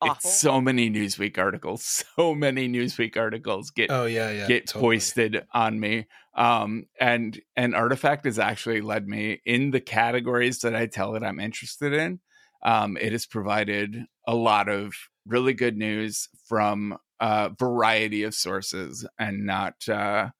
awful 0.00 0.30
it's 0.30 0.38
so 0.40 0.60
many 0.60 0.90
Newsweek 0.90 1.38
articles, 1.38 2.04
so 2.16 2.34
many 2.34 2.68
Newsweek 2.68 3.16
articles 3.16 3.70
get 3.70 3.90
Oh 3.90 4.06
yeah, 4.06 4.30
yeah. 4.30 4.46
get 4.46 4.66
totally. 4.66 4.96
foisted 4.96 5.46
on 5.52 5.80
me. 5.80 6.06
Um, 6.34 6.86
and 7.00 7.40
and 7.56 7.74
Artifact 7.74 8.24
has 8.26 8.38
actually 8.38 8.80
led 8.82 9.08
me 9.08 9.40
in 9.46 9.70
the 9.70 9.80
categories 9.80 10.60
that 10.60 10.74
I 10.76 10.86
tell 10.86 11.14
it 11.14 11.22
I'm 11.22 11.40
interested 11.40 11.92
in. 11.92 12.20
Um, 12.62 12.96
it 12.96 13.12
has 13.12 13.26
provided 13.26 14.04
a 14.26 14.34
lot 14.34 14.68
of 14.68 14.94
really 15.26 15.54
good 15.54 15.76
news 15.76 16.28
from 16.46 16.98
a 17.20 17.50
variety 17.58 18.22
of 18.22 18.34
sources, 18.34 19.06
and 19.18 19.46
not 19.46 19.88
uh, 19.88 20.30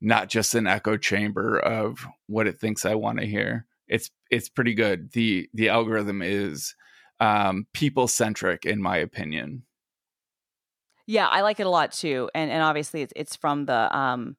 not 0.00 0.28
just 0.28 0.54
an 0.54 0.66
echo 0.66 0.96
chamber 0.96 1.58
of 1.58 2.06
what 2.26 2.46
it 2.46 2.60
thinks 2.60 2.84
I 2.84 2.94
want 2.94 3.18
to 3.18 3.26
hear. 3.26 3.66
It's 3.88 4.10
it's 4.30 4.48
pretty 4.48 4.74
good. 4.74 5.10
the 5.12 5.48
The 5.52 5.68
algorithm 5.68 6.22
is 6.22 6.74
um, 7.20 7.66
people 7.72 8.08
centric, 8.08 8.64
in 8.64 8.80
my 8.82 8.96
opinion. 8.96 9.64
Yeah, 11.06 11.26
I 11.26 11.40
like 11.42 11.60
it 11.60 11.66
a 11.66 11.70
lot 11.70 11.92
too, 11.92 12.30
and 12.34 12.50
and 12.50 12.62
obviously 12.62 13.02
it's 13.02 13.12
it's 13.16 13.36
from 13.36 13.66
the 13.66 13.96
um, 13.96 14.36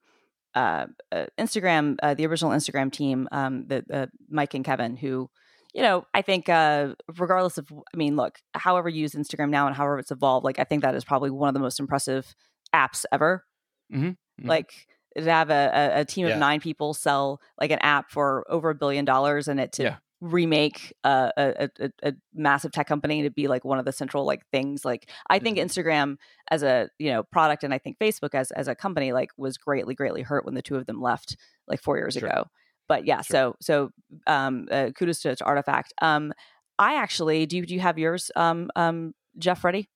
uh, 0.56 0.88
uh, 1.12 1.26
Instagram, 1.38 1.98
uh, 2.02 2.14
the 2.14 2.26
original 2.26 2.52
Instagram 2.52 2.92
team, 2.92 3.28
um, 3.32 3.66
the 3.68 3.84
uh, 3.92 4.08
Mike 4.30 4.54
and 4.54 4.66
Kevin, 4.66 4.96
who, 4.96 5.30
you 5.74 5.82
know, 5.82 6.06
I 6.14 6.22
think 6.22 6.50
uh, 6.50 6.96
regardless 7.18 7.58
of, 7.58 7.68
I 7.72 7.98
mean, 7.98 8.16
look, 8.16 8.40
however 8.54 8.90
you 8.90 9.02
use 9.02 9.14
Instagram 9.14 9.50
now 9.50 9.68
and 9.68 9.76
however 9.76 10.00
it's 10.00 10.12
evolved, 10.12 10.44
like 10.44 10.60
I 10.60 10.64
think 10.66 10.82
that 10.84 10.96
is 10.96 11.06
probably 11.06 11.30
one 11.30 11.48
of 11.48 11.54
the 11.54 11.60
most 11.60 11.80
impressive 11.80 12.36
apps 12.76 13.06
ever. 13.12 13.46
Mhm, 13.94 14.18
mhm. 14.42 14.48
Like 14.48 14.88
to 15.18 15.24
have 15.24 15.50
a, 15.50 15.92
a, 15.96 16.06
team 16.06 16.28
Yeah. 16.28 16.34
of 16.34 16.40
nine 16.40 16.60
people 16.60 16.94
sell 16.94 17.42
like 17.60 17.72
an 17.72 17.80
app 17.80 18.12
for 18.12 18.46
over 18.50 18.70
a 18.70 18.76
billion 18.76 19.06
dollars, 19.06 19.48
and 19.48 19.60
it 19.60 19.72
to 19.74 19.84
Yeah. 19.84 19.96
Remake 20.22 20.94
a, 21.04 21.32
a, 21.36 21.70
a, 21.80 21.92
a 22.04 22.14
massive 22.34 22.72
tech 22.72 22.88
company 22.88 23.24
to 23.24 23.32
be 23.32 23.48
like 23.48 23.66
one 23.66 23.80
of 23.80 23.86
the 23.86 23.92
central 23.92 24.24
like 24.26 24.46
things 24.52 24.86
like 24.86 25.10
i 25.30 25.40
think 25.40 25.58
Mm-hmm. 25.58 25.66
instagram 25.66 26.16
as 26.52 26.62
a 26.64 26.90
you 27.00 27.10
know 27.12 27.24
product 27.24 27.64
and 27.64 27.74
i 27.74 27.80
think 27.80 27.98
facebook 28.00 28.36
as 28.36 28.52
as 28.52 28.68
a 28.68 28.76
company 28.76 29.14
like 29.14 29.32
was 29.38 29.58
greatly 29.58 29.96
greatly 29.96 30.22
hurt 30.22 30.46
when 30.46 30.54
the 30.54 30.62
two 30.62 30.76
of 30.76 30.86
them 30.86 31.02
left 31.02 31.36
like 31.68 31.82
four 31.82 31.98
years 31.98 32.14
Sure. 32.14 32.30
ago 32.30 32.44
but 32.88 33.06
yeah, 33.06 33.22
Sure. 33.22 33.34
so 33.34 33.56
so 33.62 33.92
um, 34.28 34.68
uh, 34.70 34.90
kudos 34.98 35.22
to, 35.22 35.34
to 35.36 35.46
Artifact. 35.46 35.94
Um, 36.02 36.34
I 36.78 36.96
actually 36.96 37.46
do. 37.46 37.58
You, 37.58 37.66
do 37.66 37.74
you 37.74 37.80
have 37.80 37.98
yours, 37.98 38.32
um, 38.36 38.70
um, 38.76 39.14
Jeff? 39.38 39.64
Ready? 39.64 39.88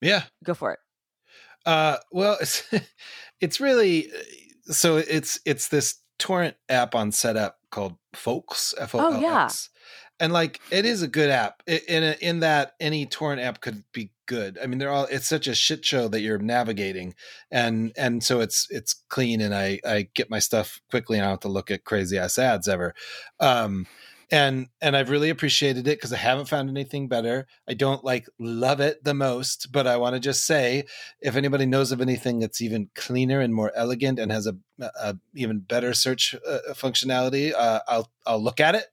Yeah. 0.00 0.22
Go 0.44 0.54
for 0.54 0.72
it. 0.72 0.78
Uh, 1.66 1.96
well, 2.12 2.36
it's 2.40 2.62
it's 3.40 3.60
really 3.60 4.08
so 4.66 4.98
it's 4.98 5.40
it's 5.44 5.66
this 5.68 5.96
torrent 6.20 6.54
app 6.68 6.94
on 6.94 7.10
Setapp 7.10 7.52
called 7.72 7.96
Folx. 8.14 8.74
F 8.78 8.94
O 8.94 9.00
L 9.00 9.14
X. 9.14 9.16
Oh, 9.16 9.20
yeah. 9.20 9.48
And 10.20 10.32
like 10.32 10.60
it 10.70 10.84
is 10.84 11.02
a 11.02 11.08
good 11.08 11.30
app 11.30 11.64
in 11.66 12.04
a, 12.04 12.16
in 12.20 12.40
that 12.40 12.74
any 12.78 13.06
torrent 13.06 13.42
app 13.42 13.60
could 13.60 13.82
be 13.92 14.12
good. 14.26 14.56
I 14.62 14.66
mean, 14.66 14.78
they're 14.78 14.90
all 14.90 15.08
it's 15.10 15.26
such 15.26 15.48
a 15.48 15.54
shit 15.54 15.84
show 15.84 16.06
that 16.06 16.20
you're 16.20 16.38
navigating, 16.38 17.14
and 17.50 17.92
and 17.96 18.22
so 18.22 18.40
it's 18.40 18.68
it's 18.70 18.94
clean, 19.08 19.40
and 19.40 19.52
I 19.52 19.80
I 19.84 20.08
get 20.14 20.30
my 20.30 20.38
stuff 20.38 20.80
quickly, 20.90 21.18
and 21.18 21.24
I 21.24 21.28
don't 21.28 21.32
have 21.32 21.40
to 21.40 21.48
look 21.48 21.72
at 21.72 21.84
crazy 21.84 22.18
ass 22.18 22.38
ads 22.38 22.68
ever. 22.68 22.94
Um, 23.40 23.86
and 24.32 24.66
and 24.80 24.96
I've 24.96 25.10
really 25.10 25.28
appreciated 25.30 25.86
it 25.86 25.98
because 25.98 26.12
I 26.12 26.16
haven't 26.16 26.46
found 26.48 26.68
anything 26.70 27.06
better. 27.06 27.46
I 27.68 27.74
don't 27.74 28.02
like 28.02 28.26
love 28.40 28.80
it 28.80 29.04
the 29.04 29.14
most, 29.14 29.70
but 29.70 29.86
I 29.86 29.98
want 29.98 30.14
to 30.14 30.20
just 30.20 30.46
say 30.46 30.84
if 31.20 31.36
anybody 31.36 31.66
knows 31.66 31.92
of 31.92 32.00
anything 32.00 32.40
that's 32.40 32.60
even 32.60 32.88
cleaner 32.96 33.40
and 33.40 33.54
more 33.54 33.70
elegant 33.76 34.18
and 34.18 34.32
has 34.32 34.46
a, 34.48 34.56
a 34.80 35.16
even 35.34 35.60
better 35.60 35.92
search 35.94 36.34
uh, 36.48 36.58
functionality, 36.70 37.52
uh, 37.54 37.80
I'll 37.86 38.10
I'll 38.26 38.42
look 38.42 38.58
at 38.58 38.74
it. 38.74 38.86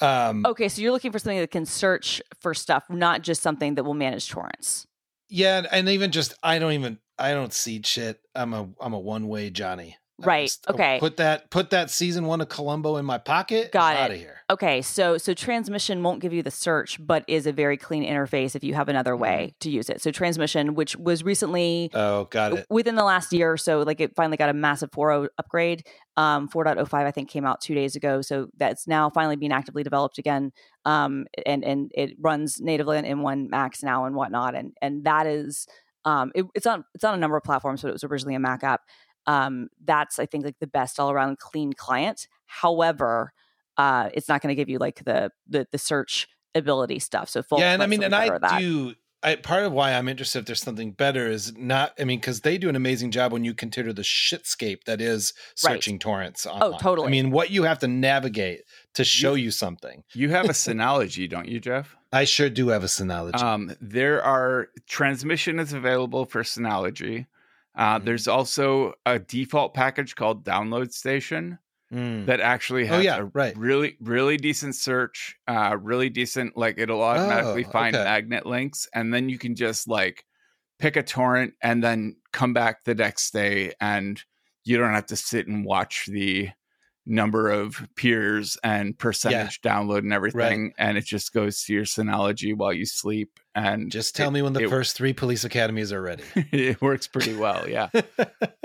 Um, 0.00 0.44
Okay, 0.46 0.68
so 0.68 0.82
you're 0.82 0.92
looking 0.92 1.12
for 1.12 1.18
something 1.18 1.38
that 1.38 1.50
can 1.50 1.64
search 1.66 2.20
for 2.40 2.54
stuff, 2.54 2.84
not 2.90 3.22
just 3.22 3.40
something 3.42 3.76
that 3.76 3.84
will 3.84 3.94
manage 3.94 4.28
torrents. 4.28 4.86
Yeah, 5.28 5.58
and- 5.58 5.68
and 5.72 5.88
even 5.88 6.10
just 6.12 6.34
I 6.42 6.58
don't 6.58 6.72
even 6.72 6.98
I 7.18 7.32
don't 7.32 7.52
seed 7.52 7.86
shit. 7.86 8.20
I'm 8.34 8.52
a 8.52 8.68
I'm 8.80 8.92
a 8.92 8.98
one 8.98 9.28
way 9.28 9.48
Johnny. 9.50 9.96
Right, 10.26 10.44
just- 10.46 10.64
oh, 10.68 10.74
okay. 10.74 10.98
Put 11.00 11.16
that 11.18 11.50
put 11.50 11.70
that 11.70 11.90
season 11.90 12.26
one 12.26 12.40
of 12.40 12.48
Columbo 12.48 12.96
in 12.96 13.04
my 13.04 13.18
pocket. 13.18 13.72
Got 13.72 13.96
it. 13.96 14.00
Out 14.00 14.10
of 14.10 14.16
here. 14.18 14.36
Okay, 14.50 14.82
so 14.82 15.16
so 15.18 15.32
transmission 15.34 16.02
won't 16.02 16.20
give 16.20 16.32
you 16.32 16.42
the 16.42 16.50
search, 16.50 16.98
but 17.04 17.24
is 17.26 17.46
a 17.46 17.52
very 17.52 17.76
clean 17.76 18.04
interface 18.04 18.54
if 18.54 18.62
you 18.62 18.74
have 18.74 18.88
another 18.88 19.16
way 19.16 19.54
to 19.60 19.70
use 19.70 19.88
it. 19.88 20.02
So 20.02 20.10
transmission, 20.10 20.74
which 20.74 20.94
was 20.96 21.22
recently 21.24 21.90
Oh, 21.94 22.24
got 22.24 22.52
it. 22.52 22.66
within 22.68 22.94
the 22.96 23.04
last 23.04 23.32
year 23.32 23.50
or 23.52 23.56
so, 23.56 23.80
like 23.80 24.00
it 24.00 24.14
finally 24.14 24.36
got 24.36 24.48
a 24.50 24.52
massive 24.52 24.90
4.0 24.90 25.28
upgrade. 25.38 25.86
Um, 26.16 26.48
4.05 26.48 26.92
I 27.06 27.10
think 27.10 27.30
came 27.30 27.46
out 27.46 27.60
two 27.62 27.74
days 27.74 27.96
ago, 27.96 28.20
so 28.20 28.48
that's 28.58 28.86
now 28.86 29.08
finally 29.10 29.36
being 29.36 29.52
actively 29.52 29.82
developed 29.82 30.18
again. 30.18 30.52
Um, 30.84 31.26
and 31.46 31.64
and 31.64 31.90
it 31.94 32.12
runs 32.20 32.60
natively 32.60 32.98
on 32.98 33.04
M1 33.04 33.48
Max 33.48 33.82
now 33.82 34.04
and 34.04 34.14
whatnot, 34.14 34.54
and 34.54 34.72
and 34.82 35.04
that 35.04 35.26
is 35.26 35.66
um, 36.04 36.32
it, 36.34 36.44
it's 36.54 36.66
on 36.66 36.84
it's 36.94 37.04
on 37.04 37.14
a 37.14 37.16
number 37.16 37.36
of 37.36 37.44
platforms, 37.44 37.80
but 37.80 37.88
it 37.88 37.92
was 37.92 38.04
originally 38.04 38.34
a 38.34 38.40
Mac 38.40 38.62
app. 38.64 38.82
Um, 39.26 39.68
that's 39.84 40.18
I 40.18 40.26
think 40.26 40.44
like 40.44 40.58
the 40.58 40.66
best 40.66 40.98
all 40.98 41.10
around 41.10 41.38
clean 41.38 41.72
client. 41.72 42.26
However, 42.46 43.32
uh, 43.76 44.10
it's 44.14 44.28
not 44.28 44.42
going 44.42 44.48
to 44.48 44.54
give 44.54 44.68
you 44.68 44.78
like 44.78 45.04
the, 45.04 45.30
the 45.48 45.66
the 45.70 45.78
search 45.78 46.28
ability 46.54 46.98
stuff. 46.98 47.28
So 47.28 47.42
full 47.42 47.58
yeah, 47.58 47.72
and 47.72 47.82
I 47.82 47.86
mean, 47.86 48.02
and 48.02 48.14
I 48.14 48.38
that. 48.38 48.60
do. 48.60 48.94
I, 49.24 49.36
part 49.36 49.62
of 49.62 49.72
why 49.72 49.92
I'm 49.92 50.08
interested 50.08 50.40
if 50.40 50.46
there's 50.46 50.60
something 50.60 50.90
better 50.90 51.28
is 51.28 51.56
not. 51.56 51.92
I 51.98 52.04
mean, 52.04 52.18
because 52.18 52.40
they 52.40 52.58
do 52.58 52.68
an 52.68 52.74
amazing 52.74 53.12
job 53.12 53.32
when 53.32 53.44
you 53.44 53.54
consider 53.54 53.92
the 53.92 54.02
shitscape 54.02 54.82
that 54.84 55.00
is 55.00 55.32
Right. 55.64 55.74
searching 55.74 56.00
torrents. 56.00 56.44
Online. 56.44 56.78
totally. 56.80 57.06
I 57.06 57.10
mean, 57.10 57.30
what 57.30 57.50
you 57.50 57.62
have 57.62 57.78
to 57.80 57.88
navigate 57.88 58.62
to 58.94 59.04
show 59.04 59.34
you 59.34 59.52
something. 59.52 60.02
You 60.12 60.30
have 60.30 60.46
a 60.46 60.48
Synology, 60.52 61.30
don't 61.30 61.46
you, 61.46 61.60
Jeff? 61.60 61.96
I 62.12 62.24
sure 62.24 62.50
do 62.50 62.68
have 62.68 62.82
a 62.82 62.88
Synology. 62.88 63.40
Um, 63.40 63.76
there 63.80 64.22
are 64.24 64.68
transmission 64.88 65.60
is 65.60 65.72
available 65.72 66.26
for 66.26 66.42
Synology. 66.42 67.26
Uh, 67.74 67.98
Mhm. 67.98 68.04
There's 68.04 68.28
also 68.28 68.94
a 69.06 69.18
default 69.18 69.74
package 69.74 70.14
called 70.14 70.44
Download 70.44 70.92
Station 70.92 71.58
Mm. 71.92 72.24
that 72.26 72.40
actually 72.40 72.84
Oh, 72.84 72.94
has 72.96 73.04
yeah, 73.04 73.18
a 73.18 73.24
right. 73.26 73.54
really 73.56 73.96
really 74.00 74.38
decent 74.38 74.74
search, 74.74 75.36
uh, 75.46 75.76
really 75.80 76.08
decent. 76.08 76.56
Like 76.56 76.78
it'll 76.78 77.02
automatically 77.02 77.64
Oh, 77.66 77.70
find 77.70 77.94
okay. 77.94 78.04
magnet 78.04 78.46
links, 78.46 78.88
and 78.94 79.12
then 79.12 79.28
you 79.28 79.38
can 79.38 79.54
just 79.54 79.86
like 79.88 80.24
pick 80.78 80.96
a 80.96 81.02
torrent 81.02 81.54
and 81.62 81.84
then 81.84 82.16
come 82.32 82.54
back 82.54 82.84
the 82.84 82.94
next 82.94 83.32
day, 83.32 83.72
and 83.80 84.22
you 84.64 84.78
don't 84.78 84.94
have 84.94 85.06
to 85.06 85.16
sit 85.16 85.46
and 85.48 85.64
watch 85.66 86.06
the 86.06 86.50
number 87.04 87.50
of 87.50 87.86
peers 87.96 88.56
and 88.64 88.96
percentage 88.98 89.60
download 89.60 89.98
and 89.98 90.12
everything 90.12 90.72
and 90.78 90.96
it 90.96 91.04
just 91.04 91.32
goes 91.32 91.64
to 91.64 91.72
your 91.74 91.84
synology 91.84 92.56
while 92.56 92.72
you 92.72 92.86
sleep 92.86 93.40
and 93.54 93.90
Just 93.92 94.16
tell 94.16 94.28
it- 94.28 94.32
me 94.32 94.42
when 94.42 94.52
the 94.54 94.64
it- 94.64 94.70
first 94.70 94.96
three 94.96 95.12
police 95.12 95.44
academies 95.44 95.92
are 95.92 96.00
ready. 96.02 96.22
it 96.52 96.80
works 96.80 97.06
pretty 97.06 97.34
well 97.36 97.68
yeah 97.68 97.88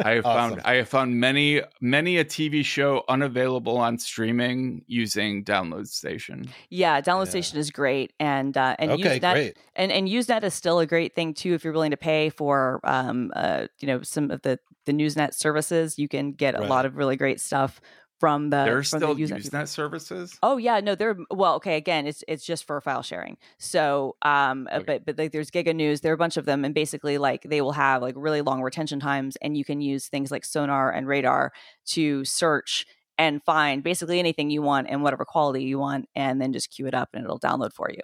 i 0.04 0.12
have 0.12 0.26
Awesome. 0.26 0.50
found 0.58 0.62
i 0.66 0.76
have 0.76 0.88
found 0.88 1.16
many 1.20 1.62
many 1.82 2.18
a 2.18 2.26
tv 2.26 2.64
show 2.64 3.04
unavailable 3.10 3.78
on 3.78 3.98
streaming 3.98 4.84
using 4.88 5.44
download 5.44 5.88
station 5.88 6.48
yeah, 6.70 7.02
download 7.02 7.26
Yeah. 7.26 7.30
station 7.32 7.58
is 7.60 7.72
great, 7.72 8.14
and 8.20 8.56
uh, 8.58 8.76
and 8.80 8.92
okay, 8.92 9.20
that 9.20 9.34
great. 9.34 9.58
and 9.76 9.92
and 9.92 10.08
Usenet 10.08 10.44
is 10.44 10.54
still 10.54 10.80
a 10.80 10.86
great 10.86 11.16
thing 11.16 11.34
too 11.34 11.54
if 11.54 11.64
you're 11.64 11.74
willing 11.74 11.92
to 11.92 11.98
pay 11.98 12.30
for 12.30 12.80
um 12.84 13.32
uh 13.36 13.68
you 13.80 13.88
know 13.88 14.02
some 14.04 14.32
of 14.32 14.42
the 14.44 14.60
the 14.86 14.94
Newsnet 14.94 15.34
services. 15.34 16.00
You 16.00 16.08
can 16.08 16.32
get 16.32 16.56
a 16.56 16.60
Right. 16.60 16.70
lot 16.70 16.86
of 16.86 16.96
really 16.96 17.16
great 17.18 17.42
stuff 17.42 17.82
from 18.20 18.50
the 18.50 18.64
there's 18.64 18.90
from 18.90 19.00
still 19.00 19.14
the 19.16 19.24
usenet 19.24 19.68
services 19.68 20.38
Oh 20.42 20.58
yeah, 20.58 20.80
no, 20.80 20.96
they're 20.96 21.16
well. 21.30 21.56
Okay, 21.56 21.78
again, 21.78 22.08
it's 22.08 22.24
it's 22.28 22.44
just 22.46 22.66
for 22.66 22.80
file 22.82 23.04
sharing. 23.04 23.38
So, 23.60 24.16
um, 24.22 24.68
uh, 24.72 24.78
Okay. 24.78 24.86
but 24.86 25.06
but 25.06 25.18
like 25.18 25.32
there's 25.32 25.52
Giganews, 25.52 26.02
there 26.02 26.12
are 26.12 26.16
a 26.16 26.18
bunch 26.18 26.38
of 26.38 26.46
them, 26.46 26.66
and 26.66 26.74
basically 26.74 27.18
like 27.18 27.44
they 27.44 27.62
will 27.62 27.74
have 27.74 28.02
like 28.02 28.16
really 28.18 28.42
long 28.42 28.62
retention 28.62 29.00
times, 29.00 29.36
and 29.42 29.56
you 29.58 29.64
can 29.64 29.82
use 29.82 30.08
things 30.08 30.32
like 30.32 30.44
Sonarr 30.44 30.96
and 30.96 31.08
Radarr 31.08 31.50
to 31.88 32.26
search 32.26 32.86
and 33.18 33.42
find 33.44 33.84
basically 33.84 34.20
anything 34.20 34.50
you 34.50 34.62
want 34.62 34.88
and 34.90 35.02
whatever 35.04 35.26
quality 35.26 35.64
you 35.64 35.80
want, 35.80 36.08
and 36.16 36.40
then 36.42 36.54
just 36.54 36.70
queue 36.72 36.88
it 36.88 36.94
up 36.94 37.10
and 37.14 37.24
it'll 37.24 37.40
download 37.40 37.74
for 37.74 37.90
you. 37.92 38.02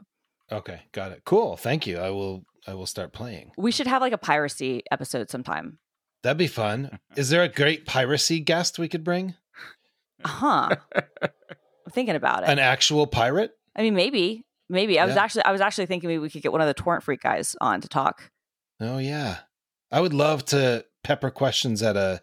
Okay, 0.51 0.81
got 0.91 1.11
it. 1.11 1.21
Cool. 1.25 1.57
Thank 1.57 1.87
you. 1.87 1.97
I 1.97 2.09
will. 2.09 2.43
I 2.67 2.73
will 2.75 2.85
start 2.85 3.11
playing. 3.13 3.51
We 3.57 3.71
should 3.71 3.87
have 3.87 4.01
like 4.01 4.13
a 4.13 4.17
piracy 4.17 4.83
episode 4.91 5.29
sometime. 5.29 5.79
That'd 6.21 6.37
be 6.37 6.47
fun. 6.47 6.99
Is 7.17 7.29
there 7.29 7.43
a 7.43 7.49
great 7.49 7.85
piracy 7.85 8.39
guest 8.39 8.79
we 8.79 8.87
could 8.87 9.03
bring? 9.03 9.35
Huh? 10.25 10.75
I'm 10.95 11.91
thinking 11.91 12.15
about 12.15 12.43
it. 12.43 12.49
An 12.49 12.59
actual 12.59 13.07
pirate? 13.07 13.51
I 13.75 13.81
mean, 13.81 13.93
maybe, 13.95 14.45
maybe. 14.69 14.99
I 14.99 15.05
was 15.05 15.15
Yeah. 15.15 15.23
actually 15.23 15.43
I 15.45 15.51
was 15.51 15.61
actually 15.61 15.85
thinking 15.87 16.07
maybe 16.07 16.19
we 16.19 16.29
could 16.29 16.41
get 16.41 16.51
one 16.51 16.61
of 16.61 16.67
the 16.67 16.73
TorrentFreak 16.75 17.21
guys 17.21 17.55
on 17.61 17.81
to 17.81 17.87
talk. 17.87 18.31
Oh 18.79 18.97
yeah. 18.97 19.39
I 19.91 20.01
would 20.01 20.13
love 20.13 20.45
to 20.45 20.85
pepper 21.03 21.29
questions 21.29 21.83
at 21.83 21.95
a 21.95 22.21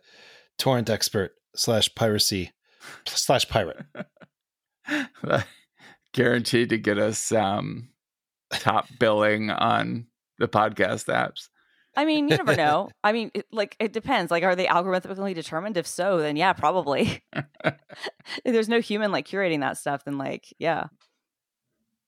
torrent 0.59 0.91
expert 0.91 1.33
slash 1.55 1.95
piracy 1.95 2.53
slash 3.07 3.49
pirate. 3.49 3.85
guaranteed 6.13 6.71
to 6.71 6.79
get 6.79 6.99
us 6.99 7.31
um 7.31 7.89
top 8.51 8.87
billing 8.99 9.49
on 9.51 10.07
the 10.39 10.49
podcast 10.49 11.07
apps 11.07 11.49
I 11.97 12.05
mean, 12.05 12.29
you 12.29 12.37
never 12.37 12.55
know. 12.57 12.91
I 13.03 13.13
mean, 13.13 13.31
it, 13.35 13.47
like 13.53 13.77
it 13.81 13.93
depends. 13.93 14.31
Like, 14.31 14.43
are 14.43 14.57
they 14.57 14.67
algorithmically 14.67 15.35
determined? 15.35 15.77
If 15.77 15.87
so, 15.87 16.19
then 16.19 16.37
yeah, 16.37 16.53
probably. 16.53 17.23
if 17.65 17.75
there's 18.45 18.69
no 18.69 18.81
human 18.81 19.13
like 19.13 19.27
curating 19.27 19.61
that 19.61 19.77
stuff, 19.79 20.05
then 20.05 20.19
like, 20.19 20.53
yeah. 20.59 20.85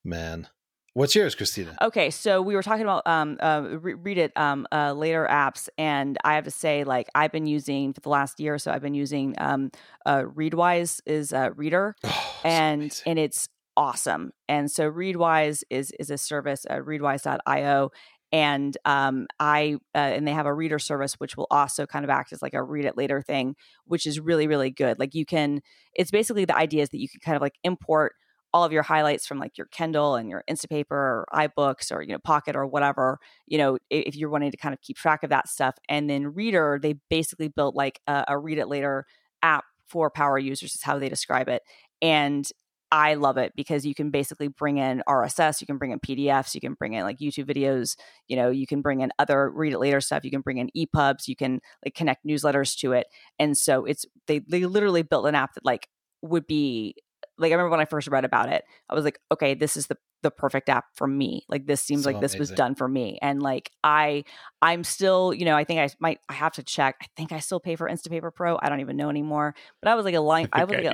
Man. 0.05 0.49
What's 0.95 1.14
yours, 1.14 1.35
Christina? 1.35 1.74
Okay, 1.80 2.11
so 2.11 2.43
we 2.43 2.55
were 2.55 2.62
talking 2.62 2.83
about 2.83 3.07
um 3.07 3.39
uh 3.41 3.62
re- 3.80 3.95
read 3.95 4.18
it 4.18 4.33
um 4.37 4.66
uh 4.70 4.93
later 4.93 5.26
apps, 5.30 5.70
and 5.78 6.18
I 6.22 6.35
have 6.35 6.45
to 6.45 6.51
say, 6.51 6.85
like, 6.85 7.09
I've 7.14 7.33
been 7.33 7.47
using 7.47 7.95
for 7.95 8.01
the 8.01 8.11
last 8.11 8.39
year 8.41 8.55
or 8.55 8.59
so. 8.59 8.70
I've 8.70 8.83
been 8.83 8.95
using 8.95 9.35
um 9.39 9.70
uh 10.05 10.22
Readwise 10.24 11.01
is 11.07 11.33
a 11.33 11.53
reader, 11.53 11.97
Oh, 12.05 12.41
and 12.45 12.83
amazing. 12.83 13.03
and 13.07 13.18
it's 13.18 13.49
awesome. 13.74 14.33
And 14.51 14.70
so 14.70 14.91
Readwise 14.93 15.62
is 15.70 15.93
is 15.99 16.11
a 16.11 16.18
service 16.18 16.66
at 16.68 16.83
readwise.io 16.83 17.91
and 18.33 18.76
um 18.85 19.26
I 19.41 19.76
uh, 19.95 19.99
and 19.99 20.26
they 20.26 20.33
have 20.33 20.47
a 20.47 20.55
reader 20.55 20.78
service 20.78 21.14
which 21.14 21.37
will 21.37 21.47
also 21.51 21.87
kind 21.87 22.05
of 22.05 22.11
act 22.11 22.33
as 22.33 22.43
like 22.43 22.55
a 22.55 22.62
read 22.62 22.85
it 22.85 22.97
later 22.97 23.22
thing, 23.22 23.57
which 23.87 24.07
is 24.07 24.20
really 24.20 24.47
really 24.47 24.70
good. 24.70 24.99
Like 24.99 25.14
you 25.14 25.26
can 25.26 25.61
it's 25.95 26.11
basically 26.11 26.45
the 26.45 26.57
idea 26.57 26.83
is 26.83 26.91
that 26.91 27.01
you 27.01 27.09
can 27.09 27.20
kind 27.20 27.37
of 27.37 27.43
like 27.43 27.57
import 27.64 28.14
all 28.55 28.64
of 28.64 28.72
your 28.72 28.83
highlights 28.83 29.26
from 29.26 29.39
like 29.39 29.57
your 29.57 29.66
Kindle 29.68 30.14
and 30.14 30.28
your 30.28 30.45
Instapaper 30.51 30.91
or 30.93 31.26
iBooks 31.33 31.91
or 31.91 32.03
you 32.03 32.12
know 32.12 32.18
Pocket 32.18 32.55
or 32.55 32.66
whatever, 32.66 33.18
you 33.47 33.59
know, 33.59 33.78
if 33.91 34.14
you're 34.16 34.28
wanting 34.30 34.51
to 34.51 34.57
kind 34.59 34.74
of 34.74 34.80
keep 34.83 34.97
track 34.97 35.22
of 35.22 35.30
that 35.30 35.49
stuff. 35.49 35.74
And 35.89 36.09
then 36.11 36.35
Reader, 36.35 36.78
they 36.83 36.95
basically 37.09 37.49
built 37.49 37.74
like 37.74 38.01
a, 38.07 38.24
a 38.28 38.39
read 38.39 38.59
it 38.59 38.68
later 38.68 39.07
app 39.43 39.64
for 39.89 40.11
power 40.11 40.39
users 40.39 40.74
is 40.74 40.83
how 40.83 40.99
they 40.99 41.09
describe 41.09 41.49
it. 41.49 41.62
And 42.03 42.47
I 42.93 43.14
love 43.14 43.38
it 43.38 43.55
because 43.57 43.86
you 43.86 43.95
can 43.95 44.11
basically 44.11 44.49
bring 44.49 44.76
in 44.76 45.03
RSS, 45.09 45.62
you 45.62 45.66
can 45.66 45.78
bring 45.78 45.93
in 45.93 45.99
PDFs, 45.99 46.55
you 46.55 46.61
can 46.61 46.74
bring 46.74 46.93
in 46.93 47.05
like 47.05 47.20
YouTube 47.20 47.47
videos, 47.47 47.97
you 48.28 48.36
know, 48.36 48.51
you 48.51 48.66
can 48.66 48.82
bring 48.82 49.01
in 49.01 49.11
other 49.18 49.51
read 49.51 49.72
it 49.72 49.78
later 49.78 49.99
stuff, 50.03 50.24
you 50.24 50.30
can 50.30 50.43
bring 50.43 50.59
in 50.59 50.68
EPUBs, 50.76 51.26
you 51.26 51.34
can 51.34 51.61
like 51.82 51.95
connect 51.95 52.26
newsletters 52.26 52.78
to 52.80 52.93
it. 52.93 53.07
And 53.38 53.57
so 53.57 53.86
it's 53.86 54.05
they 54.26 54.40
they 54.40 54.66
literally 54.66 55.01
built 55.03 55.24
an 55.24 55.34
app 55.34 55.55
that 55.55 55.64
like 55.64 55.88
would 56.20 56.47
be 56.47 56.95
like 57.43 57.53
I 57.53 57.55
remember 57.57 57.70
when 57.70 57.80
I 57.80 57.84
first 57.84 58.09
read 58.09 58.24
about 58.24 58.49
it, 58.51 58.64
I 58.88 58.95
was 58.95 59.05
like, 59.05 59.18
okay, 59.32 59.55
this 59.55 59.76
is 59.76 59.88
the 59.88 59.97
the 60.22 60.30
perfect 60.30 60.68
app 60.68 60.84
for 60.95 61.07
me. 61.07 61.45
Like 61.49 61.66
this 61.66 61.80
seems 61.82 62.05
So 62.05 62.11
like 62.11 62.20
this 62.20 62.38
was 62.38 62.53
done 62.53 62.74
for 62.76 62.88
me. 62.88 63.18
And 63.20 63.43
like 63.43 63.70
I 63.84 64.24
I'm 64.62 64.84
still, 64.84 65.34
you 65.34 65.45
know, 65.45 65.57
I 65.57 65.64
think 65.64 65.80
I 65.80 65.88
might 66.01 66.20
I 66.28 66.34
have 66.34 66.53
to 66.55 66.62
check. 66.62 66.97
I 67.03 67.07
think 67.16 67.32
I 67.32 67.40
still 67.40 67.61
pay 67.61 67.76
for 67.76 67.88
Instapaper 67.88 68.32
Pro. 68.34 68.59
I 68.62 68.68
don't 68.68 68.80
even 68.80 68.97
know 68.97 69.11
anymore. 69.11 69.55
But 69.82 69.90
I 69.90 69.95
was 69.97 70.05
like 70.05 70.14
a 70.14 70.20
life 70.20 70.49
I, 70.53 70.62
I, 70.62 70.64
was 70.64 70.76
like 70.76 70.86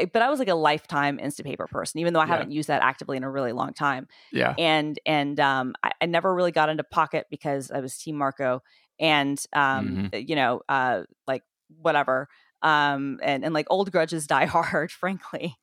a, 0.00 0.06
but 0.12 0.22
I 0.22 0.30
was 0.30 0.38
like 0.38 0.48
a 0.48 0.54
lifetime 0.54 1.18
Instapaper 1.18 1.68
person, 1.68 2.00
even 2.00 2.12
though 2.14 2.20
I 2.20 2.26
Yeah. 2.26 2.32
haven't 2.32 2.50
used 2.52 2.68
that 2.68 2.82
actively 2.82 3.16
in 3.16 3.22
a 3.24 3.30
really 3.30 3.52
long 3.52 3.74
time 3.74 4.08
Yeah. 4.32 4.54
and 4.58 4.98
and 5.06 5.38
um, 5.40 5.74
I, 5.82 5.92
I 6.00 6.06
never 6.06 6.34
really 6.34 6.52
got 6.52 6.68
into 6.68 6.84
Pocket 6.84 7.26
because 7.30 7.70
I 7.70 7.80
was 7.80 7.96
Team 7.96 8.16
Marco, 8.16 8.62
and 8.98 9.42
um, 9.52 10.00
you 10.12 10.36
know, 10.36 10.62
uh, 10.68 11.02
like 11.26 11.42
whatever, 11.80 12.28
um, 12.62 13.18
and 13.22 13.44
and 13.44 13.54
like 13.54 13.66
old 13.70 13.92
grudges 13.92 14.26
die 14.26 14.46
hard, 14.46 14.90
frankly. 14.90 15.56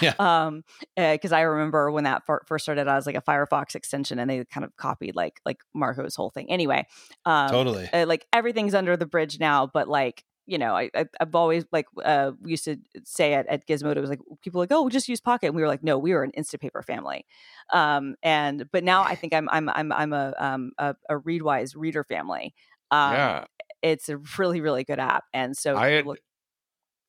Yeah. 0.00 0.14
Um, 0.18 0.64
because 0.96 1.32
I 1.32 1.42
remember 1.42 1.90
when 1.90 2.04
that 2.04 2.26
fir- 2.26 2.42
first 2.46 2.64
started, 2.64 2.88
I 2.88 2.96
was 2.96 3.06
like 3.06 3.16
a 3.16 3.22
Firefox 3.22 3.74
extension, 3.74 4.18
and 4.18 4.28
they 4.28 4.44
kind 4.44 4.64
of 4.64 4.76
copied 4.76 5.14
like 5.14 5.40
like 5.44 5.58
Marco's 5.74 6.14
whole 6.14 6.30
thing. 6.30 6.50
Anyway, 6.50 6.86
um, 7.24 7.48
totally. 7.48 7.88
uh, 7.92 8.06
like 8.06 8.26
everything's 8.32 8.74
under 8.74 8.96
the 8.96 9.06
bridge 9.06 9.38
now 9.40 9.66
but 9.66 9.88
like 9.88 10.24
you 10.46 10.58
know 10.58 10.74
I, 10.74 10.90
I 10.94 11.06
i've 11.20 11.34
always 11.34 11.64
like 11.72 11.86
uh 12.04 12.32
we 12.40 12.52
used 12.52 12.64
to 12.64 12.76
say 13.04 13.34
at, 13.34 13.46
at 13.48 13.66
gizmodo 13.66 13.96
it 13.96 14.00
was 14.00 14.10
like 14.10 14.20
people 14.42 14.58
were 14.58 14.62
like 14.62 14.72
oh 14.72 14.82
we'll 14.82 14.90
just 14.90 15.08
use 15.08 15.20
pocket 15.20 15.48
and 15.48 15.56
we 15.56 15.62
were 15.62 15.68
like 15.68 15.82
no 15.82 15.98
we 15.98 16.12
were 16.12 16.22
an 16.22 16.32
instapaper 16.38 16.84
family 16.84 17.26
um 17.72 18.14
and 18.22 18.70
but 18.72 18.84
now 18.84 19.02
i 19.02 19.14
think 19.14 19.34
i'm 19.34 19.48
i'm 19.50 19.68
i'm, 19.70 19.92
I'm 19.92 20.12
a 20.12 20.34
um 20.38 20.72
a, 20.78 20.94
a 21.10 21.14
readwise 21.16 21.74
reader 21.76 22.04
family 22.04 22.54
um 22.90 23.12
yeah. 23.12 23.44
it's 23.82 24.08
a 24.08 24.18
really 24.38 24.60
really 24.60 24.84
good 24.84 25.00
app 25.00 25.24
and 25.32 25.56
so 25.56 25.76
I 25.76 25.88
had 25.88 26.06
look- 26.06 26.20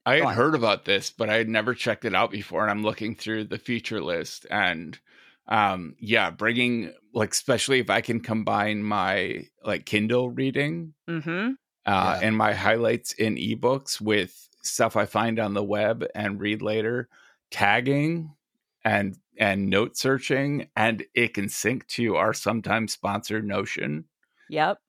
I 0.08 0.16
had 0.18 0.30
heard 0.32 0.55
about 0.55 0.86
this, 0.86 1.12
but 1.12 1.30
I 1.30 1.36
had 1.36 1.49
never 1.49 1.74
checked 1.76 2.05
it 2.05 2.16
out 2.16 2.32
before. 2.32 2.62
And 2.64 2.72
I'm 2.72 2.84
looking 2.84 3.16
through 3.16 3.45
the 3.45 3.58
feature 3.60 4.01
list, 4.01 4.45
and 4.49 4.99
um, 5.47 5.95
yeah, 5.99 6.32
bringing 6.32 6.93
like 7.14 7.32
especially 7.32 7.80
if 7.80 7.89
I 7.89 8.01
can 8.01 8.20
combine 8.22 8.84
my 8.84 9.47
like 9.64 9.86
Kindle 9.86 10.30
reading 10.30 10.93
Mhm. 11.08 11.58
uh, 11.86 12.16
Yeah. 12.16 12.22
and 12.22 12.38
my 12.38 12.53
highlights 12.53 13.14
in 13.14 13.36
ebooks 13.36 14.01
with 14.01 14.49
stuff 14.64 14.95
I 14.97 15.05
find 15.05 15.39
on 15.39 15.53
the 15.53 15.64
web 15.64 16.05
and 16.16 16.39
read 16.41 16.62
later, 16.62 17.10
tagging 17.51 18.36
and 18.84 19.18
and 19.39 19.70
note 19.70 19.97
searching, 19.97 20.70
and 20.76 21.05
it 21.16 21.34
can 21.36 21.49
sync 21.49 21.88
to 21.89 22.16
our 22.18 22.34
sometimes 22.34 22.93
sponsored 22.93 23.45
Notion. 23.45 24.05
yep 24.47 24.82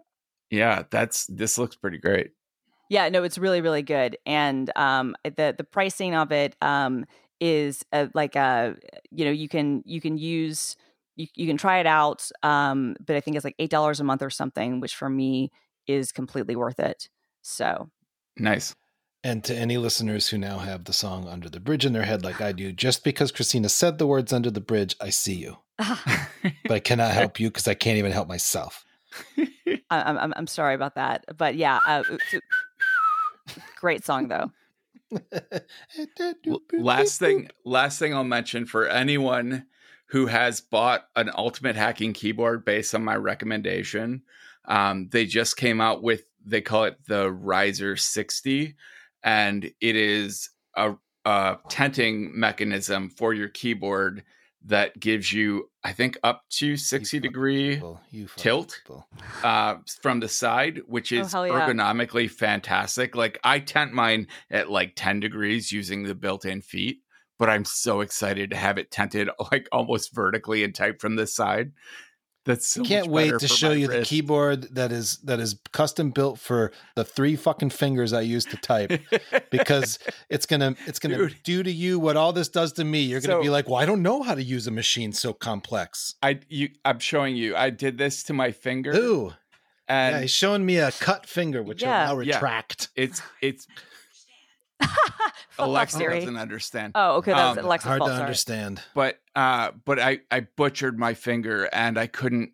Yeah, 0.50 0.84
that's 0.90 1.26
this 1.26 1.58
looks 1.58 1.76
pretty 1.76 1.98
great. 1.98 2.32
Yeah, 2.88 3.08
no, 3.10 3.22
it's 3.22 3.38
really 3.38 3.60
really 3.60 3.82
good, 3.82 4.16
and 4.26 4.70
um, 4.76 5.14
the 5.24 5.54
the 5.56 5.64
pricing 5.64 6.14
of 6.14 6.32
it 6.32 6.56
um 6.62 7.04
is 7.40 7.84
uh, 7.92 8.06
like 8.14 8.34
a 8.36 8.76
you 9.10 9.24
know 9.24 9.30
you 9.30 9.48
can 9.48 9.82
you 9.86 10.00
can 10.00 10.18
use 10.18 10.76
you 11.16 11.26
you 11.34 11.46
can 11.46 11.56
try 11.56 11.78
it 11.78 11.86
out, 11.86 12.30
um, 12.42 12.96
but 13.04 13.16
I 13.16 13.20
think 13.20 13.36
it's 13.36 13.44
like 13.44 13.56
eight 13.58 13.70
dollars 13.70 14.00
a 14.00 14.04
month 14.04 14.22
or 14.22 14.30
something, 14.30 14.80
which 14.80 14.94
for 14.94 15.08
me 15.10 15.50
is 15.86 16.12
completely 16.12 16.56
worth 16.56 16.80
it. 16.80 17.08
So 17.42 17.90
Nice. 18.38 18.74
And 19.24 19.42
to 19.44 19.54
any 19.54 19.78
listeners 19.78 20.28
who 20.28 20.38
now 20.38 20.58
have 20.58 20.84
the 20.84 20.92
song 20.92 21.26
Under 21.28 21.48
the 21.50 21.58
Bridge 21.60 21.84
in 21.84 21.92
their 21.92 22.04
head, 22.04 22.22
like 22.24 22.40
I 22.40 22.52
do, 22.62 22.72
just 22.72 23.02
because 23.04 23.32
Christina 23.32 23.68
said 23.68 23.98
the 23.98 24.06
words 24.06 24.32
Under 24.32 24.50
the 24.50 24.60
Bridge, 24.60 24.94
I 25.00 25.10
see 25.10 25.34
you. 25.34 25.58
But 25.76 26.74
I 26.74 26.78
cannot 26.80 27.10
help 27.14 27.40
you 27.40 27.48
because 27.48 27.66
I 27.68 27.74
can't 27.74 27.98
even 27.98 28.12
help 28.12 28.28
myself. 28.28 28.84
I- 29.90 30.02
I'm 30.02 30.18
I'm 30.18 30.34
I'm 30.36 30.46
sorry 30.46 30.74
about 30.74 30.94
that, 30.94 31.24
but 31.36 31.56
yeah, 31.56 31.80
uh, 31.84 32.04
great 33.78 34.04
song 34.04 34.28
though. 34.28 34.50
Last 36.72 37.18
thing 37.18 37.48
last 37.64 37.98
thing 37.98 38.14
i'll 38.14 38.24
mention 38.24 38.66
for 38.66 38.86
anyone 38.86 39.64
who 40.08 40.26
has 40.26 40.60
bought 40.60 41.06
an 41.16 41.30
ultimate 41.34 41.76
hacking 41.76 42.12
keyboard 42.12 42.62
based 42.62 42.94
on 42.94 43.02
my 43.02 43.16
recommendation 43.16 44.22
um, 44.66 45.08
they 45.10 45.24
just 45.24 45.56
came 45.56 45.80
out 45.80 46.02
with 46.02 46.24
they 46.44 46.60
call 46.60 46.84
it 46.84 46.98
the 47.06 47.32
riser 47.32 47.96
60 47.96 48.74
and 49.22 49.64
it 49.80 49.96
is 49.96 50.50
a, 50.76 50.94
a 51.24 51.56
tenting 51.70 52.38
mechanism 52.38 53.08
for 53.08 53.32
your 53.32 53.48
keyboard 53.48 54.22
that 54.64 54.98
gives 55.00 55.32
you 55.32 55.70
i 55.88 55.92
think 55.92 56.18
up 56.22 56.42
to 56.50 56.76
60 56.76 57.18
degree 57.20 57.80
you 58.10 58.28
fucking 58.28 58.42
tilt? 58.42 58.80
uh, 59.42 59.76
from 60.02 60.20
the 60.20 60.28
side, 60.28 60.80
which 60.86 61.12
is 61.12 61.32
hell 61.32 61.46
yeah. 61.46 61.52
ergonomically 61.52 62.30
fantastic. 62.30 63.16
Like 63.16 63.38
I 63.44 63.60
tent 63.60 63.92
mine 63.92 64.28
at 64.50 64.70
like 64.70 64.92
10 64.96 65.20
degrees 65.20 65.72
using 65.72 66.02
the 66.02 66.14
built-in 66.14 66.60
feet, 66.62 66.98
but 67.38 67.48
I'm 67.48 67.64
so 67.64 68.00
excited 68.00 68.50
to 68.50 68.56
have 68.56 68.78
it 68.78 68.90
tented 68.90 69.30
like 69.52 69.68
almost 69.72 70.14
vertically 70.14 70.64
and 70.64 70.74
tight 70.74 71.00
from 71.00 71.16
the 71.16 71.26
side. 71.26 71.72
That's 72.48 72.66
so 72.66 72.82
Can't 72.82 73.06
much 73.06 73.12
wait 73.12 73.38
to 73.40 73.46
show 73.46 73.68
my 73.68 73.74
you 73.74 73.86
the 73.88 74.02
keyboard 74.02 74.74
that 74.74 74.90
is 74.90 75.18
that 75.18 75.38
is 75.38 75.56
custom 75.72 76.10
built 76.10 76.38
for 76.40 76.72
the 76.96 77.04
three 77.04 77.36
fucking 77.36 77.68
fingers 77.70 78.12
I 78.14 78.22
use 78.22 78.44
to 78.46 78.56
type. 78.56 79.00
because 79.50 79.98
it's 80.30 80.46
gonna 80.46 80.74
it's 80.86 80.98
gonna 80.98 81.18
Dude. 81.18 81.36
do 81.44 81.62
to 81.62 81.70
you 81.70 81.98
what 82.00 82.16
all 82.16 82.32
this 82.32 82.48
does 82.48 82.72
to 82.74 82.84
me. 82.84 83.02
You're 83.02 83.20
gonna 83.20 83.34
So- 83.34 83.42
be 83.42 83.50
like, 83.50 83.66
well, 83.68 83.76
I 83.76 83.84
don't 83.86 84.02
know 84.02 84.22
how 84.22 84.34
to 84.34 84.42
use 84.42 84.66
a 84.66 84.70
machine 84.70 85.12
so 85.12 85.32
complex. 85.34 86.14
I 86.22 86.40
you 86.48 86.70
I'm 86.84 86.98
showing 87.00 87.36
you. 87.36 87.54
I 87.54 87.70
did 87.70 87.98
this 87.98 88.22
to 88.24 88.32
my 88.32 88.50
finger 88.50 88.92
Ooh, 88.96 89.34
and 89.86 90.14
yeah, 90.16 90.20
he's 90.22 90.30
showing 90.30 90.64
me 90.64 90.78
a 90.78 90.90
cut 90.90 91.26
finger, 91.26 91.62
which 91.62 91.82
Yeah. 91.82 92.08
will 92.10 92.16
now 92.16 92.22
Yeah. 92.22 92.34
retract. 92.36 92.88
it's 92.96 93.20
it's 93.42 93.66
Fuck 93.66 93.76
off, 93.76 93.97
Alexa 95.58 95.96
Siri. 95.98 96.20
doesn't 96.20 96.36
understand. 96.36 96.92
Oh, 96.94 97.16
okay, 97.16 97.32
that's 97.32 97.58
Um, 97.58 97.64
Alexa's 97.64 97.86
Hard 97.88 97.98
fault. 97.98 98.10
to 98.10 98.14
sorry. 98.14 98.24
understand. 98.24 98.82
but 98.94 99.18
uh 99.34 99.70
but 99.84 99.98
i 99.98 100.20
i 100.30 100.40
butchered 100.40 100.98
my 100.98 101.14
finger 101.14 101.68
and 101.72 101.98
i 101.98 102.06
couldn't 102.06 102.52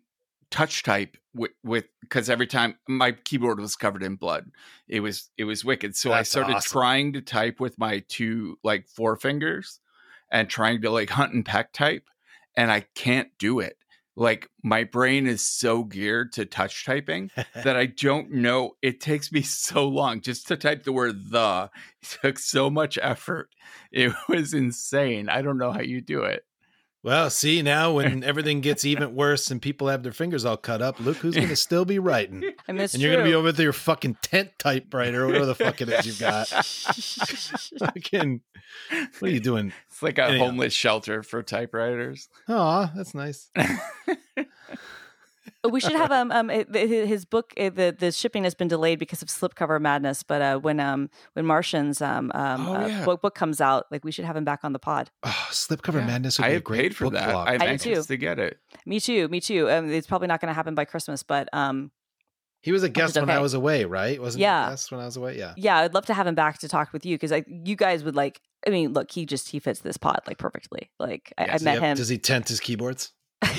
touch 0.51 0.83
type 0.83 1.17
with 1.33 1.51
with 1.63 1.85
because 2.01 2.29
every 2.29 2.47
time 2.47 2.77
my 2.87 3.11
keyboard 3.11 3.59
was 3.59 3.75
covered 3.75 4.03
in 4.03 4.15
blood 4.15 4.51
it 4.87 4.99
was 5.01 5.29
it 5.37 5.43
was 5.45 5.65
wicked 5.65 5.95
so 5.95 6.11
i 6.13 6.21
started 6.23 6.55
awesome. 6.55 6.69
trying 6.71 7.13
to 7.13 7.21
type 7.21 7.59
with 7.59 7.77
my 7.79 8.03
two 8.07 8.57
like 8.63 8.85
forefingers 8.87 9.79
and 10.31 10.49
trying 10.49 10.81
to 10.81 10.89
like 10.89 11.09
hunt 11.09 11.33
and 11.33 11.45
peck 11.45 11.73
type 11.73 12.03
and 12.55 12.71
i 12.71 12.81
can't 12.95 13.29
do 13.39 13.59
it 13.59 13.77
like 14.15 14.49
my 14.63 14.83
brain 14.83 15.27
is 15.27 15.45
so 15.45 15.83
geared 15.83 16.31
to 16.33 16.45
touch 16.45 16.85
typing 16.85 17.31
that 17.53 17.75
I 17.75 17.87
don't 17.87 18.31
know. 18.31 18.71
It 18.81 19.01
takes 19.01 19.31
me 19.31 19.41
so 19.41 19.87
long 19.87 20.21
just 20.21 20.47
to 20.47 20.57
type 20.57 20.83
the 20.83 20.93
word 20.93 21.31
the. 21.31 21.69
It 22.01 22.17
took 22.21 22.39
so 22.39 22.69
much 22.69 22.97
effort. 23.01 23.49
It 23.91 24.13
was 24.29 24.53
insane. 24.53 25.29
I 25.29 25.41
don't 25.41 25.57
know 25.57 25.71
how 25.71 25.81
you 25.81 26.01
do 26.01 26.23
it. 26.23 26.43
Well, 27.05 27.29
see 27.29 27.61
now 27.61 27.91
when 27.91 28.23
everything 28.23 28.61
gets 28.61 28.83
even 28.83 29.13
worse 29.13 29.51
and 29.51 29.61
people 29.61 29.89
have 29.89 30.01
their 30.01 30.11
fingers 30.11 30.43
all 30.43 30.57
cut 30.57 30.81
up, 30.81 30.99
look 30.99 31.17
who's 31.17 31.35
going 31.35 31.49
to 31.49 31.55
still 31.55 31.85
be 31.85 31.99
writing. 31.99 32.43
I 32.67 32.71
mean, 32.71 32.81
it's 32.81 32.95
and 32.95 33.03
you're 33.03 33.11
going 33.11 33.23
to 33.23 33.29
be 33.29 33.35
over 33.35 33.45
with 33.45 33.59
your 33.59 33.73
fucking 33.73 34.17
tent 34.23 34.53
typewriter 34.57 35.23
or 35.23 35.27
whatever 35.27 35.45
the 35.45 35.53
fuck 35.53 35.81
it 35.81 35.89
is 35.89 36.07
you've 36.07 36.19
got. 36.19 36.47
Fucking, 37.79 38.41
what 39.19 39.29
are 39.29 39.31
you 39.31 39.39
doing? 39.39 39.71
It's 39.91 40.01
like 40.01 40.17
a 40.17 40.23
Anyhow. 40.23 40.45
homeless 40.47 40.73
shelter 40.73 41.21
for 41.21 41.43
typewriters. 41.43 42.27
Aw, 42.49 42.91
that's 42.95 43.13
nice. 43.13 43.51
We 45.67 45.79
should 45.79 45.95
have 45.95 46.11
um 46.11 46.31
um 46.31 46.49
his 46.49 47.25
book 47.25 47.53
uh, 47.57 47.69
the 47.69 47.95
the 47.97 48.11
shipping 48.11 48.43
has 48.43 48.53
been 48.55 48.67
delayed 48.67 48.99
because 48.99 49.21
of 49.21 49.27
slipcover 49.29 49.79
madness 49.81 50.23
but 50.23 50.41
uh 50.41 50.57
when 50.59 50.79
um 50.79 51.09
when 51.33 51.45
Marcin's 51.45 52.01
um 52.01 52.31
um 52.35 52.67
Oh, 52.67 52.73
uh, 52.75 53.05
book, 53.05 53.21
book 53.21 53.35
comes 53.35 53.59
out 53.61 53.85
like 53.91 54.03
we 54.03 54.11
should 54.11 54.25
have 54.25 54.35
him 54.35 54.43
back 54.45 54.61
on 54.63 54.73
the 54.73 54.79
pod 54.79 55.11
Oh, 55.23 55.47
slipcover 55.51 55.95
Yeah. 55.99 56.07
madness 56.07 56.37
would 56.37 56.45
I 56.45 56.49
be 56.49 56.51
a 56.51 56.55
have 56.55 56.63
great 56.63 56.81
paid 56.81 56.95
for 56.95 57.03
book 57.05 57.13
that. 57.13 57.29
blog. 57.31 57.47
I'm 57.47 57.61
I 57.61 57.65
do 57.65 57.71
anxious 57.71 58.05
too. 58.07 58.13
to 58.13 58.17
get 58.17 58.39
it. 58.39 58.57
me 58.85 58.99
too 58.99 59.27
me 59.29 59.39
too 59.41 59.69
um 59.69 59.89
it's 59.91 60.07
probably 60.07 60.27
not 60.27 60.41
going 60.41 60.49
to 60.49 60.53
happen 60.55 60.75
by 60.75 60.85
Christmas 60.85 61.23
but 61.23 61.47
um 61.53 61.91
he 62.61 62.71
was 62.71 62.81
a 62.81 62.89
guest 62.89 63.15
when 63.15 63.29
I 63.29 63.37
was 63.39 63.53
away, 63.53 63.85
right? 63.85 64.19
Wasn't 64.19 64.41
Yeah. 64.41 64.63
he 64.63 64.67
a 64.67 64.71
guest 64.71 64.91
when 64.91 64.99
I 64.99 65.05
was 65.05 65.17
away? 65.17 65.37
Yeah. 65.37 65.53
yeah 65.55 65.77
I'd 65.77 65.93
love 65.93 66.07
to 66.07 66.15
have 66.15 66.25
him 66.25 66.33
back 66.33 66.57
to 66.59 66.67
talk 66.67 66.91
with 66.93 67.05
you 67.05 67.15
because 67.15 67.29
like 67.31 67.45
you 67.47 67.75
guys 67.75 68.03
would 68.03 68.15
like 68.15 68.41
I 68.65 68.71
mean 68.71 68.93
look 68.93 69.11
he 69.11 69.25
just 69.25 69.49
he 69.49 69.59
fits 69.59 69.81
this 69.81 69.97
pod 69.97 70.21
like 70.27 70.37
perfectly 70.39 70.89
like 70.99 71.31
I, 71.37 71.45
I 71.45 71.57
met 71.61 71.75
Yep. 71.75 71.81
him 71.81 71.97
Does 71.97 72.09
he 72.09 72.17
tent 72.17 72.49
his 72.49 72.59
keyboards? 72.59 73.11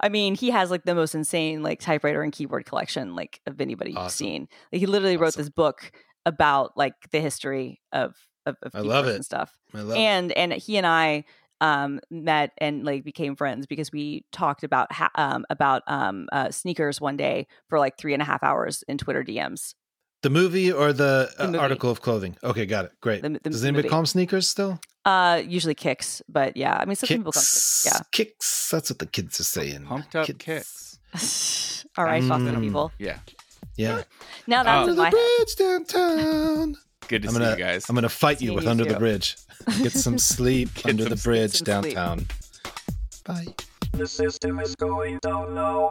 I 0.00 0.08
mean, 0.08 0.34
he 0.34 0.50
has 0.50 0.70
like 0.70 0.84
the 0.84 0.94
most 0.94 1.14
insane 1.14 1.62
like 1.62 1.80
typewriter 1.80 2.22
and 2.22 2.32
keyboard 2.32 2.66
collection 2.66 3.14
like 3.14 3.40
of 3.46 3.60
anybody 3.60 3.92
you've 3.92 4.10
seen. 4.10 4.48
Like 4.72 4.80
he 4.80 4.86
literally 4.86 5.16
wrote 5.16 5.34
this 5.36 5.50
book 5.50 5.90
about 6.26 6.76
like 6.76 6.94
the 7.10 7.20
history 7.20 7.80
of 7.92 8.14
of, 8.46 8.56
of 8.62 8.74
I 8.74 8.80
love 8.80 9.06
it. 9.06 9.14
and 9.16 9.24
stuff. 9.24 9.52
I 9.74 9.78
love 9.80 9.96
it. 9.96 10.00
and 10.00 10.32
and 10.32 10.52
he 10.52 10.76
and 10.76 10.86
I 10.86 11.24
um 11.60 12.00
met 12.10 12.50
and 12.58 12.84
like 12.84 13.04
became 13.04 13.36
friends 13.36 13.66
because 13.66 13.92
we 13.92 14.24
talked 14.32 14.64
about 14.64 14.90
ha- 14.92 15.10
um 15.14 15.44
about 15.48 15.82
um 15.86 16.28
uh, 16.32 16.50
sneakers 16.50 17.00
one 17.00 17.16
day 17.16 17.46
for 17.68 17.78
like 17.78 17.96
three 17.96 18.12
and 18.14 18.22
a 18.22 18.24
half 18.24 18.42
hours 18.42 18.82
in 18.88 18.98
Twitter 18.98 19.22
DMs. 19.22 19.74
The 20.22 20.30
movie 20.30 20.70
or 20.70 20.92
the, 20.92 21.30
The 21.36 21.42
uh, 21.44 21.46
movie. 21.46 21.58
article 21.58 21.90
of 21.90 22.00
clothing? 22.00 22.36
Okay, 22.44 22.64
got 22.66 22.84
it. 22.84 22.92
Great. 23.00 23.22
The- 23.22 23.30
the 23.42 23.50
Does 23.50 23.64
anybody 23.64 23.82
movie. 23.84 23.88
call 23.90 23.98
them 24.00 24.06
sneakers 24.06 24.48
still? 24.48 24.78
Uh, 25.04 25.42
usually 25.44 25.74
kicks, 25.74 26.22
but 26.28 26.56
yeah, 26.56 26.76
I 26.80 26.84
mean, 26.84 26.94
some 26.96 27.08
people 27.08 27.32
call 27.32 27.40
Kicks. 27.42 27.82
them 27.90 28.02
Kicks. 28.12 28.70
That's 28.70 28.88
what 28.90 28.98
the 29.00 29.06
kids 29.06 29.40
are 29.40 29.44
saying. 29.44 29.84
Pumped 29.86 30.14
up 30.14 30.26
Kids. 30.26 30.38
kicks. 30.38 30.98
kicks. 31.12 31.86
All 31.98 32.04
right, 32.04 32.22
fuck 32.22 32.38
them 32.38 32.56
Mm. 32.56 32.60
people. 32.60 32.92
Yeah. 32.98 33.18
Oh, 33.26 33.32
Yeah. 33.76 34.02
Now 34.46 34.62
that's 34.62 34.68
Um, 34.76 34.90
Under 34.90 34.94
the 34.94 35.02
my 35.02 35.10
bridge 35.10 35.56
downtown. 35.56 36.76
good 37.08 37.22
to 37.22 37.28
I'm 37.28 37.34
see 37.34 37.40
gonna, 37.40 37.50
you 37.52 37.56
guys. 37.56 37.88
I'm 37.88 37.94
gonna 37.96 38.08
fight 38.08 38.40
you 38.40 38.54
with 38.54 38.64
you 38.64 38.70
Under 38.70 38.84
the. 38.84 38.98
Bridge. 38.98 39.36
Get 39.82 39.92
some 39.92 40.18
sleep 40.32 40.72
Get 40.74 40.86
under 40.86 41.02
some 41.04 41.10
the 41.10 41.16
bridge 41.22 41.52
Some 41.52 41.82
sleep. 41.82 41.94
downtown. 41.94 42.26
Bye. 43.24 43.46
The 43.92 44.06
system 44.06 44.58
is 44.60 44.74
going 44.76 45.18
down 45.22 45.54
now. 45.54 45.90